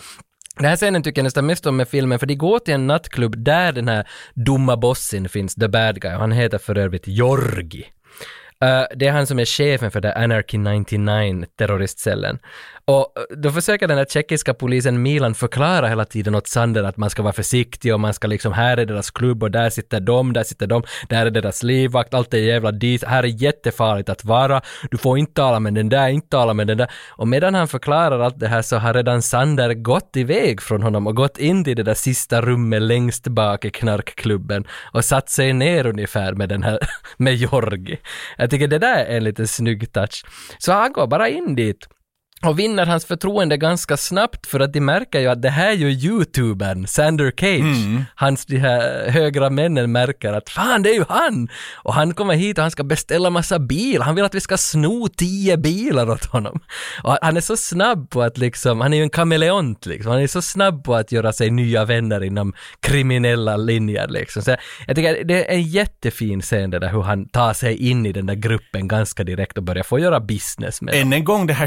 Den 0.57 0.69
här 0.69 0.77
scenen 0.77 1.03
tycker 1.03 1.19
jag 1.19 1.25
nästan 1.25 1.47
mest 1.47 1.67
om 1.67 1.77
med 1.77 1.89
filmen, 1.89 2.19
för 2.19 2.27
de 2.27 2.35
går 2.35 2.59
till 2.59 2.75
en 2.75 2.87
nattklubb 2.87 3.45
där 3.45 3.73
den 3.73 3.89
här 3.89 4.09
dumma 4.35 4.77
bossen 4.77 5.29
finns, 5.29 5.55
the 5.55 5.69
bad 5.69 6.01
guy, 6.01 6.15
och 6.15 6.21
han 6.21 6.33
heter 6.33 6.59
för 6.59 6.79
övrigt 6.79 7.05
Jorgi. 7.07 7.87
Eh, 8.65 8.85
det 8.97 9.07
är 9.07 9.13
han 9.13 9.27
som 9.27 9.39
är 9.39 9.45
chefen 9.45 9.91
för 9.91 10.01
det 10.01 10.15
Anarchy 10.15 10.59
99 10.59 11.47
terroristcellen. 11.57 12.39
Och 12.85 13.13
eh, 13.17 13.37
då 13.37 13.51
försöker 13.51 13.89
den 13.89 13.99
här 13.99 14.05
tjeckiska 14.05 14.55
polisen 14.55 15.03
Milan 15.03 15.35
förklara 15.35 15.89
hela 15.89 16.05
tiden 16.05 16.35
åt 16.35 16.49
Sander 16.49 16.85
att 16.85 16.97
man 16.97 17.11
ska 17.11 17.23
vara 17.23 17.33
försiktig 17.33 17.95
och 17.95 18.01
man 18.01 18.15
ska 18.15 18.29
liksom, 18.29 18.53
här 18.53 18.77
är 18.77 18.87
deras 18.87 19.11
klubb 19.11 19.43
och 19.43 19.51
där 19.51 19.71
sitter 19.71 20.01
de, 20.01 20.33
där 20.33 20.45
sitter 20.45 20.67
de, 20.67 20.83
där 21.09 21.27
är 21.27 21.31
deras 21.31 21.63
livvakt, 21.63 22.15
allt 22.15 22.35
är 22.35 22.39
jävla 22.39 22.73
dit, 22.73 23.05
här 23.05 23.23
är 23.23 23.43
jättefarligt 23.43 24.09
att 24.09 24.25
vara, 24.25 24.61
du 24.91 24.99
får 24.99 25.19
inte 25.19 25.33
tala 25.33 25.61
med 25.61 25.75
den 25.75 25.89
där, 25.89 26.09
inte 26.09 26.29
tala 26.29 26.55
med 26.55 26.67
den 26.67 26.79
där. 26.79 26.91
Och 27.09 27.29
medan 27.29 27.55
han 27.55 27.69
förklarar 27.69 28.21
allt 28.21 28.41
det 28.41 28.49
här 28.49 28.63
så 28.63 28.77
har 28.77 28.95
redan 28.95 29.23
Sander 29.23 29.75
gått 29.75 30.17
iväg 30.17 30.63
från 30.63 30.83
honom 30.83 31.07
och 31.07 31.17
gått 31.17 31.39
in 31.39 31.69
i 31.69 31.75
det 31.75 31.83
där 31.83 31.95
sista 31.95 32.41
rummet 32.41 32.83
längst 32.83 33.29
bak 33.29 33.65
i 33.65 33.71
knarkklubben 33.71 34.65
och 34.93 35.05
satt 35.05 35.29
sig 35.29 35.53
ner 35.53 35.87
ungefär 35.87 36.33
med 36.33 36.49
den 36.49 36.63
här, 36.63 36.79
med 37.17 37.35
Jorgi. 37.35 37.99
Jag 38.39 38.51
tycker 38.51 38.69
det 38.69 38.79
där 38.79 39.05
är 39.05 39.17
en 39.17 39.25
lite 39.25 39.47
snygg 39.47 39.93
touch. 39.93 40.25
Så 40.59 40.73
han 40.73 40.93
går 40.93 41.07
bara 41.07 41.29
in 41.29 41.55
dit 41.55 41.89
och 42.45 42.59
vinner 42.59 42.87
hans 42.87 43.05
förtroende 43.05 43.57
ganska 43.57 43.97
snabbt 43.97 44.47
för 44.47 44.61
att 44.61 44.73
de 44.73 44.81
märker 44.81 45.21
ju 45.21 45.27
att 45.27 45.43
det 45.43 45.51
här 45.51 45.69
är 45.69 45.75
ju 45.75 45.91
youtubern 45.91 46.87
Sander 46.87 47.33
Cage. 47.37 48.07
Hans 48.15 48.47
de 48.47 48.59
här 48.59 49.09
högra 49.11 49.51
männen 49.51 49.93
märker 49.93 50.33
att 50.33 50.51
fan 50.51 50.83
det 50.83 50.91
är 50.91 50.95
ju 50.95 51.05
han! 51.09 51.49
Och 51.75 51.95
han 51.95 52.15
kommer 52.15 52.35
hit 52.35 52.59
och 52.59 52.63
han 52.63 52.71
ska 52.71 52.85
beställa 52.85 53.31
massa 53.31 53.59
bil. 53.59 54.03
Han 54.03 54.15
vill 54.15 54.25
att 54.25 54.35
vi 54.35 54.41
ska 54.41 54.57
sno 54.57 55.09
tio 55.09 55.57
bilar 55.57 56.11
åt 56.11 56.25
honom. 56.25 56.61
Och 57.03 57.19
han 57.23 57.37
är 57.37 57.41
så 57.41 57.57
snabb 57.57 58.11
på 58.11 58.23
att 58.23 58.39
liksom, 58.39 58.81
han 58.81 58.93
är 58.93 58.97
ju 58.97 59.03
en 59.03 59.11
kameleont 59.11 59.87
liksom. 59.87 60.13
Han 60.13 60.23
är 60.23 60.27
så 60.27 60.43
snabb 60.43 60.85
på 60.85 60.95
att 60.95 61.13
göra 61.13 61.33
sig 61.33 61.51
nya 61.51 61.85
vänner 61.85 62.25
inom 62.25 62.53
kriminella 62.81 63.57
linjer 63.57 64.09
liksom. 64.09 64.43
Så 64.43 64.57
jag 64.87 64.97
tycker 64.97 65.25
det 65.25 65.51
är 65.51 65.55
en 65.55 65.63
jättefin 65.63 66.43
scen 66.43 66.71
det 66.71 66.79
där 66.79 66.89
hur 66.89 67.03
han 67.03 67.29
tar 67.29 67.53
sig 67.53 67.77
in 67.91 68.07
i 68.07 68.13
den 68.13 68.27
där 68.27 68.35
gruppen 68.35 68.89
ganska 68.89 69.25
direkt 69.25 69.59
och 69.59 69.65
börjar 69.65 69.83
få 69.83 69.99
göra 69.99 70.21
business 70.21 70.83
med. 70.83 70.95
Än 70.95 71.13
en 71.13 71.25
gång 71.25 71.47
det 71.47 71.55
här 71.55 71.67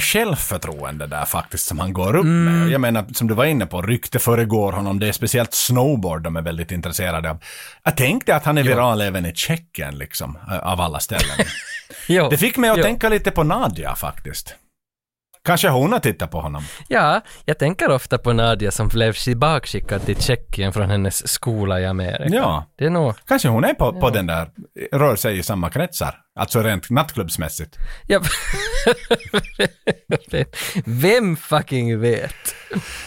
självförtroende 0.64 1.08
där 1.08 1.26
faktiskt 1.26 1.68
som 1.68 1.80
han 1.80 1.94
går 1.94 2.16
upp 2.16 2.26
med. 2.26 2.70
Jag 2.70 2.82
menar, 2.82 3.06
som 3.14 3.28
du 3.28 3.34
var 3.34 3.46
inne 3.46 3.66
på, 3.66 3.82
rykte 3.82 4.20
föregår 4.20 4.72
honom. 4.72 5.00
Det 5.00 5.08
är 5.08 5.12
speciellt 5.12 5.54
snowboard 5.54 6.22
de 6.22 6.36
är 6.36 6.42
väldigt 6.42 6.72
intresserade 6.72 7.30
av. 7.30 7.38
Jag 7.84 7.98
tänkte 7.98 8.36
att 8.36 8.46
han 8.46 8.58
är 8.58 8.64
viral 8.64 9.02
även 9.02 9.26
i 9.26 9.36
Tjeckien, 9.36 9.98
liksom, 9.98 10.38
av 10.64 10.82
alla 10.82 11.00
ställen. 11.00 11.38
Jo, 12.08 12.30
Det 12.30 12.38
fick 12.38 12.58
mig 12.58 12.70
att 12.70 12.78
jo. 12.78 12.84
tänka 12.84 13.10
lite 13.10 13.32
på 13.32 13.44
Nadja 13.44 13.96
faktiskt. 13.96 14.56
Kanske 15.46 15.70
hon 15.70 15.92
har 15.92 16.00
tittat 16.00 16.32
på 16.32 16.42
honom. 16.42 16.64
Ja, 16.88 17.22
jag 17.46 17.60
tänker 17.60 17.92
ofta 17.92 18.18
på 18.18 18.34
Nadia 18.34 18.72
som 18.72 18.88
blev 18.88 19.14
tillbakaskickad 19.14 20.06
till 20.06 20.22
Tjeckien 20.22 20.74
från 20.74 20.90
hennes 20.90 21.28
skola 21.28 21.80
i 21.80 21.86
Amerika. 21.86 22.36
Ja. 22.36 22.66
Det 22.78 22.86
är 22.86 22.90
nog... 22.90 23.14
Kanske 23.28 23.48
hon 23.48 23.64
är 23.64 23.74
på, 23.74 24.00
på 24.00 24.10
den 24.10 24.28
där, 24.28 24.50
rör 24.92 25.16
sig 25.16 25.38
i 25.38 25.44
samma 25.44 25.70
kretsar. 25.70 26.23
Alltså 26.36 26.64
rent 26.64 26.90
nattklubbsmässigt. 26.90 27.78
Ja. 28.08 28.22
Vem 30.86 31.36
fucking 31.38 32.00
vet? 32.00 32.56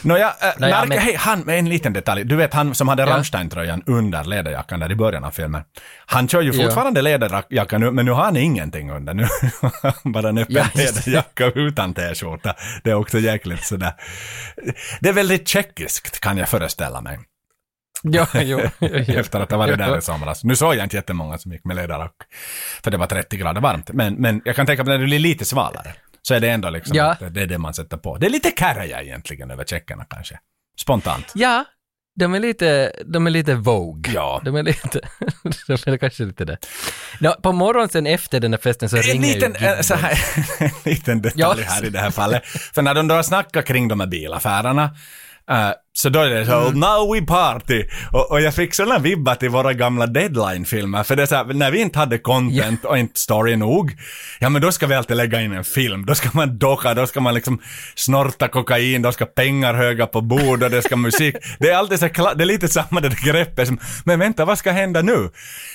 Nåja, 0.03 0.27
äh, 0.29 0.49
Närke, 0.59 0.89
men- 0.89 0.99
hej, 0.99 1.15
han, 1.19 1.49
en 1.49 1.69
liten 1.69 1.93
detalj. 1.93 2.25
Du 2.25 2.37
vet 2.37 2.55
han 2.55 2.75
som 2.75 2.89
hade 2.89 3.03
Ja. 3.03 3.09
Rammstein-tröjan 3.09 3.83
under 3.87 4.25
läderjackan 4.25 4.81
där 4.81 4.93
i 4.93 4.95
början 4.95 5.25
av 5.25 5.31
filmen. 5.31 5.63
Han 6.07 6.29
kör 6.29 6.41
ju 6.41 6.53
Ja. 6.53 6.63
fortfarande 6.65 7.03
läderjacka 7.03 7.79
nu, 7.79 7.91
men 7.91 8.05
nu 8.05 8.11
har 8.13 8.25
han 8.25 8.37
ingenting 8.37 8.91
under. 8.91 9.15
Nu 9.15 9.27
bara 10.13 10.29
en 10.29 10.39
öppen 10.39 10.57
Ja, 10.57 10.67
läderjacka 10.75 11.47
utan 11.47 11.95
t-skjorta. 11.95 12.55
Det 12.85 12.91
är 12.91 12.95
också 12.95 13.19
jäkligt 13.19 13.65
sådär. 13.65 13.93
Det 15.01 15.09
är 15.09 15.13
väldigt 15.13 15.49
tjeckiskt 15.49 16.21
kan 16.21 16.39
jag 16.39 16.49
föreställa 16.49 17.01
mig. 17.01 17.19
Jo, 18.03 18.25
jo, 18.35 18.61
jo. 18.81 18.89
Efter 19.21 19.41
att 19.41 19.51
ha 19.51 19.59
varit 19.59 19.79
där 19.79 19.99
i 19.99 20.03
somras. 20.03 20.45
Nu 20.45 20.57
såg 20.57 20.75
jag 20.75 20.85
inte 20.85 20.97
jättemånga 20.97 21.39
som 21.39 21.53
gick 21.53 21.65
med 21.65 21.77
läderrock. 21.77 22.15
För 22.85 22.91
det 22.91 22.97
var 22.97 23.07
30 23.07 23.37
grader 23.37 23.61
varmt. 23.61 23.91
Men, 23.93 24.15
men 24.15 24.43
jag 24.45 24.57
kan 24.57 24.67
tänka 24.67 24.85
mig 24.85 24.93
när 24.95 24.99
det 24.99 25.05
blir 25.07 25.19
lite 25.19 25.45
svalare. 25.45 25.95
Så 26.23 26.35
är 26.35 26.41
det 26.41 26.49
ändå 26.51 26.71
liksom, 26.71 26.97
Ja. 26.97 27.17
det 27.31 27.43
är 27.43 27.47
det 27.47 27.59
man 27.59 27.75
sätter 27.75 27.97
på. 27.97 28.17
Det 28.19 28.27
är 28.27 28.31
lite 28.31 28.51
kärja 28.59 29.03
egentligen 29.03 29.51
över 29.51 29.65
tjeckerna 29.65 30.05
kanske. 30.11 30.39
Spontant. 30.81 31.33
Ja, 31.35 31.65
de 32.19 32.35
är 32.35 32.41
lite, 32.41 32.93
de 33.07 33.27
är 33.27 33.31
lite 33.31 33.55
Vogue. 33.55 34.13
Ja. 34.15 34.41
De 34.45 34.57
är 34.57 34.63
lite, 34.63 35.01
de 35.67 35.73
är 35.93 35.97
kanske 35.97 36.25
lite 36.25 36.45
det. 36.45 36.59
Nå, 37.21 37.35
på 37.43 37.53
morgonen 37.53 37.89
sen 37.89 38.07
efter 38.07 38.41
den 38.41 38.53
här 38.53 38.59
festen 38.59 38.89
så 38.89 38.97
En 38.97 39.03
ringer 39.03 39.35
liten, 39.35 39.57
ju 39.61 39.67
äh, 39.67 39.81
så 39.81 39.95
här, 39.95 40.19
en 40.59 40.71
liten 40.85 41.23
detalj 41.23 41.63
Ja. 41.67 41.73
här 41.73 41.85
i 41.85 41.91
det 41.91 41.99
här 41.99 42.11
fallet. 42.11 42.45
För 42.47 42.83
när 42.83 42.95
de 42.95 43.09
då 43.09 43.23
snackar 43.23 43.63
kring 43.63 43.89
de 43.89 44.01
här 44.01 44.07
bilaffärerna, 44.07 44.97
äh, 45.51 45.73
så 45.97 46.09
då 46.09 46.21
är 46.21 46.31
det 46.31 46.47
så 46.47 46.71
now 46.71 47.15
we 47.15 47.23
party. 47.23 47.85
Och, 48.13 48.31
och 48.31 48.41
jag 48.41 48.55
fick 48.55 48.75
sådana 48.75 48.99
vibbar 48.99 49.35
till 49.35 49.49
våra 49.49 49.73
gamla 49.73 50.07
deadline-filmer. 50.07 51.03
För 51.03 51.17
det 51.17 51.23
är 51.23 51.27
så 51.27 51.35
här, 51.35 51.45
när 51.45 51.71
vi 51.71 51.81
inte 51.81 51.99
hade 51.99 52.19
content 52.19 52.85
och 52.85 52.99
inte 52.99 53.21
story 53.21 53.57
nog, 53.57 53.97
ja 54.39 54.49
men 54.49 54.63
då 54.63 54.73
ska 54.73 54.87
vi 54.87 54.95
alltid 54.95 55.17
lägga 55.17 55.41
in 55.41 55.53
en 55.53 55.65
film. 55.65 56.07
Då 56.07 56.15
ska 56.15 56.29
man 56.33 56.59
docka, 56.59 56.95
då 56.95 57.07
ska 57.07 57.21
man 57.21 57.35
liksom 57.35 57.63
snorta 57.95 58.49
kokain, 58.49 59.03
då 59.03 59.13
ska 59.13 59.27
pengar 59.27 59.75
höga 59.75 60.07
på 60.07 60.21
bord 60.21 60.63
och 60.63 60.71
det 60.71 60.83
ska 60.83 60.97
musik. 60.97 61.37
Det 61.59 61.71
är 61.71 61.77
alltid 61.77 62.01
så 62.01 62.07
det 62.07 62.45
är 62.45 62.47
lite 62.47 62.69
samma 62.69 63.01
det 63.01 63.09
där 63.09 63.33
greppet 63.33 63.69
som, 63.69 63.79
men 64.05 64.19
vänta 64.19 64.45
vad 64.45 64.59
ska 64.59 64.71
hända 64.71 65.03
nu? 65.03 65.31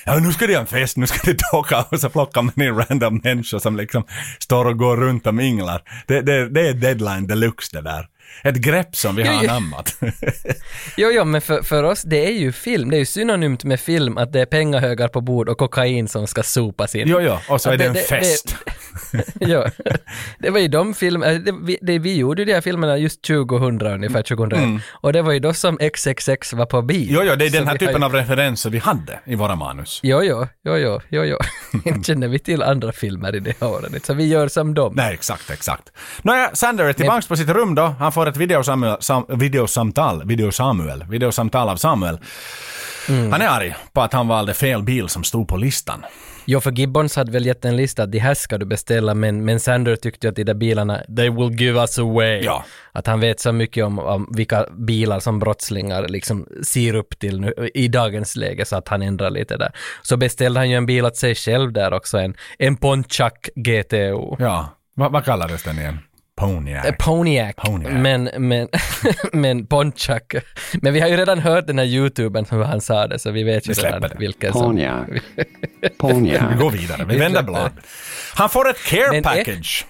Ja 0.05 0.19
nu 0.19 0.33
ska 0.33 0.47
det 0.47 0.53
ha 0.53 0.61
en 0.61 0.67
fest, 0.67 0.97
nu 0.97 1.07
ska 1.07 1.31
det 1.31 1.41
docka 1.51 1.81
och 1.89 1.99
så 1.99 2.09
plockar 2.09 2.41
man 2.41 2.61
in 2.61 2.75
random 2.75 3.21
människor 3.23 3.59
som 3.59 3.77
liksom 3.77 4.03
står 4.39 4.65
och 4.65 4.77
går 4.77 4.97
runt 4.97 5.27
och 5.27 5.35
minglar. 5.35 5.81
Det, 6.07 6.21
det, 6.21 6.49
det 6.49 6.67
är 6.67 6.73
deadline 6.73 7.27
deluxe 7.27 7.77
det 7.77 7.81
där. 7.81 8.05
Ett 8.43 8.55
grepp 8.55 8.95
som 8.95 9.15
vi 9.15 9.23
har 9.23 9.43
anammat. 9.43 9.97
Jo, 10.97 11.09
jo, 11.13 11.25
men 11.25 11.41
för, 11.41 11.61
för 11.61 11.83
oss, 11.83 12.01
det 12.01 12.27
är 12.27 12.31
ju 12.31 12.51
film. 12.51 12.89
Det 12.89 12.95
är 12.97 12.99
ju 12.99 13.05
synonymt 13.05 13.63
med 13.63 13.79
film 13.79 14.17
att 14.17 14.33
det 14.33 14.41
är 14.41 14.45
pengahögar 14.45 15.07
på 15.07 15.21
bord 15.21 15.49
och 15.49 15.57
kokain 15.57 16.07
som 16.07 16.27
ska 16.27 16.43
sopas 16.43 16.95
in. 16.95 17.07
jo, 17.07 17.19
jo, 17.21 17.37
och 17.49 17.61
så 17.61 17.69
är 17.69 17.73
Att 17.73 17.79
det 17.79 17.85
en 17.85 17.95
fest. 17.95 18.55
ja, 19.39 19.65
det 20.39 20.49
var 20.49 20.59
ju 20.59 20.67
de 20.67 20.93
filmer, 20.93 21.33
det, 21.33 21.51
vi, 21.63 21.77
det, 21.81 21.99
vi 21.99 22.15
gjorde 22.17 22.41
ju 22.41 22.45
de 22.45 22.53
här 22.53 22.61
filmerna 22.61 22.97
just 22.97 23.21
2000 23.23 23.81
ungefär, 23.81 24.23
2001. 24.23 24.81
Och 24.91 25.13
det 25.13 25.21
var 25.21 25.31
ju 25.31 25.39
då 25.39 25.53
som 25.53 25.77
XXX 25.77 26.53
var 26.53 26.65
på 26.65 26.81
bio. 26.81 27.09
Mm. 27.09 27.15
Jo, 27.15 27.31
jo, 27.31 27.35
det 27.35 27.45
är 27.45 27.49
den 27.49 27.67
här 27.67 27.77
typen 27.77 28.01
ju- 28.01 28.05
av 28.05 28.13
referenser 28.13 28.69
vi 28.69 28.77
hade 28.77 29.19
i 29.25 29.35
våra 29.35 29.55
manus. 29.55 29.99
Jo, 30.03 30.23
jo, 30.23 30.47
jo, 30.65 30.77
jo, 30.77 30.99
jo, 31.09 31.23
jo. 31.23 31.37
Inte 31.85 32.03
känner 32.07 32.27
vi 32.27 32.39
till 32.39 32.63
andra 32.63 32.91
filmer 32.91 33.35
i 33.35 33.39
det 33.39 33.53
här 33.61 33.67
året, 33.69 34.05
så 34.05 34.13
vi 34.13 34.27
gör 34.27 34.47
som 34.47 34.73
dem. 34.73 34.93
Nej, 34.95 35.13
exakt, 35.13 35.49
exakt. 35.49 35.83
Nåja, 36.21 36.49
Sander 36.53 36.85
är 36.85 36.93
tillbaks 36.93 37.27
på 37.27 37.35
sitt 37.35 37.49
rum 37.49 37.75
då. 37.75 37.95
Han 37.99 38.11
får 38.11 38.20
ett 38.27 38.37
videosamtal, 38.37 38.97
sam, 38.99 39.25
videosamtal, 39.29 40.23
videosamuel, 40.25 41.05
videosamtal 41.09 41.69
av 41.69 41.75
Samuel. 41.75 42.19
Han 43.07 43.41
är 43.41 43.47
arg 43.47 43.75
på 43.93 44.01
att 44.01 44.13
han 44.13 44.27
valde 44.27 44.53
fel 44.53 44.83
bil 44.83 45.09
som 45.09 45.23
stod 45.23 45.47
på 45.47 45.57
listan. 45.57 46.05
Jo, 46.45 46.59
för 46.59 46.71
Gibbons 46.71 47.15
hade 47.15 47.31
väl 47.31 47.45
gett 47.45 47.65
en 47.65 47.75
lista 47.75 48.03
att 48.03 48.11
de 48.11 48.19
här 48.19 48.33
ska 48.33 48.57
du 48.57 48.65
beställa, 48.65 49.13
men, 49.13 49.45
men 49.45 49.59
Sander 49.59 49.95
tyckte 49.95 50.27
ju 50.27 50.29
att 50.29 50.35
de 50.35 50.43
där 50.43 50.53
bilarna, 50.53 51.01
they 51.17 51.29
will 51.29 51.61
give 51.61 51.79
us 51.79 51.99
away. 51.99 52.41
Ja. 52.43 52.65
Att 52.91 53.07
han 53.07 53.19
vet 53.19 53.39
så 53.39 53.51
mycket 53.51 53.85
om, 53.85 53.99
om 53.99 54.33
vilka 54.35 54.65
bilar 54.87 55.19
som 55.19 55.39
brottslingar 55.39 56.07
liksom 56.07 56.47
ser 56.63 56.95
upp 56.95 57.19
till 57.19 57.41
nu, 57.41 57.69
i 57.73 57.87
dagens 57.87 58.35
läge, 58.35 58.65
så 58.65 58.75
att 58.75 58.87
han 58.87 59.01
ändrar 59.01 59.29
lite 59.29 59.57
där. 59.57 59.71
Så 60.01 60.17
beställde 60.17 60.59
han 60.59 60.69
ju 60.69 60.75
en 60.75 60.85
bil 60.85 61.05
åt 61.05 61.17
sig 61.17 61.35
själv 61.35 61.73
där 61.73 61.93
också, 61.93 62.17
en, 62.17 62.35
en 62.57 62.77
Pontiac 62.77 63.33
GTO. 63.55 64.35
Ja, 64.39 64.69
vad, 64.93 65.11
vad 65.11 65.25
kallades 65.25 65.63
den 65.63 65.79
igen? 65.79 65.99
Pontiac. 66.37 66.85
Eh, 66.85 66.95
Pontiac, 66.99 67.55
Pontiac. 67.55 67.93
men, 67.93 68.29
men, 68.37 68.67
men 69.33 69.65
Pontiac. 69.67 70.21
Men 70.81 70.93
vi 70.93 70.99
har 70.99 71.07
ju 71.07 71.17
redan 71.17 71.39
hört 71.39 71.67
den 71.67 71.77
här 71.79 71.85
YouTuben 71.85 72.45
hur 72.51 72.63
han 72.63 72.81
sa 72.81 73.07
det, 73.07 73.19
så 73.19 73.31
vi 73.31 73.43
vet 73.43 73.67
ju 73.69 73.73
Vi 73.73 73.81
redan 73.81 74.01
det. 74.01 74.15
vilken 74.19 74.53
som... 74.53 74.61
Pontiac. 74.61 75.07
Vi 76.51 76.57
går 76.57 76.69
vidare, 76.71 77.05
vi 77.05 77.17
vänder 77.17 77.43
blad. 77.43 77.71
Han 78.35 78.49
får 78.49 78.69
ett 78.69 78.83
care 78.85 79.11
Men- 79.11 79.23
package. 79.23 79.85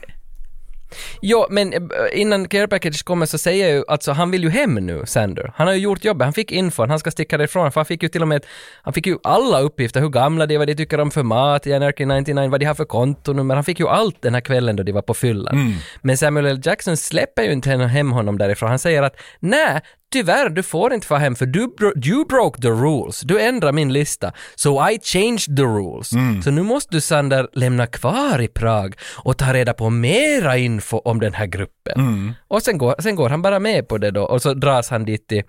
Jo, 1.21 1.45
men 1.49 1.73
eh, 1.73 1.79
innan 2.13 2.47
Care 2.47 2.67
Package 2.67 3.03
kommer 3.03 3.25
så 3.25 3.37
säger 3.37 3.67
jag 3.67 3.77
ju, 3.77 3.83
alltså 3.87 4.11
han 4.11 4.31
vill 4.31 4.43
ju 4.43 4.49
hem 4.49 4.75
nu, 4.75 5.03
Sander. 5.05 5.51
Han 5.55 5.67
har 5.67 5.73
ju 5.73 5.79
gjort 5.79 6.05
jobbet, 6.05 6.25
han 6.25 6.33
fick 6.33 6.51
info, 6.51 6.85
han 6.85 6.99
ska 6.99 7.11
sticka 7.11 7.37
därifrån, 7.37 7.71
för 7.71 7.79
han 7.79 7.85
fick 7.85 8.03
ju 8.03 8.09
till 8.09 8.21
och 8.21 8.27
med, 8.27 8.45
han 8.81 8.93
fick 8.93 9.07
ju 9.07 9.17
alla 9.23 9.59
uppgifter, 9.59 10.01
hur 10.01 10.09
gamla 10.09 10.45
de 10.45 10.53
är, 10.55 10.57
vad 10.59 10.67
de 10.67 10.75
tycker 10.75 10.99
om 10.99 11.11
för 11.11 11.23
mat 11.23 11.67
i 11.67 11.73
Anarchy 11.73 12.05
99, 12.05 12.49
vad 12.49 12.59
de 12.59 12.65
har 12.65 12.75
för 12.75 12.85
kontonummer, 12.85 13.55
han 13.55 13.63
fick 13.63 13.79
ju 13.79 13.87
allt 13.87 14.21
den 14.21 14.33
här 14.33 14.41
kvällen 14.41 14.75
då 14.75 14.83
de 14.83 14.91
var 14.91 15.01
på 15.01 15.13
fyllan. 15.13 15.55
Men 16.01 16.17
Samuel 16.17 16.45
L. 16.45 16.59
Jackson 16.63 16.97
släpper 16.97 17.43
ju 17.43 17.51
inte 17.51 17.69
hem 17.69 18.11
honom 18.11 18.37
därifrån, 18.37 18.69
han 18.69 18.79
säger 18.79 19.03
att 19.03 19.15
nej, 19.39 19.81
Tyvärr, 20.11 20.49
du 20.49 20.63
får 20.63 20.93
inte 20.93 21.07
få 21.07 21.15
hem 21.15 21.35
för 21.35 21.45
du, 21.45 21.67
bro- 21.67 21.93
you 22.07 22.25
broke 22.25 22.61
the 22.61 22.67
rules. 22.67 23.21
Du 23.21 23.41
ändrar 23.41 23.71
min 23.71 23.93
lista. 23.93 24.33
So 24.55 24.89
I 24.89 24.99
changed 25.03 25.57
the 25.57 25.63
rules. 25.63 26.09
Så 26.43 26.51
nu 26.51 26.61
måste 26.63 26.95
du 26.95 27.01
Sander 27.01 27.47
lämna 27.53 27.87
kvar 27.87 28.41
i 28.41 28.47
Prag 28.47 28.95
och 29.23 29.37
ta 29.37 29.53
reda 29.53 29.73
på 29.73 29.89
mera 29.89 30.57
info 30.57 30.97
om 30.97 31.19
den 31.19 31.33
här 31.33 31.45
gruppen. 31.45 32.33
Och 32.47 32.61
sen 32.61 32.77
går, 32.77 32.95
sen 32.99 33.15
går 33.15 33.29
han 33.29 33.41
bara 33.41 33.59
med 33.59 33.87
på 33.87 33.97
det 33.97 34.11
då 34.11 34.23
och 34.23 34.41
så 34.41 34.53
dras 34.53 34.89
han 34.89 35.05
dit 35.05 35.27
till 35.27 35.43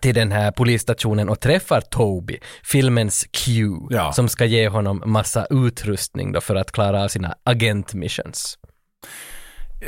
till 0.00 0.14
den 0.14 0.32
här 0.32 0.50
polisstationen 0.50 1.28
och 1.28 1.40
träffar 1.40 1.80
Toby, 1.80 2.38
filmens 2.64 3.26
Q, 3.32 3.62
Ja. 3.90 4.12
som 4.12 4.28
ska 4.28 4.44
ge 4.44 4.68
honom 4.68 5.02
massa 5.06 5.46
utrustning 5.50 6.32
då 6.32 6.40
för 6.40 6.54
att 6.54 6.72
klara 6.72 7.04
av 7.04 7.08
sina 7.08 7.34
agentmissions. 7.44 8.58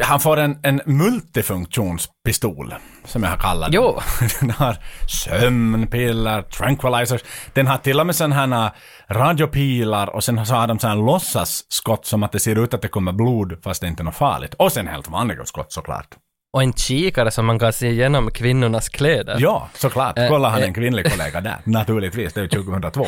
Han 0.03 0.21
får 0.21 0.37
en, 0.37 0.59
en 0.63 0.81
multifunktionspistol, 0.85 2.75
som 3.05 3.23
jag 3.23 3.31
har 3.31 3.37
kallat 3.37 3.73
den. 3.73 3.83
Jo. 3.83 4.01
Den 4.41 4.51
har 4.51 4.77
sömnpiller, 5.07 6.43
tranquilizers. 6.43 7.21
Den 7.53 7.67
har 7.67 7.79
till 7.79 8.01
och 8.01 8.07
med 8.07 8.17
sådana 8.17 8.35
här 8.35 8.71
radiopilar 9.11 10.15
och 10.15 10.25
sen 10.25 10.47
så 10.47 10.55
har 10.55 10.67
de 10.67 10.79
sådana 10.79 11.03
låtsasskott 11.03 12.07
som 12.07 12.23
att 12.23 12.33
det 12.33 12.41
ser 12.41 12.65
ut 12.65 12.75
att 12.75 12.83
det 12.83 12.89
kommer 12.89 13.13
blod 13.13 13.59
fast 13.65 13.81
det 13.81 13.89
inte 13.89 14.03
är 14.03 14.05
något 14.05 14.17
farligt. 14.17 14.55
Och 14.55 14.73
sen 14.73 14.87
helt 14.87 15.09
vanliga 15.09 15.45
skott 15.45 15.73
såklart. 15.73 16.09
Och 16.53 16.63
en 16.63 16.73
kikare 16.73 17.31
som 17.31 17.47
man 17.47 17.59
kan 17.59 17.73
se 17.73 17.89
igenom 17.89 18.31
kvinnornas 18.31 18.89
kläder. 18.89 19.37
Ja, 19.41 19.69
såklart. 19.75 20.19
Eh, 20.19 20.29
Kolla 20.29 20.49
han 20.49 20.59
är 20.59 20.63
eh. 20.63 20.69
en 20.69 20.75
kvinnlig 20.75 21.11
kollega 21.11 21.41
där. 21.41 21.57
Naturligtvis, 21.65 22.33
det 22.33 22.41
är 22.41 22.43
ju 22.43 22.49
2002. 22.49 23.07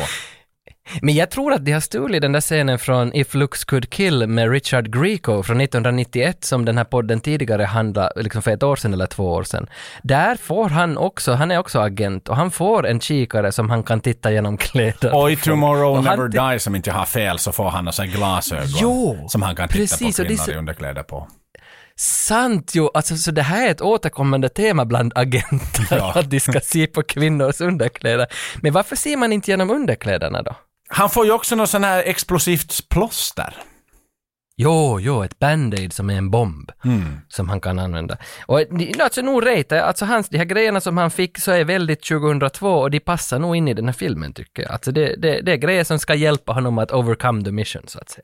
Men 1.01 1.15
jag 1.15 1.31
tror 1.31 1.53
att 1.53 1.65
de 1.65 1.71
har 1.71 1.79
stulit 1.79 2.21
den 2.21 2.31
där 2.31 2.41
scenen 2.41 2.79
från 2.79 3.13
If 3.13 3.33
Looks 3.33 3.63
Could 3.63 3.89
Kill 3.89 4.27
med 4.27 4.51
Richard 4.51 4.93
Grieco 4.93 5.43
från 5.43 5.61
1991 5.61 6.43
som 6.43 6.65
den 6.65 6.77
här 6.77 6.83
podden 6.83 7.19
tidigare 7.19 7.63
handlade, 7.63 8.21
liksom 8.21 8.41
för 8.41 8.51
ett 8.51 8.63
år 8.63 8.75
sedan 8.75 8.93
eller 8.93 9.05
två 9.05 9.31
år 9.31 9.43
sedan. 9.43 9.67
Där 10.03 10.35
får 10.35 10.69
han 10.69 10.97
också, 10.97 11.33
han 11.33 11.51
är 11.51 11.57
också 11.57 11.79
agent 11.79 12.29
och 12.29 12.35
han 12.35 12.51
får 12.51 12.87
en 12.87 12.99
kikare 12.99 13.51
som 13.51 13.69
han 13.69 13.83
kan 13.83 13.99
titta 14.01 14.31
genom 14.31 14.57
kläder. 14.57 15.15
Och 15.15 15.31
i 15.31 15.35
Tomorrow 15.35 15.97
Och 15.97 16.03
Never 16.03 16.27
Dies, 16.51 16.63
som 16.63 16.75
inte 16.75 16.89
jag 16.89 16.95
har 16.97 17.05
fel, 17.05 17.39
så 17.39 17.51
får 17.51 17.69
han 17.69 17.85
några 17.85 18.05
glasögon 18.05 18.67
Jo, 18.81 19.25
som 19.29 19.41
han 19.41 19.55
kan 19.55 19.67
titta 19.67 19.79
precis, 19.81 20.17
på 20.17 20.23
det 20.23 20.27
är 20.27 20.27
kvinnor 20.27 20.43
så- 20.43 20.51
i 20.51 20.55
underkläder 20.55 21.03
på. 21.03 21.27
Sant 21.95 22.75
ju! 22.75 22.87
Alltså, 22.93 23.17
så 23.17 23.31
det 23.31 23.41
här 23.41 23.67
är 23.67 23.71
ett 23.71 23.81
återkommande 23.81 24.49
tema 24.49 24.85
bland 24.85 25.11
agenter, 25.15 25.87
Ja. 25.97 26.11
att 26.15 26.29
de 26.29 26.39
ska 26.39 26.59
se 26.59 26.87
på 26.87 27.03
kvinnors 27.03 27.61
underkläder. 27.61 28.27
Men 28.61 28.73
varför 28.73 28.95
ser 28.95 29.17
man 29.17 29.33
inte 29.33 29.51
genom 29.51 29.69
underkläderna 29.69 30.41
då? 30.41 30.55
Han 30.91 31.09
får 31.09 31.25
ju 31.25 31.31
också 31.31 31.55
något 31.55 31.69
sån 31.69 31.83
här 31.83 32.03
explosivt 32.03 32.89
plåster. 32.89 33.55
Jo, 34.57 34.99
jo, 34.99 35.23
ett 35.23 35.39
band-aid 35.39 35.93
som 35.93 36.09
är 36.09 36.13
en 36.17 36.31
bomb 36.31 36.71
Mm. 36.85 37.17
som 37.27 37.49
han 37.49 37.61
kan 37.61 37.79
använda. 37.79 38.17
Och 38.45 38.61
ni- 38.69 38.93
alltså 38.99 39.21
nog 39.21 39.45
rejt, 39.45 39.71
alltså 39.71 40.05
hans, 40.05 40.29
de 40.29 40.37
här 40.37 40.45
grejerna 40.45 40.81
som 40.81 40.97
han 40.97 41.11
fick 41.11 41.37
så 41.39 41.51
är 41.51 41.63
väldigt 41.65 42.03
2002 42.03 42.67
och 42.73 42.91
de 42.91 42.99
passar 42.99 43.39
nog 43.39 43.55
in 43.55 43.67
i 43.67 43.73
den 43.73 43.85
här 43.85 43.93
filmen 43.93 44.33
tycker 44.33 44.63
jag. 44.63 44.71
Alltså 44.71 44.91
det, 44.91 45.15
det, 45.21 45.41
det 45.41 45.51
är 45.51 45.55
grejer 45.57 45.83
som 45.83 45.99
ska 45.99 46.15
hjälpa 46.15 46.53
honom 46.53 46.77
att 46.77 46.91
overcome 46.91 47.43
the 47.43 47.51
mission 47.51 47.81
så 47.87 47.99
att 47.99 48.09
säga. 48.09 48.23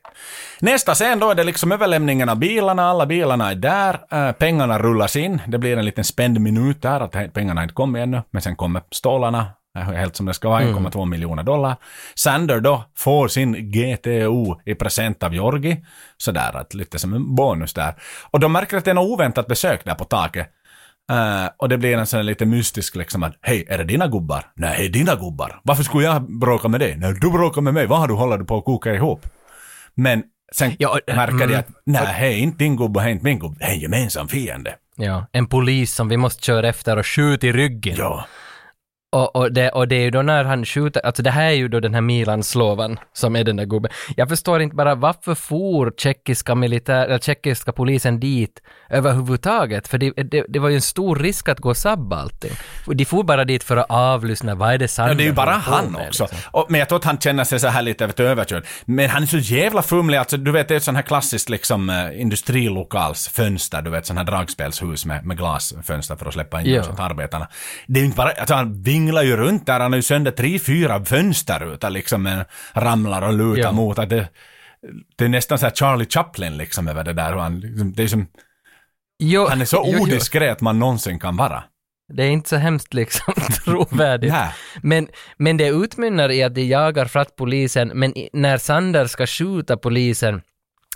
Nästa 0.60 0.94
scen 0.94 1.18
då 1.18 1.30
är 1.30 1.34
det 1.34 1.44
liksom 1.44 1.72
överlämningen 1.72 2.28
av 2.28 2.36
bilarna, 2.36 2.82
alla 2.90 3.06
bilarna 3.06 3.50
är 3.50 3.54
där, 3.54 4.00
eh, 4.10 4.32
pengarna 4.32 4.78
rullas 4.78 5.16
in, 5.16 5.40
det 5.46 5.58
blir 5.58 5.76
en 5.76 5.84
liten 5.84 6.04
spänd 6.04 6.40
minut 6.40 6.82
där 6.82 7.00
att 7.00 7.34
pengarna 7.34 7.62
inte 7.62 7.74
kommit 7.74 8.00
ännu, 8.02 8.22
men 8.30 8.42
sen 8.42 8.56
kommer 8.56 8.82
stålarna, 8.90 9.38
eh, 9.40 9.46
helt 9.82 10.16
som 10.16 10.26
det 10.26 10.34
ska 10.34 10.48
vara, 10.48 10.62
1,2 10.62 11.06
miljoner 11.06 11.42
dollar. 11.42 11.76
Sander 12.14 12.60
då 12.60 12.84
får 12.96 13.28
sin 13.28 13.70
GTO 13.70 14.60
i 14.64 14.74
present 14.74 15.22
av 15.22 15.34
Jorgi, 15.34 15.84
sådär 16.16 16.56
att 16.56 16.74
lite 16.74 16.98
som 16.98 17.14
en 17.14 17.34
bonus 17.34 17.74
där. 17.74 17.94
Och 18.30 18.40
de 18.40 18.52
märker 18.52 18.76
att 18.76 18.84
det 18.84 18.90
är 18.90 18.94
något 18.94 19.10
oväntat 19.10 19.46
besök 19.46 19.84
där 19.84 19.94
på 19.94 20.04
taket. 20.04 20.48
Eh, 21.10 21.50
och 21.56 21.68
det 21.68 21.78
blir 21.78 21.96
en 21.96 22.06
sån 22.06 22.26
lite 22.26 22.46
mystisk 22.46 22.96
liksom 22.96 23.22
att 23.22 23.38
hej, 23.40 23.66
är 23.68 23.78
det 23.78 23.84
dina 23.84 24.08
gubbar? 24.08 24.44
Nej, 24.54 24.88
dina 24.88 25.14
gubbar. 25.14 25.60
Varför 25.62 25.82
skulle 25.82 26.04
jag 26.04 26.38
bråka 26.38 26.68
med 26.68 26.80
dig? 26.80 26.96
Nej, 26.96 27.14
du 27.20 27.30
bråkar 27.30 27.60
med 27.60 27.74
mig. 27.74 27.86
Vad 27.86 27.98
har 27.98 28.08
du 28.08 28.14
håller 28.14 28.38
du 28.38 28.44
på 28.44 28.58
att 28.58 28.64
koka 28.64 28.94
ihop? 28.94 29.26
Men 29.94 30.22
sen 30.52 30.72
Ja, 30.78 30.98
märker 31.06 31.38
de 31.38 31.44
mm. 31.44 31.58
att 31.58 31.68
nej, 31.84 32.06
hej, 32.06 32.38
inte 32.38 32.64
din 32.64 32.76
gubbe, 32.76 33.00
hej, 33.00 33.12
inte 33.12 33.24
min 33.24 33.38
gubbe. 33.38 33.56
Det 33.58 33.64
är 33.64 33.70
en 33.70 33.80
gemensam 33.80 34.28
fiende. 34.28 34.74
Ja, 34.96 35.26
en 35.32 35.46
polis 35.46 35.94
som 35.94 36.08
vi 36.08 36.16
måste 36.16 36.44
köra 36.44 36.68
efter 36.68 36.96
och 36.96 37.06
skjuta 37.06 37.46
i 37.46 37.52
ryggen. 37.52 37.96
Ja. 37.98 38.24
Och, 39.12 39.36
och, 39.36 39.52
det, 39.52 39.68
och 39.70 39.88
det 39.88 39.96
är 39.96 40.00
ju 40.00 40.10
då 40.10 40.22
när 40.22 40.44
han 40.44 40.64
skjuter, 40.64 41.06
alltså 41.06 41.22
det 41.22 41.30
här 41.30 41.44
är 41.46 41.52
ju 41.52 41.68
då 41.68 41.80
den 41.80 41.94
här 41.94 42.00
Milan 42.00 42.42
Slovan 42.42 42.98
som 43.12 43.36
är 43.36 43.44
den 43.44 43.56
där 43.56 43.64
gubben. 43.64 43.90
Jag 44.16 44.28
förstår 44.28 44.62
inte 44.62 44.76
bara 44.76 44.94
varför 44.94 45.34
for 45.34 45.92
tjeckiska 45.96 46.54
militär, 46.54 47.04
eller 47.04 47.18
tjeckiska 47.18 47.72
polisen 47.72 48.20
dit 48.20 48.62
överhuvudtaget? 48.90 49.88
För 49.88 49.98
det, 49.98 50.10
det, 50.10 50.44
det 50.48 50.58
var 50.58 50.68
ju 50.68 50.74
en 50.74 50.82
stor 50.82 51.16
risk 51.16 51.48
att 51.48 51.58
gå 51.60 51.68
och 51.68 51.76
sabba 51.76 52.16
allting. 52.16 52.50
De 52.86 53.04
for 53.04 53.22
bara 53.22 53.44
dit 53.44 53.64
för 53.64 53.76
att 53.76 53.86
avlyssna, 53.88 54.54
vad 54.54 54.72
är 54.72 54.78
det 54.78 54.88
Sander 54.88 55.12
Ja, 55.12 55.18
det 55.18 55.24
är 55.24 55.26
ju 55.26 55.32
bara 55.32 55.50
han 55.50 55.92
med, 55.92 56.08
också. 56.08 56.24
liksom? 56.24 56.38
Och, 56.50 56.66
men 56.68 56.78
jag 56.78 56.88
tror 56.88 56.98
att 56.98 57.04
han 57.04 57.18
känner 57.18 57.44
sig 57.44 57.60
så 57.60 57.68
här 57.68 57.82
lite 57.82 58.06
vet, 58.06 58.20
överkörd. 58.20 58.66
Men 58.84 59.10
han 59.10 59.22
är 59.22 59.26
så 59.26 59.38
jävla 59.38 59.82
fumlig, 59.82 60.16
alltså 60.18 60.36
du 60.36 60.52
vet 60.52 60.68
det 60.68 60.74
är 60.74 60.76
ett 60.76 60.82
sånt 60.82 60.96
här 60.96 61.02
klassiskt 61.02 61.48
liksom 61.48 61.90
uh, 61.90 62.20
industrilokalsfönster, 62.20 63.82
du 63.82 63.90
vet 63.90 64.06
sån 64.06 64.16
här 64.16 64.24
dragspelshus 64.24 65.06
med, 65.06 65.24
med 65.26 65.36
glasfönster 65.36 66.16
för 66.16 66.26
att 66.26 66.34
släppa 66.34 66.60
in 66.60 66.66
Ja. 66.68 66.82
arbetarna. 66.98 67.48
Det 67.86 67.98
är 67.98 68.02
ju 68.02 68.06
inte 68.06 68.16
bara, 68.16 68.30
alltså 68.30 68.54
han 68.54 68.82
vinglar 68.98 69.22
ju 69.22 69.36
runt 69.36 69.66
där, 69.66 69.80
han 69.80 69.92
har 69.92 69.96
ju 69.96 70.02
sönder 70.02 70.30
tre, 70.30 70.58
fyra 70.58 71.04
fönsterrutor 71.04 71.90
liksom, 71.90 72.22
med 72.22 72.44
ramlar 72.74 73.22
och 73.22 73.32
lutar 73.32 73.62
Ja. 73.62 73.72
mot. 73.72 73.98
Att 73.98 74.08
det, 74.10 74.28
det 75.16 75.24
är 75.24 75.28
nästan 75.28 75.58
så 75.58 75.66
här 75.66 75.74
Charlie 75.74 76.06
Chaplin 76.10 76.56
liksom 76.56 76.88
över 76.88 77.04
det 77.04 77.12
där. 77.12 77.34
Och 77.34 77.42
han, 77.42 77.60
liksom, 77.60 77.92
det 77.92 78.02
är 78.02 78.06
som, 78.08 78.26
Jo, 79.18 79.46
han 79.48 79.60
är 79.60 79.64
så 79.64 79.82
jo, 79.86 79.92
jo. 79.98 80.02
odiskret 80.02 80.60
man 80.60 80.78
någonsin 80.78 81.18
kan 81.18 81.36
vara. 81.36 81.64
Det 82.12 82.22
är 82.24 82.28
inte 82.30 82.48
så 82.48 82.56
hemskt 82.56 82.94
liksom 82.94 83.34
trovärdigt. 83.64 84.34
Men, 84.82 85.08
men 85.36 85.56
det 85.56 85.68
utmynnar 85.68 86.30
i 86.30 86.42
att 86.42 86.54
de 86.54 86.62
jagar 86.64 87.06
fatt 87.06 87.36
polisen, 87.36 87.88
men 87.94 88.18
i, 88.18 88.30
när 88.32 88.58
Sander 88.58 89.06
ska 89.06 89.26
skjuta 89.26 89.76
polisen 89.76 90.42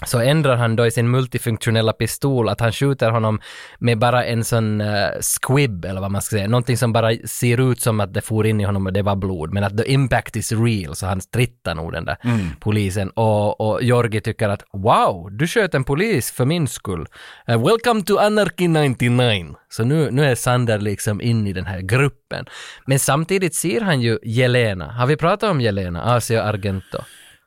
så 0.04 0.20
ändrar 0.20 0.56
han 0.56 0.76
då 0.76 0.86
i 0.86 0.90
sin 0.90 1.10
multifunktionella 1.10 1.92
pistol 1.92 2.48
att 2.48 2.60
han 2.60 2.72
skjuter 2.72 3.10
honom 3.10 3.40
med 3.78 3.98
bara 3.98 4.24
en 4.24 4.44
sån 4.44 4.80
uh, 4.80 5.08
squib, 5.20 5.84
eller 5.84 6.00
vad 6.00 6.10
man 6.10 6.22
ska 6.22 6.36
säga, 6.36 6.48
någonting 6.48 6.76
som 6.76 6.92
bara 6.92 7.16
ser 7.24 7.72
ut 7.72 7.80
som 7.80 8.00
att 8.00 8.14
det 8.14 8.20
for 8.20 8.46
in 8.46 8.60
i 8.60 8.64
honom 8.64 8.86
och 8.86 8.92
det 8.92 9.02
var 9.02 9.16
blod, 9.16 9.52
men 9.52 9.64
att 9.64 9.76
the 9.76 9.92
impact 9.92 10.36
is 10.36 10.52
real, 10.52 10.94
så 10.94 11.06
han 11.06 11.20
strittar 11.20 11.74
nog 11.74 11.92
den 11.92 12.04
där 12.04 12.16
polisen. 12.60 13.10
Och, 13.10 13.60
och 13.60 13.82
Jorgi 13.82 14.20
tycker 14.20 14.48
att 14.48 14.64
wow, 14.72 15.28
du 15.30 15.46
sköt 15.46 15.74
en 15.74 15.84
polis 15.84 16.32
för 16.32 16.44
min 16.44 16.68
skull. 16.68 17.06
Uh, 17.50 17.64
welcome 17.66 18.02
to 18.02 18.18
Anarchy 18.18 18.68
99. 18.68 19.54
Så 19.68 19.84
nu, 19.84 20.10
nu 20.10 20.24
är 20.24 20.34
Sander 20.34 20.78
liksom 20.78 21.20
in 21.20 21.46
i 21.46 21.52
den 21.52 21.66
här 21.66 21.80
gruppen. 21.80 22.46
Men 22.86 22.98
samtidigt 22.98 23.54
ser 23.54 23.80
han 23.80 24.00
ju 24.00 24.18
Jelena. 24.22 24.92
Har 24.92 25.06
vi 25.06 25.16
pratat 25.16 25.50
om 25.50 25.60
Jelena, 25.60 26.02
Asia 26.02 26.42
Argento? 26.42 26.98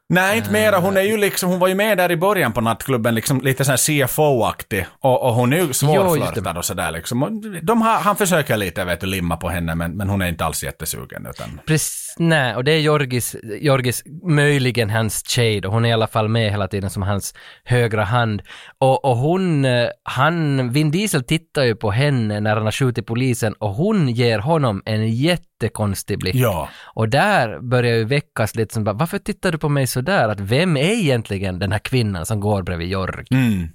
Nej, 0.09 0.37
inte 0.37 0.51
mera. 0.51 0.79
Hon 0.79 0.97
är 0.97 1.01
ju 1.01 1.17
liksom, 1.17 1.49
hon 1.49 1.59
var 1.59 1.67
ju 1.67 1.75
med 1.75 1.97
där 1.97 2.11
i 2.11 2.17
början 2.17 2.53
på 2.53 2.61
nattklubben, 2.61 3.15
liksom 3.15 3.41
lite 3.41 3.65
såhär 3.65 3.77
CFO-aktig. 3.77 4.85
Och, 4.99 5.23
och 5.23 5.33
hon 5.33 5.53
är 5.53 5.57
ju 5.57 5.73
svårflörtad 5.73 6.57
och 6.57 6.65
sådär 6.65 6.91
liksom. 6.91 7.23
Och 7.23 7.31
De 7.61 7.81
har, 7.81 7.99
han 7.99 8.15
försöker 8.15 8.57
lite, 8.57 8.85
vet 8.85 8.99
du, 9.01 9.07
limma 9.07 9.37
på 9.37 9.49
henne, 9.49 9.75
men, 9.75 9.97
men 9.97 10.09
hon 10.09 10.21
är 10.21 10.27
inte 10.27 10.45
alls 10.45 10.63
jättesugen 10.63 11.27
utan... 11.29 11.61
Precis, 11.65 12.04
nej, 12.19 12.55
och 12.55 12.63
det 12.63 12.71
är 12.71 12.79
Jorgis, 12.79 13.35
Jorgis, 13.61 14.03
möjligen 14.23 14.89
hans 14.89 15.27
tjej 15.27 15.61
och 15.65 15.73
hon 15.73 15.85
är 15.85 15.89
i 15.89 15.93
alla 15.93 16.07
fall 16.07 16.27
med 16.27 16.51
hela 16.51 16.67
tiden 16.67 16.89
som 16.89 17.01
hans 17.01 17.33
högra 17.63 18.03
hand. 18.03 18.41
Och, 18.77 19.05
och 19.05 19.17
hon, 19.17 19.65
eh, 19.65 19.87
han, 20.03 20.69
Vin 20.69 20.91
Diesel 20.91 21.23
tittar 21.23 21.63
ju 21.63 21.75
på 21.75 21.91
henne 21.91 22.39
när 22.39 22.55
han 22.55 22.65
har 22.65 22.71
skjutit 22.71 23.05
polisen 23.05 23.53
och 23.53 23.69
hon 23.69 24.09
ger 24.09 24.39
honom 24.39 24.81
en 24.85 25.09
jättekonstig 25.09 26.19
blick. 26.19 26.35
Ja. 26.35 26.69
Och 26.83 27.09
där 27.09 27.59
börjar 27.59 27.95
ju 27.95 28.03
väckas 28.03 28.55
lite 28.55 28.73
som 28.73 28.83
bara, 28.83 28.95
varför 28.95 29.17
tittar 29.17 29.51
du 29.51 29.57
på 29.57 29.69
mig 29.69 29.87
sådär 29.87 30.29
att 30.29 30.39
vem 30.39 30.77
är 30.77 30.93
egentligen 30.93 31.59
den 31.59 31.71
här 31.71 31.79
kvinnan 31.79 32.25
som 32.25 32.39
går 32.39 32.63
bredvid 32.63 32.87
Jorg? 32.87 33.25
Mm. 33.31 33.69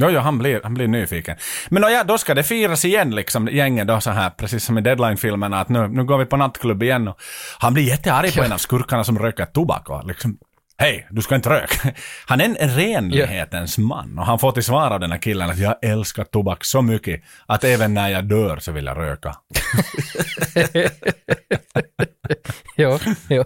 Jo, 0.00 0.10
jo, 0.10 0.20
han 0.20 0.38
blir, 0.38 0.60
han 0.62 0.74
blir 0.74 0.88
nyfiken. 0.88 1.36
Men 1.68 1.82
ja, 1.82 2.04
då 2.04 2.18
ska 2.18 2.34
det 2.34 2.42
firas 2.42 2.84
igen, 2.84 3.14
liksom, 3.14 3.48
gänget 3.48 3.86
då 3.86 4.00
så 4.00 4.10
här, 4.10 4.30
precis 4.30 4.64
som 4.64 4.78
i 4.78 4.80
Deadline-filmerna, 4.80 5.60
att 5.60 5.68
nu, 5.68 5.88
nu 5.88 6.04
går 6.04 6.18
vi 6.18 6.26
på 6.26 6.36
nattklubb 6.36 6.82
igen 6.82 7.08
och 7.08 7.20
han 7.58 7.74
blir 7.74 7.84
jättearg 7.84 8.34
på 8.34 8.42
en 8.42 8.52
av 8.52 8.58
skurkarna 8.58 9.04
som 9.04 9.18
röker 9.18 9.46
tobak 9.46 9.90
och 9.90 10.06
liksom 10.06 10.38
Hej, 10.80 11.06
du 11.10 11.22
ska 11.22 11.34
inte 11.34 11.50
röka. 11.50 11.94
Han 12.26 12.40
är 12.40 12.44
en 12.44 12.76
renlighetens 12.76 13.78
man 13.78 14.18
och 14.18 14.26
han 14.26 14.38
får 14.38 14.52
till 14.52 14.64
svar 14.64 14.90
av 14.90 15.00
den 15.00 15.12
här 15.12 15.18
killen 15.18 15.50
att 15.50 15.58
jag 15.58 15.84
älskar 15.84 16.24
tobak 16.24 16.64
så 16.64 16.82
mycket 16.82 17.22
att 17.46 17.64
även 17.64 17.94
när 17.94 18.08
jag 18.08 18.24
dör 18.24 18.56
så 18.56 18.72
vill 18.72 18.84
jag 18.84 18.96
röka. 18.96 19.36
jo, 22.76 22.98
jo. 23.28 23.44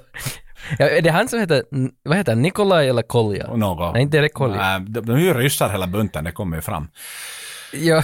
Ja, 0.78 0.88
är 0.88 1.02
det 1.02 1.10
han 1.10 1.28
som 1.28 1.40
heter, 1.40 1.62
vad 2.02 2.16
heter 2.16 2.32
han, 2.32 2.42
Nikolaj 2.42 2.88
eller 2.88 3.02
Kolja? 3.02 3.54
Något. 3.56 3.92
Nej, 3.92 4.02
inte 4.02 4.18
är 4.18 4.22
det 4.22 4.28
Kolja. 4.28 4.56
Nej, 4.56 4.80
de, 4.88 5.10
är 5.10 5.18
ju 5.18 5.34
ryssar 5.34 5.68
hela 5.68 5.86
bunten, 5.86 6.24
det 6.24 6.32
kommer 6.32 6.56
ju 6.56 6.62
fram. 6.62 6.88
Ja, 7.72 8.02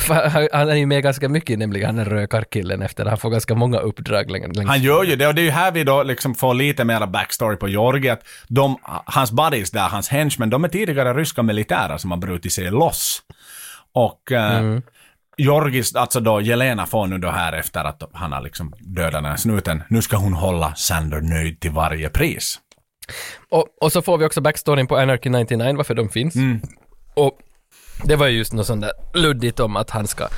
han, 0.53 0.69
är 0.69 0.75
ju 0.75 0.87
med 0.87 1.03
ganska 1.03 1.29
mycket 1.29 1.59
nämligen, 1.59 1.87
han 1.87 1.99
är 1.99 2.05
rökarkillen 2.05 2.83
efter 2.83 3.07
han 3.07 3.19
får 3.19 3.31
ganska 3.31 3.55
många 3.55 3.79
uppdrag 3.79 4.31
längs 4.31 4.59
Han 4.67 4.83
gör 4.83 5.05
ju 5.05 5.17
det 5.17 5.27
och 5.27 5.35
det 5.35 5.41
är 5.41 5.45
ju 5.45 5.51
här 5.51 5.73
vi 5.73 5.85
då 5.85 6.03
liksom 6.03 6.35
får 6.35 6.55
lite 6.55 6.85
mera 6.85 7.07
backstory 7.07 7.57
på 7.57 7.69
Georgi 7.69 8.09
att 8.09 8.25
de, 8.49 8.77
hans 9.05 9.33
buddies 9.33 9.71
där, 9.71 9.89
hans 9.89 10.09
henchmen, 10.09 10.51
de 10.51 10.65
är 10.65 10.69
tidigare 10.69 11.15
ryska 11.15 11.43
militärer 11.43 11.97
som 11.99 12.11
har 12.11 12.19
brutit 12.19 12.53
sig 12.53 12.71
loss. 12.71 13.23
Och 13.93 14.33
eh, 14.33 14.57
Mm. 14.59 14.83
Georgis, 15.37 15.95
alltså 15.95 16.21
då 16.21 16.41
Jelena 16.41 16.87
får 16.87 17.07
nu 17.07 17.19
då 17.19 17.31
här 17.31 17.53
efter 17.53 17.85
att 17.85 18.03
han 18.13 18.33
har 18.33 18.41
liksom 18.41 18.75
dödat 18.79 19.13
den 19.13 19.25
här 19.25 19.37
snuten, 19.37 19.83
nu 19.89 20.03
ska 20.03 20.17
hon 20.17 20.33
hålla 20.33 20.75
Sander 20.75 21.21
nöjd 21.21 21.61
till 21.61 21.71
varje 21.71 22.09
pris. 22.09 22.59
Och, 23.51 23.67
och 23.81 23.93
så 23.93 24.03
får 24.03 24.19
vi 24.19 24.25
också 24.25 24.41
backstoryn 24.41 24.87
på 24.87 24.97
Anarchy 24.97 25.31
99, 25.31 25.77
varför 25.77 25.95
de 25.95 26.09
finns. 26.09 26.35
Och 27.15 27.39
det 28.05 28.17
var 28.17 28.27
ju 28.27 28.39
just 28.39 28.53
något 28.53 28.67
sånt 28.67 28.83
där 28.83 28.93
luddigt 29.15 29.61
om 29.61 29.77
att 29.77 29.91
han 29.91 30.07
ska 30.07 30.29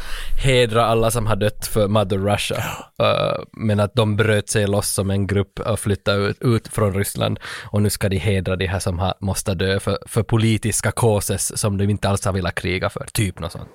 hedra 0.43 0.86
alla 0.86 1.10
som 1.10 1.27
har 1.27 1.36
dött 1.36 1.66
för 1.66 1.89
Mother 1.89 2.19
Russia. 2.19 2.56
Uh, 3.02 3.44
men 3.52 3.81
att 3.81 3.94
de 3.94 4.16
bröt 4.16 4.48
sig 4.48 4.66
loss 4.66 4.90
som 4.90 5.10
en 5.10 5.27
grupp 5.27 5.60
och 5.60 5.81
flyttade 5.81 6.27
ut, 6.27 6.36
ut 6.40 6.69
från 6.69 6.94
Ryssland. 6.94 7.39
Och 7.64 7.82
nu 7.82 7.90
ska 7.90 8.09
de 8.09 8.19
hedra 8.19 8.56
de 8.56 8.66
här 8.66 8.78
som 8.78 8.98
har, 8.98 9.14
måste 9.20 9.55
dö 9.55 9.81
för, 9.81 9.98
för 10.06 10.23
politiska 10.23 10.93
causes 10.93 11.60
som 11.60 11.78
de 11.78 11.90
inte 11.90 12.09
alls 12.09 12.24
har 12.24 12.32
velat 12.32 12.55
kriga 12.55 12.90
för. 12.90 13.06
Typ 13.12 13.39
något 13.39 13.52
sånt. 13.52 13.70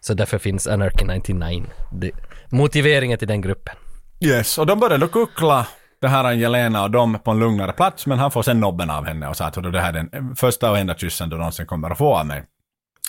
Så 0.00 0.14
därför 0.14 0.38
finns 0.38 0.66
Anarchy 0.66 1.04
99. 1.04 1.64
Det, 1.92 2.10
motiveringen 2.48 3.18
till 3.18 3.28
den 3.28 3.40
gruppen. 3.40 3.74
Yes, 4.20 4.58
och 4.58 4.66
de 4.66 4.80
började 4.80 5.06
då 5.06 5.08
kuckla 5.08 5.66
det 6.00 6.08
här 6.08 6.24
är 6.24 6.32
Jelena 6.32 6.82
och 6.82 6.90
de 6.90 7.18
på 7.18 7.30
en 7.30 7.38
lugnare 7.38 7.72
plats, 7.72 8.06
men 8.06 8.18
han 8.18 8.30
får 8.30 8.42
sen 8.42 8.60
nobben 8.60 8.90
av 8.90 9.06
henne 9.06 9.28
och 9.28 9.36
sa 9.36 9.44
att 9.44 9.72
det 9.72 9.80
här 9.80 9.92
är 9.92 10.08
den 10.12 10.36
första 10.36 10.70
och 10.70 10.78
enda 10.78 10.94
kyssen 10.94 11.28
du 11.28 11.36
någonsin 11.36 11.66
kommer 11.66 11.90
att 11.90 11.98
få 11.98 12.14
av 12.16 12.26
mig. 12.26 12.44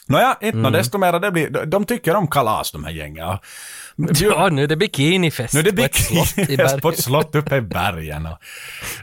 Nåja, 0.08 0.38
inte 0.42 0.58
mm. 0.58 0.72
desto 0.72 0.98
mer, 0.98 1.20
det 1.20 1.32
blir, 1.32 1.66
de 1.66 1.86
tycker 1.86 2.16
om 2.16 2.28
kalas 2.28 2.72
de 2.72 2.84
här 2.84 2.92
gängen. 2.92 3.38
Ja, 3.96 4.50
nu 4.52 4.64
är 4.64 4.68
det 4.68 4.76
bikinifest 4.76 5.54
Nu 5.54 5.60
är 5.60 5.64
det 5.64 5.72
bikinifest 5.72 6.82
på 6.82 6.90
ett 6.90 7.00
slott 7.04 7.36
uppe 7.36 7.56
i 7.56 7.62
bergen. 7.62 8.26
Och, 8.26 8.38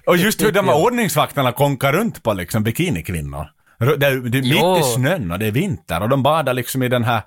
och 0.06 0.16
just 0.16 0.42
hur 0.42 0.52
de 0.52 0.68
här 0.68 0.84
ordningsvakterna 0.84 1.52
konkar 1.52 1.92
runt 1.92 2.22
på 2.22 2.32
liksom 2.32 2.62
bikinikvinnor. 2.62 3.46
Det 3.78 4.06
är, 4.06 4.16
det 4.16 4.38
är 4.38 4.42
mitt 4.42 4.86
i 4.86 4.88
snön 4.94 5.30
och 5.32 5.38
det 5.38 5.46
är 5.46 5.50
vinter 5.50 6.02
och 6.02 6.08
de 6.08 6.22
badar 6.22 6.54
liksom 6.54 6.82
i 6.82 6.88
den 6.88 7.04
här 7.04 7.22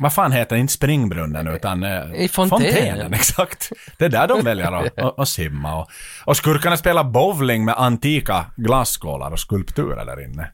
vad 0.00 0.12
fan 0.12 0.32
heter 0.32 0.56
det? 0.56 0.60
Inte 0.60 0.72
springbrunnen 0.72 1.46
utan 1.46 1.82
eh, 1.82 2.14
I 2.14 2.28
fontänen. 2.28 3.14
exakt. 3.14 3.72
Det 3.98 4.04
är 4.04 4.08
där 4.08 4.28
de 4.28 4.44
väljer 4.44 4.72
att, 4.72 4.98
att, 4.98 5.18
att 5.18 5.28
simma. 5.28 5.80
Och, 5.80 5.90
och 6.24 6.36
skurkarna 6.36 6.76
spelar 6.76 7.04
bowling 7.04 7.64
med 7.64 7.74
antika 7.78 8.46
glasskålar 8.56 9.30
och 9.30 9.40
skulpturer 9.40 10.04
där 10.04 10.24
inne. 10.24 10.48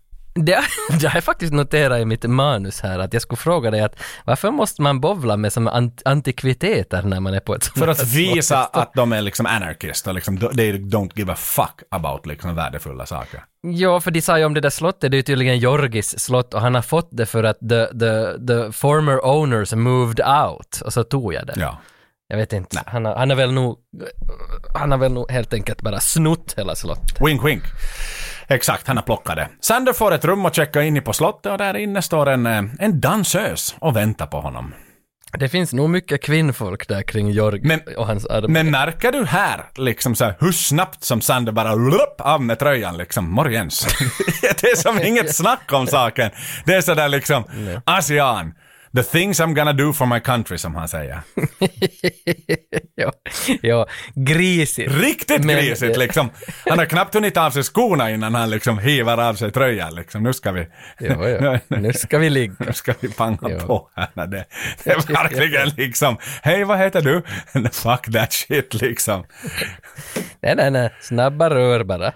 Det, 0.44 0.58
det 1.00 1.06
har 1.08 1.16
jag 1.16 1.24
faktiskt 1.24 1.52
noterat 1.52 2.00
i 2.00 2.04
mitt 2.04 2.24
manus 2.24 2.80
här 2.80 2.98
att 2.98 3.12
jag 3.12 3.22
skulle 3.22 3.36
fråga 3.36 3.70
dig 3.70 3.80
att 3.80 3.96
varför 4.24 4.50
måste 4.50 4.82
man 4.82 5.00
bovla 5.00 5.36
med 5.36 5.52
som 5.52 5.68
ant, 5.68 6.02
antikviteter 6.04 7.02
när 7.02 7.20
man 7.20 7.34
är 7.34 7.40
på 7.40 7.54
ett 7.54 7.64
sånt 7.64 7.78
För 7.78 7.88
att 7.88 8.12
visa 8.12 8.64
att 8.64 8.94
de 8.94 9.12
är 9.12 9.22
liksom 9.22 9.46
anarchist 9.46 10.06
och 10.06 10.14
liksom 10.14 10.38
they 10.38 10.72
don't 10.72 11.10
give 11.14 11.32
a 11.32 11.36
fuck 11.36 11.82
about 11.90 12.26
liksom 12.26 12.54
värdefulla 12.54 13.06
saker. 13.06 13.44
Ja, 13.60 14.00
för 14.00 14.10
de 14.10 14.20
sa 14.20 14.38
ju 14.38 14.44
om 14.44 14.54
det 14.54 14.60
där 14.60 14.70
slottet, 14.70 15.10
det 15.10 15.18
är 15.18 15.22
tydligen 15.22 15.58
Jorgis 15.58 16.18
slott 16.18 16.54
och 16.54 16.60
han 16.60 16.74
har 16.74 16.82
fått 16.82 17.08
det 17.10 17.26
för 17.26 17.44
att 17.44 17.58
the, 17.58 17.86
the, 17.86 18.46
the 18.46 18.72
former 18.72 19.26
owners 19.26 19.74
moved 19.74 20.20
out 20.20 20.80
och 20.84 20.92
så 20.92 21.04
tog 21.04 21.34
jag 21.34 21.46
det. 21.46 21.54
Ja. 21.56 21.78
Jag 22.28 22.38
vet 22.38 22.52
inte, 22.52 22.82
han 22.86 23.04
har, 23.04 23.14
han 23.16 23.30
har 23.30 23.36
väl 23.36 23.52
nog, 23.52 23.78
han 24.74 24.90
har 24.90 24.98
väl 24.98 25.12
nog 25.12 25.30
helt 25.30 25.54
enkelt 25.54 25.82
bara 25.82 26.00
snott 26.00 26.54
hela 26.56 26.74
slottet. 26.74 27.20
Wink 27.20 27.44
wink. 27.44 27.62
Exakt, 28.48 28.86
han 28.86 28.96
har 28.96 29.04
plockat 29.04 29.36
det. 29.36 29.48
Sander 29.60 29.92
får 29.92 30.12
ett 30.14 30.24
rum 30.24 30.46
och 30.46 30.54
checkar 30.54 30.80
in 30.80 30.96
i 30.96 31.00
på 31.00 31.12
slottet 31.12 31.52
och 31.52 31.58
där 31.58 31.76
inne 31.76 32.02
står 32.02 32.28
en, 32.28 32.46
eh, 32.46 32.62
en 32.78 33.00
dansös 33.00 33.76
och 33.78 33.96
väntar 33.96 34.26
på 34.26 34.40
honom. 34.40 34.74
Det 35.38 35.48
finns 35.48 35.72
nog 35.72 35.90
mycket 35.90 36.22
kvinnfolk 36.22 36.88
där 36.88 37.02
kring 37.02 37.30
Jorg 37.30 37.60
Men- 37.62 37.80
och 37.96 38.06
hans 38.06 38.26
armé. 38.26 38.48
Men 38.48 38.70
märker 38.70 39.12
du 39.12 39.24
här, 39.24 39.64
liksom 39.76 40.14
så 40.14 40.24
här, 40.24 40.34
hur 40.40 40.52
snabbt 40.52 41.04
som 41.04 41.20
Sander 41.20 41.52
bara 41.52 41.74
lupp, 41.74 42.14
av 42.20 42.42
med 42.42 42.58
tröjan 42.58 42.96
liksom, 42.96 43.30
morgens. 43.30 43.86
det 44.42 44.62
är 44.64 44.76
som 44.76 45.02
inget 45.02 45.34
snack 45.36 45.72
om 45.72 45.86
saken. 45.86 46.30
Det 46.64 46.74
är 46.74 46.80
sådär 46.80 47.08
liksom, 47.08 47.44
ASEAN, 47.84 48.54
the 49.02 49.18
things 49.18 49.40
I'm 49.40 49.54
gonna 49.54 49.72
do 49.72 49.92
for 49.92 50.06
my 50.06 50.20
country 50.20 50.58
som 50.58 50.74
han 50.74 50.88
säger. 50.88 51.20
ja, 52.94 53.12
ja, 53.62 53.86
grisigt. 54.14 54.92
Riktigt 54.92 55.44
Men- 55.44 55.56
grisigt 55.56 55.96
liksom. 55.96 56.30
Han 56.66 56.78
har 56.78 56.86
knappt 56.86 57.14
hunnit 57.14 57.36
av 57.36 57.50
sig 57.50 57.62
skorna 57.62 58.10
innan 58.10 58.34
han 58.34 58.50
liksom 58.50 58.78
hivar 58.78 59.18
av 59.18 59.34
sig 59.34 59.52
tröjan 59.52 59.94
liksom. 59.94 60.22
Nu 60.22 60.32
ska 60.32 60.52
vi... 60.52 60.66
Ja, 60.98 61.28
ja. 61.28 61.58
Nu 61.68 61.92
ska 61.92 62.18
vi 62.18 62.30
ligga. 62.30 62.54
Nu 62.58 62.72
ska 62.72 62.94
vi 63.00 63.08
panga 63.12 63.38
Ja. 63.50 63.58
på 63.58 63.90
här. 63.96 64.26
Det, 64.26 64.44
det 64.84 64.90
är 64.90 65.12
verkligen 65.12 65.68
liksom, 65.68 66.16
hej 66.42 66.64
vad 66.64 66.78
heter 66.78 67.00
du? 67.02 67.22
Fuck 67.72 68.12
that 68.12 68.32
shit 68.32 68.74
liksom. 68.74 69.24
Nej, 70.42 70.54
nej, 70.56 70.70
nej. 70.70 70.94
Snabba 71.00 71.50
rör 71.50 71.84
bara. 71.84 72.12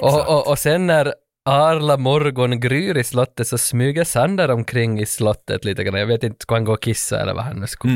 Och, 0.00 0.28
och, 0.28 0.48
och 0.48 0.58
sen 0.58 0.86
när 0.86 1.14
Arla 1.44 1.96
morgon 1.96 2.60
gryr 2.60 2.96
i 2.96 3.04
slottet 3.04 3.48
så 3.48 3.58
smyger 3.58 4.04
Sander 4.04 4.50
omkring 4.50 5.00
i 5.00 5.06
slottet 5.06 5.64
lite 5.64 5.84
grann. 5.84 6.00
Jag 6.00 6.06
vet 6.06 6.24
inte, 6.24 6.42
ska 6.42 6.54
han 6.54 6.64
gå 6.64 6.72
och 6.72 6.82
kissa 6.82 7.20
eller 7.20 7.34
vad 7.34 7.44
han 7.44 7.60
nu 7.60 7.66
skulle. 7.66 7.94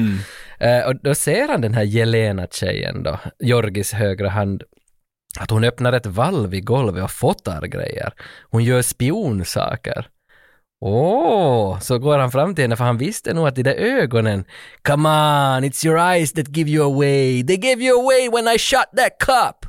Eh, 0.60 0.86
och 0.86 0.96
då 1.02 1.14
ser 1.14 1.48
han 1.48 1.60
den 1.60 1.74
här 1.74 1.82
Jelena-tjejen 1.82 3.02
då, 3.02 3.18
Jorgis 3.38 3.92
högra 3.92 4.28
hand, 4.28 4.62
att 5.38 5.50
hon 5.50 5.64
öppnar 5.64 5.92
ett 5.92 6.06
valv 6.06 6.54
i 6.54 6.60
golvet 6.60 7.04
och 7.04 7.10
fotar 7.10 7.66
grejer. 7.66 8.12
Hon 8.50 8.64
gör 8.64 8.82
spionsaker. 8.82 10.08
Åh, 10.80 11.78
så 11.80 11.98
går 11.98 12.18
han 12.18 12.30
fram 12.30 12.54
till 12.54 12.64
henne 12.64 12.76
för 12.76 12.84
han 12.84 12.98
visste 12.98 13.34
nog 13.34 13.48
att 13.48 13.54
de 13.54 13.62
där 13.62 13.74
ögonen, 13.74 14.44
come 14.82 15.08
on, 15.08 15.64
it's 15.64 15.86
your 15.86 15.98
eyes 15.98 16.32
that 16.32 16.56
give 16.56 16.70
you 16.70 16.84
away, 16.84 17.46
they 17.46 17.56
gave 17.56 17.84
you 17.84 18.00
away 18.02 18.28
when 18.28 18.54
I 18.54 18.58
shot 18.58 18.96
that 18.96 19.18
cup. 19.18 19.65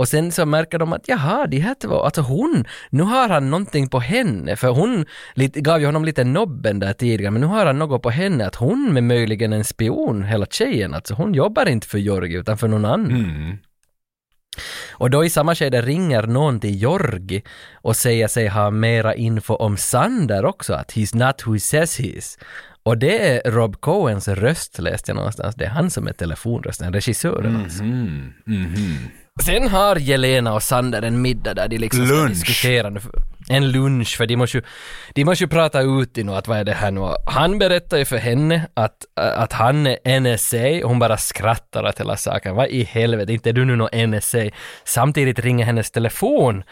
Och 0.00 0.08
sen 0.08 0.32
så 0.32 0.46
märker 0.46 0.78
de 0.78 0.92
att 0.92 1.08
jaha, 1.08 1.46
de 1.46 1.58
här 1.58 1.74
två, 1.74 2.02
alltså 2.02 2.20
hon, 2.20 2.64
nu 2.90 3.02
har 3.02 3.28
han 3.28 3.50
någonting 3.50 3.88
på 3.88 4.00
henne, 4.00 4.56
för 4.56 4.68
hon 4.68 5.06
lite, 5.34 5.60
gav 5.60 5.80
ju 5.80 5.86
honom 5.86 6.04
lite 6.04 6.24
nobben 6.24 6.78
där 6.80 6.92
tidigare, 6.92 7.30
men 7.30 7.40
nu 7.40 7.46
har 7.46 7.66
han 7.66 7.78
något 7.78 8.02
på 8.02 8.10
henne, 8.10 8.46
att 8.46 8.54
hon 8.54 8.96
är 8.96 9.00
möjligen 9.00 9.52
en 9.52 9.64
spion, 9.64 10.22
hela 10.22 10.46
tjejen, 10.46 10.94
alltså 10.94 11.14
hon 11.14 11.34
jobbar 11.34 11.68
inte 11.68 11.86
för 11.86 11.98
Jorgi 11.98 12.34
utan 12.34 12.58
för 12.58 12.68
någon 12.68 12.84
annan. 12.84 13.12
Och 14.92 15.10
då 15.10 15.24
i 15.24 15.30
samma 15.30 15.54
skede 15.54 15.82
ringer 15.82 16.22
någon 16.22 16.60
till 16.60 16.82
Jorgi 16.82 17.42
och 17.74 17.96
säger 17.96 18.28
sig 18.28 18.48
ha 18.48 18.70
mera 18.70 19.14
info 19.14 19.54
om 19.54 19.76
Sander 19.76 20.44
också, 20.44 20.74
att 20.74 20.92
he's 20.92 21.26
not 21.26 21.46
who 21.46 21.52
he 21.52 21.60
says 21.60 21.98
he 21.98 22.06
is. 22.06 22.38
Och 22.82 22.98
det 22.98 23.28
är 23.28 23.50
Rob 23.50 23.80
Coens 23.80 24.28
röst 24.28 24.78
läste 24.78 25.10
jag 25.10 25.16
någonstans, 25.16 25.54
det 25.54 25.64
är 25.64 25.70
han 25.70 25.90
som 25.90 26.08
är 26.08 26.12
telefonrösten, 26.12 26.92
regissören 26.92 27.56
alltså. 27.56 27.82
Sen 29.40 29.68
har 29.68 29.96
Jelena 29.96 30.54
och 30.54 30.62
Sander 30.62 31.02
en 31.02 31.22
middag 31.22 31.54
där 31.54 31.68
de 31.68 31.78
liksom 31.78 32.06
ska 32.06 32.14
Lunch. 32.14 32.30
diskutera 32.30 32.90
nu. 32.90 33.00
En 33.48 33.72
lunch, 33.72 34.16
för 34.16 34.26
de 34.26 34.36
måste 34.36 34.56
ju, 34.56 34.62
de 35.14 35.24
måste 35.24 35.44
ju 35.44 35.48
prata 35.48 35.80
ut 35.80 36.18
i 36.18 36.24
något, 36.24 36.38
att 36.38 36.48
vad 36.48 36.58
är 36.58 36.64
det 36.64 36.72
här 36.72 36.90
nu? 36.90 37.00
Han 37.26 37.58
berättar 37.58 37.98
ju 37.98 38.04
för 38.04 38.16
henne 38.18 38.66
att, 38.74 38.96
att 39.16 39.52
han 39.52 39.86
är 39.86 40.20
NSA 40.20 40.84
och 40.84 40.90
hon 40.90 40.98
bara 40.98 41.16
skrattar 41.16 41.84
åt 41.84 42.00
hela 42.00 42.16
saken. 42.16 42.54
Vad 42.54 42.68
i 42.68 42.84
helvete, 42.84 43.32
inte 43.32 43.48
är 43.48 43.52
du 43.52 43.64
nu 43.64 43.76
någon 43.76 44.10
NSA? 44.10 44.38
Samtidigt 44.84 45.38
ringer 45.38 45.64
hennes 45.64 45.90
telefon 45.90 46.62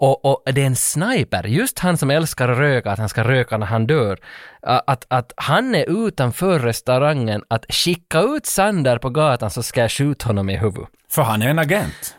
och, 0.00 0.24
och 0.24 0.54
det 0.54 0.62
är 0.62 0.66
en 0.66 0.76
sniper, 0.76 1.44
just 1.44 1.78
han 1.78 1.96
som 1.96 2.10
älskar 2.10 2.48
att 2.48 2.58
röka, 2.58 2.90
att 2.90 2.98
han 2.98 3.08
ska 3.08 3.24
röka 3.24 3.58
när 3.58 3.66
han 3.66 3.86
dör. 3.86 4.18
Att, 4.62 5.06
att 5.08 5.32
han 5.36 5.74
är 5.74 6.06
utanför 6.06 6.58
restaurangen, 6.58 7.42
att 7.48 7.66
skicka 7.68 8.20
ut 8.20 8.46
Sander 8.46 8.98
på 8.98 9.10
gatan 9.10 9.50
så 9.50 9.62
ska 9.62 9.80
jag 9.80 9.90
skjuta 9.90 10.26
honom 10.26 10.50
i 10.50 10.56
huvudet. 10.56 10.88
För 11.08 11.22
han 11.22 11.42
är 11.42 11.48
en 11.48 11.58
agent. 11.58 12.16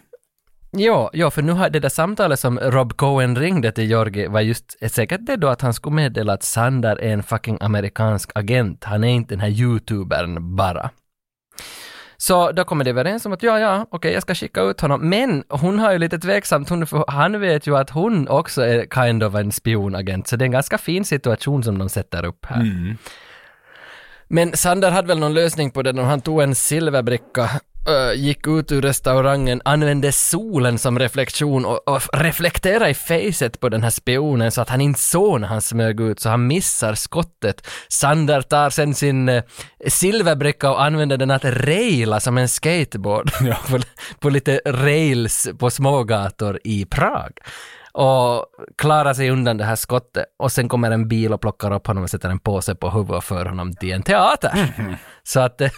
Ja, 0.71 1.09
ja, 1.13 1.31
för 1.31 1.41
nu 1.41 1.51
har 1.51 1.69
det 1.69 1.79
där 1.79 1.89
samtalet 1.89 2.39
som 2.39 2.59
Rob 2.59 2.93
Cohen 2.93 3.35
ringde 3.35 3.71
till 3.71 3.91
Jorgi 3.91 4.27
var 4.27 4.41
just 4.41 4.91
säkert 4.91 5.25
det 5.25 5.35
då 5.35 5.47
att 5.47 5.61
han 5.61 5.73
skulle 5.73 5.95
meddela 5.95 6.33
att 6.33 6.43
Sander 6.43 6.95
är 7.01 7.13
en 7.13 7.23
fucking 7.23 7.57
amerikansk 7.61 8.31
agent. 8.35 8.83
Han 8.83 9.03
är 9.03 9.07
inte 9.07 9.33
den 9.33 9.39
här 9.41 9.49
youtubern 9.49 10.55
bara. 10.55 10.89
Så 12.21 12.51
då 12.51 12.63
kommer 12.63 12.83
de 12.83 12.89
överens 12.89 13.25
om 13.25 13.33
att 13.33 13.43
ja, 13.43 13.59
ja, 13.59 13.85
okej, 13.89 14.13
jag 14.13 14.21
ska 14.21 14.35
skicka 14.35 14.61
ut 14.61 14.81
honom. 14.81 15.09
Men 15.09 15.43
hon 15.49 15.79
har 15.79 15.91
ju 15.91 15.97
lite 15.97 16.19
tveksamt, 16.19 16.69
hon, 16.69 16.87
för 16.87 17.05
han 17.07 17.39
vet 17.39 17.67
ju 17.67 17.77
att 17.77 17.89
hon 17.89 18.27
också 18.27 18.61
är 18.61 18.85
kind 18.85 19.23
of 19.23 19.35
en 19.35 19.51
spionagent, 19.51 20.27
så 20.27 20.35
det 20.35 20.43
är 20.43 20.45
en 20.45 20.51
ganska 20.51 20.77
fin 20.77 21.05
situation 21.05 21.63
som 21.63 21.77
de 21.77 21.89
sätter 21.89 22.25
upp 22.25 22.45
här. 22.45 22.61
Men 24.27 24.57
Sander 24.57 24.91
hade 24.91 25.07
väl 25.07 25.19
någon 25.19 25.33
lösning 25.33 25.71
på 25.71 25.81
det 25.81 25.93
när 25.93 26.03
han 26.03 26.21
tog 26.21 26.41
en 26.41 26.55
silverbricka 26.55 27.49
äh, 27.87 28.13
gick 28.13 28.47
ut 28.47 28.71
ur 28.71 28.81
restaurangen, 28.81 29.61
använde 29.65 30.11
solen 30.11 30.77
som 30.77 30.99
reflektion 30.99 31.65
och, 31.65 31.87
och 31.87 32.01
reflekterade 32.13 32.89
i 32.89 32.93
facet 32.93 33.59
på 33.59 33.69
den 33.69 33.83
här 33.83 33.89
spionen 33.89 34.51
så 34.51 34.61
att 34.61 34.69
han 34.69 34.81
inte 34.81 34.99
såg 34.99 35.41
när 35.41 35.47
han 35.47 35.61
smög 35.61 36.01
ut 36.01 36.19
så 36.19 36.29
han 36.29 36.47
missar 36.47 36.95
skottet. 36.95 37.67
Sander 37.89 38.41
tar 38.41 38.69
sen 38.69 38.93
sin 38.93 39.29
äh, 39.29 39.43
silverbricka 39.87 40.71
och 40.71 40.83
använder 40.83 41.17
den 41.17 41.31
att 41.31 41.45
raila 41.45 42.19
som 42.19 42.37
en 42.37 42.49
skateboard 42.49 43.31
på, 43.69 43.79
på 44.19 44.29
lite 44.29 44.61
rails 44.65 45.49
på 45.59 45.69
smågator 45.69 46.59
i 46.63 46.85
Prag 46.85 47.31
och 47.93 48.45
klarar 48.77 49.13
sig 49.13 49.29
undan 49.29 49.57
det 49.57 49.63
här 49.63 49.75
skottet 49.75 50.25
och 50.39 50.51
sen 50.51 50.69
kommer 50.69 50.91
en 50.91 51.07
bil 51.07 51.33
och 51.33 51.41
plockar 51.41 51.71
upp 51.73 51.87
honom 51.87 52.03
och 52.03 52.09
sätter 52.09 52.29
en 52.29 52.39
påse 52.39 52.75
på 52.75 52.89
huvudet 52.89 53.17
och 53.17 53.23
för 53.23 53.45
honom 53.45 53.73
till 53.73 53.91
en 53.91 54.03
teater. 54.03 54.73
Så 55.23 55.39
att 55.39 55.57
det, 55.57 55.71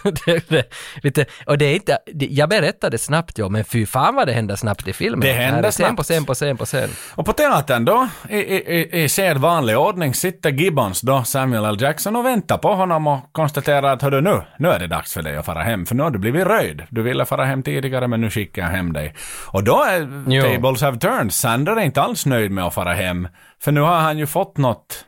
det, 0.48 0.74
lite, 1.02 1.24
och 1.46 1.58
det 1.58 1.64
är 1.64 1.74
inte, 1.74 1.98
det, 2.14 2.26
jag 2.26 2.48
berättade 2.48 2.98
snabbt 2.98 3.38
jo, 3.38 3.48
men 3.48 3.64
fy 3.64 3.86
fan 3.86 4.14
vad 4.14 4.26
det 4.28 4.32
händer 4.32 4.56
snabbt 4.56 4.88
i 4.88 4.92
filmen. 4.92 5.20
Det 5.20 5.34
scen 5.34 5.72
snabbt. 5.72 5.96
på 5.96 6.02
scen 6.02 6.24
på 6.24 6.34
scen 6.34 6.56
på 6.56 6.64
scen. 6.64 6.90
Och 7.14 7.26
på 7.26 7.32
teatern 7.32 7.84
då, 7.84 8.08
i, 8.28 8.36
i, 8.36 8.78
i, 8.80 9.02
i 9.02 9.08
sedvanlig 9.08 9.78
ordning, 9.78 10.14
sitter 10.14 10.50
Gibbons 10.50 11.00
då, 11.00 11.24
Samuel 11.24 11.64
L. 11.64 11.76
Jackson, 11.80 12.16
och 12.16 12.26
väntar 12.26 12.58
på 12.58 12.74
honom 12.74 13.06
och 13.06 13.32
konstaterar 13.32 13.92
att 13.92 14.02
hördu 14.02 14.20
nu, 14.20 14.42
nu 14.58 14.68
är 14.68 14.78
det 14.78 14.86
dags 14.86 15.14
för 15.14 15.22
dig 15.22 15.36
att 15.36 15.46
fara 15.46 15.62
hem, 15.62 15.86
för 15.86 15.94
nu 15.94 16.02
har 16.02 16.10
du 16.10 16.18
blivit 16.18 16.46
röjd. 16.46 16.82
Du 16.90 17.02
ville 17.02 17.24
fara 17.24 17.44
hem 17.44 17.62
tidigare, 17.62 18.08
men 18.08 18.20
nu 18.20 18.30
skickar 18.30 18.62
jag 18.62 18.68
hem 18.68 18.92
dig. 18.92 19.14
Och 19.46 19.64
då 19.64 19.82
är 19.82 20.24
Jo. 20.28 20.42
tables 20.42 20.82
have 20.82 20.98
turned. 20.98 21.32
Sander 21.32 21.76
är 21.76 21.80
inte 21.80 22.02
alls 22.02 22.26
nöjd 22.26 22.50
med 22.50 22.64
att 22.64 22.74
fara 22.74 22.92
hem, 22.92 23.28
för 23.60 23.72
nu 23.72 23.80
har 23.80 23.98
han 24.00 24.18
ju 24.18 24.26
fått 24.26 24.56
något, 24.56 25.04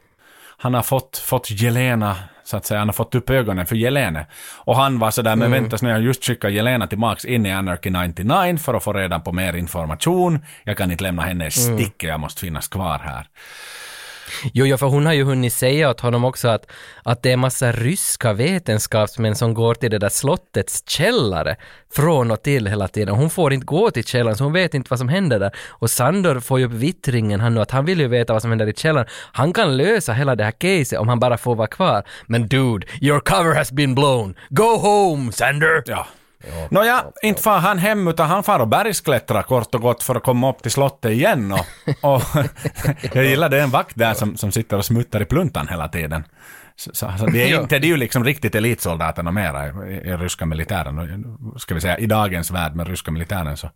han 0.59 0.75
har 0.75 0.83
fått, 0.83 1.19
fått 1.19 1.51
Jelena 1.51 2.17
så 2.47 2.57
att 2.57 2.67
säga, 2.67 2.79
han 2.79 2.89
har 2.89 2.93
fått 2.93 3.15
upp 3.15 3.31
ögonen 3.31 3.67
för 3.67 3.77
Jelene. 3.77 4.27
Och 4.57 4.77
han 4.77 4.99
var 4.99 5.11
sådär, 5.11 5.37
men 5.37 5.51
vänta 5.51 5.77
nu, 5.83 5.89
jag 5.89 6.03
just 6.03 6.25
skickat 6.25 6.53
Jelena 6.53 6.87
tillbaks 6.87 7.25
in 7.25 7.47
i 7.47 7.53
Anarchy 7.53 7.91
99 7.91 8.59
för 8.59 8.75
att 8.75 8.85
få 8.85 8.93
reda 8.93 9.21
på 9.21 9.33
mer 9.33 9.57
information. 9.57 10.45
Jag 10.65 10.77
kan 10.77 10.91
inte 10.91 11.05
lämna 11.05 11.23
henne 11.23 11.47
i 11.47 11.51
sticket, 11.51 12.09
jag 12.09 12.21
måste 12.21 12.41
finnas 12.41 12.69
kvar 12.69 12.99
här. 12.99 13.27
Jo, 14.53 14.67
ja, 14.67 14.77
för 14.77 14.87
hon 14.87 15.07
har 15.07 15.13
ju 15.13 15.25
hunnit 15.25 15.53
säga 15.53 15.91
åt 15.91 16.01
honom 16.01 16.25
också 16.25 16.49
att, 16.49 16.67
att 17.03 17.23
det 17.23 17.33
är 17.33 17.37
massa 17.37 17.73
ryska 17.73 18.33
vetenskapsmän 18.33 19.35
som 19.35 19.55
går 19.55 19.75
till 19.75 19.91
det 19.91 19.99
där 19.99 20.09
slottets 20.09 20.83
källare 20.89 21.57
från 21.95 22.31
och 22.31 22.43
till 22.43 22.67
hela 22.67 22.89
tiden. 22.89 23.15
Hon 23.15 23.31
får 23.31 23.53
inte 23.53 23.67
gå 23.67 23.91
till 23.91 24.05
källaren 24.05 24.37
så 24.37 24.45
hon 24.45 24.53
vet 24.53 24.75
inte 24.75 24.87
vad 24.91 24.99
som 24.99 25.09
händer 25.09 25.39
där. 25.39 25.51
Och 25.69 25.91
Sandor 25.91 26.41
får 26.41 26.59
ju 26.59 26.67
upp 26.67 26.73
vittringen 26.73 27.41
han 27.41 27.55
nu 27.55 27.61
att 27.61 27.71
han 27.71 27.85
vill 27.85 28.01
ju 28.01 28.09
veta 28.09 28.33
vad 28.33 28.43
som 28.43 28.51
händer 28.51 28.67
i 28.67 28.75
källaren. 28.75 29.09
Han 29.33 29.53
kan 29.53 29.77
lösa 29.77 30.13
hela 30.13 30.37
det 30.37 30.45
här 30.45 30.51
caset 30.51 30.99
om 30.99 31.09
han 31.09 31.21
bara 31.21 31.39
får 31.39 31.55
vara 31.55 31.69
kvar. 31.69 32.03
Men 32.27 32.49
dude, 32.49 32.87
your 33.01 33.21
cover 33.21 33.55
has 33.55 33.73
been 33.73 33.95
blown. 33.95 34.35
Go 34.51 34.77
home, 34.77 35.33
Sander! 35.33 35.83
Ja. 35.87 36.07
Nåja, 36.71 37.05
inte 37.23 37.43
far 37.43 37.59
han 37.59 37.79
hem 37.79 38.09
utan 38.09 38.29
han 38.29 38.43
far 38.43 38.61
och 38.61 38.69
bergsklättrar 38.69 39.43
kort 39.43 39.75
och 39.75 39.81
gott 39.81 40.03
för 40.03 40.15
att 40.15 40.23
komma 40.23 40.51
upp 40.51 40.63
till 40.63 40.71
slottet 40.71 41.11
igen 41.11 41.53
och, 41.53 41.67
och 42.15 42.23
jag 43.13 43.25
gillar 43.25 43.49
det 43.49 43.59
är 43.59 43.63
en 43.63 43.71
vakt 43.71 43.97
där 43.99 44.15
som, 44.15 44.37
som 44.37 44.53
sitter 44.53 44.77
och 44.77 44.85
smuttar 44.85 45.23
i 45.23 45.25
pluntan 45.25 45.69
hela 45.69 45.89
tiden. 45.89 46.25
Så, 46.79 46.91
så, 46.95 47.13
så 47.19 47.27
det 47.27 47.53
är 47.53 47.61
inte, 47.61 47.79
det 47.79 47.87
är 47.87 47.89
ju 47.89 47.97
liksom 47.97 48.25
riktigt 48.25 48.55
elitsoldaterna 48.55 49.31
mera 49.31 49.67
i, 49.67 49.93
i 49.95 50.17
ryska 50.17 50.47
militären. 50.47 51.25
Ska 51.59 51.75
vi 51.75 51.81
säga 51.81 51.99
i 51.99 52.07
dagens 52.07 52.51
värld 52.51 52.75
med 52.75 52.89
ryska 52.89 53.11
militären 53.11 53.57
så 53.57 53.71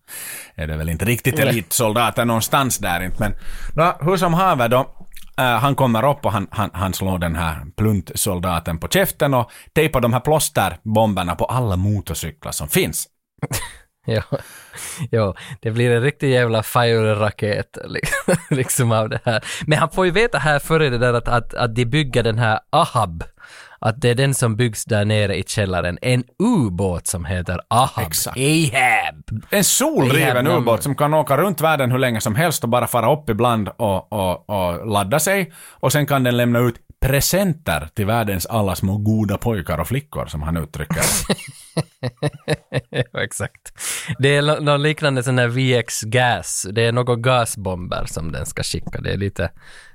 är 0.54 0.66
det 0.66 0.76
väl 0.76 0.88
inte 0.88 1.04
riktigt 1.04 1.38
elitsoldater 1.38 2.24
någonstans 2.24 2.78
där 2.78 3.02
inte. 3.02 3.16
Men 3.18 3.34
nå, 3.74 3.96
hur 4.00 4.16
som 4.16 4.34
haver 4.34 4.68
då, 4.68 5.06
Eh, 5.40 5.58
han 5.58 5.74
kommer 5.74 6.10
upp 6.10 6.24
och 6.24 6.32
han, 6.32 6.46
han, 6.50 6.70
han 6.72 6.94
slår 6.94 7.18
den 7.18 7.36
här 7.36 7.66
pluntsoldaten 7.76 8.78
på 8.78 8.88
käften 8.88 9.34
och 9.34 9.50
tejpar 9.72 10.00
de 10.00 10.12
här 10.12 10.20
plåsterbomberna 10.20 11.34
på 11.34 11.44
alla 11.44 11.76
motorcyklar 11.76 12.52
som 12.52 12.68
finns. 12.68 13.08
Ja, 14.06 14.22
ja, 15.10 15.34
det 15.60 15.70
blir 15.70 15.90
en 15.90 16.02
riktig 16.02 16.30
jävla 16.30 16.62
fire-raket 16.62 17.78
liksom, 17.86 18.34
liksom, 18.50 18.92
av 18.92 19.08
det 19.08 19.20
här. 19.24 19.44
Men 19.66 19.78
han 19.78 19.90
får 19.90 20.06
ju 20.06 20.12
veta 20.12 20.38
här 20.38 20.58
före 20.58 20.90
det 20.90 20.98
där 20.98 21.14
att, 21.14 21.28
att, 21.28 21.54
att 21.54 21.74
de 21.74 21.84
bygger 21.84 22.22
den 22.22 22.38
här 22.38 22.60
Ahab, 22.70 23.24
att 23.80 24.00
det 24.00 24.08
är 24.10 24.14
den 24.14 24.34
som 24.34 24.56
byggs 24.56 24.84
där 24.84 25.04
nere 25.04 25.36
i 25.36 25.42
källaren. 25.46 25.98
En 26.02 26.24
ubåt 26.38 27.06
som 27.06 27.24
heter 27.24 27.60
Ahab. 27.68 28.06
Exakt. 28.06 28.36
Ahab! 28.38 29.42
En 29.50 29.64
soldriven 29.64 30.20
Jävlar. 30.46 30.56
ubåt 30.58 30.82
som 30.82 30.94
kan 30.94 31.14
åka 31.14 31.36
runt 31.36 31.60
världen 31.60 31.90
hur 31.90 31.98
länge 31.98 32.20
som 32.20 32.34
helst 32.34 32.62
och 32.62 32.68
bara 32.70 32.86
fara 32.86 33.12
upp 33.12 33.30
ibland 33.30 33.68
och, 33.68 34.12
och, 34.12 34.50
och 34.50 34.86
ladda 34.92 35.18
sig. 35.18 35.52
Och 35.70 35.92
sen 35.92 36.06
kan 36.06 36.22
den 36.22 36.36
lämna 36.36 36.58
ut 36.58 36.74
presenter 37.00 37.88
till 37.94 38.06
världens 38.06 38.46
alla 38.46 38.74
små 38.76 38.98
goda 38.98 39.38
pojkar 39.38 39.78
och 39.78 39.88
flickor 39.88 40.26
som 40.26 40.42
han 40.42 40.56
uttrycker. 40.56 41.02
Ja, 42.90 43.22
Exakt. 43.22 43.72
Det 44.18 44.36
är 44.36 44.42
nå- 44.42 44.60
något 44.60 44.80
liknande 44.80 45.22
sån 45.22 45.38
här 45.38 45.48
VX-gas. 45.48 46.66
Det 46.72 46.82
är 46.86 46.92
några 46.92 47.16
gasbomber 47.16 48.04
som 48.06 48.32
den 48.32 48.46
ska 48.46 48.62
skicka. 48.62 49.00
Det 49.00 49.12
är 49.12 49.16
lite, 49.16 49.50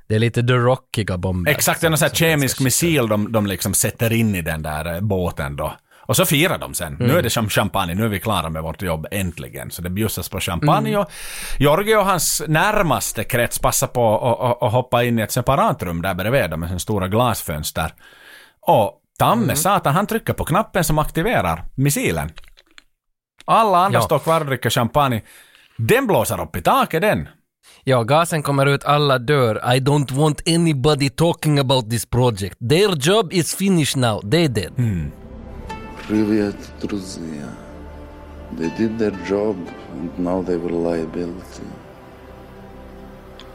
det 0.07 0.15
är 0.15 0.19
lite 0.19 0.43
the 0.43 0.53
rockiga 0.53 1.17
bomber. 1.17 1.51
Exakt, 1.51 1.81
det 1.81 1.87
är 1.87 1.89
någon 1.89 1.97
sån 1.97 2.07
här 2.07 2.15
kemisk 2.15 2.59
missil 2.59 3.07
de, 3.07 3.31
de 3.31 3.45
liksom 3.47 3.73
sätter 3.73 4.13
in 4.13 4.35
i 4.35 4.41
den 4.41 4.61
där 4.61 4.93
eh, 4.95 5.01
båten 5.01 5.55
då. 5.55 5.73
Och 6.07 6.15
så 6.15 6.25
firar 6.25 6.57
de 6.57 6.73
sen. 6.73 6.97
Nu 6.99 7.17
är 7.17 7.21
det 7.23 7.29
som 7.29 7.49
champagne, 7.49 7.95
nu 7.95 8.03
är 8.03 8.07
vi 8.07 8.19
klara 8.19 8.49
med 8.49 8.63
vårt 8.63 8.81
jobb 8.81 9.07
äntligen. 9.11 9.71
Så 9.71 9.81
det 9.81 9.89
bjussas 9.89 10.29
på 10.29 10.39
champagne 10.39 10.97
och 10.97 11.11
Jorge 11.59 11.97
och 11.97 12.05
hans 12.05 12.41
närmaste 12.47 13.23
krets 13.23 13.59
passar 13.59 13.87
på 13.87 14.57
att- 14.61 14.71
hoppa 14.71 15.03
in 15.03 15.19
i 15.19 15.21
ett 15.21 15.31
separat 15.31 15.83
rum 15.83 16.01
där 16.01 16.13
bredvid 16.13 16.49
dem 16.49 16.59
med 16.59 16.69
sin 16.69 16.79
stora 16.79 17.07
glasfönster. 17.07 17.93
Och 18.61 19.01
Tamme 19.19 19.55
satan, 19.55 19.93
han 19.93 20.07
trycker 20.07 20.33
på 20.33 20.45
knappen 20.45 20.83
som 20.83 20.99
aktiverar 20.99 21.65
missilen. 21.75 22.31
Alla 23.45 23.77
andra 23.77 23.99
Ja. 23.99 24.03
står 24.05 24.19
kvar 24.19 24.39
och 24.41 24.45
dricker 24.45 24.69
champagne. 24.69 25.21
Den 25.77 26.07
blåser 26.07 26.41
upp 26.41 26.55
i 26.55 26.61
taket 26.61 27.01
den. 27.01 27.27
Ja, 27.84 28.02
gasen 28.02 28.42
kommer 28.42 28.66
ut, 28.66 28.84
alla 28.84 29.18
dör. 29.18 29.60
I 29.74 29.80
don't 29.80 30.12
want 30.12 30.42
anybody 30.46 31.08
talking 31.08 31.58
about 31.58 31.90
this 31.90 32.06
project. 32.06 32.56
Their 32.68 32.94
job 32.96 33.32
is 33.32 33.54
finished 33.54 33.96
now. 33.96 34.20
They 34.30 34.48
did. 34.48 34.72
Привет, 36.08 36.56
друзья. 36.80 37.48
They 38.58 38.70
did 38.76 38.98
their 38.98 39.14
job 39.28 39.56
and 39.92 40.18
now 40.18 40.42
they 40.42 40.56
were 40.56 40.72
a 40.72 40.94
liability. 40.94 41.66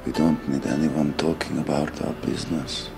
We 0.06 0.12
don't 0.12 0.48
need 0.48 0.66
anyone 0.66 1.14
talking 1.18 1.58
about 1.60 2.02
our 2.02 2.14
business. 2.26 2.90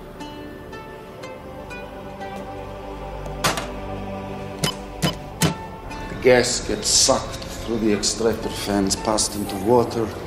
The 6.09 6.15
gas 6.21 6.67
gets 6.67 6.89
sucked 6.89 7.43
through 7.63 7.79
the 7.79 7.93
extractor 7.93 8.49
fans, 8.49 8.95
passed 8.95 9.35
into 9.35 9.55
water, 9.65 10.03
and 10.03 10.20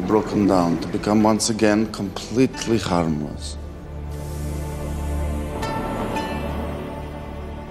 broken 0.00 0.48
down 0.48 0.76
to 0.78 0.88
become 0.88 1.28
once 1.28 1.50
again 1.52 1.86
completely 1.92 2.78
harmless. 2.78 3.56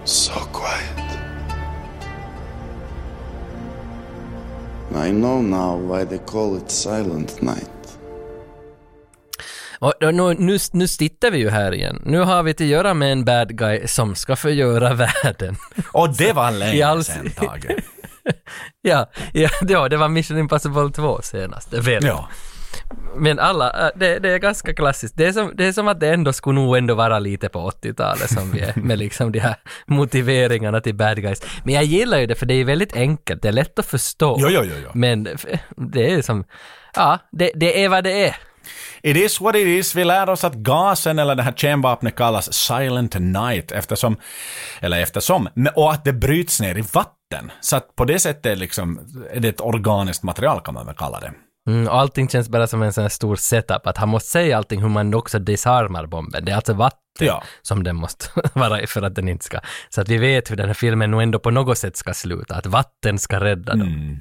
So 0.05 0.31
quiet. 0.51 1.09
I 5.07 5.11
know 5.11 5.41
now 5.41 5.77
why 5.77 6.05
they 6.05 6.17
call 6.19 6.57
it 6.57 6.71
Silent 6.71 7.41
Night. 7.41 7.69
Och 9.79 9.93
nu, 10.01 10.33
nu, 10.33 10.57
nu 10.71 10.87
sitter 10.87 11.31
vi 11.31 11.37
ju 11.37 11.49
här 11.49 11.73
igen. 11.73 12.01
Nu 12.05 12.19
har 12.19 12.43
vi 12.43 12.51
att 12.51 12.59
göra 12.59 12.93
med 12.93 13.11
en 13.11 13.25
bad 13.25 13.57
guy 13.57 13.87
som 13.87 14.15
ska 14.15 14.35
förgöra 14.35 14.93
världen. 15.23 15.55
Och 15.93 16.09
det 16.17 16.33
var 16.33 16.51
länge 16.51 16.85
all- 16.85 17.03
sen 17.03 17.29
Tage. 17.29 17.65
ja, 18.81 19.09
ja, 19.33 19.49
ja, 19.61 19.89
det 19.89 19.97
var 19.97 20.09
Mission 20.09 20.37
Impossible 20.37 20.91
2 20.91 21.21
senast, 21.21 21.71
det 21.71 21.79
vet. 21.79 22.03
Ja. 22.03 22.29
Men 23.15 23.39
alla, 23.39 23.87
äh, 23.87 23.91
det, 23.95 24.19
det 24.19 24.29
är 24.29 24.37
ganska 24.37 24.73
klassiskt. 24.73 25.17
Det 25.17 25.25
är, 25.25 25.31
som, 25.31 25.51
det 25.55 25.65
är 25.65 25.71
som 25.71 25.87
att 25.87 25.99
det 25.99 26.13
ändå 26.13 26.33
skulle 26.33 26.59
nog 26.59 26.77
ändå 26.77 26.95
vara 26.95 27.19
lite 27.19 27.49
på 27.49 27.71
80-talet 27.71 28.29
som 28.29 28.51
vi 28.51 28.59
är 28.59 28.73
med 28.79 28.99
liksom 28.99 29.31
de 29.31 29.39
här 29.39 29.55
motiveringarna 29.87 30.81
till 30.81 30.95
bad 30.95 31.21
guys. 31.21 31.41
Men 31.63 31.73
jag 31.73 31.83
gillar 31.83 32.19
ju 32.19 32.25
det 32.25 32.35
för 32.35 32.45
det 32.45 32.53
är 32.53 32.63
väldigt 32.63 32.95
enkelt, 32.95 33.41
det 33.41 33.47
är 33.47 33.51
lätt 33.51 33.79
att 33.79 33.85
förstå. 33.85 34.37
Jo, 34.39 34.47
jo, 34.49 34.61
jo, 34.63 34.75
jo. 34.83 34.89
Men 34.93 35.27
det 35.75 36.11
är 36.11 36.21
som, 36.21 36.43
ja, 36.95 37.19
det, 37.31 37.51
det 37.55 37.83
är 37.83 37.89
vad 37.89 38.03
det 38.03 38.27
är. 38.27 38.35
It 39.03 39.17
is 39.17 39.41
what 39.41 39.55
it 39.55 39.67
is. 39.67 39.95
Vi 39.95 40.03
lär 40.03 40.29
oss 40.29 40.43
att 40.43 40.53
gasen 40.53 41.19
eller 41.19 41.35
det 41.35 41.43
här 41.43 41.51
kemvapnet 41.53 42.15
kallas 42.15 42.53
Silent 42.53 43.15
Night 43.19 43.71
eftersom, 43.71 44.17
eller 44.79 44.99
eftersom, 45.01 45.49
och 45.75 45.91
att 45.91 46.05
det 46.05 46.13
bryts 46.13 46.61
ner 46.61 46.77
i 46.77 46.81
vatten. 46.81 47.51
Så 47.61 47.75
att 47.75 47.95
på 47.95 48.05
det 48.05 48.19
sättet 48.19 48.57
liksom, 48.57 48.99
är 49.31 49.39
det 49.39 49.47
ett 49.49 49.61
organiskt 49.61 50.23
material 50.23 50.61
kan 50.61 50.73
man 50.73 50.85
väl 50.85 50.95
kalla 50.95 51.19
det. 51.19 51.31
Mm, 51.67 51.87
och 51.87 51.99
allting 51.99 52.29
känns 52.29 52.49
bara 52.49 52.67
som 52.67 52.81
en 52.81 52.93
sån 52.93 53.01
här 53.01 53.09
stor 53.09 53.35
setup, 53.35 53.87
att 53.87 53.97
han 53.97 54.09
måste 54.09 54.29
säga 54.29 54.57
allting 54.57 54.81
hur 54.81 54.89
man 54.89 55.13
också 55.13 55.39
disarmar 55.39 56.05
bomben. 56.05 56.45
Det 56.45 56.51
är 56.51 56.55
alltså 56.55 56.73
vatten 56.73 56.99
Ja. 57.19 57.43
som 57.61 57.83
den 57.83 57.95
måste 57.95 58.25
vara 58.53 58.81
i 58.81 58.87
för 58.87 59.01
att 59.01 59.15
den 59.15 59.27
inte 59.29 59.45
ska... 59.45 59.59
Så 59.89 60.01
att 60.01 60.09
vi 60.09 60.17
vet 60.17 60.51
hur 60.51 60.55
den 60.55 60.67
här 60.67 60.73
filmen 60.73 61.11
nog 61.11 61.21
ändå 61.21 61.39
på 61.39 61.51
något 61.51 61.77
sätt 61.77 61.97
ska 61.97 62.13
sluta, 62.13 62.55
att 62.55 62.65
vatten 62.65 63.19
ska 63.19 63.39
rädda 63.39 63.71
dem. 63.71 63.81
Mm. 63.81 64.17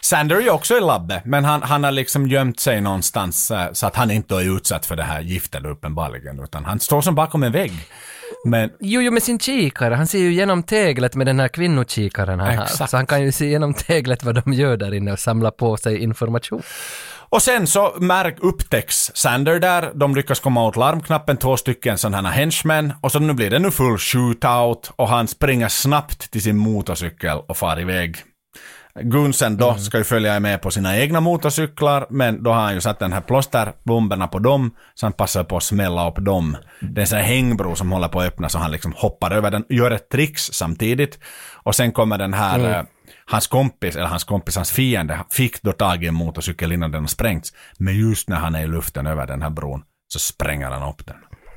Sander 0.00 0.36
är 0.36 0.40
ju 0.40 0.50
också 0.50 0.76
i 0.76 0.80
labbet, 0.80 1.24
men 1.24 1.44
han, 1.44 1.62
han 1.62 1.84
har 1.84 1.92
liksom 1.92 2.26
gömt 2.26 2.60
sig 2.60 2.80
någonstans 2.80 3.50
eh, 3.50 3.72
så 3.72 3.86
att 3.86 3.96
han 3.96 4.10
inte 4.10 4.34
är 4.34 4.56
utsatt 4.56 4.86
för 4.86 4.96
det 4.96 5.02
här 5.02 5.20
giftet 5.20 5.64
uppenbarligen, 5.64 6.40
utan 6.40 6.64
han 6.64 6.80
står 6.80 7.00
som 7.00 7.14
bakom 7.14 7.42
en 7.42 7.52
vägg. 7.52 7.72
Men 8.44 8.70
Jo, 8.80 9.00
jo, 9.00 9.12
med 9.12 9.22
sin 9.22 9.38
kikare. 9.38 9.94
Han 9.94 10.06
ser 10.06 10.18
ju 10.18 10.32
genom 10.32 10.62
teglet 10.62 11.14
med 11.14 11.26
den 11.26 11.40
här 11.40 11.48
kvinnokikaren 11.48 12.40
han 12.40 12.56
har. 12.56 12.64
Exakt. 12.64 12.90
Så 12.90 12.96
han 12.96 13.06
kan 13.06 13.22
ju 13.22 13.32
se 13.32 13.46
genom 13.46 13.74
teglet 13.74 14.24
vad 14.24 14.34
de 14.44 14.52
gör 14.52 14.76
där 14.76 14.94
inne 14.94 15.12
och 15.12 15.18
samla 15.18 15.50
på 15.50 15.76
sig 15.76 16.02
information. 16.02 16.62
Och 17.32 17.42
sen 17.42 17.66
så 17.66 17.94
märk 18.00 18.36
upptäcks 18.40 19.10
Sander 19.14 19.58
där, 19.60 19.90
de 19.94 20.14
lyckas 20.14 20.40
komma 20.40 20.66
åt 20.66 20.76
larmknappen, 20.76 21.36
två 21.36 21.56
stycken 21.56 21.98
sådana 21.98 22.28
här 22.28 22.36
henchmen, 22.36 22.92
och 23.00 23.12
så 23.12 23.18
nu 23.18 23.32
blir 23.32 23.50
det 23.50 23.58
nu 23.58 23.70
full 23.70 23.98
shootout 23.98 24.92
och 24.96 25.08
han 25.08 25.28
springer 25.28 25.68
snabbt 25.68 26.30
till 26.30 26.42
sin 26.42 26.56
motorcykel 26.56 27.38
och 27.48 27.56
far 27.56 27.80
iväg. 27.80 28.16
Gunsen 29.02 29.56
då 29.56 29.74
ska 29.74 29.98
ju 29.98 30.04
följa 30.04 30.40
med 30.40 30.62
på 30.62 30.70
sina 30.70 30.98
egna 30.98 31.20
motorcyklar, 31.20 32.06
men 32.10 32.42
då 32.42 32.52
har 32.52 32.60
han 32.60 32.74
ju 32.74 32.80
satt 32.80 32.98
den 32.98 33.12
här 33.12 33.20
plåsterbomberna 33.20 34.28
på 34.28 34.38
dem, 34.38 34.70
så 34.94 35.06
han 35.06 35.12
passar 35.12 35.44
på 35.44 35.56
att 35.56 35.62
smälla 35.62 36.10
upp 36.10 36.24
dem. 36.24 36.56
Det 36.80 37.00
är 37.00 37.02
en 37.02 37.06
sån 37.06 37.18
här 37.18 37.24
hängbro 37.24 37.76
som 37.76 37.92
håller 37.92 38.08
på 38.08 38.20
att 38.20 38.26
öppna, 38.26 38.48
så 38.48 38.58
han 38.58 38.70
liksom 38.70 38.92
hoppar 38.96 39.30
över 39.30 39.50
den, 39.50 39.64
gör 39.68 39.90
ett 39.90 40.08
tricks 40.08 40.42
samtidigt, 40.52 41.18
och 41.62 41.74
sen 41.74 41.92
kommer 41.92 42.18
den 42.18 42.34
här 42.34 42.78
eh, 42.78 42.82
Hans 43.26 43.46
kompis, 43.46 43.96
eller 43.96 44.06
hans 44.06 44.24
kompis, 44.24 44.56
hans 44.56 44.70
fiende, 44.72 45.18
fick 45.30 45.62
då 45.62 45.72
tag 45.72 46.04
i 46.04 46.06
en 46.06 46.14
motorcykel 46.14 46.72
innan 46.72 46.90
den 46.90 47.00
har 47.00 47.08
sprängts. 47.08 47.52
Men 47.78 47.98
just 47.98 48.28
när 48.28 48.36
han 48.36 48.54
är 48.54 48.62
i 48.62 48.66
luften 48.66 49.06
över 49.06 49.26
den 49.26 49.42
här 49.42 49.50
bron 49.50 49.82
så 50.08 50.18
spränger 50.18 50.70
han 50.70 50.90
upp 50.90 51.06
den. 51.06 51.16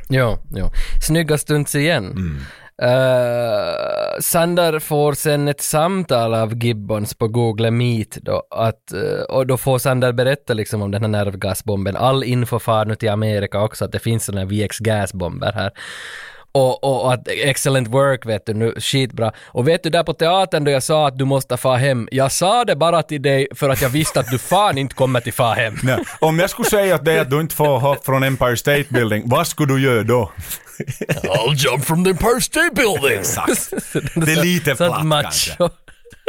Jo, 0.09 0.37
jo. 0.55 0.69
Snygga 1.07 1.37
stunts 1.37 1.75
igen. 1.75 2.39
Uh, 2.81 4.19
Sander 4.19 4.79
får 4.79 5.13
sen 5.13 5.47
ett 5.47 5.61
samtal 5.61 6.33
av 6.33 6.63
Gibbons 6.63 7.13
på 7.13 7.27
Google 7.27 7.71
Meet 7.71 8.17
då, 8.21 8.43
att, 8.49 8.93
uh, 8.93 9.21
och 9.21 9.47
då 9.47 9.57
får 9.57 9.77
Sander 9.79 10.11
berätta 10.11 10.53
liksom 10.53 10.81
om 10.81 10.91
den 10.91 11.01
här 11.01 11.09
nervgasbomben. 11.09 11.95
All 11.95 12.23
info 12.23 12.59
far 12.59 12.85
nu 12.85 12.95
till 12.95 13.09
Amerika 13.09 13.61
också, 13.61 13.85
att 13.85 13.91
det 13.91 13.99
finns 13.99 14.25
sådana 14.25 14.41
här 14.41 14.47
VX-gasbomber 14.47 15.51
här. 15.53 15.71
Och, 16.55 16.83
och, 16.83 17.05
och 17.05 17.13
att 17.13 17.27
excellent 17.27 17.87
work 17.87 18.25
vet 18.25 18.45
du 18.45 18.53
nu, 18.53 18.75
skitbra. 18.79 19.31
Och 19.45 19.67
vet 19.67 19.83
du 19.83 19.89
där 19.89 20.03
på 20.03 20.13
teatern 20.13 20.63
då 20.63 20.71
jag 20.71 20.83
sa 20.83 21.07
att 21.07 21.17
du 21.17 21.25
måste 21.25 21.57
få 21.57 21.73
hem, 21.73 22.07
jag 22.11 22.31
sa 22.31 22.65
det 22.65 22.75
bara 22.75 23.03
till 23.03 23.21
dig 23.21 23.47
för 23.55 23.69
att 23.69 23.81
jag 23.81 23.89
visste 23.89 24.19
att 24.19 24.31
du 24.31 24.37
fan 24.37 24.77
inte 24.77 24.95
kommer 24.95 25.19
till 25.19 25.33
få 25.33 25.43
hem. 25.53 25.77
Nej, 25.83 26.03
om 26.19 26.39
jag 26.39 26.49
skulle 26.49 26.69
säga 26.69 26.95
att 26.95 27.05
det 27.05 27.13
är 27.13 27.21
att 27.21 27.29
du 27.29 27.41
inte 27.41 27.55
får 27.55 27.79
hoppa 27.79 28.03
från 28.03 28.23
Empire 28.23 28.57
State 28.57 28.85
Building, 28.89 29.23
vad 29.25 29.47
skulle 29.47 29.73
du 29.73 29.81
göra 29.81 30.03
då? 30.03 30.31
I'll 31.23 31.55
jump 31.55 31.85
from 31.85 32.03
the 32.03 32.09
Empire 32.09 32.41
State 32.41 32.75
Building! 32.75 33.19
Exakt. 33.19 33.69
Det 34.15 34.31
är 34.31 34.43
lite 34.43 34.75
platt 34.75 35.23
kanske. 35.23 35.69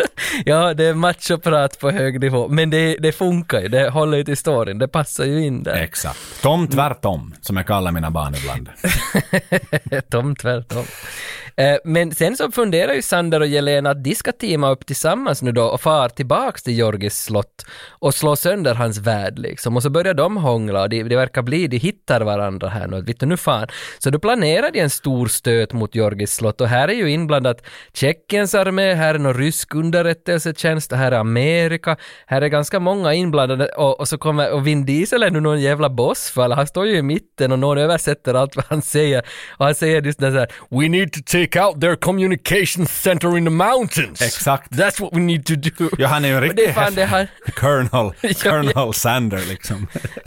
ja, 0.45 0.75
det 0.75 0.85
är 0.85 0.95
machoprat 0.95 1.79
på 1.79 1.91
hög 1.91 2.21
nivå, 2.21 2.49
men 2.49 2.71
det, 2.71 2.97
det 2.97 3.13
funkar 3.13 3.61
ju, 3.61 3.69
det 3.69 3.91
håller 3.91 4.19
ju 4.19 4.25
till 4.25 4.37
storyn, 4.37 4.79
det 4.79 4.89
passar 4.89 5.25
ju 5.25 5.45
in 5.47 5.63
där. 5.63 5.75
Exakt. 5.75 6.43
Tom 6.43 6.69
tvärtom, 6.69 7.35
som 7.41 7.57
jag 7.57 7.67
kallar 7.67 7.93
mina 7.93 8.11
barn 8.11 8.35
ibland. 8.35 8.69
Tom 10.11 10.37
tvärtom. 10.37 10.85
Eh, 11.57 11.77
men 11.85 12.15
sen 12.15 12.37
så 12.37 12.51
funderar 12.51 12.95
ju 12.95 13.03
Sander 13.03 13.41
och 13.41 13.47
Jelena 13.47 13.91
att 13.91 14.05
de 14.05 14.15
ska 14.15 14.33
teama 14.33 14.71
upp 14.71 14.87
tillsammans 14.87 15.43
nu 15.43 15.53
då 15.53 15.65
och 15.65 15.81
far 15.81 16.09
tillbaks 16.09 16.63
till 16.63 16.79
Jorgis 16.79 17.23
slott 17.23 17.67
och 17.89 18.15
slå 18.15 18.37
sönder 18.37 18.75
hans 18.75 18.99
värld 18.99 19.39
liksom. 19.39 19.77
Och 19.77 19.83
så 19.83 19.91
börjar 19.91 20.15
de 20.15 20.37
hångla 20.37 20.83
och 20.83 20.89
det, 20.89 21.03
de 21.03 21.17
verkar 21.17 21.43
bli, 21.43 21.67
de 21.67 21.77
hittar 21.77 22.21
varandra 22.21 22.69
här 22.69 22.87
nu, 22.87 23.01
vet 23.01 23.21
du 23.21 23.27
nu 23.27 23.37
fan. 23.37 23.69
Så 23.99 24.11
då 24.11 24.19
planerar 24.19 24.71
de 24.71 24.81
en 24.81 24.91
stor 24.91 25.27
stöt 25.27 25.73
mot 25.73 25.95
Jorgis 25.95 26.35
slott 26.35 26.61
och 26.61 26.69
här 26.69 26.89
är 26.89 26.93
ju 26.93 27.11
inblandat 27.11 27.63
Tjeckiens 27.93 28.55
armé, 28.55 28.95
här 28.95 29.15
är 29.15 29.19
någon 29.19 29.35
rysk 29.35 29.75
underrättelsetjänst, 29.75 30.93
och 30.93 30.99
här 30.99 31.13
är 31.13 31.19
Amerika, 31.19 31.97
här 32.27 32.43
är 32.43 32.49
ganska 32.49 32.81
många 32.81 33.15
inblandade 33.15 33.67
och, 33.67 34.01
och 34.01 34.09
så 34.09 34.19
kommer, 34.19 34.53
och 34.53 34.67
Vin 34.67 34.87
Diesel 34.87 35.23
är 35.23 35.31
nu 35.31 35.41
någon 35.41 35.61
jävla 35.61 35.91
boss 35.91 36.31
för 36.31 36.43
alla, 36.43 36.55
han 36.55 36.67
står 36.67 36.87
ju 36.87 36.97
i 36.97 37.03
mitten 37.03 37.53
och 37.53 37.59
någon 37.59 37.79
översätter 37.79 38.35
allt 38.35 38.57
vad 38.57 38.65
han 38.69 38.83
säger 38.83 39.23
och 39.51 39.65
han 39.65 39.75
säger 39.75 40.03
just 40.03 40.19
det 40.19 40.31
här 40.31 40.49
We 40.71 40.89
need 40.89 41.13
to 41.13 41.21
take 41.27 41.44
out 41.57 41.81
their 41.81 41.97
communication 41.97 42.87
center 42.87 43.39
in 43.39 43.45
the 43.45 43.51
mountains. 43.51 44.23
Exakt. 44.23 44.71
That's 44.71 45.01
what 45.01 45.13
we 45.13 45.21
need 45.21 45.47
to 45.47 45.55
do. 45.57 45.91
Ja, 45.99 46.09
han 46.09 46.25
är 46.25 46.29
ju 46.29 46.37
en 46.37 46.49
Och 46.49 46.55
det 46.55 46.63
riktig 46.63 46.75
fan 46.75 46.95
det 46.95 47.05
här, 47.05 47.29
Colonel, 47.55 48.13
Colonel 48.43 48.95
Sander 48.95 49.43
liksom. 49.49 49.87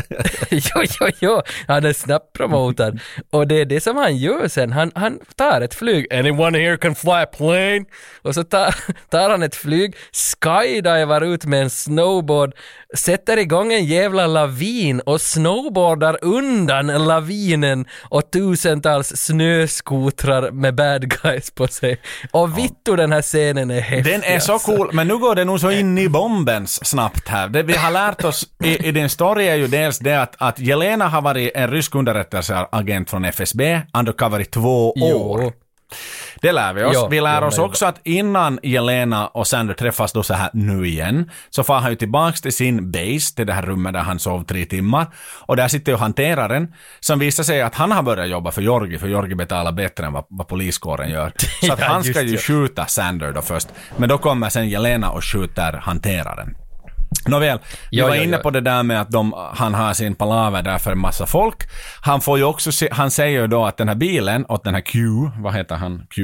jo, 0.50 0.84
jo, 1.00 1.08
jo, 1.20 1.42
han 1.68 1.86
är 1.86 1.94
snabbt 1.94 2.34
promotad. 2.34 3.00
Och 3.30 3.48
det 3.48 3.62
är 3.62 3.66
det 3.66 3.82
som 3.82 3.98
han 3.98 4.18
gör 4.18 4.48
sen, 4.48 4.72
han, 4.72 4.92
han 4.96 5.20
tar 5.36 5.62
ett 5.62 5.74
flyg, 5.74 6.14
anyone 6.14 6.60
here 6.60 6.78
can 6.78 6.96
fly 6.96 7.12
a 7.12 7.26
plane? 7.26 7.86
Och 8.22 8.34
så 8.34 8.44
tar, 8.44 8.76
tar 9.10 9.30
han 9.30 9.44
ett 9.44 9.56
flyg, 9.56 9.96
skydivar 10.44 11.22
ut 11.22 11.46
med 11.46 11.62
en 11.62 11.70
snowboard, 11.70 12.54
sätter 12.96 13.38
igång 13.38 13.74
en 13.74 13.86
jävla 13.86 14.28
lavin 14.28 15.00
och 15.00 15.22
snowboardar 15.22 16.18
undan 16.22 16.88
lavinen 16.88 17.86
och 18.10 18.32
tusentals 18.32 19.16
snöskotrar 19.16 20.52
med 20.52 20.76
bad 20.76 21.07
guys 21.10 21.52
på 21.52 21.68
sig. 21.68 21.98
Och 22.32 22.58
vittu 22.58 22.96
den 22.96 23.12
här 23.12 23.22
scenen 23.22 23.72
är 23.72 23.82
häftig 23.82 24.14
Den 24.14 24.24
är 24.24 24.40
så 24.40 24.54
alltså. 24.54 24.76
cool, 24.76 24.90
men 24.94 25.08
nu 25.08 25.18
går 25.18 25.36
det 25.36 25.46
nog 25.46 25.60
så 25.60 25.72
in 25.72 25.98
i 25.98 26.10
bombens 26.10 26.86
snabbt 26.86 27.28
här. 27.28 27.48
Det 27.48 27.64
vi 27.64 27.74
har 27.74 27.92
lärt 27.92 28.24
oss 28.24 28.46
i, 28.64 28.88
i 28.88 28.92
din 28.92 29.10
story 29.10 29.48
är 29.48 29.56
ju 29.56 29.68
dels 29.68 30.00
det 30.00 30.22
att, 30.22 30.36
att 30.38 30.60
Jelena 30.60 31.08
har 31.08 31.22
varit 31.22 31.52
en 31.56 31.72
rysk 31.72 31.96
underrättelseagent 31.96 33.10
från 33.10 33.26
FSB, 33.26 33.82
undercover 33.94 34.40
i 34.40 34.46
två 34.46 34.94
Jo. 34.96 35.52
Det 36.42 36.52
lär 36.52 36.74
vi 36.74 36.84
oss. 36.84 36.94
Ja, 36.94 37.08
vi 37.08 37.22
lär 37.22 37.44
oss 37.44 37.58
också 37.58 37.86
att 37.86 38.00
innan 38.04 38.60
Jelena 38.64 39.28
och 39.28 39.48
Sander 39.48 39.74
träffas 39.74 40.12
då 40.14 40.24
så 40.24 40.34
här 40.34 40.50
nu 40.54 40.88
igen, 40.88 41.32
så 41.50 41.64
far 41.64 41.80
han 41.80 41.90
ju 41.90 41.96
tillbaks 41.96 42.42
till 42.42 42.54
sin 42.54 42.92
base, 42.92 43.36
till 43.36 43.48
det 43.48 43.54
här 43.54 43.62
rummet 43.62 43.94
där 43.94 44.00
han 44.00 44.20
sov 44.20 44.44
tre 44.44 44.66
timmar. 44.66 45.08
Och 45.42 45.56
där 45.56 45.68
sitter 45.68 45.92
ju 45.92 45.98
hanteraren, 45.98 46.74
som 47.00 47.20
visar 47.20 47.44
sig 47.44 47.62
att 47.62 47.76
han 47.76 47.92
har 47.92 48.04
börjat 48.04 48.30
jobba 48.30 48.52
för 48.52 48.62
Jorgi, 48.62 48.98
för 48.98 49.08
Jorgi 49.08 49.36
betalar 49.36 49.72
bättre 49.72 50.06
än 50.06 50.14
vad, 50.14 50.26
vad 50.30 50.48
poliskåren 50.48 51.10
gör. 51.10 51.32
Så 51.68 51.74
att 51.74 51.82
han 51.82 52.04
ska 52.04 52.22
ju 52.22 52.38
skjuta 52.38 52.86
Sander 52.86 53.32
då 53.32 53.42
först. 53.42 53.68
Men 53.98 54.10
då 54.10 54.18
kommer 54.18 54.50
sen 54.50 54.70
Jelena 54.70 55.10
och 55.10 55.24
skjuter 55.24 55.74
hanteraren. 55.74 56.56
Nåväl, 57.28 57.60
vi 57.92 58.02
var 58.02 58.16
ja, 58.16 58.24
inne 58.24 58.38
ja. 58.38 58.44
på 58.44 58.50
det 58.50 58.62
där 58.62 58.84
med 58.84 59.02
att 59.02 59.12
de, 59.12 59.34
han 59.54 59.74
har 59.74 59.94
sin 59.94 60.16
palaver 60.16 60.62
där 60.62 60.78
för 60.78 60.92
en 60.92 61.00
massa 61.00 61.26
folk. 61.26 61.58
Han 62.02 62.22
får 62.22 62.38
ju 62.38 62.44
också 62.44 62.72
se, 62.72 62.90
han 62.92 63.12
säger 63.12 63.42
ju 63.42 63.48
då 63.48 63.66
att 63.66 63.78
den 63.78 63.88
här 63.88 63.96
bilen 63.96 64.46
åt 64.50 64.64
den 64.64 64.74
här 64.74 64.82
Q, 64.82 65.00
vad 65.38 65.54
heter 65.56 65.76
han, 65.76 66.08
Q? 66.10 66.22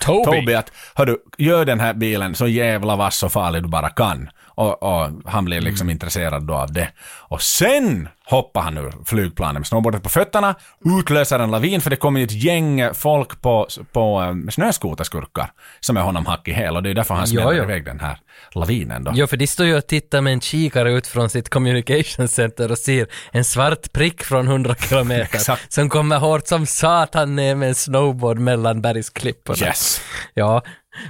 Toby. 0.00 0.24
Toby 0.24 0.54
att, 0.54 0.72
hördu, 0.94 1.16
gör 1.38 1.64
den 1.64 1.80
här 1.80 1.94
bilen 1.94 2.34
så 2.34 2.46
jävla 2.46 2.96
vass 2.96 3.22
och 3.22 3.32
farlig 3.32 3.62
du 3.62 3.68
bara 3.68 3.88
kan. 3.90 4.28
Och, 4.44 4.82
och 4.82 5.10
han 5.24 5.44
blir 5.44 5.60
liksom 5.60 5.84
Mm. 5.86 5.92
intresserad 5.92 6.46
då 6.46 6.54
av 6.54 6.72
det. 6.72 6.88
Och 7.28 7.42
sen 7.42 8.08
hoppar 8.30 8.60
han 8.60 8.78
ur 8.78 8.92
flygplanet 9.04 9.60
med 9.60 9.66
snowboardet 9.66 10.02
på 10.02 10.08
fötterna, 10.08 10.54
utlöser 11.00 11.38
en 11.38 11.50
lavin 11.50 11.80
för 11.80 11.90
det 11.90 11.96
kommer 11.96 12.20
ju 12.20 12.26
ett 12.26 12.32
gäng 12.32 12.94
folk 12.94 13.42
på, 13.42 13.68
på 13.92 14.20
um, 14.20 14.50
snöskoterskurkar 14.50 15.50
som 15.80 15.96
är 15.96 16.00
honom 16.00 16.26
hack 16.26 16.48
i 16.48 16.52
häl 16.52 16.76
och 16.76 16.82
det 16.82 16.90
är 16.90 16.94
därför 16.94 17.14
han 17.14 17.26
smäller 17.26 17.62
iväg 17.62 17.84
den 17.84 18.00
här 18.00 18.18
lavinen 18.52 19.04
då. 19.04 19.12
Jo, 19.14 19.26
för 19.26 19.36
de 19.36 19.46
står 19.46 19.66
ju 19.66 19.76
och 19.76 19.86
tittar 19.86 20.20
med 20.20 20.32
en 20.32 20.40
kikare 20.40 20.92
ut 20.92 21.06
från 21.06 21.30
sitt 21.30 21.48
communication 21.48 22.28
center 22.28 22.70
och 22.70 22.78
ser 22.78 23.06
en 23.30 23.44
svart 23.44 23.92
prick 23.92 24.24
från 24.24 24.48
100 24.48 24.74
kilometer 24.74 25.58
som 25.68 25.88
kommer 25.88 26.18
hårt 26.18 26.46
som 26.46 26.66
satan 26.66 27.36
ner 27.36 27.54
med 27.54 27.68
en 27.68 27.74
snowboard 27.74 28.38
mellan 28.38 28.82
bergsklipporna. 28.82 29.66
Yes. 29.66 30.00
Ja, 30.34 30.62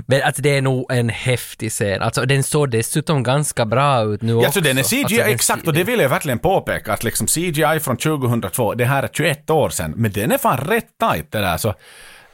men 0.06 0.22
alltså 0.22 0.42
det 0.42 0.56
är 0.56 0.62
nog 0.62 0.92
en 0.92 1.08
häftig 1.08 1.70
scen. 1.72 2.02
Alltså 2.02 2.24
den 2.26 2.42
såg 2.42 2.70
dessutom 2.70 3.22
ganska 3.22 3.66
bra 3.66 4.02
ut 4.04 4.22
nu 4.22 4.32
Ja, 4.32 4.38
också. 4.38 4.52
så 4.52 4.60
den 4.60 4.78
är 4.78 4.82
CGI, 4.82 5.02
Alltså, 5.02 5.16
den 5.16 5.28
exakt, 5.30 5.66
och 5.66 5.72
det 5.72 5.84
vill 5.84 6.00
jag 6.00 6.08
verkligen 6.08 6.38
påpeka, 6.38 6.92
att 6.92 7.04
liksom 7.04 7.26
CGI 7.26 7.80
från 7.82 7.96
2002, 7.96 8.74
det 8.74 8.84
här 8.84 9.02
är 9.02 9.08
21 9.12 9.50
år 9.50 9.70
sedan, 9.70 9.92
men 9.96 10.12
den 10.12 10.32
är 10.32 10.38
fan 10.38 10.56
rätt 10.58 10.88
tight 11.00 11.32
det 11.32 11.38
där, 11.38 11.56
så 11.56 11.74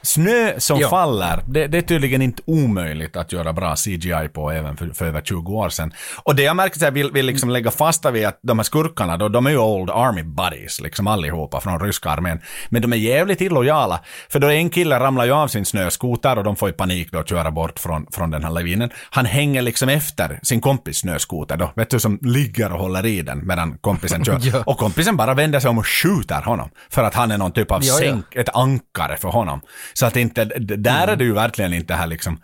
Snö 0.05 0.59
som 0.59 0.79
Ja. 0.79 0.89
faller, 0.89 1.43
det, 1.47 1.67
det 1.67 1.77
är 1.77 1.81
tydligen 1.81 2.21
inte 2.21 2.41
omöjligt 2.45 3.15
att 3.15 3.31
göra 3.31 3.53
bra 3.53 3.75
CGI 3.75 4.29
på 4.33 4.51
även 4.51 4.77
för, 4.77 4.89
för 4.89 5.05
över 5.05 5.21
20 5.21 5.53
år 5.53 5.69
sedan. 5.69 5.93
Och 6.23 6.35
det 6.35 6.43
jag 6.43 6.55
märker 6.55 6.79
så 6.79 6.85
jag 6.85 6.91
vill, 6.91 7.11
vill 7.11 7.25
liksom 7.25 7.49
lägga 7.49 7.71
fasta 7.71 8.11
vid 8.11 8.25
att 8.25 8.39
de 8.41 8.59
här 8.59 8.63
skurkarna, 8.63 9.17
då, 9.17 9.29
de 9.29 9.45
är 9.45 9.49
ju 9.49 9.57
old 9.57 9.89
army 9.89 10.23
buddies, 10.23 10.81
liksom 10.81 11.07
allihopa 11.07 11.61
från 11.61 11.79
ryska 11.79 12.09
armén. 12.09 12.39
Men 12.69 12.81
de 12.81 12.93
är 12.93 12.97
jävligt 12.97 13.41
illojala, 13.41 13.99
för 14.29 14.39
då 14.39 14.47
en 14.49 14.69
kille 14.69 14.99
ramlar 14.99 15.25
ju 15.25 15.31
av 15.31 15.47
sin 15.47 15.65
snöskoter 15.65 16.37
och 16.37 16.43
de 16.43 16.55
får 16.55 16.69
ju 16.69 16.73
panik 16.73 17.11
då 17.11 17.19
att 17.19 17.29
köra 17.29 17.51
bort 17.51 17.79
från, 17.79 18.07
från 18.11 18.31
den 18.31 18.43
här 18.43 18.51
lavinen. 18.51 18.89
Han 19.09 19.25
hänger 19.25 19.61
liksom 19.61 19.89
efter 19.89 20.39
sin 20.43 20.61
kompis 20.61 20.97
snöskoter 20.97 21.57
då, 21.57 21.71
vet 21.75 21.89
du, 21.89 21.99
som 21.99 22.19
ligger 22.21 22.71
och 22.73 22.79
håller 22.79 23.05
i 23.05 23.21
den 23.21 23.47
medan 23.47 23.77
kompisen 23.81 24.25
kör. 24.25 24.35
Ja. 24.45 24.63
Och 24.65 24.77
kompisen 24.77 25.17
bara 25.17 25.33
vänder 25.33 25.59
sig 25.59 25.69
om 25.69 25.77
och 25.77 25.87
skjuter 25.87 26.41
honom, 26.41 26.69
för 26.89 27.03
att 27.03 27.13
han 27.13 27.31
är 27.31 27.37
någon 27.37 27.51
typ 27.51 27.71
av 27.71 27.83
ja. 27.83 27.93
sänk, 27.93 28.35
ett 28.35 28.49
ankare 28.55 29.17
för 29.17 29.29
honom. 29.29 29.61
Så 29.99 30.05
att 30.05 30.15
inte, 30.15 30.45
där 30.45 31.03
Mm. 31.03 31.09
är 31.09 31.15
det 31.15 31.23
ju 31.23 31.33
verkligen 31.33 31.73
inte 31.73 31.93
här 31.93 32.07
liksom 32.07 32.41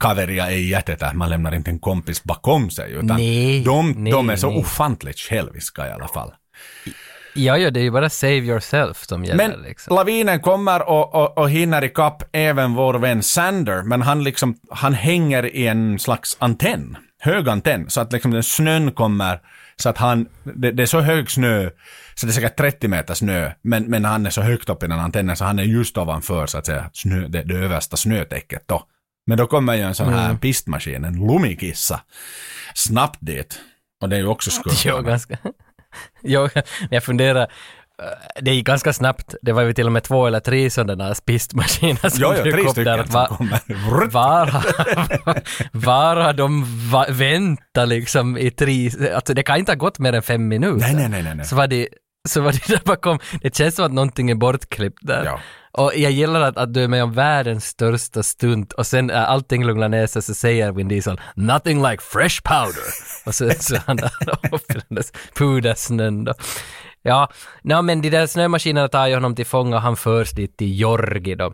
kaveria 0.00 0.50
är 0.50 0.56
jättetä, 0.56 1.12
man 1.14 1.30
lämnar 1.30 1.54
inte 1.54 1.70
en 1.70 1.78
kompis 1.78 2.24
bakom 2.24 2.70
sig, 2.70 2.92
utan 2.92 3.06
Nej, 3.06 3.64
de, 3.64 3.90
nej, 3.96 4.12
de 4.12 4.30
är 4.30 4.36
så 4.36 4.50
nej. 4.50 4.58
ofantligt 4.58 5.18
själviska 5.18 5.88
i 5.88 5.90
alla 5.90 6.08
fall. 6.08 6.32
Ja, 7.34 7.58
ja, 7.58 7.70
det 7.70 7.80
är 7.80 7.84
ju 7.84 7.90
bara 7.90 8.10
save 8.10 8.32
yourself 8.36 9.04
som 9.06 9.24
gäller 9.24 9.48
Men 9.48 9.62
liksom. 9.62 9.96
lavinen 9.96 10.40
kommer 10.40 10.88
och, 10.88 11.14
och, 11.14 11.38
och 11.38 11.50
hinner 11.50 11.84
ikapp 11.84 12.22
även 12.32 12.74
vår 12.74 12.94
vän 12.94 13.22
Sander, 13.22 13.82
men 13.82 14.02
han 14.02 14.24
liksom, 14.24 14.56
han 14.70 14.94
hänger 14.94 15.46
i 15.56 15.66
en 15.66 15.98
slags 15.98 16.36
antenn, 16.40 16.96
hög 17.20 17.48
antenn, 17.48 17.90
så 17.90 18.00
att 18.00 18.12
liksom 18.12 18.30
den 18.30 18.42
snön 18.42 18.92
kommer, 18.92 19.40
så 19.76 19.88
att 19.88 19.98
han, 19.98 20.28
det, 20.42 20.72
det 20.72 20.82
är 20.82 20.86
så 20.86 21.00
hög 21.00 21.30
snö, 21.30 21.70
så 22.14 22.26
det 22.26 22.30
är 22.30 22.34
säkert 22.34 22.56
30 22.56 22.88
meter 22.88 23.14
snö, 23.14 23.52
men, 23.62 23.84
men 23.84 24.04
han 24.04 24.26
är 24.26 24.30
så 24.30 24.42
högt 24.42 24.68
upp 24.68 24.80
den 24.80 24.92
antennen 24.92 25.36
så 25.36 25.44
han 25.44 25.58
är 25.58 25.62
just 25.62 25.98
ovanför 25.98 26.46
så 26.46 26.58
att 26.58 26.66
säga 26.66 26.90
snö, 26.92 27.28
det, 27.28 27.42
det 27.42 27.54
översta 27.54 27.96
snötäcket 27.96 28.62
då. 28.66 28.82
Men 29.26 29.38
då 29.38 29.46
kommer 29.46 29.74
ju 29.74 29.82
en 29.82 29.94
sån 29.94 30.12
här 30.12 30.36
pistmaskin, 30.36 31.04
en 31.04 31.26
lumikissa, 31.26 32.00
snabbt 32.74 33.18
dit. 33.20 33.60
Och 34.00 34.08
det 34.08 34.16
är 34.16 34.20
ju 34.20 34.26
också 34.26 34.50
skumt. 34.60 34.82
Jo, 34.84 35.02
ganska. 35.02 35.38
jo, 36.22 36.48
jag 36.90 37.04
funderar, 37.04 37.52
det 38.40 38.50
gick 38.54 38.66
ganska 38.66 38.92
snabbt. 38.92 39.34
Det 39.42 39.52
var 39.52 39.62
ju 39.62 39.72
till 39.72 39.86
och 39.86 39.92
med 39.92 40.02
två 40.02 40.26
eller 40.26 40.40
tre 40.40 40.70
sådana 40.70 41.14
pistmaskiner 41.14 42.08
som 42.08 42.18
jo, 42.22 42.32
dök 42.44 42.66
upp 42.68 42.74
där. 42.74 43.04
Va-. 43.04 43.38
Var, 44.12 44.64
var 45.72 46.16
har 46.16 46.32
de 46.32 46.64
va- 46.90 47.06
väntat 47.08 47.88
liksom 47.88 48.38
i 48.38 48.50
tre, 48.50 48.90
alltså 49.14 49.34
det 49.34 49.42
kan 49.42 49.56
inte 49.56 49.72
ha 49.72 49.76
gått 49.76 49.98
mer 49.98 50.12
än 50.12 50.22
fem 50.22 50.48
minuter. 50.48 50.92
Nej, 50.92 51.08
nej, 51.08 51.22
nej, 51.22 51.34
nej. 51.34 51.46
Så 51.46 51.56
var 51.56 51.66
det, 51.66 51.88
så 52.28 52.40
var 52.40 52.52
det 52.52 52.68
där 52.68 52.80
bakom, 52.84 53.18
det 53.42 53.56
känns 53.56 53.74
som 53.74 53.84
att 53.84 53.92
någonting 53.92 54.30
är 54.30 54.34
bortklippt 54.34 54.98
där. 55.06 55.24
Ja. 55.24 55.40
Och 55.72 55.92
jag 55.96 56.12
gillar 56.12 56.40
att, 56.40 56.56
att 56.56 56.74
du 56.74 56.84
är 56.84 56.88
med 56.88 57.02
om 57.02 57.12
världens 57.12 57.64
största 57.64 58.22
stund 58.22 58.72
och 58.72 58.86
sen 58.86 59.06
när 59.06 59.24
allting 59.24 59.64
lugnar 59.64 59.88
ner 59.88 60.06
sig 60.06 60.22
så 60.22 60.34
säger 60.34 60.72
Vin 60.72 60.88
Diesel 60.88 61.20
“Nothing 61.34 61.82
like 61.82 62.02
fresh 62.02 62.42
powder” 62.42 62.82
och 63.26 63.34
så, 63.34 63.50
så 63.50 63.76
han 63.86 63.96
där 63.96 64.10
i 64.68 64.72
den 64.72 64.84
där 64.88 65.04
pudersnön 65.34 66.24
då. 66.24 66.34
Ja, 67.06 67.28
no, 67.62 67.82
men 67.82 68.02
de 68.02 68.10
där 68.10 68.26
snömaskinerna 68.26 68.88
tar 68.88 69.06
ju 69.06 69.14
honom 69.14 69.34
till 69.34 69.46
fånga 69.46 69.76
och 69.76 69.82
han 69.82 69.96
förs 69.96 70.30
dit 70.30 70.56
till 70.56 70.80
Jorgi 70.80 71.34
då. 71.34 71.52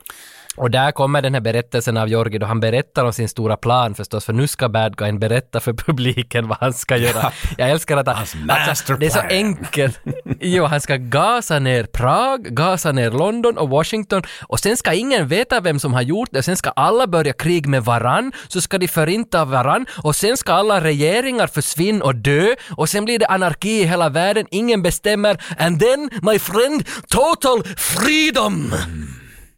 Och 0.57 0.71
där 0.71 0.93
kommer 0.93 1.23
den 1.23 1.35
här 1.35 1.41
berättelsen 1.41 1.97
av 1.97 2.09
Jorgi 2.09 2.39
då 2.39 2.47
han 2.47 2.61
berättar 2.61 3.05
om 3.05 3.13
sin 3.13 3.29
stora 3.29 3.57
plan 3.57 3.95
förstås, 3.95 4.25
för 4.25 4.33
nu 4.33 4.47
ska 4.47 4.69
bad 4.69 4.97
guyen 4.97 5.19
berätta 5.19 5.61
för 5.61 5.73
publiken 5.87 6.49
vad 6.49 6.59
han 6.61 6.73
ska 6.73 6.97
göra. 6.97 7.33
Jag 7.59 7.71
älskar 7.71 7.97
att 7.97 8.07
han, 8.07 8.17
alltså, 8.17 8.97
det 8.97 9.07
är 9.07 9.11
så 9.11 9.21
enkelt. 9.21 10.01
Jo, 10.41 10.65
han 10.65 10.81
ska 10.81 10.97
gasa 10.97 11.59
ner 11.59 11.85
Prag, 11.85 12.43
gasa 12.43 12.93
ner 12.93 13.11
London 13.11 13.59
och 13.59 13.69
Washington 13.69 14.23
och 14.43 14.61
sen 14.61 14.77
ska 14.77 14.93
ingen 14.93 15.29
veta 15.29 15.61
vem 15.61 15.79
som 15.79 15.95
har 15.95 16.03
gjort 16.03 16.29
det, 16.33 16.43
sen 16.43 16.57
ska 16.57 16.71
alla 16.71 17.07
börja 17.07 17.33
krig 17.33 17.67
med 17.67 17.85
varann, 17.85 18.33
så 18.49 18.61
ska 18.61 18.79
de 18.79 18.89
förinta 18.89 19.45
varann 19.45 19.87
och 20.03 20.17
sen 20.17 20.37
ska 20.37 20.53
alla 20.53 20.81
regeringar 20.81 21.47
försvinna 21.47 22.05
och 22.05 22.15
dö 22.15 22.55
och 22.77 22.89
sen 22.89 23.05
blir 23.05 23.19
det 23.19 23.27
anarki 23.27 23.81
i 23.81 23.85
hela 23.85 24.09
världen, 24.09 24.47
ingen 24.51 24.83
bestämmer 24.83 25.43
and 25.59 25.81
then 25.81 26.11
my 26.23 26.39
friend, 26.39 26.89
total 27.09 27.65
freedom! 27.77 28.75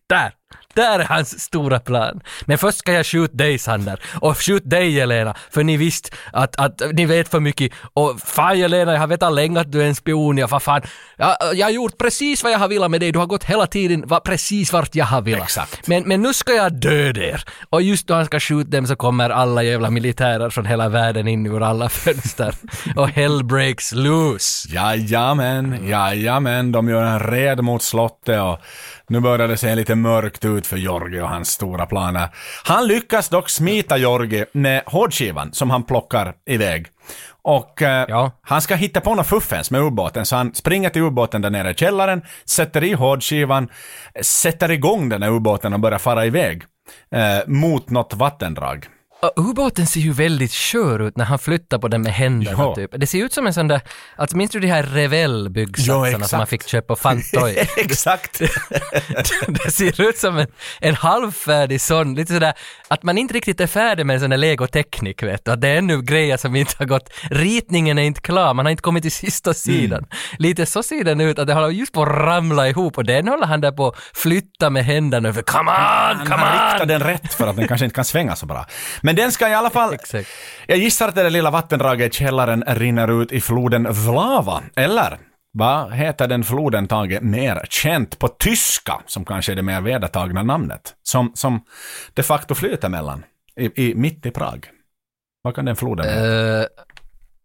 Där! 0.08 0.43
Där 0.74 0.98
är 0.98 1.04
hans 1.04 1.40
stora 1.40 1.80
plan. 1.80 2.20
Men 2.44 2.58
först 2.58 2.78
ska 2.78 2.92
jag 2.92 3.06
skjuta 3.06 3.36
dig 3.36 3.58
Sander. 3.58 4.00
Och 4.20 4.38
skjut 4.38 4.70
dig 4.70 4.90
Jelena. 4.90 5.34
För 5.50 5.64
ni 5.64 5.76
visst 5.76 6.14
att, 6.32 6.60
att 6.60 6.82
ni 6.92 7.06
vet 7.06 7.28
för 7.28 7.40
mycket. 7.40 7.72
Och 7.94 8.20
fan 8.20 8.58
Jelena, 8.58 8.92
jag 8.92 9.00
har 9.00 9.06
vetat 9.06 9.32
länge 9.32 9.60
att 9.60 9.72
du 9.72 9.82
är 9.82 9.86
en 9.86 9.94
spion. 9.94 10.38
Jag, 10.38 10.48
vad 10.48 10.62
fan. 10.62 10.82
Jag, 11.16 11.36
jag 11.54 11.66
har 11.66 11.70
gjort 11.70 11.98
precis 11.98 12.42
vad 12.42 12.52
jag 12.52 12.58
har 12.58 12.68
velat 12.68 12.90
med 12.90 13.00
dig. 13.00 13.12
Du 13.12 13.18
har 13.18 13.26
gått 13.26 13.44
hela 13.44 13.66
tiden 13.66 14.06
va, 14.06 14.20
precis 14.20 14.72
vart 14.72 14.94
jag 14.94 15.04
har 15.04 15.22
velat. 15.22 15.44
Exakt. 15.44 15.86
Men, 15.86 16.02
men 16.02 16.22
nu 16.22 16.32
ska 16.32 16.52
jag 16.52 16.72
döda 16.72 17.20
er. 17.20 17.44
Och 17.70 17.82
just 17.82 18.06
då 18.06 18.14
han 18.14 18.26
ska 18.26 18.40
skjuta 18.40 18.70
dem 18.70 18.86
så 18.86 18.96
kommer 18.96 19.30
alla 19.30 19.62
jävla 19.62 19.90
militärer 19.90 20.50
från 20.50 20.66
hela 20.66 20.88
världen 20.88 21.28
in 21.28 21.46
ur 21.46 21.62
alla 21.62 21.88
fönster. 21.88 22.54
Och 22.96 23.08
hell 23.08 23.44
breaks 23.44 23.92
loose. 23.92 24.68
Jajamän, 24.74 25.88
jajamän, 25.88 26.72
de 26.72 26.88
gör 26.88 27.04
en 27.04 27.20
red 27.20 27.64
mot 27.64 27.82
slottet 27.82 28.40
och 28.40 28.60
nu 29.08 29.20
börjar 29.20 29.48
det 29.48 29.56
se 29.56 29.74
lite 29.74 29.94
mörkt 29.94 30.44
ut 30.44 30.66
för 30.66 30.76
Jorgi 30.76 31.20
och 31.20 31.28
hans 31.28 31.48
stora 31.48 31.86
planer. 31.86 32.28
Han 32.64 32.86
lyckas 32.86 33.28
dock 33.28 33.50
smita 33.50 33.96
Jorgi 33.96 34.44
med 34.52 34.82
hårdskivan 34.86 35.52
som 35.52 35.70
han 35.70 35.82
plockar 35.82 36.34
iväg. 36.46 36.86
Och 37.42 37.82
eh, 37.82 38.04
Ja. 38.08 38.30
han 38.42 38.62
ska 38.62 38.74
hitta 38.74 39.00
på 39.00 39.14
något 39.14 39.26
fuffens 39.26 39.70
med 39.70 39.80
ubåten, 39.80 40.26
så 40.26 40.36
han 40.36 40.54
springer 40.54 40.90
till 40.90 41.02
ubåten 41.02 41.42
där 41.42 41.50
nere 41.50 41.70
i 41.70 41.74
källaren, 41.74 42.22
sätter 42.44 42.84
i 42.84 42.92
hårdskivan, 42.92 43.68
sätter 44.22 44.70
igång 44.70 45.08
den 45.08 45.22
här 45.22 45.30
ubåten 45.30 45.72
och 45.74 45.80
börjar 45.80 45.98
fara 45.98 46.26
iväg 46.26 46.62
eh, 47.14 47.38
mot 47.46 47.90
något 47.90 48.14
vattendrag. 48.14 48.86
Ubåten 49.36 49.86
ser 49.86 50.00
ju 50.00 50.12
väldigt 50.12 50.52
skör 50.52 50.98
ut 50.98 51.16
när 51.16 51.24
han 51.24 51.38
flyttar 51.38 51.78
på 51.78 51.88
den 51.88 52.02
med 52.02 52.12
händerna 52.12 52.58
Ja. 52.58 52.74
typ. 52.74 52.90
Det 52.96 53.06
ser 53.06 53.24
ut 53.24 53.32
som 53.32 53.46
en 53.46 53.54
sån 53.54 53.68
där, 53.68 53.80
alltså 54.16 54.36
minns 54.36 54.50
du 54.50 54.60
de 54.60 54.66
här 54.66 54.82
Ja, 54.82 54.88
Revell-byggsatserna 54.90 56.08
exakt. 56.08 56.30
som 56.30 56.36
man 56.38 56.46
fick 56.46 56.68
köpa 56.68 56.86
på 56.86 56.96
Fantoy? 56.96 57.56
Exakt. 57.76 58.38
det 59.48 59.70
ser 59.70 60.00
ut 60.08 60.18
som 60.18 60.38
en, 60.38 60.46
en 60.80 60.94
halvfärdig 60.94 61.80
sån, 61.80 62.14
lite 62.14 62.32
sådär 62.32 62.52
att 62.88 63.02
man 63.02 63.18
inte 63.18 63.34
riktigt 63.34 63.60
är 63.60 63.66
färdig 63.66 64.06
med 64.06 64.14
en 64.14 64.20
sån 64.20 64.30
där 64.30 64.36
legoteknik 64.36 65.22
vet 65.22 65.44
du, 65.44 65.50
att 65.50 65.60
det 65.60 65.68
är 65.68 65.76
ännu 65.76 66.02
grejer 66.02 66.36
som 66.36 66.56
inte 66.56 66.74
har 66.78 66.86
gått, 66.86 67.10
ritningen 67.30 67.98
är 67.98 68.02
inte 68.02 68.20
klar, 68.20 68.54
man 68.54 68.66
har 68.66 68.70
inte 68.70 68.82
kommit 68.82 69.02
till 69.02 69.12
sista 69.12 69.54
sidan. 69.54 69.98
Mm. 69.98 70.08
Lite 70.38 70.66
så 70.66 70.82
ser 70.82 71.04
den 71.04 71.20
ut, 71.20 71.38
att 71.38 71.46
det 71.46 71.54
håller 71.54 71.68
just 71.68 71.92
på 71.92 72.02
att 72.02 72.08
ramla 72.08 72.68
ihop 72.68 72.98
och 72.98 73.04
den 73.04 73.28
håller 73.28 73.46
han 73.46 73.60
där 73.60 73.72
på 73.72 73.88
att 73.88 73.96
flytta 74.14 74.70
med 74.70 74.84
händerna 74.84 75.28
över, 75.28 75.42
come 75.42 75.70
on, 75.70 76.26
come 76.26 76.36
han 76.44 76.52
riktar 76.72 76.82
on! 76.82 76.88
den 76.88 77.00
rätt 77.00 77.34
för 77.34 77.46
att 77.46 77.56
den 77.56 77.68
kanske 77.68 77.84
inte 77.84 77.94
kan 77.94 78.04
svänga 78.04 78.36
så 78.36 78.46
bra. 78.46 78.66
Men 79.02 79.13
den 79.14 79.32
ska 79.32 79.48
i 79.48 79.54
alla 79.54 79.70
fall... 79.70 79.94
Exakt. 79.94 80.28
Jag 80.66 80.78
gissar 80.78 81.08
att 81.08 81.14
det 81.14 81.22
där 81.22 81.30
lilla 81.30 81.50
vattendraget 81.50 82.14
i 82.14 82.16
källaren 82.16 82.64
rinner 82.66 83.22
ut 83.22 83.32
i 83.32 83.40
floden 83.40 83.92
Vlava. 83.92 84.62
Eller 84.76 85.18
vad 85.52 85.92
heter 85.92 86.28
den 86.28 86.44
floden 86.44 86.88
Tage 86.88 87.22
mer 87.22 87.66
känt 87.70 88.18
på 88.18 88.28
tyska, 88.28 89.00
som 89.06 89.24
kanske 89.24 89.52
är 89.52 89.56
det 89.56 89.62
mer 89.62 89.80
vedertagna 89.80 90.42
namnet, 90.42 90.94
som, 91.02 91.32
som 91.34 91.64
de 92.14 92.22
facto 92.22 92.54
flyter 92.54 92.88
mellan, 92.88 93.24
i, 93.56 93.90
i, 93.90 93.94
mitt 93.94 94.26
i 94.26 94.30
Prag. 94.30 94.66
Vad 95.42 95.54
kan 95.54 95.64
den 95.64 95.76
floden 95.76 96.06
heta? 96.06 96.26
Uh, 96.26 96.66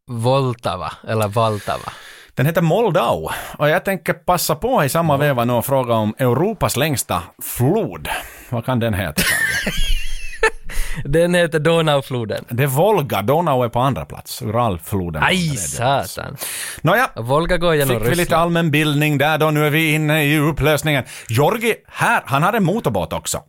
Voltava, 0.08 0.92
eller 1.08 1.28
Valtava. 1.28 1.92
Den 2.34 2.46
heter 2.46 2.62
Moldau 2.62 3.30
och 3.58 3.70
jag 3.70 3.86
tänker 3.86 4.14
passa 4.14 4.56
på 4.56 4.84
i 4.84 4.90
samma 4.90 5.18
veva 5.18 5.46
nu 5.46 5.54
och 5.54 5.66
fråga 5.66 5.94
om 5.94 6.16
Europas 6.18 6.78
längsta 6.78 7.24
flod. 7.42 8.08
Vad 8.50 8.66
kan 8.66 8.80
den 8.80 8.94
heta? 8.94 9.22
Den 11.06 11.34
heter 11.36 11.60
Donaufloden. 11.60 12.46
Det 12.50 12.64
är 12.64 12.68
Volga, 12.68 13.22
Donau 13.22 13.64
är 13.64 13.70
på 13.70 13.80
andra 13.80 14.06
plats, 14.06 14.42
Uralfloden. 14.42 15.24
Aj, 15.24 15.58
satan. 15.58 16.38
Nåja, 16.82 17.10
Volga 17.16 17.58
går 17.58 17.76
genom 17.76 17.96
fick 17.96 18.06
vi 18.06 18.10
lite 18.10 18.22
Ryssland. 18.22 18.42
allmän 18.42 18.72
bildning 18.72 19.18
där 19.18 19.38
då, 19.38 19.52
nu 19.52 19.66
är 19.66 19.70
vi 19.70 19.94
inne 19.94 20.24
i 20.24 20.40
upplösningen. 20.40 21.04
Jorgi, 21.30 21.76
här, 21.88 22.22
han 22.26 22.44
hade 22.44 22.58
en 22.58 22.64
motorbåt 22.64 23.14
också. 23.14 23.42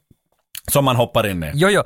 Som 0.69 0.85
man 0.85 0.97
hoppar 0.97 1.27
in 1.27 1.43
i. 1.45 1.51
Jo, 1.55 1.69
jo. 1.69 1.83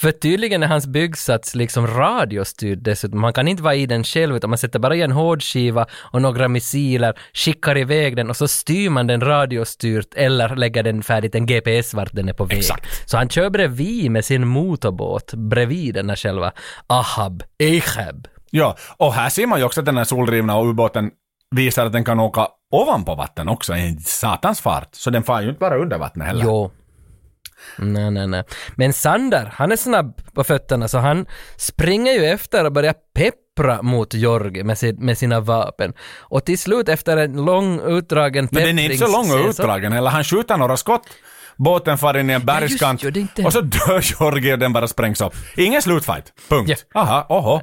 För 0.00 0.12
tydligen 0.12 0.62
är 0.62 0.66
hans 0.66 0.86
byggsats 0.86 1.54
liksom 1.54 1.86
radiostyrd 1.86 2.78
dessutom. 2.78 3.20
Man 3.20 3.32
kan 3.32 3.48
inte 3.48 3.62
vara 3.62 3.74
i 3.74 3.86
den 3.86 4.04
själv 4.04 4.36
utan 4.36 4.50
man 4.50 4.58
sätter 4.58 4.78
bara 4.78 4.96
i 4.96 5.02
en 5.02 5.12
hårdskiva 5.12 5.86
och 6.12 6.22
några 6.22 6.48
missiler, 6.48 7.18
skickar 7.34 7.78
iväg 7.78 8.16
den 8.16 8.30
och 8.30 8.36
så 8.36 8.48
styr 8.48 8.90
man 8.90 9.06
den 9.06 9.20
radiostyrt 9.20 10.14
eller 10.14 10.56
lägger 10.56 10.82
den 10.82 11.02
färdigt 11.02 11.34
en 11.34 11.46
GPS 11.46 11.94
vart 11.94 12.12
den 12.12 12.28
är 12.28 12.32
på 12.32 12.44
väg. 12.44 12.58
Exakt. 12.58 13.10
Så 13.10 13.16
han 13.16 13.28
kör 13.28 13.50
bredvid 13.50 14.10
med 14.10 14.24
sin 14.24 14.46
motorbåt 14.46 15.34
bredvid 15.34 15.94
den 15.94 16.08
här 16.08 16.16
själva 16.16 16.52
Ahab, 16.86 17.42
Ahab. 17.62 18.28
Ja, 18.50 18.76
och 18.96 19.12
här 19.12 19.28
ser 19.28 19.46
man 19.46 19.58
ju 19.58 19.64
också 19.64 19.80
att 19.80 19.86
den 19.86 19.96
här 19.96 20.04
soldrivna 20.04 20.56
och 20.56 20.66
ubåten 20.66 21.10
visar 21.50 21.86
att 21.86 21.92
den 21.92 22.04
kan 22.04 22.20
åka 22.20 22.48
ovanpå 22.72 23.14
vatten 23.14 23.48
också 23.48 23.76
i 23.76 23.88
en 23.88 23.98
satans 24.00 24.60
fart. 24.60 24.88
Så 24.92 25.10
den 25.10 25.22
far 25.22 25.42
ju 25.42 25.48
inte 25.48 25.58
bara 25.60 25.76
under 25.76 25.98
vattnet 25.98 26.26
heller. 26.26 26.44
Jo. 26.44 26.70
Nej, 27.78 28.10
nej, 28.10 28.26
nej. 28.26 28.44
Men 28.76 28.92
Sander, 28.92 29.52
han 29.54 29.72
är 29.72 29.76
snabb 29.76 30.20
på 30.34 30.44
fötterna 30.44 30.88
så 30.88 30.98
han 30.98 31.26
springer 31.56 32.12
ju 32.12 32.24
efter 32.24 32.64
och 32.64 32.72
börjar 32.72 32.94
peppra 33.14 33.82
mot 33.82 34.14
Jorgi 34.14 34.64
med, 34.64 34.78
sin, 34.78 34.96
med 34.96 35.18
sina 35.18 35.40
vapen. 35.40 35.92
Och 36.18 36.44
till 36.44 36.58
slut 36.58 36.88
efter 36.88 37.16
en 37.16 37.44
lång 37.44 37.80
utdragen 37.80 38.48
Men 38.52 38.62
den 38.62 38.78
är 38.78 38.90
inte 38.90 39.06
så 39.06 39.12
lång 39.12 39.30
och 39.30 39.48
utdragen 39.50 39.92
heller. 39.92 40.10
Han 40.10 40.24
skjuter 40.24 40.56
några 40.56 40.76
skott. 40.76 41.02
Båten 41.58 41.98
far 41.98 42.18
in 42.18 42.30
i 42.30 42.32
en 42.32 42.46
bergskant 42.46 43.02
ja, 43.02 43.10
inte- 43.14 43.42
och 43.44 43.52
så 43.52 43.60
dör 43.60 44.00
Jorgi 44.20 44.52
och 44.52 44.58
den 44.58 44.72
bara 44.72 44.88
sprängs 44.88 45.20
upp. 45.20 45.34
Ingen 45.56 45.82
slutfight. 45.82 46.32
Punkt. 46.48 46.86
Aha, 46.94 47.26
oho. 47.28 47.60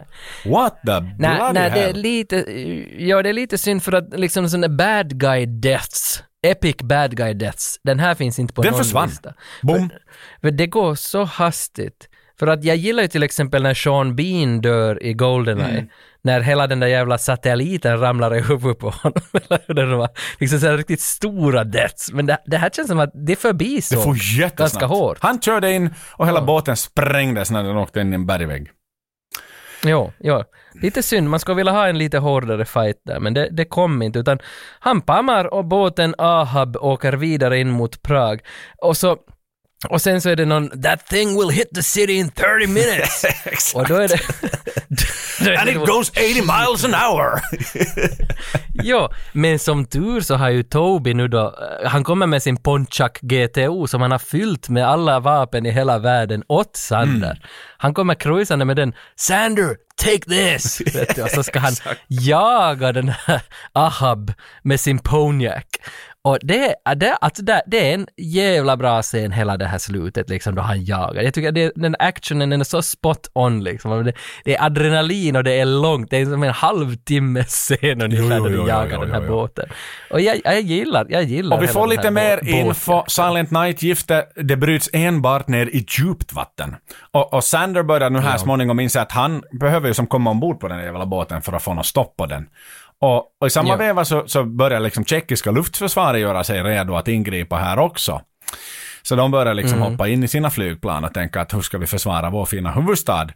What 0.51 0.81
the 0.85 0.99
Nej, 0.99 1.15
bloody 1.17 1.53
nej, 1.53 1.71
det 1.71 1.79
är 1.83 1.93
lite, 1.93 2.35
ja 2.97 3.21
det 3.23 3.29
är 3.29 3.33
lite 3.33 3.57
synd 3.57 3.83
för 3.83 3.91
att 3.91 4.19
liksom 4.19 4.49
sådana 4.49 4.69
bad 4.69 5.19
guy 5.19 5.45
deaths, 5.45 6.23
epic 6.43 6.75
bad 6.77 7.17
guy 7.17 7.33
deaths, 7.33 7.79
den 7.83 7.99
här 7.99 8.15
finns 8.15 8.39
inte 8.39 8.53
på 8.53 8.61
Den 8.61 8.71
någon 8.71 8.83
försvann. 8.83 9.07
lista. 9.07 9.33
Boom. 9.61 9.89
För, 9.89 9.99
för 10.41 10.51
det 10.51 10.67
går 10.67 10.95
så 10.95 11.23
hastigt. 11.23 12.09
För 12.39 12.47
att 12.47 12.63
jag 12.63 12.75
gillar 12.75 13.03
ju 13.03 13.07
till 13.09 13.23
exempel 13.23 13.63
när 13.63 13.73
Sean 13.73 14.15
Bean 14.15 14.61
dör 14.61 15.03
i 15.03 15.13
Goldeneye. 15.13 15.77
Mm. 15.77 15.87
När 16.21 16.41
hela 16.41 16.67
den 16.67 16.79
där 16.79 16.87
jävla 16.87 17.17
satelliten 17.17 17.99
ramlar 17.99 18.35
i 18.35 18.41
huvudet 18.41 18.79
på 18.79 18.89
honom. 18.89 19.21
Det 19.67 19.95
var. 19.95 20.09
Liksom 20.39 20.59
så 20.59 20.77
riktigt 20.77 21.01
stora 21.01 21.63
deaths. 21.63 22.11
Men 22.11 22.25
det, 22.25 22.37
det 22.45 22.57
här 22.57 22.69
känns 22.69 22.87
som 22.87 22.99
att 22.99 23.11
det 23.13 23.31
är 23.31 23.35
förbi 23.37 23.81
så. 23.81 23.95
Det 23.95 24.01
får 24.01 24.15
jättesnabbt. 24.15 24.57
Ganska 24.57 24.85
hårt. 24.85 25.17
Han 25.21 25.41
körde 25.41 25.73
in 25.73 25.93
och 26.11 26.27
hela 26.27 26.41
båten 26.41 26.77
sprängdes 26.77 27.51
när 27.51 27.63
den 27.63 27.77
åkte 27.77 28.01
in 28.01 28.13
i 28.13 28.15
en 28.15 28.25
bergvägg. 28.25 28.71
Jo, 29.85 30.13
jo. 30.19 30.43
Lite 30.81 31.03
synd, 31.03 31.29
man 31.29 31.39
skulle 31.39 31.55
vilja 31.55 31.71
ha 31.71 31.87
en 31.87 31.97
lite 31.97 32.17
hårdare 32.17 32.65
fight 32.65 33.01
där, 33.05 33.19
men 33.19 33.33
det, 33.33 33.49
det 33.51 33.65
kom 33.65 34.01
inte, 34.01 34.19
utan 34.19 34.39
han 34.79 35.01
pammar 35.01 35.53
och 35.53 35.65
båten 35.65 36.15
Ahab 36.17 36.75
åker 36.75 37.13
vidare 37.13 37.59
in 37.59 37.69
mot 37.69 38.01
Prag. 38.01 38.41
Och 38.77 38.97
så 38.97 39.17
och 39.89 40.01
sen 40.01 40.21
så 40.21 40.29
är 40.29 40.35
det 40.35 40.45
någon 40.45 40.81
“That 40.81 41.07
thing 41.07 41.39
will 41.39 41.49
hit 41.49 41.69
the 41.75 41.83
city 41.83 42.13
in 42.13 42.29
30 42.29 42.67
minutes” 42.67 43.73
och 43.75 43.87
då 43.87 43.95
är 43.95 44.07
det... 44.07 44.19
And 45.59 45.69
it 45.69 45.85
goes 45.85 46.09
80 46.09 46.41
miles 46.41 46.85
an 46.85 46.93
hour! 46.93 47.41
Jo, 48.83 49.09
men 49.33 49.59
som 49.59 49.85
tur 49.85 50.21
så 50.21 50.35
har 50.35 50.49
ju 50.49 50.63
Toby 50.63 51.13
nu 51.13 51.27
då, 51.27 51.45
eh, 51.45 51.89
han 51.89 52.03
kommer 52.03 52.27
med 52.27 52.43
sin 52.43 52.57
Pontiac 52.57 53.11
GTO 53.21 53.87
som 53.87 54.01
han 54.01 54.11
har 54.11 54.19
fyllt 54.19 54.69
med 54.69 54.87
alla 54.87 55.19
vapen 55.19 55.65
i 55.65 55.71
hela 55.71 55.99
världen 55.99 56.43
åt 56.47 56.75
Sander. 56.75 57.31
Mm. 57.31 57.43
Han 57.77 57.93
kommer 57.93 58.15
cruisande 58.15 58.65
med 58.65 58.75
den 58.75 58.93
“Sander, 59.15 59.75
take 59.95 60.29
this!” 60.29 60.81
vet 60.95 61.15
du, 61.15 61.23
och 61.23 61.29
så 61.29 61.43
ska 61.43 61.59
han 61.59 61.73
jaga 62.07 62.91
den 62.91 63.09
här 63.09 63.41
Ahab 63.73 64.33
med 64.63 64.79
sin 64.79 64.99
Pontiac. 64.99 65.65
Och 66.25 66.37
det, 66.41 66.75
det, 66.95 67.15
alltså 67.21 67.43
det, 67.43 67.63
det 67.67 67.89
är 67.89 67.93
en 67.93 68.07
jävla 68.17 68.77
bra 68.77 69.01
scen 69.01 69.31
hela 69.31 69.57
det 69.57 69.65
här 69.65 69.77
slutet 69.77 70.29
liksom 70.29 70.55
då 70.55 70.61
han 70.61 70.85
jagar. 70.85 71.21
Jag 71.21 71.33
tycker 71.33 71.49
att 71.49 71.55
det, 71.55 71.71
den 71.75 71.95
actionen 71.99 72.49
den 72.49 72.59
är 72.59 72.63
så 72.65 72.81
spot 72.81 73.29
on 73.33 73.63
liksom. 73.63 74.03
Det, 74.03 74.13
det 74.45 74.55
är 74.55 74.65
adrenalin 74.65 75.35
och 75.35 75.43
det 75.43 75.51
är 75.53 75.65
långt, 75.65 76.09
det 76.09 76.17
är 76.17 76.25
som 76.25 76.43
en 76.43 76.53
halvtimme 76.53 77.43
scen 77.43 78.01
ungefär 78.01 78.39
då 78.39 78.47
du 78.47 78.57
jagar 78.67 78.91
jo, 78.93 79.01
den 79.01 79.11
här 79.11 79.19
jo, 79.19 79.25
jo. 79.27 79.33
båten. 79.33 79.69
Och 80.09 80.21
jag, 80.21 80.41
jag 80.43 80.61
gillar, 80.61 81.05
jag 81.09 81.23
gillar 81.23 81.57
Och 81.57 81.63
vi 81.63 81.67
får 81.67 81.87
lite 81.87 82.11
mer 82.11 82.37
bå- 82.37 82.39
båten. 82.39 82.67
info. 82.67 83.03
Silent 83.07 83.51
Night-giftet, 83.51 84.31
det 84.35 84.55
bryts 84.57 84.89
enbart 84.93 85.47
ner 85.47 85.65
i 85.65 85.85
djupt 85.89 86.33
vatten. 86.33 86.75
Och, 87.11 87.33
och 87.33 87.43
Sander 87.43 87.83
börjar 87.83 88.09
nu 88.09 88.19
här 88.19 88.37
småningom 88.37 88.79
inse 88.79 89.01
att 89.01 89.11
han 89.11 89.43
behöver 89.59 89.87
ju 89.87 89.93
som 89.93 90.07
komma 90.07 90.29
ombord 90.29 90.59
på 90.59 90.67
den 90.67 90.77
här 90.77 90.85
jävla 90.85 91.05
båten 91.05 91.41
för 91.41 91.53
att 91.53 91.63
få 91.63 91.73
något 91.73 91.85
stopp 91.85 92.17
på 92.17 92.25
den. 92.25 92.45
Och, 93.03 93.23
och 93.41 93.47
i 93.47 93.49
samma 93.49 93.69
Ja. 93.69 93.75
veva 93.75 94.05
så, 94.05 94.23
så 94.27 94.43
börjar 94.43 94.79
liksom 94.79 95.05
tjeckiska 95.05 95.51
luftförsvaret 95.51 96.21
göra 96.21 96.43
sig 96.43 96.63
redo 96.63 96.95
att 96.95 97.07
ingripa 97.07 97.55
här 97.55 97.79
också. 97.79 98.21
Så 99.01 99.15
de 99.15 99.31
börjar 99.31 99.53
liksom 99.53 99.81
hoppa 99.81 100.07
in 100.07 100.23
i 100.23 100.27
sina 100.27 100.49
flygplan 100.49 101.03
och 101.03 101.13
tänka 101.13 101.41
att 101.41 101.53
hur 101.53 101.61
ska 101.61 101.77
vi 101.77 101.87
försvara 101.87 102.29
vår 102.29 102.45
fina 102.45 102.71
huvudstad? 102.71 103.27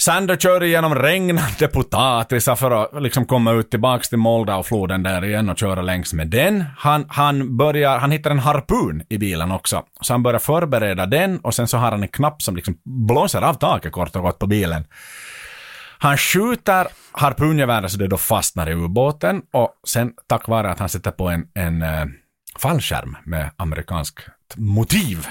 Sander 0.00 0.36
kör 0.36 0.62
igenom 0.62 0.94
regnande 0.94 1.68
potatisar 1.72 2.56
för 2.56 2.70
att 2.70 3.02
liksom 3.02 3.24
komma 3.26 3.52
ut 3.52 3.70
tillbaks 3.70 4.08
till 4.08 4.18
Moldau-floden 4.18 5.02
där 5.02 5.24
igen 5.24 5.48
och 5.48 5.58
köra 5.58 5.82
längs 5.82 6.12
med 6.12 6.28
den. 6.28 6.64
Han, 6.78 7.06
han 7.08 7.56
börjar, 7.56 7.98
han 7.98 8.10
hittar 8.10 8.30
en 8.30 8.38
harpun 8.38 9.02
i 9.08 9.18
bilen 9.18 9.52
också. 9.52 9.82
Så 10.00 10.12
han 10.12 10.22
börjar 10.22 10.38
förbereda 10.38 11.06
den 11.06 11.38
och 11.38 11.54
sen 11.54 11.68
så 11.68 11.76
har 11.76 11.90
han 11.90 12.02
en 12.02 12.08
knapp 12.08 12.42
som 12.42 12.56
liksom 12.56 12.78
blåser 12.84 13.42
av 13.42 13.54
taket 13.54 13.92
kort 13.92 14.16
och 14.16 14.22
gott 14.22 14.38
på 14.38 14.46
bilen. 14.46 14.84
Han 15.98 16.16
skjuter 16.16 16.86
harpungeväret 17.12 17.92
så 17.92 17.98
det 17.98 18.06
då 18.06 18.16
fastnar 18.16 18.70
i 18.70 18.74
ubåten 18.74 19.42
och 19.52 19.70
sen 19.88 20.12
tack 20.26 20.48
vare 20.48 20.70
att 20.70 20.78
han 20.78 20.88
sätter 20.88 21.10
på 21.10 21.28
en, 21.28 21.46
en 21.54 21.82
eh, 21.82 22.06
fallskärm 22.58 23.16
med 23.24 23.50
amerikanskt 23.56 24.28
motiv 24.56 25.26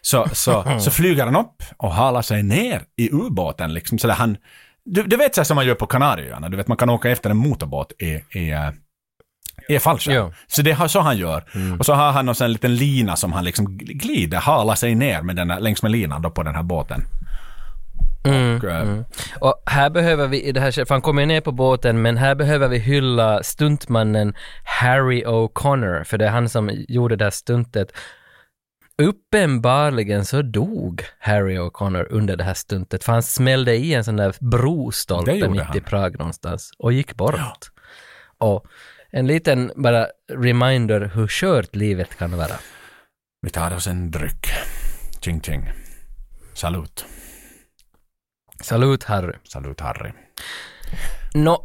så, 0.00 0.28
så, 0.32 0.64
så 0.80 0.90
flyger 0.90 1.24
han 1.24 1.36
upp 1.36 1.62
och 1.76 1.92
halar 1.92 2.22
sig 2.22 2.42
ner 2.42 2.82
i 2.96 3.10
ubåten 3.10 3.74
liksom 3.74 3.98
så 3.98 4.06
där 4.06 4.14
han 4.14 4.36
du, 4.84 5.02
du 5.02 5.16
vet 5.16 5.34
så 5.34 5.40
här 5.40 5.44
som 5.44 5.54
man 5.54 5.66
gör 5.66 5.74
på 5.74 5.86
Kanarieöarna, 5.86 6.48
du 6.48 6.56
vet 6.56 6.68
man 6.68 6.76
kan 6.76 6.90
åka 6.90 7.10
efter 7.10 7.30
en 7.30 7.36
motorbåt 7.36 7.92
i, 7.98 8.38
i, 8.38 8.50
eh, 8.50 8.70
i 9.68 9.78
fallskärm. 9.78 10.14
Ja. 10.14 10.32
Så 10.46 10.62
det 10.62 10.72
har 10.72 10.88
så 10.88 11.00
han 11.00 11.16
gör. 11.16 11.44
Och 11.78 11.86
så 11.86 11.94
har 11.94 12.12
han 12.12 12.28
en 12.28 12.52
liten 12.52 12.76
lina 12.76 13.16
som 13.16 13.32
han 13.32 13.44
liksom 13.44 13.76
glider, 13.78 14.38
halar 14.38 14.74
sig 14.74 14.94
ner 14.94 15.22
med 15.22 15.36
den 15.36 15.50
här, 15.50 15.60
längs 15.60 15.82
med 15.82 15.92
linan 15.92 16.22
då 16.22 16.30
på 16.30 16.42
den 16.42 16.54
här 16.54 16.62
båten. 16.62 17.04
Och, 18.24 18.64
eh, 18.64 19.00
Och 19.40 19.62
här 19.66 19.90
behöver 19.90 20.28
vi, 20.28 20.42
i 20.42 20.52
det 20.52 20.60
här, 20.60 20.70
för 20.70 20.94
han 20.94 21.02
kommer 21.02 21.26
ner 21.26 21.40
på 21.40 21.52
båten, 21.52 22.02
men 22.02 22.16
här 22.16 22.34
behöver 22.34 22.68
vi 22.68 22.78
hylla 22.78 23.42
stuntmannen 23.42 24.34
Harry 24.64 25.24
O'Connor, 25.24 26.04
för 26.04 26.18
det 26.18 26.26
är 26.26 26.30
han 26.30 26.48
som 26.48 26.70
gjorde 26.88 27.16
det 27.16 27.24
här 27.24 27.30
stuntet. 27.30 27.92
Uppenbarligen 29.02 30.24
så 30.24 30.42
dog 30.42 31.02
Harry 31.18 31.58
O'Connor 31.58 32.06
under 32.10 32.36
det 32.36 32.44
här 32.44 32.54
stuntet, 32.54 33.04
för 33.04 33.12
han 33.12 33.22
smällde 33.22 33.76
i 33.76 33.94
en 33.94 34.04
sån 34.04 34.16
där 34.16 34.34
brostolpe 34.40 35.48
mitt 35.48 35.62
han. 35.62 35.76
i 35.76 35.80
Prag 35.80 36.18
någonstans 36.18 36.70
och 36.78 36.92
gick 36.92 37.14
bort. 37.14 37.70
Och 38.38 38.66
en 39.10 39.26
liten 39.26 39.72
bara 39.76 40.06
reminder 40.32 41.10
hur 41.14 41.28
skört 41.28 41.76
livet 41.76 42.18
kan 42.18 42.36
vara. 42.36 42.54
Vi 43.42 43.50
tar 43.50 43.74
oss 43.74 43.86
en 43.86 44.10
dryck. 44.10 44.46
Ching 45.20 45.40
ching. 45.40 45.70
Salut. 46.54 47.06
Salut 48.64 49.04
Harry. 49.04 49.32
Salut 49.48 49.80
Harry. 49.80 50.10
Nå, 51.34 51.64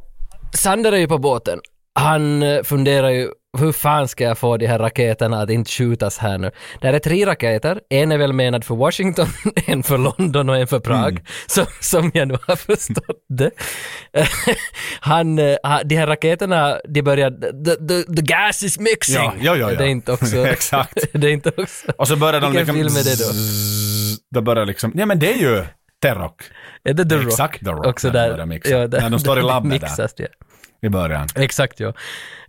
Sander 0.53 0.91
är 0.91 0.97
ju 0.97 1.07
på 1.07 1.17
båten. 1.17 1.59
Han 1.93 2.43
eh, 2.43 2.63
funderar 2.63 3.09
ju, 3.09 3.29
hur 3.57 3.71
fan 3.71 4.07
ska 4.07 4.23
jag 4.23 4.37
få 4.37 4.57
de 4.57 4.67
här 4.67 4.79
raketerna 4.79 5.41
att 5.41 5.49
inte 5.49 5.71
skjutas 5.71 6.17
här 6.17 6.37
nu? 6.37 6.51
Där 6.81 6.93
är 6.93 6.99
tre 6.99 7.25
raketer, 7.25 7.79
en 7.89 8.11
är 8.11 8.17
väl 8.17 8.33
menad 8.33 8.63
för 8.63 8.75
Washington, 8.75 9.27
en 9.67 9.83
för 9.83 9.97
London 9.97 10.49
och 10.49 10.57
en 10.57 10.67
för 10.67 10.79
Prag, 10.79 11.11
Mm. 11.11 11.23
som, 11.47 11.65
som 11.79 12.11
jag 12.13 12.27
nu 12.27 12.37
har 12.47 12.55
förstått 12.75 13.25
det. 13.29 13.51
Han, 14.99 15.39
eh, 15.39 15.55
de 15.85 15.95
här 15.95 16.07
raketerna, 16.07 16.79
de 16.89 17.01
börjar, 17.01 17.31
the, 17.31 17.75
the, 17.75 18.13
the 18.15 18.21
gas 18.21 18.63
is 18.63 18.79
mixing! 18.79 19.15
Ja, 19.15 19.33
ja, 19.41 19.55
ja, 19.55 19.71
ja. 19.71 19.77
Det 19.77 19.83
är 19.83 19.89
inte 19.89 20.11
också... 20.11 20.47
Exakt. 20.47 21.05
det 21.13 21.27
är 21.27 21.31
inte 21.31 21.51
också... 21.57 21.91
Och 21.97 22.07
så 22.07 22.15
börjar 22.15 22.41
de 22.41 22.51
Vilken 22.51 22.75
liksom... 22.75 22.95
film 22.95 22.97
är 22.97 23.03
det 23.03 23.23
då? 23.23 24.39
Då 24.39 24.41
börjar 24.41 24.65
liksom... 24.65 24.91
Ja 24.95 25.05
men 25.05 25.19
det 25.19 25.33
är 25.33 25.37
ju 25.37 25.65
Terrock. 26.01 26.41
Är 26.83 26.93
det 26.93 27.05
The 27.05 27.15
Rock? 27.15 27.27
Exakt 27.27 27.59
The 27.59 27.71
Rock. 27.71 27.85
Också 27.85 28.09
där. 28.09 28.31
börjar 28.31 28.45
mixa. 28.45 28.77
När 28.77 29.09
de 29.09 29.19
står 29.19 29.39
i 29.39 29.41
labbet 29.41 29.71
där. 29.71 29.79
mixas 29.89 30.13
det. 30.13 30.27
I 30.81 30.89
början. 30.89 31.27
Exakt 31.35 31.79
ja. 31.79 31.93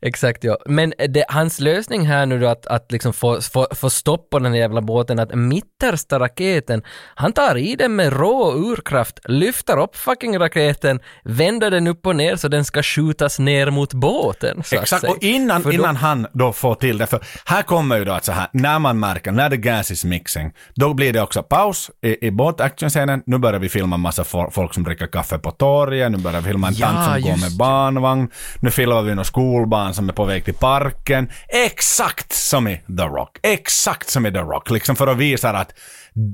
Exakt 0.03 0.45
ja. 0.45 0.59
Men 0.67 0.93
det, 1.09 1.25
hans 1.29 1.61
lösning 1.61 2.07
här 2.07 2.27
nu 2.27 2.39
då 2.41 2.47
att, 2.49 2.67
att 2.67 2.93
liksom 2.93 3.13
få, 3.13 3.41
få, 3.41 3.67
få 3.75 3.91
stopp 3.91 4.31
på 4.31 4.39
den 4.39 4.53
här 4.53 4.59
jävla 4.61 4.81
båten, 4.81 5.19
att 5.19 5.35
mittersta 5.35 6.19
raketen, 6.19 6.83
han 7.15 7.33
tar 7.33 7.57
i 7.57 7.77
den 7.77 7.97
med 7.97 8.13
rå 8.13 8.53
urkraft, 8.55 9.19
lyfter 9.25 9.79
upp 9.83 9.97
fucking 9.97 10.39
raketen, 10.39 11.01
vänder 11.25 11.71
den 11.71 11.87
upp 11.87 12.07
och 12.07 12.17
ner 12.17 12.37
så 12.37 12.49
den 12.49 12.65
ska 12.65 12.83
skjutas 12.83 13.39
ner 13.39 13.71
mot 13.71 13.93
båten. 13.95 14.63
Exakt, 14.73 15.05
och 15.05 15.17
innan, 15.21 15.63
då- 15.63 15.73
innan 15.73 15.97
han 15.97 16.27
då 16.33 16.53
får 16.53 16.75
till 16.75 16.99
det, 16.99 17.07
för 17.07 17.21
här 17.45 17.63
kommer 17.63 17.97
ju 17.99 18.05
då 18.05 18.13
att 18.13 18.25
så 18.25 18.33
här, 18.33 18.49
när 18.53 18.79
man 18.79 19.01
märker, 19.01 19.33
när 19.33 19.51
the 19.51 19.57
gas 19.57 19.91
is 19.91 20.05
mixing, 20.05 20.53
då 20.75 20.95
blir 20.95 21.13
det 21.13 21.23
också 21.23 21.43
paus 21.43 21.91
i, 22.03 22.27
i 22.27 22.31
båtactionscenen, 22.31 23.23
nu 23.27 23.39
börjar 23.39 23.61
vi 23.61 23.69
filma 23.69 23.95
en 23.97 24.01
massa 24.01 24.23
fo- 24.23 24.51
folk 24.51 24.75
som 24.75 24.83
dricker 24.85 25.07
kaffe 25.07 25.39
på 25.39 25.51
torget, 25.51 26.13
nu 26.13 26.19
börjar 26.19 26.41
vi 26.41 26.49
filma 26.49 26.69
en 26.69 26.75
Ja, 26.75 26.87
tant 26.87 27.05
som 27.23 27.23
går 27.31 27.41
med 27.41 27.57
barnvagn, 27.59 28.29
nu 28.61 28.71
filmar 28.71 29.03
vi 29.03 29.15
någon 29.15 29.25
skolbarn 29.25 29.90
som 29.95 30.09
är 30.09 30.13
på 30.13 30.25
väg 30.25 30.45
till 30.45 30.55
parken, 30.55 31.31
exakt 31.49 32.33
som 32.33 32.69
i 32.69 32.77
The 32.77 33.03
Rock, 33.03 33.39
exakt 33.43 34.11
som 34.11 34.27
i 34.27 34.33
The 34.33 34.39
Rock, 34.39 34.71
liksom 34.71 34.97
för 34.97 35.07
att 35.07 35.17
visa 35.17 35.51
att 35.51 35.75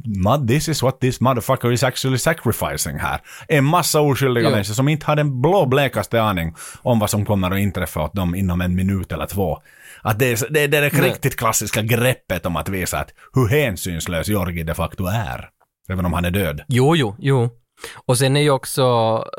"Mud, 0.04 0.48
this 0.48 0.68
is 0.68 0.82
what 0.82 1.00
this 1.00 1.20
motherfucker 1.20 1.72
is 1.72 1.82
actually 1.82 2.18
sacrificing 2.18 2.98
här. 2.98 3.20
En 3.48 3.64
massa 3.64 4.00
oskyldiga 4.00 4.50
människor 4.50 4.74
som 4.74 4.88
inte 4.88 5.06
har 5.06 5.16
den 5.16 5.42
blå 5.42 5.66
blekaste 5.66 6.22
aning 6.22 6.54
om 6.82 6.98
vad 6.98 7.10
som 7.10 7.24
kommer 7.24 7.50
att 7.50 7.58
inträffa 7.58 8.00
åt 8.02 8.14
dem 8.14 8.34
inom 8.34 8.60
en 8.60 8.74
minut 8.74 9.12
eller 9.12 9.26
två. 9.26 9.58
Att 10.02 10.18
det, 10.18 10.26
är, 10.26 10.52
det, 10.52 10.66
det 10.66 10.76
är 10.78 10.82
det 10.82 10.88
riktigt 10.88 11.36
klassiska 11.36 11.82
greppet 11.82 12.46
om 12.46 12.56
att 12.56 12.68
visa 12.68 12.98
att 12.98 13.10
hur 13.34 13.48
hänsynslös 13.48 14.28
Jorgi 14.28 14.62
de 14.62 14.74
facto 14.74 15.06
är. 15.06 15.48
Även 15.88 16.06
om 16.06 16.12
han 16.12 16.24
är 16.24 16.30
död. 16.30 16.60
Jo, 16.68 16.96
jo, 16.96 17.16
jo. 17.18 17.50
Och 17.94 18.18
sen 18.18 18.36
är 18.36 18.40
ju 18.40 18.50
också 18.50 18.84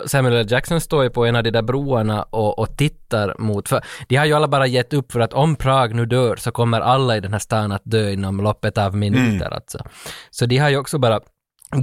Samuel 0.05 0.35
L. 0.35 0.45
Jackson 0.49 0.81
står 0.81 1.03
ju 1.03 1.09
på 1.09 1.25
en 1.25 1.35
av 1.35 1.43
de 1.43 1.51
där 1.51 1.61
broarna 1.61 2.23
och, 2.23 2.59
och 2.59 2.77
tittar 2.77 3.35
mot, 3.39 3.69
för 3.69 3.81
de 4.07 4.15
har 4.15 4.25
ju 4.25 4.33
alla 4.33 4.47
bara 4.47 4.67
gett 4.67 4.93
upp 4.93 5.11
för 5.11 5.19
att 5.19 5.33
om 5.33 5.55
Prag 5.55 5.95
nu 5.95 6.05
dör 6.05 6.35
så 6.35 6.51
kommer 6.51 6.81
alla 6.81 7.17
i 7.17 7.19
den 7.19 7.31
här 7.31 7.39
stan 7.39 7.71
att 7.71 7.81
dö 7.85 8.09
inom 8.09 8.37
loppet 8.41 8.77
av 8.77 8.95
minuter 8.95 9.45
Mm. 9.45 9.53
alltså. 9.53 9.79
Så 10.31 10.45
de 10.45 10.57
har 10.57 10.69
ju 10.69 10.77
också 10.77 10.97
bara 10.99 11.19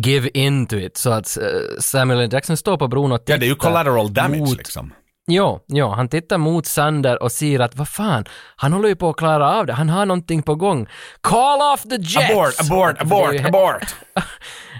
give 0.05 0.29
in 0.35 0.67
to 0.67 0.77
it, 0.77 0.97
så 0.97 1.11
att 1.11 1.37
eh, 1.37 1.45
Samuel 1.81 2.21
L. 2.21 2.29
Jackson 2.33 2.57
står 2.57 2.77
på 2.77 2.89
bron 2.89 3.13
och 3.13 3.21
tittar 3.21 3.35
Ja, 3.35 3.39
det 3.39 3.47
är 3.47 3.49
ju 3.49 3.55
collateral 3.55 4.15
damage 4.15 4.39
mot, 4.41 4.57
liksom. 4.59 4.93
Jo, 5.27 5.61
jo, 5.69 5.89
han 5.89 6.09
tittar 6.09 6.39
mot 6.39 6.67
Sander 6.67 7.23
och 7.23 7.33
ser 7.33 7.61
att 7.61 7.77
vad 7.77 7.89
fan, 7.89 8.25
han 8.57 8.73
håller 8.73 8.89
ju 8.89 8.97
på 8.97 9.11
att 9.11 9.17
klara 9.17 9.51
av 9.59 9.67
det, 9.67 9.73
han 9.73 9.89
har 9.89 10.07
någonting 10.07 10.43
på 10.43 10.55
gång. 10.55 10.87
Call 11.21 11.73
off 11.75 11.83
the 11.83 11.97
jets! 11.97 12.31
Abort, 12.31 12.55
abort, 12.61 13.01
abort, 13.01 13.47
abort! 13.47 13.95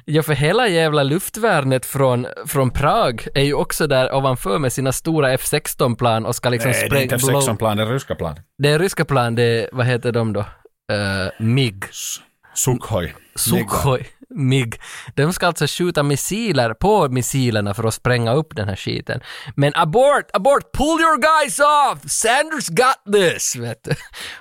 Ja, 0.07 0.23
för 0.23 0.35
hela 0.35 0.69
jävla 0.69 1.03
luftvärnet 1.03 1.87
från, 1.87 2.27
från 2.47 2.71
Prag 2.71 3.27
är 3.35 3.43
ju 3.43 3.55
också 3.55 3.87
där 3.87 4.15
ovanför 4.15 4.59
med 4.59 4.73
sina 4.73 4.93
stora 4.93 5.37
F16-plan 5.37 6.27
och 6.27 6.37
ska 6.37 6.49
liksom 6.49 6.71
Nej, 6.71 6.89
det 6.91 6.97
är 6.99 7.03
inte 7.03 7.19
spränga... 7.19 7.39
F16-plan, 7.41 7.77
det 7.77 7.83
är 7.83 7.87
ryska 7.87 8.15
plan. 8.15 8.41
Det 8.59 8.69
är 8.69 8.79
ryska 8.79 9.05
plan, 9.05 9.35
det 9.35 9.43
är, 9.43 9.69
vad 9.73 9.87
heter 9.87 10.13
de 10.13 10.33
då? 10.33 10.41
Uh, 10.41 10.47
MIG. 11.39 11.85
Sukhoj. 12.55 13.15
Sukhoj. 13.35 14.09
MIG. 14.31 14.81
De 15.15 15.33
ska 15.33 15.47
alltså 15.47 15.67
skjuta 15.67 16.03
missiler 16.03 16.75
på 16.75 17.09
missilerna 17.09 17.75
för 17.75 17.85
att 17.85 17.95
spränga 17.95 18.33
upp 18.35 18.57
den 18.57 18.69
här 18.69 18.77
skiten. 18.77 19.21
Men 19.57 19.73
abort, 19.75 20.31
abort, 20.33 20.73
pull 20.73 21.01
your 21.01 21.17
guys 21.21 21.61
off! 21.61 22.11
Sanders 22.11 22.69
got 22.69 23.15
this! 23.15 23.57
Vet 23.57 23.85
du. 23.85 23.91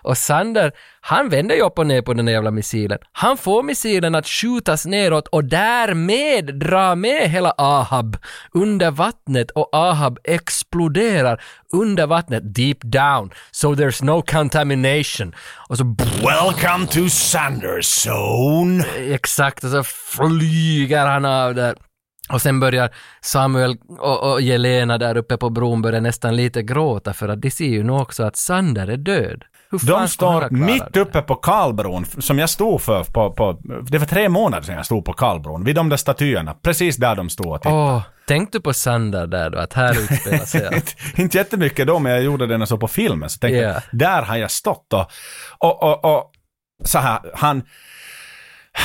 Och 0.01 0.17
Sander, 0.17 0.71
han 1.05 1.29
vänder 1.29 1.55
ju 1.55 1.61
upp 1.61 1.79
och 1.79 1.87
ner 1.87 2.01
på 2.01 2.13
den 2.13 2.25
där 2.25 2.33
jävla 2.33 2.51
missilen. 2.51 2.99
Han 3.11 3.37
får 3.37 3.63
missilen 3.63 4.15
att 4.15 4.27
skjutas 4.27 4.85
neråt 4.85 5.27
och 5.27 5.43
därmed 5.43 6.59
dra 6.59 6.95
med 6.95 7.29
hela 7.29 7.53
Ahab 7.57 8.17
under 8.51 8.91
vattnet 8.91 9.51
och 9.51 9.69
Ahab 9.71 10.19
exploderar 10.23 11.41
under 11.73 12.07
vattnet 12.07 12.55
deep 12.55 12.77
down. 12.81 13.31
So 13.51 13.73
there's 13.73 14.03
no 14.03 14.21
contamination. 14.21 15.35
Och 15.69 15.77
så 15.77 15.95
Welcome 16.21 16.87
to 16.87 17.09
Sanders 17.09 18.07
Zone! 18.07 18.85
Exakt, 18.97 19.63
och 19.63 19.69
så 19.69 19.83
flyger 19.83 21.05
han 21.05 21.25
av 21.25 21.55
där. 21.55 21.75
Och 22.29 22.41
sen 22.41 22.59
börjar 22.59 22.89
Samuel 23.21 23.77
och, 23.99 24.31
och 24.31 24.41
Jelena 24.41 24.97
där 24.97 25.17
uppe 25.17 25.37
på 25.37 25.49
bron 25.49 25.81
börja 25.81 25.99
nästan 25.99 26.35
lite 26.35 26.63
gråta 26.63 27.13
för 27.13 27.29
att 27.29 27.41
de 27.41 27.51
ser 27.51 27.65
ju 27.65 27.83
nu 27.83 27.91
också 27.91 28.23
att 28.23 28.35
Sander 28.35 28.87
är 28.87 28.97
död. 28.97 29.43
De 29.81 30.07
står 30.07 30.49
mitt 30.49 30.97
uppe 30.97 31.21
på 31.21 31.35
Karlbron, 31.35 32.05
som 32.05 32.39
jag 32.39 32.49
stod 32.49 32.81
för 32.81 33.03
på, 33.03 33.31
på, 33.31 33.59
det 33.89 33.97
var 33.97 34.05
tre 34.05 34.29
månader 34.29 34.63
sedan 34.63 34.75
jag 34.75 34.85
stod 34.85 35.05
på 35.05 35.13
Karlbron, 35.13 35.63
vid 35.63 35.75
de 35.75 35.89
där 35.89 35.97
statyerna, 35.97 36.53
precis 36.53 36.97
där 36.97 37.15
de 37.15 37.29
stod 37.29 37.47
och 37.47 37.61
tittade. 37.61 37.75
Åh, 37.75 38.01
tänkte 38.27 38.57
du 38.57 38.61
på 38.61 38.73
Sander 38.73 39.27
där 39.27 39.49
då, 39.49 39.57
att 39.59 39.73
här 39.73 39.91
utspelar 39.99 40.45
sig 40.45 40.67
allt? 40.67 40.95
Inte 41.15 41.37
jättemycket 41.37 41.87
då, 41.87 41.99
men 41.99 42.11
jag 42.11 42.23
gjorde 42.23 42.47
det 42.47 42.53
när 42.53 42.61
jag 42.61 42.67
såg 42.67 42.79
på 42.79 42.87
filmen. 42.87 43.29
Så 43.29 43.39
tänkte 43.39 43.57
jag, 43.57 43.81
där 43.91 44.21
har 44.21 44.37
jag 44.37 44.51
stått 44.51 44.93
och, 44.93 45.09
och, 45.59 45.83
och, 45.83 46.05
och 46.05 46.31
så 46.83 46.99
här, 46.99 47.19
han... 47.33 47.63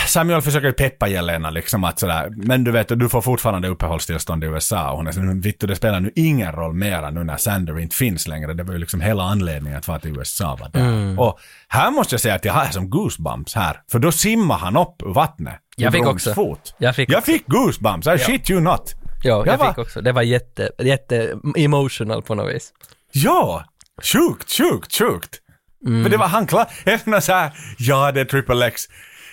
Samuel 0.06 0.42
försöker 0.42 0.72
peppa 0.72 1.08
Jelena 1.08 1.50
liksom 1.50 1.84
att 1.84 1.98
sådär, 1.98 2.28
men 2.36 2.64
du 2.64 2.70
vet, 2.70 2.88
du 2.88 3.08
får 3.08 3.20
fortfarande 3.22 3.68
uppehållstillstånd 3.68 4.44
i 4.44 4.46
USA 4.46 4.90
och 4.90 4.96
hon 4.96 5.06
är 5.06 5.12
så, 5.12 5.20
vittu 5.20 5.66
det 5.66 5.76
spelar 5.76 6.00
nu 6.00 6.12
ingen 6.14 6.52
roll 6.52 6.74
mera 6.74 7.10
nu 7.10 7.24
när 7.24 7.36
Sander 7.36 7.78
inte 7.78 7.96
finns 7.96 8.28
längre. 8.28 8.54
Det 8.54 8.62
var 8.62 8.72
ju 8.72 8.78
liksom 8.78 9.00
hela 9.00 9.22
anledningen 9.22 9.78
att 9.78 9.88
vara 9.88 9.98
till 9.98 10.16
USA 10.18 10.58
var 10.60 10.68
där. 10.68 10.80
Mm. 10.80 11.18
Och 11.18 11.38
här 11.68 11.90
måste 11.90 12.14
jag 12.14 12.20
säga 12.20 12.34
att 12.34 12.44
jag 12.44 12.52
har 12.52 12.66
som 12.66 12.90
goosebumps 12.90 13.54
här, 13.54 13.80
för 13.90 13.98
då 13.98 14.12
simmar 14.12 14.58
han 14.58 14.76
upp 14.76 15.02
ur 15.02 15.14
vattnet. 15.14 15.54
Jag 15.76 15.92
fick 15.92 16.06
också. 16.06 16.34
Fot. 16.34 16.74
Jag 16.78 16.96
fick 16.96 17.10
jag 17.10 17.18
också. 17.18 17.32
fick 17.32 17.46
goosebumps, 17.46 18.06
I 18.06 18.18
shit 18.18 18.50
you 18.50 18.60
not. 18.60 18.94
Ja, 19.22 19.46
jag, 19.46 19.58
var- 19.58 19.68
fick 19.68 19.78
också. 19.78 20.00
Det 20.00 20.12
var 20.12 20.22
jätte, 20.22 20.70
jätte 20.78 21.38
emotional 21.56 22.22
på 22.22 22.34
något 22.34 22.54
vis. 22.54 22.72
Ja! 23.12 23.64
Sjukt, 24.02 24.52
sjukt, 24.52 24.98
sjukt. 24.98 25.40
Mm. 25.86 26.02
Men 26.02 26.10
det 26.10 26.16
var 26.16 26.28
han 26.28 26.46
klar, 26.46 26.66
efter 26.84 27.20
så 27.20 27.32
här, 27.32 27.50
ja 27.78 28.12
det 28.12 28.20
är 28.20 28.24
Triple 28.24 28.66
X, 28.66 28.82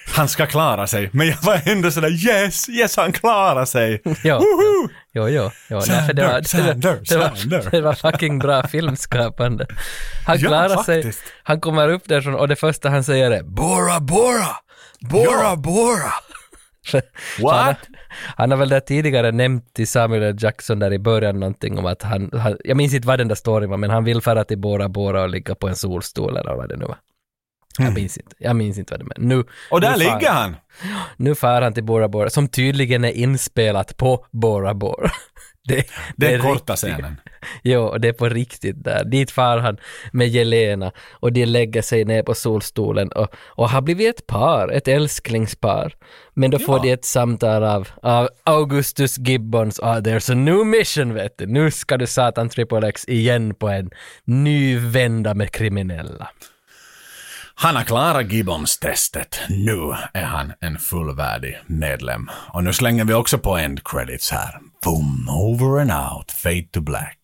han 0.07 0.27
ska 0.27 0.45
klara 0.45 0.87
sig. 0.87 1.09
Men 1.13 1.27
jag 1.27 1.37
var 1.41 1.61
ändå 1.65 1.91
sådär 1.91 2.27
yes, 2.27 2.69
yes 2.69 2.97
han 2.97 3.11
klarar 3.11 3.65
sig. 3.65 4.01
Ja, 4.23 4.37
Woho! 4.37 4.89
Jo, 5.13 5.29
jo, 5.29 5.51
jo. 5.69 5.81
nej, 5.87 6.07
för 6.07 6.13
det, 6.13 6.23
var, 6.27 6.41
det, 6.41 7.17
var, 7.17 7.33
det, 7.49 7.57
var, 7.57 7.71
det 7.71 7.81
var 7.81 7.93
fucking 7.93 8.39
bra 8.39 8.67
filmskapande. 8.67 9.65
Han 10.25 10.37
Ja, 10.39 10.47
klarar 10.47 10.83
sig, 10.83 11.03
faktiskt. 11.03 11.23
han 11.43 11.59
kommer 11.61 11.89
upp 11.89 12.03
därifrån 12.05 12.35
och 12.35 12.47
det 12.47 12.55
första 12.55 12.89
han 12.89 13.03
säger 13.03 13.31
är 13.31 13.43
Bora 13.43 13.99
Bora! 13.99 14.47
Bora 14.99 15.41
Ja. 15.43 15.55
Bora! 15.55 16.11
What? 17.41 17.65
Han, 17.65 17.75
han 18.35 18.51
har 18.51 18.57
väl 18.57 18.69
där 18.69 18.79
tidigare 18.79 19.31
nämnt 19.31 19.73
till 19.73 19.87
Samuel 19.87 20.23
L. 20.23 20.35
Jackson 20.39 20.79
där 20.79 20.93
i 20.93 20.99
början 20.99 21.39
någonting 21.39 21.77
om 21.79 21.85
att 21.85 22.01
han, 22.03 22.29
han 22.33 22.57
jag 22.63 22.77
minns 22.77 22.93
inte 22.93 23.07
vad 23.07 23.19
den 23.19 23.27
där 23.27 23.35
storyn 23.35 23.69
var, 23.69 23.77
men 23.77 23.89
han 23.89 24.03
vill 24.03 24.21
fara 24.21 24.43
till 24.43 24.57
Bora 24.57 24.89
Bora 24.89 25.21
och 25.21 25.29
ligga 25.29 25.55
på 25.55 25.67
en 25.67 25.75
solstol 25.75 26.37
eller 26.37 26.55
vad 26.55 26.69
det 26.69 26.75
nu 26.77 26.85
var. 26.85 26.97
Jag 27.79 27.93
minns 27.93 28.17
inte, 28.17 28.35
jag 28.39 28.55
minns 28.55 28.77
inte 28.77 28.93
vad 28.93 28.99
det 28.99 29.03
var. 29.05 29.27
Nu, 29.27 29.33
Mm. 29.35 29.47
Och 29.71 29.81
där 29.81 29.97
nu 29.97 30.03
far- 30.05 30.19
ligger 30.19 30.31
han. 30.31 30.55
nu 31.17 31.35
far 31.35 31.61
han 31.61 31.73
till 31.73 31.83
Bora 31.83 32.07
Bora, 32.07 32.29
som 32.29 32.47
tydligen 32.47 33.03
är 33.05 33.11
inspelat 33.11 33.97
på 33.97 34.25
Bora 34.31 34.73
Bora. 34.73 35.11
Det, 35.67 35.87
Den 36.15 36.33
är 36.33 36.39
korta 36.39 36.73
riktigt. 36.73 36.89
scenen. 36.89 37.15
Jo, 37.63 37.97
det 37.97 38.07
är 38.07 38.13
på 38.13 38.29
riktigt 38.29 38.83
där. 38.83 39.03
Dit 39.05 39.31
far 39.31 39.57
han 39.57 39.77
med 40.11 40.27
Jelena 40.27 40.91
och 41.11 41.33
de 41.33 41.45
lägger 41.45 41.81
sig 41.81 42.05
ner 42.05 42.23
på 42.23 42.33
solstolen 42.35 43.11
och, 43.11 43.27
och 43.45 43.69
har 43.69 43.81
blivit 43.81 44.19
ett 44.19 44.27
par, 44.27 44.69
ett 44.71 44.87
älsklingspar. 44.87 45.93
Men 46.33 46.51
då 46.51 46.59
får 46.59 46.77
Ja. 46.77 46.83
de 46.83 46.91
ett 46.91 47.05
samtal 47.05 47.63
av, 47.63 47.87
av 48.01 48.29
Augustus 48.43 49.17
Gibbons, 49.17 49.79
ah, 49.79 49.99
there's 49.99 50.31
a 50.31 50.35
new 50.35 50.65
mission 50.65 51.13
vet 51.13 51.37
du. 51.37 51.45
Nu 51.45 51.71
ska 51.71 51.97
du 51.97 52.07
satan 52.07 52.49
Triple 52.49 52.87
X 52.87 53.05
igen 53.07 53.55
på 53.55 53.67
en 53.69 53.89
ny 54.25 54.77
vända 54.79 55.33
med 55.33 55.51
kriminella. 55.51 56.29
Han 57.57 57.75
har 57.75 57.83
klarat 57.83 58.31
Gibbons-testet. 58.31 59.39
Nu 59.49 59.95
är 60.13 60.23
han 60.23 60.53
en 60.61 60.79
fullvärdig 60.79 61.59
medlem. 61.67 62.29
Och 62.53 62.63
nu 62.63 62.73
slänger 62.73 63.05
vi 63.05 63.13
också 63.13 63.37
på 63.37 63.57
end 63.57 63.87
credits 63.87 64.31
här. 64.31 64.59
Boom, 64.83 65.29
over 65.29 65.81
and 65.81 65.91
out, 65.91 66.31
fade 66.31 66.67
to 66.71 66.81
black. 66.81 67.19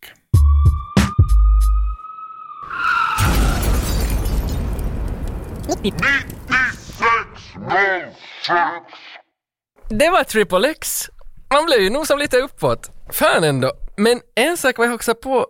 Det 9.90 10.10
var 10.10 10.24
Triple 10.24 10.70
X. 10.70 11.10
Man 11.54 11.66
blev 11.66 11.80
ju 11.82 11.90
nog 11.90 12.08
som 12.08 12.20
lite 12.20 12.38
uppåt. 12.38 12.92
Fan 13.12 13.44
ändå. 13.44 13.72
Men 13.98 14.22
en 14.36 14.58
sak 14.58 14.78
var 14.78 14.86
jag 14.86 14.94
också 14.96 15.16
på 15.16 15.46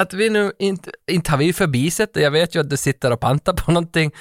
att 0.00 0.14
vi 0.14 0.30
nu 0.30 0.52
inte, 0.58 0.90
inte 1.10 1.30
har 1.30 1.38
vi 1.38 1.44
ju 1.44 1.52
förbisett 1.52 2.14
det. 2.14 2.20
Jag 2.20 2.30
vet 2.30 2.54
ju 2.54 2.60
att 2.60 2.70
du 2.70 2.76
sitter 2.76 3.10
och 3.12 3.20
pantar 3.20 3.52
på 3.52 3.72
någonting. 3.72 4.12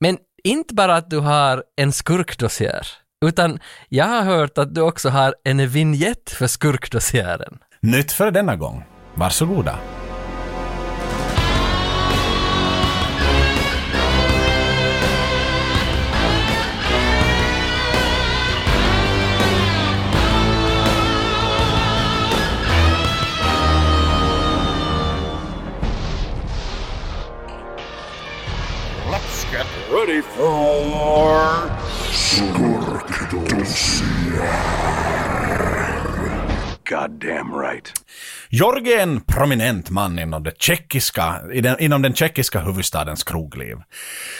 Men 0.00 0.18
inte 0.44 0.74
bara 0.74 0.96
att 0.96 1.10
du 1.10 1.18
har 1.18 1.64
en 1.76 1.92
skurkdossier. 1.92 2.86
Utan 3.26 3.58
jag 3.88 4.04
har 4.04 4.22
hört 4.22 4.58
att 4.58 4.74
du 4.74 4.80
också 4.80 5.08
har 5.08 5.34
en 5.44 5.68
vignett 5.68 6.30
för 6.30 6.46
skurkdossiären. 6.46 7.58
Nytt 7.80 8.12
för 8.12 8.30
denna 8.30 8.56
gång. 8.56 8.84
Varsågoda. 9.14 9.78
Ready 30.08 30.22
for 30.22 30.48
Goddamn 36.84 37.54
right. 37.54 37.92
Jorge 38.50 38.98
är 38.98 39.02
en 39.02 39.20
prominent 39.20 39.90
man 39.90 40.18
inom, 40.18 40.42
det 40.42 40.62
tjeckiska, 40.62 41.40
inom 41.78 42.02
den 42.02 42.14
tjeckiska 42.14 42.60
huvudstadens 42.60 43.24
krogliv. 43.24 43.76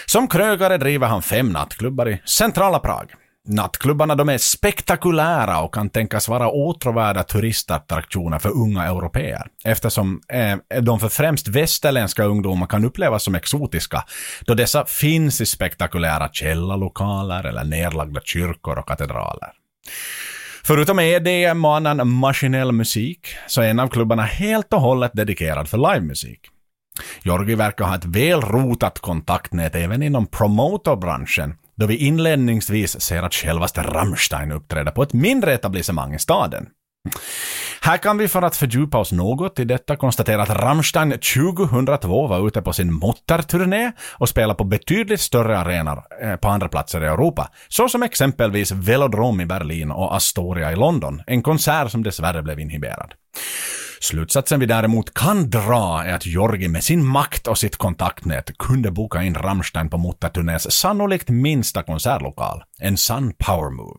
Som 0.06 0.28
krögare 0.28 0.76
driver 0.76 1.06
han 1.06 1.22
fem 1.22 1.48
nattklubbar 1.48 2.08
i 2.08 2.22
centrala 2.24 2.78
Prag. 2.78 3.10
Nattklubbarna 3.48 4.14
de 4.14 4.28
är 4.28 4.38
spektakulära 4.38 5.60
och 5.60 5.74
kan 5.74 5.90
tänkas 5.90 6.28
vara 6.28 6.48
åtråvärda 6.48 7.22
turistattraktioner 7.22 8.38
för 8.38 8.48
unga 8.48 8.84
europeer 8.84 9.46
eftersom 9.64 10.20
eh, 10.28 10.80
de 10.80 11.00
för 11.00 11.08
främst 11.08 11.48
västerländska 11.48 12.24
ungdomar 12.24 12.66
kan 12.66 12.84
upplevas 12.84 13.24
som 13.24 13.34
exotiska 13.34 14.04
då 14.40 14.54
dessa 14.54 14.84
finns 14.84 15.40
i 15.40 15.46
spektakulära 15.46 16.28
källarlokaler 16.32 17.44
eller 17.44 17.64
nedlagda 17.64 18.20
kyrkor 18.24 18.78
och 18.78 18.88
katedraler. 18.88 19.48
Förutom 20.64 20.98
EDM 20.98 21.64
och 21.64 21.76
annan 21.76 22.08
maskinell 22.08 22.72
musik 22.72 23.28
så 23.46 23.62
är 23.62 23.70
en 23.70 23.80
av 23.80 23.88
klubbarna 23.88 24.22
helt 24.22 24.72
och 24.72 24.80
hållet 24.80 25.12
dedikerad 25.14 25.68
för 25.68 25.78
livemusik. 25.78 26.40
Jorgi 27.22 27.54
verkar 27.54 27.84
ha 27.84 27.96
ett 27.96 28.04
väl 28.04 28.40
rotat 28.40 28.98
kontaktnät 28.98 29.74
även 29.74 30.02
inom 30.02 30.26
promotorbranschen 30.26 31.54
då 31.78 31.86
vi 31.86 31.96
inledningsvis 31.96 33.00
ser 33.00 33.22
att 33.22 33.34
självaste 33.34 33.82
Rammstein 33.82 34.52
uppträder 34.52 34.92
på 34.92 35.02
ett 35.02 35.12
mindre 35.12 35.54
etablissemang 35.54 36.14
i 36.14 36.18
staden. 36.18 36.66
Här 37.80 37.96
kan 37.96 38.18
vi 38.18 38.28
för 38.28 38.42
att 38.42 38.56
fördjupa 38.56 38.98
oss 38.98 39.12
något 39.12 39.58
i 39.58 39.64
detta 39.64 39.96
konstatera 39.96 40.42
att 40.42 40.50
Rammstein 40.50 41.10
2002 41.10 42.26
var 42.26 42.48
ute 42.48 42.62
på 42.62 42.72
sin 42.72 42.92
Mottarturné 42.92 43.92
och 44.12 44.28
spelade 44.28 44.54
på 44.54 44.64
betydligt 44.64 45.20
större 45.20 45.58
arenor 45.58 46.02
eh, 46.22 46.36
på 46.36 46.48
andra 46.48 46.68
platser 46.68 47.04
i 47.04 47.06
Europa, 47.06 47.50
såsom 47.68 48.02
exempelvis 48.02 48.72
Velodrome 48.72 49.42
i 49.42 49.46
Berlin 49.46 49.90
och 49.90 50.16
Astoria 50.16 50.72
i 50.72 50.76
London, 50.76 51.22
en 51.26 51.42
konsert 51.42 51.90
som 51.90 52.02
dessvärre 52.02 52.42
blev 52.42 52.60
inhiberad. 52.60 53.14
Slutsatsen 54.00 54.60
vi 54.60 54.66
däremot 54.66 55.14
kan 55.14 55.50
dra 55.50 56.04
är 56.04 56.14
att 56.14 56.26
Jorgi 56.26 56.68
med 56.68 56.84
sin 56.84 57.06
makt 57.06 57.46
och 57.46 57.58
sitt 57.58 57.76
kontaktnät 57.76 58.58
kunde 58.58 58.90
boka 58.90 59.22
in 59.22 59.34
Rammstein 59.34 59.90
på 59.90 59.98
motterturnés 59.98 60.72
sannolikt 60.72 61.28
minsta 61.28 61.82
konsertlokal. 61.82 62.62
En 62.80 62.96
sann 62.96 63.32
power 63.38 63.70
move. 63.70 63.98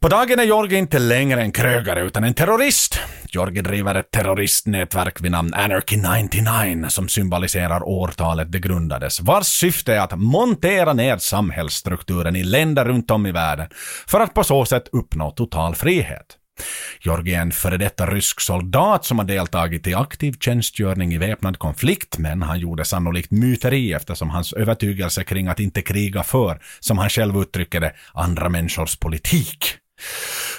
På 0.00 0.08
dagen 0.08 0.38
är 0.38 0.44
Jorgi 0.44 0.76
inte 0.76 0.98
längre 0.98 1.40
en 1.40 1.52
krögare 1.52 2.02
utan 2.02 2.24
en 2.24 2.34
terrorist. 2.34 2.98
Jorgi 3.28 3.60
driver 3.60 3.94
ett 3.94 4.10
terroristnätverk 4.10 5.20
vid 5.20 5.30
namn 5.30 5.54
Anarchy 5.54 5.96
99 5.96 6.88
som 6.88 7.08
symboliserar 7.08 7.88
årtalet 7.88 8.52
det 8.52 8.58
grundades, 8.58 9.20
vars 9.20 9.46
syfte 9.46 9.94
är 9.94 10.00
att 10.00 10.18
montera 10.18 10.92
ner 10.92 11.16
samhällsstrukturen 11.16 12.36
i 12.36 12.44
länder 12.44 12.84
runt 12.84 13.10
om 13.10 13.26
i 13.26 13.32
världen 13.32 13.68
för 14.06 14.20
att 14.20 14.34
på 14.34 14.44
så 14.44 14.64
sätt 14.64 14.88
uppnå 14.92 15.30
total 15.30 15.74
frihet. 15.74 16.37
Georgi 17.00 17.34
är 17.34 17.40
en 17.40 17.52
före 17.52 17.76
detta 17.76 18.06
rysk 18.06 18.40
soldat 18.40 19.04
som 19.04 19.18
har 19.18 19.26
deltagit 19.26 19.86
i 19.86 19.94
aktiv 19.94 20.34
tjänstgöring 20.40 21.14
i 21.14 21.18
väpnad 21.18 21.58
konflikt, 21.58 22.18
men 22.18 22.42
han 22.42 22.58
gjorde 22.58 22.84
sannolikt 22.84 23.30
myteri 23.30 23.92
eftersom 23.92 24.30
hans 24.30 24.52
övertygelse 24.52 25.24
kring 25.24 25.48
att 25.48 25.60
inte 25.60 25.82
kriga 25.82 26.22
för, 26.22 26.60
som 26.80 26.98
han 26.98 27.10
själv 27.10 27.36
uttrycker 27.36 27.80
det, 27.80 27.92
andra 28.14 28.48
människors 28.48 28.96
politik. 28.96 29.64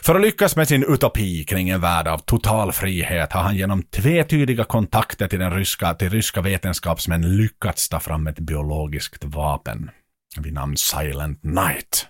För 0.03 0.15
att 0.15 0.21
lyckas 0.21 0.55
med 0.55 0.67
sin 0.67 0.83
utopi 0.83 1.43
kring 1.43 1.69
en 1.69 1.81
värld 1.81 2.07
av 2.07 2.17
total 2.17 2.71
frihet 2.71 3.33
har 3.33 3.41
han 3.41 3.55
genom 3.55 3.83
tvetydiga 3.83 4.63
kontakter 4.63 5.27
till, 5.27 5.39
den 5.39 5.53
ryska, 5.53 5.93
till 5.93 6.09
ryska 6.09 6.41
vetenskapsmän 6.41 7.37
lyckats 7.37 7.89
ta 7.89 7.99
fram 7.99 8.27
ett 8.27 8.39
biologiskt 8.39 9.23
vapen 9.25 9.89
vid 10.37 10.53
namn 10.53 10.77
Silent 10.77 11.43
Night. 11.43 12.07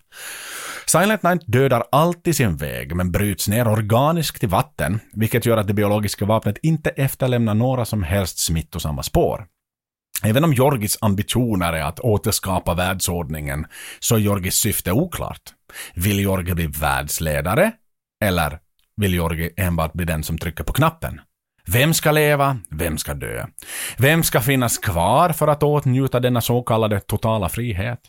Silent 0.92 1.24
Night 1.24 1.42
dödar 1.46 1.84
alltid 1.92 2.36
sin 2.36 2.58
väg 2.58 2.96
men 2.96 3.12
bryts 3.12 3.48
ner 3.48 3.68
organiskt 3.68 4.44
i 4.44 4.48
vatten, 4.48 5.00
vilket 5.14 5.46
gör 5.46 5.58
att 5.58 5.68
det 5.68 5.74
biologiska 5.74 6.26
vapnet 6.26 6.58
inte 6.64 6.90
efterlämnar 6.90 7.54
några 7.54 7.86
som 7.86 8.04
helst 8.04 8.40
smittosamma 8.40 9.04
spår. 9.04 9.46
Även 10.24 10.44
om 10.44 10.54
Jorgis 10.54 10.98
ambitioner 11.02 11.74
är 11.74 11.84
att 11.84 12.00
återskapa 12.00 12.74
världsordningen 12.74 13.66
så 14.00 14.16
är 14.16 14.20
Jorgis 14.20 14.56
syfte 14.56 14.92
oklart. 14.92 15.42
Vill 15.94 16.20
Jorgi 16.20 16.54
bli 16.54 16.68
världsledare? 16.68 17.72
Eller 18.26 18.60
vill 18.96 19.14
Jorgi 19.14 19.50
enbart 19.58 19.94
bli 19.94 20.06
den 20.06 20.24
som 20.24 20.38
trycker 20.38 20.64
på 20.64 20.74
knappen? 20.74 21.22
Vem 21.66 21.94
ska 21.94 22.12
leva? 22.12 22.58
Vem 22.70 22.98
ska 22.98 23.14
dö? 23.14 23.46
Vem 23.98 24.24
ska 24.24 24.42
finnas 24.42 24.78
kvar 24.78 25.30
för 25.30 25.48
att 25.48 25.64
åtnjuta 25.64 26.20
denna 26.20 26.42
så 26.42 26.62
kallade 26.62 27.00
totala 27.00 27.50
frihet? 27.50 28.00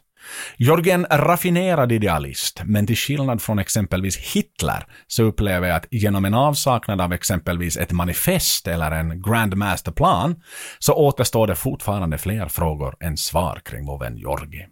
Jorgi 0.56 0.90
är 0.90 0.94
en 0.94 1.06
raffinerad 1.10 1.92
idealist, 1.92 2.62
men 2.64 2.86
till 2.86 2.96
skillnad 2.96 3.42
från 3.42 3.58
exempelvis 3.58 4.16
Hitler 4.16 4.86
så 5.06 5.22
upplever 5.22 5.68
jag 5.68 5.76
att 5.76 5.86
genom 5.90 6.24
en 6.24 6.34
avsaknad 6.34 7.00
av 7.00 7.12
exempelvis 7.12 7.76
ett 7.76 7.92
manifest 7.92 8.66
eller 8.66 8.90
en 8.90 9.22
Grand 9.22 9.56
Masterplan 9.56 10.42
så 10.78 10.94
återstår 10.94 11.46
det 11.46 11.54
fortfarande 11.54 12.18
fler 12.18 12.48
frågor 12.48 12.96
än 13.00 13.16
svar 13.16 13.60
kring 13.64 13.86
vår 13.86 13.98
vän 13.98 14.16
Jorgi. 14.16 14.66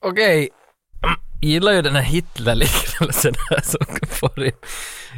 Okej, 0.00 0.50
jag 1.42 1.50
gillar 1.50 1.72
ju 1.72 1.82
den 1.82 1.94
här 1.94 2.02
Hitler-liknelsen 2.02 3.34
här 3.50 3.60
som 3.60 4.06
får 4.06 4.44
in. 4.44 4.52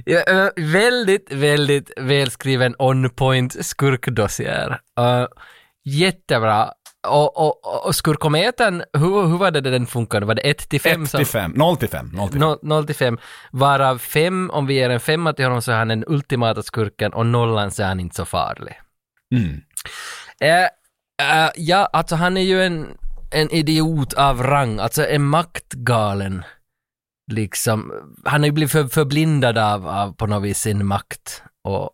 Ja, 0.04 0.20
eh, 0.20 0.48
väldigt, 0.56 1.32
väldigt 1.32 1.90
välskriven 1.96 2.74
on-point 2.78 3.66
skurkdossiär. 3.66 4.80
Uh, 5.00 5.06
eh, 5.06 5.26
jättebra. 5.84 6.72
Och, 7.06 7.38
och, 7.38 7.86
och 7.86 7.94
skurkometern, 7.94 8.82
hur, 8.92 9.26
hur 9.26 9.38
var 9.38 9.50
det 9.50 9.60
den 9.60 9.86
funkade? 9.86 10.26
Var 10.26 10.34
det 10.34 10.50
1 10.50 10.68
till 10.68 10.80
5? 10.80 11.02
1 11.02 11.10
till 11.10 11.26
5, 11.26 11.52
0 11.56 11.76
till 11.76 11.88
5. 11.88 12.10
0 12.12 12.28
till 12.28 12.40
5. 12.40 12.58
0 12.62 12.86
till 12.86 12.94
5. 12.94 13.18
Varav 13.50 13.98
5, 13.98 14.50
om 14.50 14.66
vi 14.66 14.74
ger 14.74 14.90
en 14.90 15.00
femma 15.00 15.32
till 15.32 15.44
honom 15.44 15.62
så 15.62 15.72
är 15.72 15.76
han 15.76 15.88
den 15.88 16.04
ultimata 16.06 16.62
skurken 16.62 17.12
och 17.12 17.26
nollan 17.26 17.70
så 17.70 17.82
är 17.82 17.86
han 17.86 18.00
inte 18.00 18.16
så 18.16 18.24
farlig. 18.24 18.80
Mm. 19.34 19.60
Eh, 20.40 21.44
eh, 21.44 21.50
ja, 21.56 21.88
alltså 21.92 22.16
han 22.16 22.36
är 22.36 22.42
ju 22.42 22.62
en, 22.62 22.98
en 23.30 23.50
idiot 23.50 24.12
av 24.12 24.42
rang, 24.42 24.78
alltså 24.78 25.06
en 25.06 25.24
maktgalen. 25.24 26.42
Liksom, 27.32 27.92
han 28.24 28.40
har 28.40 28.46
ju 28.46 28.52
blivit 28.52 28.72
för, 28.72 28.84
förblindad 28.84 29.58
av, 29.58 29.88
av 29.88 30.12
på 30.12 30.26
något 30.26 30.42
vis 30.42 30.58
sin 30.58 30.86
makt. 30.86 31.42
Och, 31.64 31.90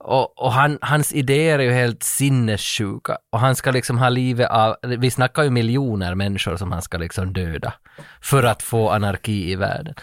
och, 0.00 0.38
och 0.38 0.52
han, 0.52 0.78
hans 0.80 1.12
idéer 1.12 1.58
är 1.58 1.62
ju 1.62 1.72
helt 1.72 2.02
sinnessjuka. 2.02 3.18
Och 3.32 3.40
han 3.40 3.56
ska 3.56 3.70
liksom 3.70 3.98
ha 3.98 4.08
livet 4.08 4.50
av, 4.50 4.76
vi 4.82 5.10
snackar 5.10 5.42
ju 5.42 5.50
miljoner 5.50 6.14
människor 6.14 6.56
som 6.56 6.72
han 6.72 6.82
ska 6.82 6.98
liksom 6.98 7.32
döda. 7.32 7.72
För 8.20 8.42
att 8.42 8.62
få 8.62 8.90
anarki 8.90 9.50
i 9.52 9.56
världen. 9.56 9.94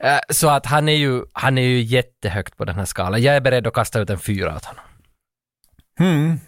Eh, 0.00 0.18
så 0.30 0.48
att 0.48 0.66
han 0.66 0.88
är 0.88 0.96
ju, 0.96 1.22
han 1.32 1.58
är 1.58 1.62
ju 1.62 1.82
jättehögt 1.82 2.56
på 2.56 2.64
den 2.64 2.76
här 2.76 2.84
skalan. 2.84 3.22
Jag 3.22 3.36
är 3.36 3.40
beredd 3.40 3.66
att 3.66 3.74
kasta 3.74 4.00
ut 4.00 4.10
en 4.10 4.18
fyra 4.18 4.56
åt 4.56 4.64
honom. 4.64 4.84
Hmm. 5.98 6.40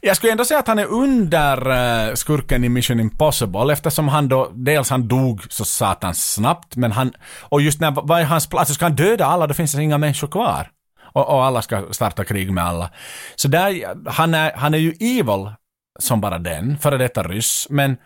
Jag 0.00 0.16
skulle 0.16 0.32
ändå 0.32 0.44
säga 0.44 0.60
att 0.60 0.68
han 0.68 0.78
är 0.78 0.86
under 0.86 1.70
eh, 2.08 2.14
skurken 2.14 2.64
i 2.64 2.68
Mission 2.68 3.00
Impossible 3.00 3.72
eftersom 3.72 4.08
han 4.08 4.28
då, 4.28 4.52
dels 4.54 4.90
han 4.90 5.08
dog 5.08 5.52
så 5.52 5.64
satans 5.64 6.32
snabbt, 6.32 6.76
men 6.76 6.92
han, 6.92 7.12
och 7.40 7.60
just 7.60 7.80
när, 7.80 7.90
vad 7.90 8.20
är 8.20 8.24
hans 8.24 8.46
plats? 8.46 8.74
Ska 8.74 8.84
han 8.84 8.96
döda 8.96 9.26
alla, 9.26 9.46
då 9.46 9.54
finns 9.54 9.72
det 9.72 9.82
inga 9.82 9.98
människor 9.98 10.28
kvar. 10.28 10.70
Och, 11.12 11.28
och 11.28 11.44
alla 11.44 11.62
ska 11.62 11.92
starta 11.92 12.24
krig 12.24 12.52
med 12.52 12.64
alla. 12.64 12.90
Så 13.36 13.48
där, 13.48 13.94
han 14.10 14.34
är, 14.34 14.52
han 14.52 14.74
är 14.74 14.78
ju 14.78 14.92
evil 15.00 15.50
som 15.98 16.20
bara 16.20 16.38
den, 16.38 16.78
före 16.78 16.96
detta 16.96 17.22
ryss, 17.22 17.66
men 17.70 17.96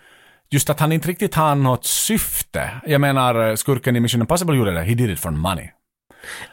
just 0.51 0.71
att 0.71 0.81
han 0.81 0.93
inte 0.93 1.09
riktigt 1.09 1.35
har 1.35 1.55
något 1.55 1.85
syfte. 1.85 2.71
Jag 2.87 3.01
menar, 3.01 3.49
eh, 3.49 3.55
skurken 3.55 3.97
i 3.97 4.01
Mission 4.01 4.21
Impossible 4.21 4.57
gjorde 4.57 4.73
det, 4.73 4.83
he 4.83 4.95
did 4.95 5.11
it 5.11 5.21
for 5.21 5.31
money. 5.31 5.69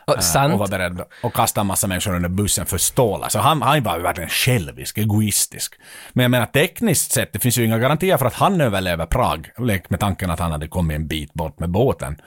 Och, 0.08 0.16
Eh, 0.16 0.20
sant. 0.20 0.54
Och 0.54 0.60
var 0.60 0.68
beredd 0.68 1.02
att 1.24 1.34
kasta 1.34 1.62
en 1.62 1.68
massa 1.68 1.88
människor 1.88 2.16
under 2.16 2.30
bussen 2.30 2.66
för 2.66 2.78
stålar. 2.78 3.30
Så 3.30 3.40
han, 3.40 3.62
han 3.62 3.84
var 3.84 3.98
ju 3.98 4.04
verkligen 4.04 4.30
självisk, 4.30 4.98
egoistisk. 4.98 5.76
Men 6.14 6.24
jag 6.24 6.32
menar 6.32 6.46
tekniskt 6.46 7.12
sett, 7.12 7.34
det 7.34 7.40
finns 7.40 7.58
ju 7.58 7.66
inga 7.66 7.78
garantier 7.78 8.18
för 8.18 8.26
att 8.26 8.34
han 8.34 8.62
överlever 8.62 9.06
Prag. 9.06 9.50
Lek 9.58 9.90
med 9.90 10.00
tanken 10.00 10.30
att 10.32 10.40
han 10.40 10.52
hade 10.52 10.68
kommit 10.68 10.96
en 10.96 11.08
bit 11.08 11.34
bort 11.34 11.60
med 11.60 11.70
båten. 11.70 12.22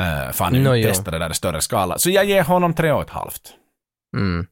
Uh, 0.00 0.32
för 0.32 0.44
han 0.44 0.62
no, 0.62 0.82
testade 0.82 1.18
där 1.18 1.30
i 1.30 1.34
större 1.34 1.60
skala. 1.60 1.98
Så 1.98 2.10
jag 2.10 2.24
ger 2.24 2.42
honom 2.42 2.74
tre 2.74 2.92
och 2.92 3.02
ett 3.02 3.10
halvt. 3.10 3.54
Mm. 4.16 4.46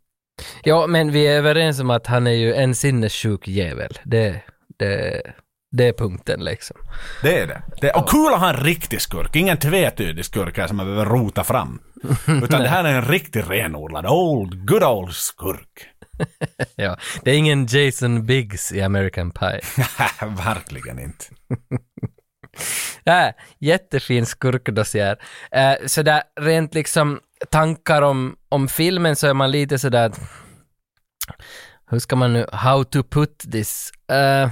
Ja, 0.63 0.87
men 0.87 1.13
vi 1.13 1.27
är 1.27 1.37
överens 1.37 1.81
om 1.81 1.91
att 1.91 2.07
han 2.07 2.27
är 2.27 2.33
ju 2.33 2.55
en 2.55 2.75
sinnessjuk 2.75 3.49
jävel. 3.49 3.99
Det, 4.05 4.43
det, 4.79 5.23
det 5.71 5.89
är 5.89 5.93
punkten 5.93 6.45
liksom. 6.45 6.77
Det 7.23 7.39
är 7.39 7.47
det. 7.47 7.63
det 7.81 7.91
och 7.91 8.09
kul 8.09 8.35
att 8.35 8.41
ha 8.41 8.49
en 8.49 8.65
riktig 8.65 9.01
skurk. 9.01 9.37
Ingen 9.37 9.57
tvetydig 9.57 10.25
skurk 10.25 10.59
här 10.59 10.67
som 10.67 10.77
man 10.77 10.87
behöver 10.87 11.07
rota 11.07 11.45
fram. 11.45 11.79
Utan 12.27 12.63
det 12.63 12.69
här 12.69 12.85
är 12.85 12.95
en 12.95 13.05
riktig 13.05 13.45
renodlad, 13.49 14.07
old, 14.07 14.69
good 14.69 14.83
old 14.83 15.13
skurk. 15.13 15.89
Ja, 16.77 16.97
det 17.23 17.31
är 17.31 17.35
ingen 17.35 17.67
Jason 17.67 18.27
Biggs 18.27 18.73
i 18.73 18.83
American 18.83 19.31
Pie. 19.31 19.61
Verkligen 20.45 20.99
inte. 20.99 21.25
Äh, 23.05 23.33
jättefin 23.59 24.27
skurkdossiär. 24.27 25.17
Äh, 25.51 25.87
sådär 25.87 26.23
rent 26.41 26.75
liksom 26.75 27.21
tankar 27.51 28.03
om, 28.03 28.37
om 28.49 28.69
filmen 28.69 29.17
så 29.17 29.27
är 29.27 29.35
man 29.35 29.51
lite 29.51 29.79
sådär 29.79 30.07
att- 30.07 30.21
hur 31.91 31.99
ska 31.99 32.17
man 32.17 32.33
nu, 32.33 32.47
how 32.53 32.85
to 32.85 33.03
put 33.03 33.39
this? 33.53 33.91
Äh, 34.11 34.51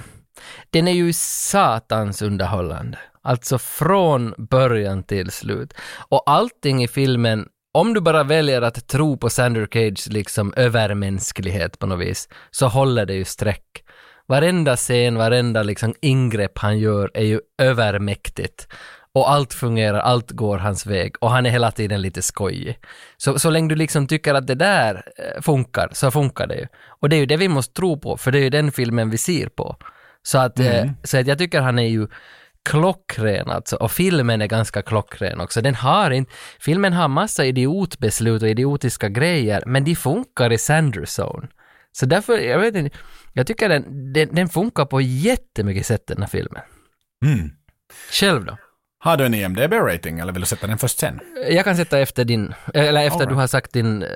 den 0.70 0.88
är 0.88 0.92
ju 0.92 1.12
satans 1.12 2.22
underhållande. 2.22 2.98
Alltså 3.22 3.58
från 3.58 4.34
början 4.38 5.02
till 5.02 5.30
slut. 5.30 5.74
Och 6.08 6.22
allting 6.30 6.82
i 6.84 6.88
filmen, 6.88 7.48
om 7.74 7.94
du 7.94 8.00
bara 8.00 8.22
väljer 8.24 8.62
att 8.62 8.88
tro 8.88 9.16
på 9.16 9.30
Sander 9.30 9.66
Cage 9.72 10.08
liksom 10.10 10.54
övermänsklighet 10.56 11.78
på 11.78 11.86
något 11.86 12.00
vis, 12.06 12.28
så 12.50 12.68
håller 12.68 13.06
det 13.06 13.14
ju 13.14 13.24
streck. 13.24 13.82
Varenda 14.26 14.76
scen, 14.76 15.18
varenda 15.18 15.62
liksom 15.62 15.94
ingrepp 16.00 16.58
han 16.58 16.78
gör 16.78 17.10
är 17.14 17.24
ju 17.24 17.40
övermäktigt. 17.58 18.68
Och 19.12 19.30
allt 19.30 19.54
fungerar, 19.54 19.98
allt 19.98 20.30
går 20.30 20.58
hans 20.58 20.86
väg 20.86 21.14
och 21.20 21.30
han 21.30 21.46
är 21.46 21.50
hela 21.50 21.70
tiden 21.70 22.02
lite 22.02 22.22
skojig. 22.22 22.78
Så, 23.16 23.38
så 23.38 23.50
länge 23.50 23.68
du 23.68 23.74
liksom 23.74 24.06
tycker 24.06 24.34
att 24.34 24.46
det 24.46 24.54
där 24.54 24.94
eh, 24.94 25.42
funkar, 25.42 25.88
så 25.92 26.10
funkar 26.10 26.46
det 26.46 26.54
ju. 26.54 26.66
Och 27.00 27.08
det 27.08 27.16
är 27.16 27.20
ju 27.20 27.26
det 27.26 27.36
vi 27.36 27.48
måste 27.48 27.74
tro 27.74 28.00
på, 28.00 28.16
för 28.16 28.32
det 28.32 28.38
är 28.38 28.42
ju 28.42 28.50
den 28.50 28.72
filmen 28.72 29.10
vi 29.10 29.18
ser 29.18 29.48
på. 29.48 29.76
Så 30.22 30.38
att, 30.38 30.60
eh, 30.60 30.84
så 31.04 31.18
att 31.18 31.26
jag 31.26 31.38
tycker 31.38 31.60
han 31.60 31.78
är 31.78 31.88
ju 31.88 32.06
klockren 32.64 33.50
alltså. 33.50 33.76
Och 33.76 33.90
filmen 33.90 34.42
är 34.42 34.46
ganska 34.46 34.82
klockren 34.82 35.40
också. 35.40 35.62
Den 35.62 35.74
har 35.74 36.10
inte, 36.10 36.32
filmen 36.60 36.92
har 36.92 37.08
massa 37.08 37.44
idiotbeslut 37.44 38.42
och 38.42 38.48
idiotiska 38.48 39.08
grejer, 39.08 39.62
men 39.66 39.84
de 39.84 39.96
funkar 39.96 40.52
i 40.52 40.58
Sanderzone. 40.58 41.48
Så 41.98 42.06
därför, 42.06 42.38
jag 42.38 42.58
vet 42.58 42.74
inte, 42.74 42.98
jag 43.32 43.46
tycker 43.46 43.68
den, 43.68 44.12
den, 44.12 44.34
den 44.34 44.48
funkar 44.48 44.84
på 44.84 45.00
jättemycket 45.00 45.86
sätt 45.86 46.06
den 46.06 46.22
här 46.22 46.28
filmen. 46.28 46.62
Mm. 47.24 47.50
Själv 48.12 48.44
då? 48.44 48.56
Har 48.98 49.16
du 49.16 49.26
en 49.26 49.34
IMDB-rating 49.34 50.20
eller 50.20 50.32
vill 50.32 50.40
du 50.40 50.46
sätta 50.46 50.66
den 50.66 50.78
först 50.78 50.98
sen? 50.98 51.20
Jag 51.50 51.64
kan 51.64 51.76
sätta 51.76 51.98
efter 51.98 52.24
din, 52.24 52.54
eller 52.74 53.06
efter 53.06 53.20
All 53.20 53.26
du 53.26 53.26
right. 53.26 53.40
har 53.40 53.46
sagt 53.46 53.72
din, 53.72 54.02
eh, 54.02 54.08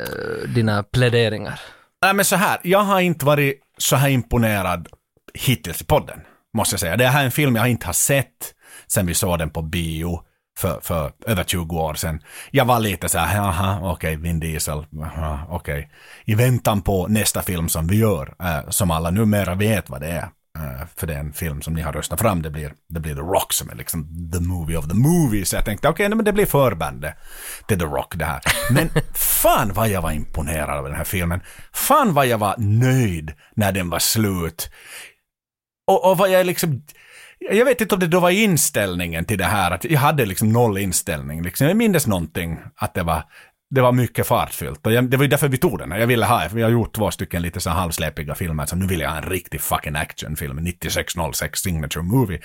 dina 0.54 0.82
pläderingar. 0.82 1.60
Nej 2.02 2.14
men 2.14 2.24
så 2.24 2.36
här, 2.36 2.60
jag 2.62 2.78
har 2.78 3.00
inte 3.00 3.24
varit 3.24 3.60
så 3.78 3.96
här 3.96 4.08
imponerad 4.08 4.88
hittills 5.34 5.82
i 5.82 5.84
podden, 5.84 6.20
måste 6.56 6.74
jag 6.74 6.80
säga. 6.80 6.96
Det 6.96 7.06
här 7.06 7.20
är 7.20 7.24
en 7.24 7.30
film 7.30 7.56
jag 7.56 7.68
inte 7.68 7.86
har 7.86 7.92
sett 7.92 8.54
sen 8.86 9.06
vi 9.06 9.14
såg 9.14 9.38
den 9.38 9.50
på 9.50 9.62
bio 9.62 10.24
för, 10.60 10.80
för 10.82 11.12
över 11.26 11.44
20 11.44 11.80
år 11.80 11.94
sedan. 11.94 12.22
Jag 12.50 12.64
var 12.64 12.80
lite 12.80 13.08
så 13.08 13.18
här, 13.18 13.36
jaha, 13.36 13.80
okej, 13.82 14.16
Vin 14.16 14.40
Diesel, 14.40 14.86
aha, 15.02 15.38
okej. 15.48 15.90
I 16.24 16.34
väntan 16.34 16.82
på 16.82 17.06
nästa 17.06 17.42
film 17.42 17.68
som 17.68 17.86
vi 17.86 17.96
gör, 17.96 18.34
äh, 18.42 18.70
som 18.70 18.90
alla 18.90 19.10
numera 19.10 19.54
vet 19.54 19.90
vad 19.90 20.00
det 20.00 20.08
är. 20.08 20.28
äh, 20.58 20.86
för 20.96 21.06
det 21.06 21.14
är 21.14 21.18
en 21.18 21.32
film 21.32 21.62
som 21.62 21.74
ni 21.74 21.82
har 21.82 21.92
röstat 21.92 22.20
fram. 22.20 22.42
Det 22.42 22.50
blir, 22.50 22.72
det 22.88 23.00
blir 23.00 23.14
The 23.14 23.20
Rock 23.20 23.52
som 23.52 23.70
är 23.70 23.74
liksom 23.74 24.30
the 24.32 24.40
movie 24.40 24.76
of 24.76 24.88
the 24.88 24.94
movie. 24.94 25.44
Så 25.44 25.56
jag 25.56 25.64
tänkte 25.64 25.88
okej, 25.88 26.06
okay, 26.06 26.16
men 26.16 26.24
det 26.24 26.32
blir 26.32 26.46
förbandet 26.46 27.14
till 27.68 27.78
The 27.78 27.84
Rock 27.84 28.14
det 28.16 28.24
här. 28.24 28.40
Men 28.70 28.90
fan 29.14 29.72
vad 29.72 29.88
jag 29.88 30.02
var 30.02 30.12
imponerad 30.12 30.78
av 30.78 30.84
den 30.84 30.94
här 30.94 31.04
filmen. 31.04 31.40
Fan 31.72 32.14
vad 32.14 32.26
jag 32.26 32.38
var 32.38 32.54
nöjd 32.58 33.32
när 33.56 33.72
den 33.72 33.90
var 33.90 33.98
slut. 33.98 34.70
Och, 35.86 36.10
och 36.10 36.18
vad 36.18 36.30
jag 36.30 36.46
liksom... 36.46 36.82
Jag 37.48 37.64
vet 37.64 37.80
inte 37.80 37.94
om 37.94 38.00
det 38.00 38.06
då 38.06 38.20
var 38.20 38.30
inställningen 38.30 39.24
till 39.24 39.38
det 39.38 39.44
här, 39.44 39.70
att 39.70 39.84
jag 39.84 40.00
hade 40.00 40.26
liksom 40.26 40.52
noll 40.52 40.78
inställning. 40.78 41.42
Liksom. 41.42 41.66
Jag 41.66 41.76
minns 41.76 42.06
någonting, 42.06 42.58
att 42.76 42.94
det 42.94 43.02
var 43.02 43.22
det 43.70 43.80
var 43.80 43.92
mycket 43.92 44.26
fartfyllt. 44.26 44.86
Och 44.86 44.92
jag, 44.92 45.10
det 45.10 45.16
var 45.16 45.24
ju 45.24 45.28
därför 45.28 45.48
vi 45.48 45.56
tog 45.56 45.78
den 45.78 45.92
här. 45.92 45.98
Jag 45.98 46.06
ville 46.06 46.26
ha, 46.26 46.48
vi 46.52 46.62
har 46.62 46.70
gjort 46.70 46.94
två 46.94 47.10
stycken 47.10 47.42
lite 47.42 47.60
så 47.60 47.70
halvsläpiga 47.70 48.34
filmer, 48.34 48.66
så 48.66 48.76
nu 48.76 48.86
vill 48.86 49.00
jag 49.00 49.10
ha 49.10 49.16
en 49.16 49.30
riktig 49.30 49.60
fucking 49.60 49.96
actionfilm, 49.96 50.56
9606 50.56 51.60
signature 51.60 52.02
movie. 52.02 52.40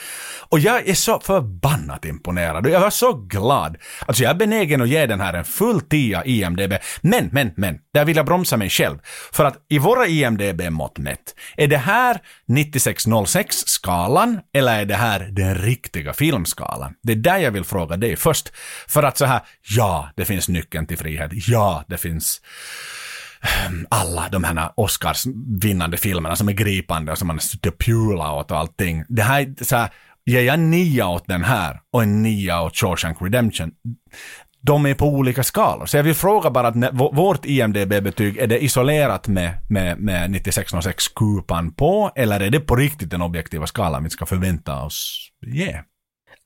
Och 0.49 0.59
jag 0.59 0.87
är 0.87 0.93
så 0.93 1.19
förbannat 1.19 2.05
imponerad 2.05 2.65
och 2.65 2.71
jag 2.71 2.79
var 2.79 2.89
så 2.89 3.13
glad. 3.13 3.77
Alltså 4.05 4.23
jag 4.23 4.29
är 4.29 4.35
benägen 4.35 4.81
att 4.81 4.89
ge 4.89 5.05
den 5.05 5.21
här 5.21 5.33
en 5.33 5.45
full 5.45 5.81
10 5.81 6.23
IMDB. 6.25 6.73
Men, 7.01 7.29
men, 7.31 7.51
men, 7.55 7.79
där 7.93 8.05
vill 8.05 8.17
jag 8.17 8.25
bromsa 8.25 8.57
mig 8.57 8.69
själv. 8.69 8.97
För 9.31 9.45
att 9.45 9.57
i 9.69 9.79
våra 9.79 10.07
IMDB-mått 10.07 10.97
mätt, 10.97 11.35
är 11.57 11.67
det 11.67 11.77
här 11.77 12.21
9606-skalan 12.47 14.39
eller 14.53 14.81
är 14.81 14.85
det 14.85 14.95
här 14.95 15.19
den 15.19 15.55
riktiga 15.55 16.13
filmskalan? 16.13 16.93
Det 17.03 17.11
är 17.11 17.15
där 17.17 17.37
jag 17.37 17.51
vill 17.51 17.63
fråga 17.63 17.97
dig 17.97 18.15
först. 18.15 18.51
För 18.87 19.03
att 19.03 19.17
så 19.17 19.25
här, 19.25 19.41
ja, 19.61 20.09
det 20.15 20.25
finns 20.25 20.49
nyckeln 20.49 20.87
till 20.87 20.97
frihet. 21.15 21.47
Ja, 21.47 21.83
det 21.87 21.97
finns 21.97 22.41
ehm, 23.41 23.87
alla 23.89 24.29
de 24.29 24.43
här 24.43 24.69
Oscars-vinnande 24.75 25.97
filmerna 25.97 26.35
som 26.35 26.49
är 26.49 26.53
gripande 26.53 27.11
och 27.11 27.17
som 27.17 27.27
man 27.27 27.39
sitter 27.39 27.69
och 27.69 27.77
pula 27.77 28.33
åt 28.33 28.51
och 28.51 28.57
allting. 28.57 29.03
Det 29.07 29.23
här 29.23 29.41
är 29.41 29.63
så 29.63 29.75
här, 29.75 29.89
ger 30.25 30.41
jag 30.41 30.59
nia 30.59 31.07
åt 31.07 31.27
den 31.27 31.43
här 31.43 31.79
och 31.93 32.03
en 32.03 32.21
nia 32.21 32.61
åt 32.61 32.77
Shawshank 32.77 33.21
Redemption, 33.21 33.71
de 34.61 34.85
är 34.85 34.93
på 34.93 35.05
olika 35.07 35.43
skalor. 35.43 35.85
Så 35.85 35.97
jag 35.97 36.03
vill 36.03 36.15
fråga 36.15 36.49
bara 36.49 36.67
att 36.67 36.93
vårt 36.93 37.45
IMDB-betyg, 37.45 38.37
är 38.37 38.47
det 38.47 38.63
isolerat 38.63 39.27
med, 39.27 39.57
med, 39.69 39.99
med 39.99 40.31
9606 40.31 41.07
kupan 41.07 41.73
på, 41.73 42.11
eller 42.15 42.39
är 42.39 42.49
det 42.49 42.59
på 42.59 42.75
riktigt 42.75 43.09
den 43.09 43.21
objektiva 43.21 43.67
skalan 43.67 44.03
vi 44.03 44.09
ska 44.09 44.25
förvänta 44.25 44.83
oss 44.83 45.29
ge? 45.45 45.63
Yeah. 45.63 45.81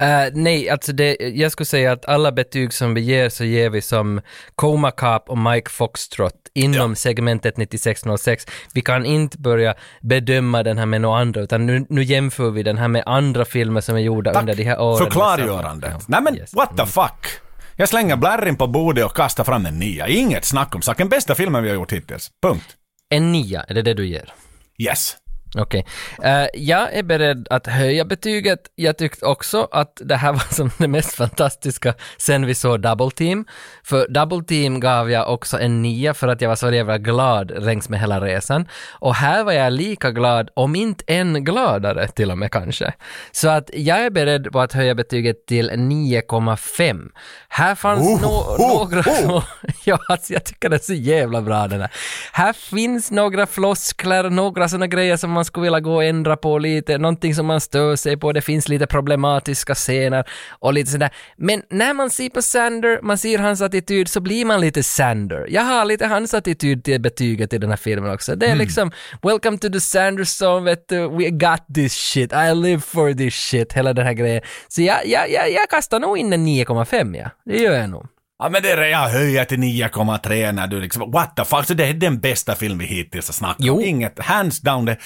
Uh, 0.03 0.31
nej, 0.33 0.69
alltså 0.69 0.93
det, 0.93 1.17
jag 1.19 1.51
skulle 1.51 1.65
säga 1.65 1.91
att 1.91 2.05
alla 2.05 2.31
betyg 2.31 2.73
som 2.73 2.93
vi 2.93 3.01
ger 3.01 3.29
så 3.29 3.43
ger 3.43 3.69
vi 3.69 3.81
som 3.81 4.21
Coma 4.55 4.91
Cop 4.91 5.29
och 5.29 5.37
Mike 5.37 5.69
Foxtrot 5.69 6.33
inom 6.53 6.91
ja. 6.91 6.95
segmentet 6.95 7.57
9606. 7.57 8.45
Vi 8.73 8.81
kan 8.81 9.05
inte 9.05 9.37
börja 9.37 9.75
bedöma 10.01 10.63
den 10.63 10.77
här 10.77 10.85
med 10.85 11.01
några 11.01 11.19
andra, 11.19 11.41
utan 11.41 11.65
nu, 11.65 11.85
nu 11.89 12.03
jämför 12.03 12.49
vi 12.49 12.63
den 12.63 12.77
här 12.77 12.87
med 12.87 13.03
andra 13.05 13.45
filmer 13.45 13.81
som 13.81 13.95
är 13.95 13.99
gjorda 13.99 14.33
Tack 14.33 14.41
under 14.41 14.55
de 14.55 14.63
här 14.63 14.81
åren. 14.81 14.97
för 14.97 15.11
klargörandet. 15.11 15.91
Ja. 15.93 16.01
Nej 16.07 16.21
men, 16.21 16.35
yes. 16.35 16.53
what 16.53 16.69
the 16.69 16.81
mm. 16.81 16.87
fuck? 16.87 17.27
Jag 17.75 17.89
slänger 17.89 18.15
blärrin 18.15 18.55
på 18.55 18.67
bordet 18.67 19.05
och 19.05 19.15
kastar 19.15 19.43
fram 19.43 19.65
en 19.65 19.79
nia. 19.79 20.07
Inget 20.07 20.45
snack 20.45 20.75
om 20.75 20.81
saken. 20.81 21.09
Bästa 21.09 21.35
filmen 21.35 21.63
vi 21.63 21.69
har 21.69 21.75
gjort 21.75 21.93
hittills. 21.93 22.31
Punkt. 22.41 22.75
En 23.09 23.31
nia, 23.31 23.63
är 23.67 23.73
det 23.73 23.81
det 23.81 23.93
du 23.93 24.07
ger? 24.07 24.33
Yes. 24.77 25.17
Okej. 25.57 25.85
Okay. 26.17 26.31
Uh, 26.31 26.43
eh, 26.43 26.49
jag 26.53 26.93
är 26.93 27.03
beredd 27.03 27.47
att 27.49 27.67
höja 27.67 28.05
betyget. 28.05 28.59
Jag 28.75 28.97
tyckte 28.97 29.25
också 29.25 29.67
att 29.71 30.01
det 30.05 30.15
här 30.15 30.31
var 30.33 30.53
som 30.53 30.71
det 30.77 30.87
mest 30.87 31.15
fantastiska 31.15 31.93
sen 32.17 32.45
vi 32.45 32.55
såg 32.55 32.81
Double 32.81 33.11
Team. 33.11 33.45
För 33.83 34.07
Double 34.07 34.43
Team 34.43 34.79
gav 34.79 35.11
jag 35.11 35.33
också 35.33 35.59
en 35.59 35.81
nia 35.81 36.13
för 36.13 36.27
att 36.27 36.41
jag 36.41 36.49
var 36.49 36.55
så 36.55 36.71
jävla 36.71 36.97
glad 36.97 37.63
längs 37.63 37.89
med 37.89 37.99
hela 37.99 38.21
resan. 38.21 38.67
Och 38.91 39.15
här 39.15 39.43
var 39.43 39.51
jag 39.51 39.73
lika 39.73 40.11
glad, 40.11 40.49
om 40.53 40.75
inte 40.75 41.03
än 41.07 41.43
gladare 41.43 42.07
till 42.07 42.31
och 42.31 42.37
med 42.37 42.51
kanske. 42.51 42.93
Så 43.31 43.49
att 43.49 43.69
jag 43.73 43.99
är 43.99 44.09
beredd 44.09 44.51
på 44.51 44.59
att 44.59 44.73
höja 44.73 44.95
betyget 44.95 45.45
till 45.45 45.71
9,5. 45.71 47.09
Här 47.49 47.75
fanns 47.75 48.07
oh, 48.07 48.21
no 48.21 48.27
oh, 48.27 48.77
några 48.77 48.99
oh. 48.99 49.43
ja, 49.83 49.99
alltså 50.07 50.33
jag 50.33 50.43
tycker 50.43 50.69
det 50.69 50.75
är 50.75 50.79
så 50.79 50.93
jävla 50.93 51.41
bra 51.41 51.67
den 51.67 51.81
här. 51.81 51.91
Här 52.31 52.53
finns 52.53 53.11
några 53.11 53.45
floskler, 53.45 54.29
några 54.29 54.69
sådana 54.69 54.87
grejer 54.87 55.17
som 55.17 55.38
man 55.39 55.45
skulle 55.45 55.63
vilja 55.63 55.79
gå 55.79 55.95
och 55.95 56.03
ändra 56.03 56.37
på 56.37 56.59
lite, 56.59 56.97
någonting 56.97 57.35
som 57.35 57.45
man 57.45 57.61
stör 57.61 57.95
sig 57.95 58.17
på, 58.17 58.31
det 58.31 58.41
finns 58.41 58.69
lite 58.69 58.87
problematiska 58.87 59.75
scener 59.75 60.23
och 60.59 60.73
lite 60.73 60.91
sådär. 60.91 61.09
Men 61.37 61.63
när 61.69 61.93
man 61.93 62.09
ser 62.09 62.29
på 62.29 62.41
Sander, 62.41 62.99
man 63.01 63.17
ser 63.17 63.39
hans 63.39 63.61
attityd, 63.61 64.07
så 64.07 64.19
blir 64.19 64.45
man 64.45 64.61
lite 64.61 64.83
Sander. 64.83 65.45
Jag 65.49 65.61
har 65.61 65.85
lite 65.85 66.05
hans 66.05 66.33
attityd 66.33 66.83
till 66.83 67.01
betyget 67.01 67.53
i 67.53 67.57
den 67.57 67.69
här 67.69 67.77
filmen 67.77 68.11
också. 68.11 68.35
Det 68.35 68.45
är 68.45 68.51
mm. 68.51 68.59
liksom 68.59 68.91
“Welcome 69.21 69.57
to 69.57 69.69
the 69.69 69.79
Sanders 69.79 70.41
zone, 70.41 70.65
vet 70.65 70.89
du, 70.89 71.07
we 71.07 71.29
got 71.29 71.61
this 71.75 71.93
shit, 71.93 72.33
I 72.33 72.55
live 72.55 72.79
for 72.79 73.13
this 73.13 73.33
shit”, 73.33 73.73
hela 73.73 73.93
den 73.93 74.05
här 74.05 74.13
grejen. 74.13 74.41
Så 74.67 74.81
jag, 74.81 75.07
jag, 75.07 75.31
jag, 75.31 75.51
jag 75.51 75.69
kastar 75.69 75.99
nog 75.99 76.17
in 76.17 76.33
en 76.33 76.47
9,5 76.47 77.17
ja, 77.17 77.29
det 77.45 77.57
gör 77.57 77.75
jag 77.75 77.89
nog. 77.89 78.07
Ja 78.39 78.49
men 78.49 78.61
det 78.61 78.71
är 78.71 78.83
jag 78.83 79.09
höjer 79.09 79.45
till 79.45 79.57
9,3 79.59 80.51
när 80.51 80.67
du 80.67 80.81
liksom, 80.81 81.11
what 81.11 81.35
the 81.35 81.45
fuck, 81.45 81.65
så 81.65 81.73
det 81.73 81.85
är 81.85 81.93
den 81.93 82.19
bästa 82.19 82.55
film 82.55 82.77
vi 82.77 82.85
hittills 82.85 83.27
har 83.27 83.33
snackat 83.33 83.69
om. 83.69 83.81
Inget, 83.81 84.19
hands 84.19 84.61
down 84.61 84.85
det. 84.85 84.97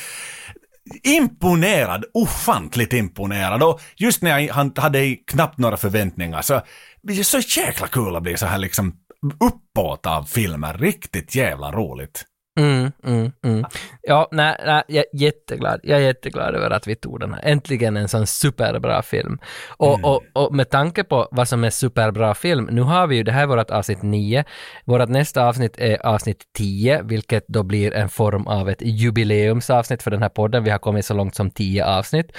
Imponerad, 1.04 2.06
ofantligt 2.14 2.94
imponerad 2.94 3.64
och 3.64 3.82
just 3.96 4.22
när 4.22 4.40
jag 4.40 4.54
hade 4.82 5.16
knappt 5.16 5.58
några 5.58 5.78
förväntningar 5.78 6.42
så, 6.42 6.62
det 7.02 7.20
är 7.20 7.24
så 7.24 7.40
jäkla 7.60 7.88
kul 7.88 8.16
att 8.16 8.24
bli 8.24 8.38
så 8.38 8.46
här 8.46 8.58
liksom 8.58 8.94
uppåt 9.40 10.06
av 10.06 10.24
filmer, 10.24 10.74
riktigt 10.74 11.36
jävla 11.36 11.72
roligt. 11.72 12.26
Mm, 12.60 12.92
mm, 13.04 13.32
mm. 13.44 13.66
Ja, 14.02 14.28
nej, 14.32 14.56
nej, 14.66 14.84
jag 14.88 15.06
är 15.14 15.20
jätteglad. 15.20 15.80
Jag 15.84 16.00
är 16.00 16.04
jätteglad 16.04 16.56
över 16.56 16.70
att 16.70 16.88
vi 16.88 16.96
tog 16.96 17.20
den 17.20 17.34
här. 17.34 17.42
Äntligen 17.44 17.98
en 17.98 18.08
sån 18.08 18.28
superbra 18.28 19.02
film. 19.02 19.40
Och, 19.78 19.94
mm. 19.94 20.06
och, 20.06 20.24
och 20.34 20.56
med 20.56 20.70
tanke 20.70 21.04
på 21.04 21.28
vad 21.32 21.48
som 21.48 21.64
är 21.64 21.70
superbra 21.70 22.36
film, 22.36 22.70
nu 22.72 22.82
har 22.82 23.08
vi 23.08 23.16
ju, 23.16 23.24
det 23.24 23.32
här 23.32 23.44
är 23.44 23.48
vårt 23.48 23.72
avsnitt 23.72 24.02
9. 24.02 24.44
Vårt 24.86 25.10
nästa 25.10 25.48
avsnitt 25.48 25.78
är 25.78 26.06
avsnitt 26.06 26.44
10, 26.58 27.02
vilket 27.02 27.48
då 27.48 27.64
blir 27.64 27.94
en 27.94 28.10
form 28.10 28.48
av 28.48 28.70
ett 28.70 28.82
jubileumsavsnitt 28.82 30.04
för 30.04 30.12
den 30.12 30.22
här 30.22 30.30
podden. 30.30 30.64
Vi 30.64 30.70
har 30.70 30.80
kommit 30.80 31.06
så 31.06 31.14
långt 31.14 31.36
som 31.36 31.52
10 31.52 31.86
avsnitt. 31.86 32.32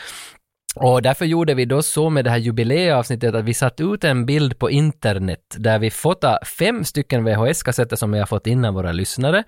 Och 0.77 1.03
därför 1.03 1.25
gjorde 1.25 1.55
vi 1.55 1.65
då 1.65 1.83
så 1.83 2.11
med 2.11 2.25
det 2.25 2.31
här 2.31 2.39
jubileavsnittet 2.39 3.35
att 3.35 3.45
vi 3.45 3.55
satt 3.55 3.81
ut 3.81 4.05
en 4.05 4.27
bild 4.27 4.59
på 4.59 4.71
internet 4.71 5.41
där 5.59 5.79
vi 5.79 5.91
fotade 5.91 6.47
fem 6.47 6.85
stycken 6.85 7.29
VHS-kassetter 7.29 7.97
som 7.97 8.13
vi 8.13 8.19
har 8.19 8.27
fått 8.27 8.47
in 8.47 8.65
av 8.65 8.75
våra 8.75 8.93
lyssnare. 8.93 9.45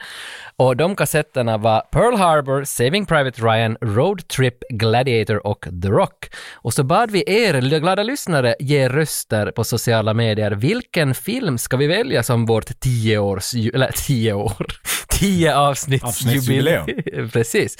Och 0.56 0.76
de 0.76 0.96
kassetterna 0.96 1.58
var 1.58 1.80
Pearl 1.80 2.16
Harbor, 2.16 2.64
Saving 2.64 3.06
Private 3.06 3.42
Ryan, 3.42 3.76
Road 3.80 4.28
Trip, 4.28 4.58
Gladiator 4.68 5.46
och 5.46 5.66
The 5.82 5.88
Rock. 5.88 6.30
Och 6.54 6.74
så 6.74 6.84
bad 6.84 7.10
vi 7.10 7.24
er, 7.26 7.80
glada 7.80 8.02
lyssnare, 8.02 8.54
ge 8.58 8.88
röster 8.88 9.50
på 9.50 9.64
sociala 9.64 10.14
medier. 10.14 10.50
Vilken 10.50 11.14
film 11.14 11.58
ska 11.58 11.76
vi 11.76 11.86
välja 11.86 12.22
som 12.22 12.46
vårt 12.46 12.80
tio 12.80 13.18
års, 13.18 13.54
eller 13.54 13.90
tio 14.06 14.32
år, 14.32 14.66
tio 15.08 15.54
avsnitts 15.54 16.22
jubileum? 16.26 16.86
Precis. 17.32 17.76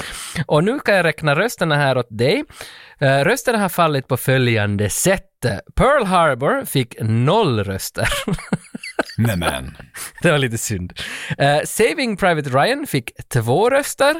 Och 0.46 0.64
nu 0.64 0.80
kan 0.80 0.94
jag 0.94 1.04
räkna 1.04 1.34
rösterna 1.34 1.76
här 1.76 1.98
åt 1.98 2.08
dig. 2.10 2.44
Uh, 3.02 3.08
rösterna 3.08 3.58
har 3.58 3.68
fallit 3.68 4.08
på 4.08 4.16
följande 4.16 4.90
sätt. 4.90 5.22
Pearl 5.76 6.04
Harbor 6.04 6.64
fick 6.64 6.96
noll 7.00 7.64
röster. 7.64 8.08
Nämen. 9.18 9.76
det 10.22 10.30
var 10.30 10.38
lite 10.38 10.58
synd. 10.58 10.92
Uh, 11.40 11.64
Saving 11.64 12.16
Private 12.16 12.50
Ryan 12.50 12.86
fick 12.86 13.10
två 13.28 13.70
röster. 13.70 14.14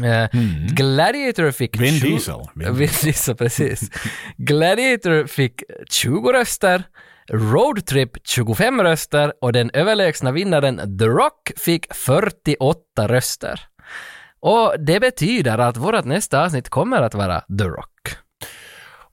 Uh, 0.00 0.06
mm. 0.06 0.66
Gladiator 0.66 1.50
fick... 1.50 1.80
Vin 1.80 2.00
Diesel. 2.00 2.40
Vin 2.54 2.88
Diesel, 3.02 3.36
precis. 3.36 3.90
Gladiator 4.36 5.26
fick 5.26 5.62
20 5.90 6.32
röster. 6.32 6.82
Road 7.32 7.86
Trip 7.86 8.10
25 8.24 8.82
röster 8.82 9.32
och 9.40 9.52
den 9.52 9.70
överlägsna 9.74 10.32
vinnaren 10.32 10.98
The 10.98 11.04
Rock 11.04 11.52
fick 11.56 11.94
48 11.94 12.80
röster. 12.98 13.60
Och 14.40 14.74
det 14.78 15.00
betyder 15.00 15.58
att 15.58 15.76
vårt 15.76 16.04
nästa 16.04 16.44
avsnitt 16.44 16.68
kommer 16.68 17.02
att 17.02 17.14
vara 17.14 17.40
The 17.40 17.64
Rock. 17.64 18.16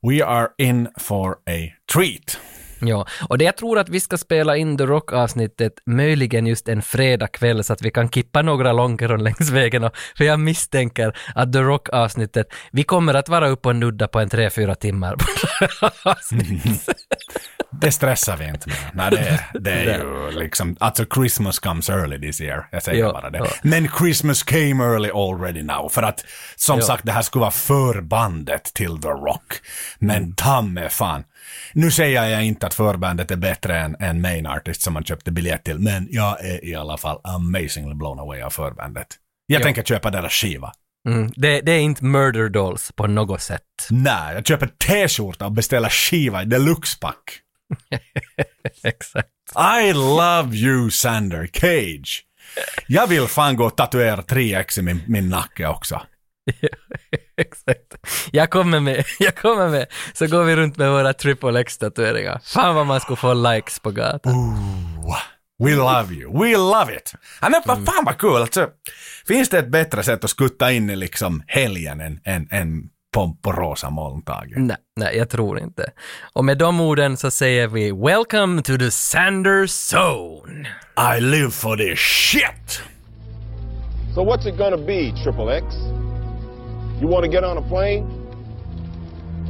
We 0.01 0.25
are 0.25 0.47
in 0.57 0.87
for 0.97 1.31
a 1.31 1.71
treat. 1.93 2.39
Ja, 2.79 3.07
och 3.29 3.37
det 3.37 3.45
jag 3.45 3.57
tror 3.57 3.79
att 3.79 3.89
vi 3.89 3.99
ska 3.99 4.17
spela 4.17 4.57
in 4.57 4.77
The 4.77 4.85
Rock-avsnittet 4.85 5.73
möjligen 5.85 6.47
just 6.47 6.67
en 6.69 6.81
fredagkväll 6.81 7.63
så 7.63 7.73
att 7.73 7.81
vi 7.81 7.91
kan 7.91 8.09
kippa 8.09 8.41
några 8.41 8.73
långkeron 8.73 9.23
längs 9.23 9.49
vägen. 9.49 9.83
Och, 9.83 9.91
för 10.17 10.23
jag 10.23 10.39
misstänker 10.39 11.17
att 11.35 11.53
The 11.53 11.59
Rock-avsnittet, 11.59 12.47
vi 12.71 12.83
kommer 12.83 13.13
att 13.13 13.29
vara 13.29 13.47
uppe 13.47 13.69
och 13.69 13.75
nudda 13.75 14.07
på 14.07 14.19
en 14.19 14.29
tre, 14.29 14.49
fyra 14.49 14.75
timmar. 14.75 15.15
det 17.83 17.91
stressar 17.91 18.37
vi 18.37 18.45
inte 18.45 18.69
med. 18.69 18.77
Nej, 18.93 19.11
det, 19.11 19.59
det 19.59 19.71
är 19.71 19.97
ju 19.97 20.31
liksom, 20.31 20.75
alltså 20.79 21.05
Christmas 21.13 21.59
comes 21.59 21.89
early 21.89 22.19
this 22.19 22.41
year. 22.41 22.67
Jag 22.71 22.83
säger 22.83 22.99
ja, 22.99 23.13
bara 23.13 23.29
det. 23.29 23.37
Ja. 23.37 23.47
Men 23.63 23.89
Christmas 23.99 24.43
came 24.43 24.83
early 24.83 25.09
already 25.09 25.63
now. 25.63 25.89
För 25.89 26.03
att, 26.03 26.25
som 26.55 26.79
ja. 26.79 26.85
sagt, 26.85 27.05
det 27.05 27.11
här 27.11 27.21
skulle 27.21 27.41
vara 27.41 27.51
förbandet 27.51 28.63
till 28.63 29.01
The 29.01 29.07
Rock. 29.07 29.53
Men 29.99 30.17
mm. 30.17 30.35
ta 30.35 30.61
med 30.61 30.91
fan. 30.91 31.23
Nu 31.73 31.91
säger 31.91 32.25
jag 32.25 32.43
inte 32.43 32.67
att 32.67 32.73
förbandet 32.73 33.31
är 33.31 33.35
bättre 33.35 33.79
än, 33.79 33.95
än 33.99 34.21
main 34.21 34.47
artist 34.47 34.81
som 34.81 34.93
man 34.93 35.03
köpte 35.03 35.31
biljett 35.31 35.63
till, 35.63 35.79
men 35.79 36.07
jag 36.11 36.45
är 36.45 36.65
i 36.65 36.75
alla 36.75 36.97
fall 36.97 37.19
amazingly 37.23 37.93
blown 37.93 38.19
away 38.19 38.41
av 38.41 38.49
förbandet. 38.49 39.07
Jag 39.45 39.63
tänker 39.63 39.83
köpa 39.83 40.09
deras 40.09 40.33
skiva. 40.33 40.71
Mm. 41.09 41.31
Det, 41.35 41.61
det 41.61 41.71
är 41.71 41.79
inte 41.79 42.03
murder 42.03 42.49
dolls 42.49 42.91
på 42.95 43.07
något 43.07 43.41
sätt. 43.41 43.61
Nej, 43.89 44.35
jag 44.35 44.47
köper 44.47 44.67
t-skjorta 44.67 45.45
och 45.45 45.51
beställer 45.51 45.89
skiva 45.89 46.41
i 46.41 46.45
deluxe-pack. 46.45 47.42
Exakt. 48.83 49.29
I 49.81 49.93
love 49.93 50.55
you 50.55 50.91
Sander 50.91 51.49
Cage. 51.53 52.23
Jag 52.87 53.07
vill 53.07 53.27
fan 53.27 53.55
gå 53.55 53.65
och 53.65 53.77
tatuera 53.77 54.21
3X 54.21 54.79
i 54.79 54.81
min, 54.81 55.01
min 55.07 55.29
nacke 55.29 55.67
också. 55.67 56.01
Exakt. 57.37 57.93
Jag 58.31 58.49
kommer 58.49 58.79
med, 58.79 59.05
jag 59.19 59.35
kommer 59.35 59.69
med. 59.69 59.85
Så 60.13 60.27
går 60.27 60.43
vi 60.43 60.55
runt 60.55 60.77
med 60.77 60.91
våra 60.91 61.13
triple 61.13 61.59
X-tatueringar. 61.59 62.41
Fan 62.43 62.75
vad 62.75 62.85
man 62.85 62.99
skulle 62.99 63.17
få 63.17 63.33
likes 63.33 63.79
på 63.79 63.91
gatan. 63.91 64.33
Ooh, 64.33 65.17
we 65.63 65.75
love 65.75 66.13
you, 66.13 66.39
we 66.43 66.57
love 66.57 66.95
it. 66.95 67.13
Ja, 67.41 67.49
men 67.49 67.61
vad 67.65 67.85
fan 67.85 68.05
vad 68.05 68.17
kul, 68.17 68.35
alltså, 68.35 68.69
finns 69.27 69.49
det 69.49 69.59
ett 69.59 69.71
bättre 69.71 70.03
sätt 70.03 70.23
att 70.23 70.29
skutta 70.29 70.71
in 70.71 70.89
i 70.89 70.95
liksom 70.95 71.43
helgen 71.47 72.01
än, 72.01 72.19
än, 72.25 72.47
än 72.51 72.89
på, 73.13 73.35
på 73.41 73.51
rosa 73.51 73.89
molntaget? 73.89 74.57
Nej, 74.57 74.77
nej, 74.95 75.17
jag 75.17 75.29
tror 75.29 75.59
inte. 75.59 75.91
Och 76.33 76.45
med 76.45 76.57
de 76.57 76.81
orden 76.81 77.17
så 77.17 77.31
säger 77.31 77.67
vi 77.67 77.91
Welcome 77.91 78.61
to 78.61 78.77
the 78.77 78.91
Sander 78.91 79.67
Zone. 79.67 80.67
I 81.17 81.21
live 81.21 81.49
for 81.51 81.77
this 81.77 81.99
shit! 81.99 82.81
So 84.15 84.21
what's 84.21 84.45
it 84.45 84.57
gonna 84.57 84.77
be, 84.77 85.11
Triple 85.23 85.57
X? 85.57 85.65
You 87.01 87.07
wanna 87.07 87.27
get 87.27 87.43
on 87.43 87.57
a 87.57 87.61
plane? 87.69 88.23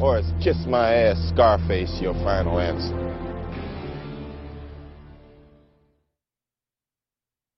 Or 0.02 0.20
is 0.20 0.26
kiss 0.44 0.66
my 0.68 0.94
ass 0.96 1.18
Scarface 1.34 2.02
your 2.02 2.14
final 2.14 2.60
answer? 2.60 3.23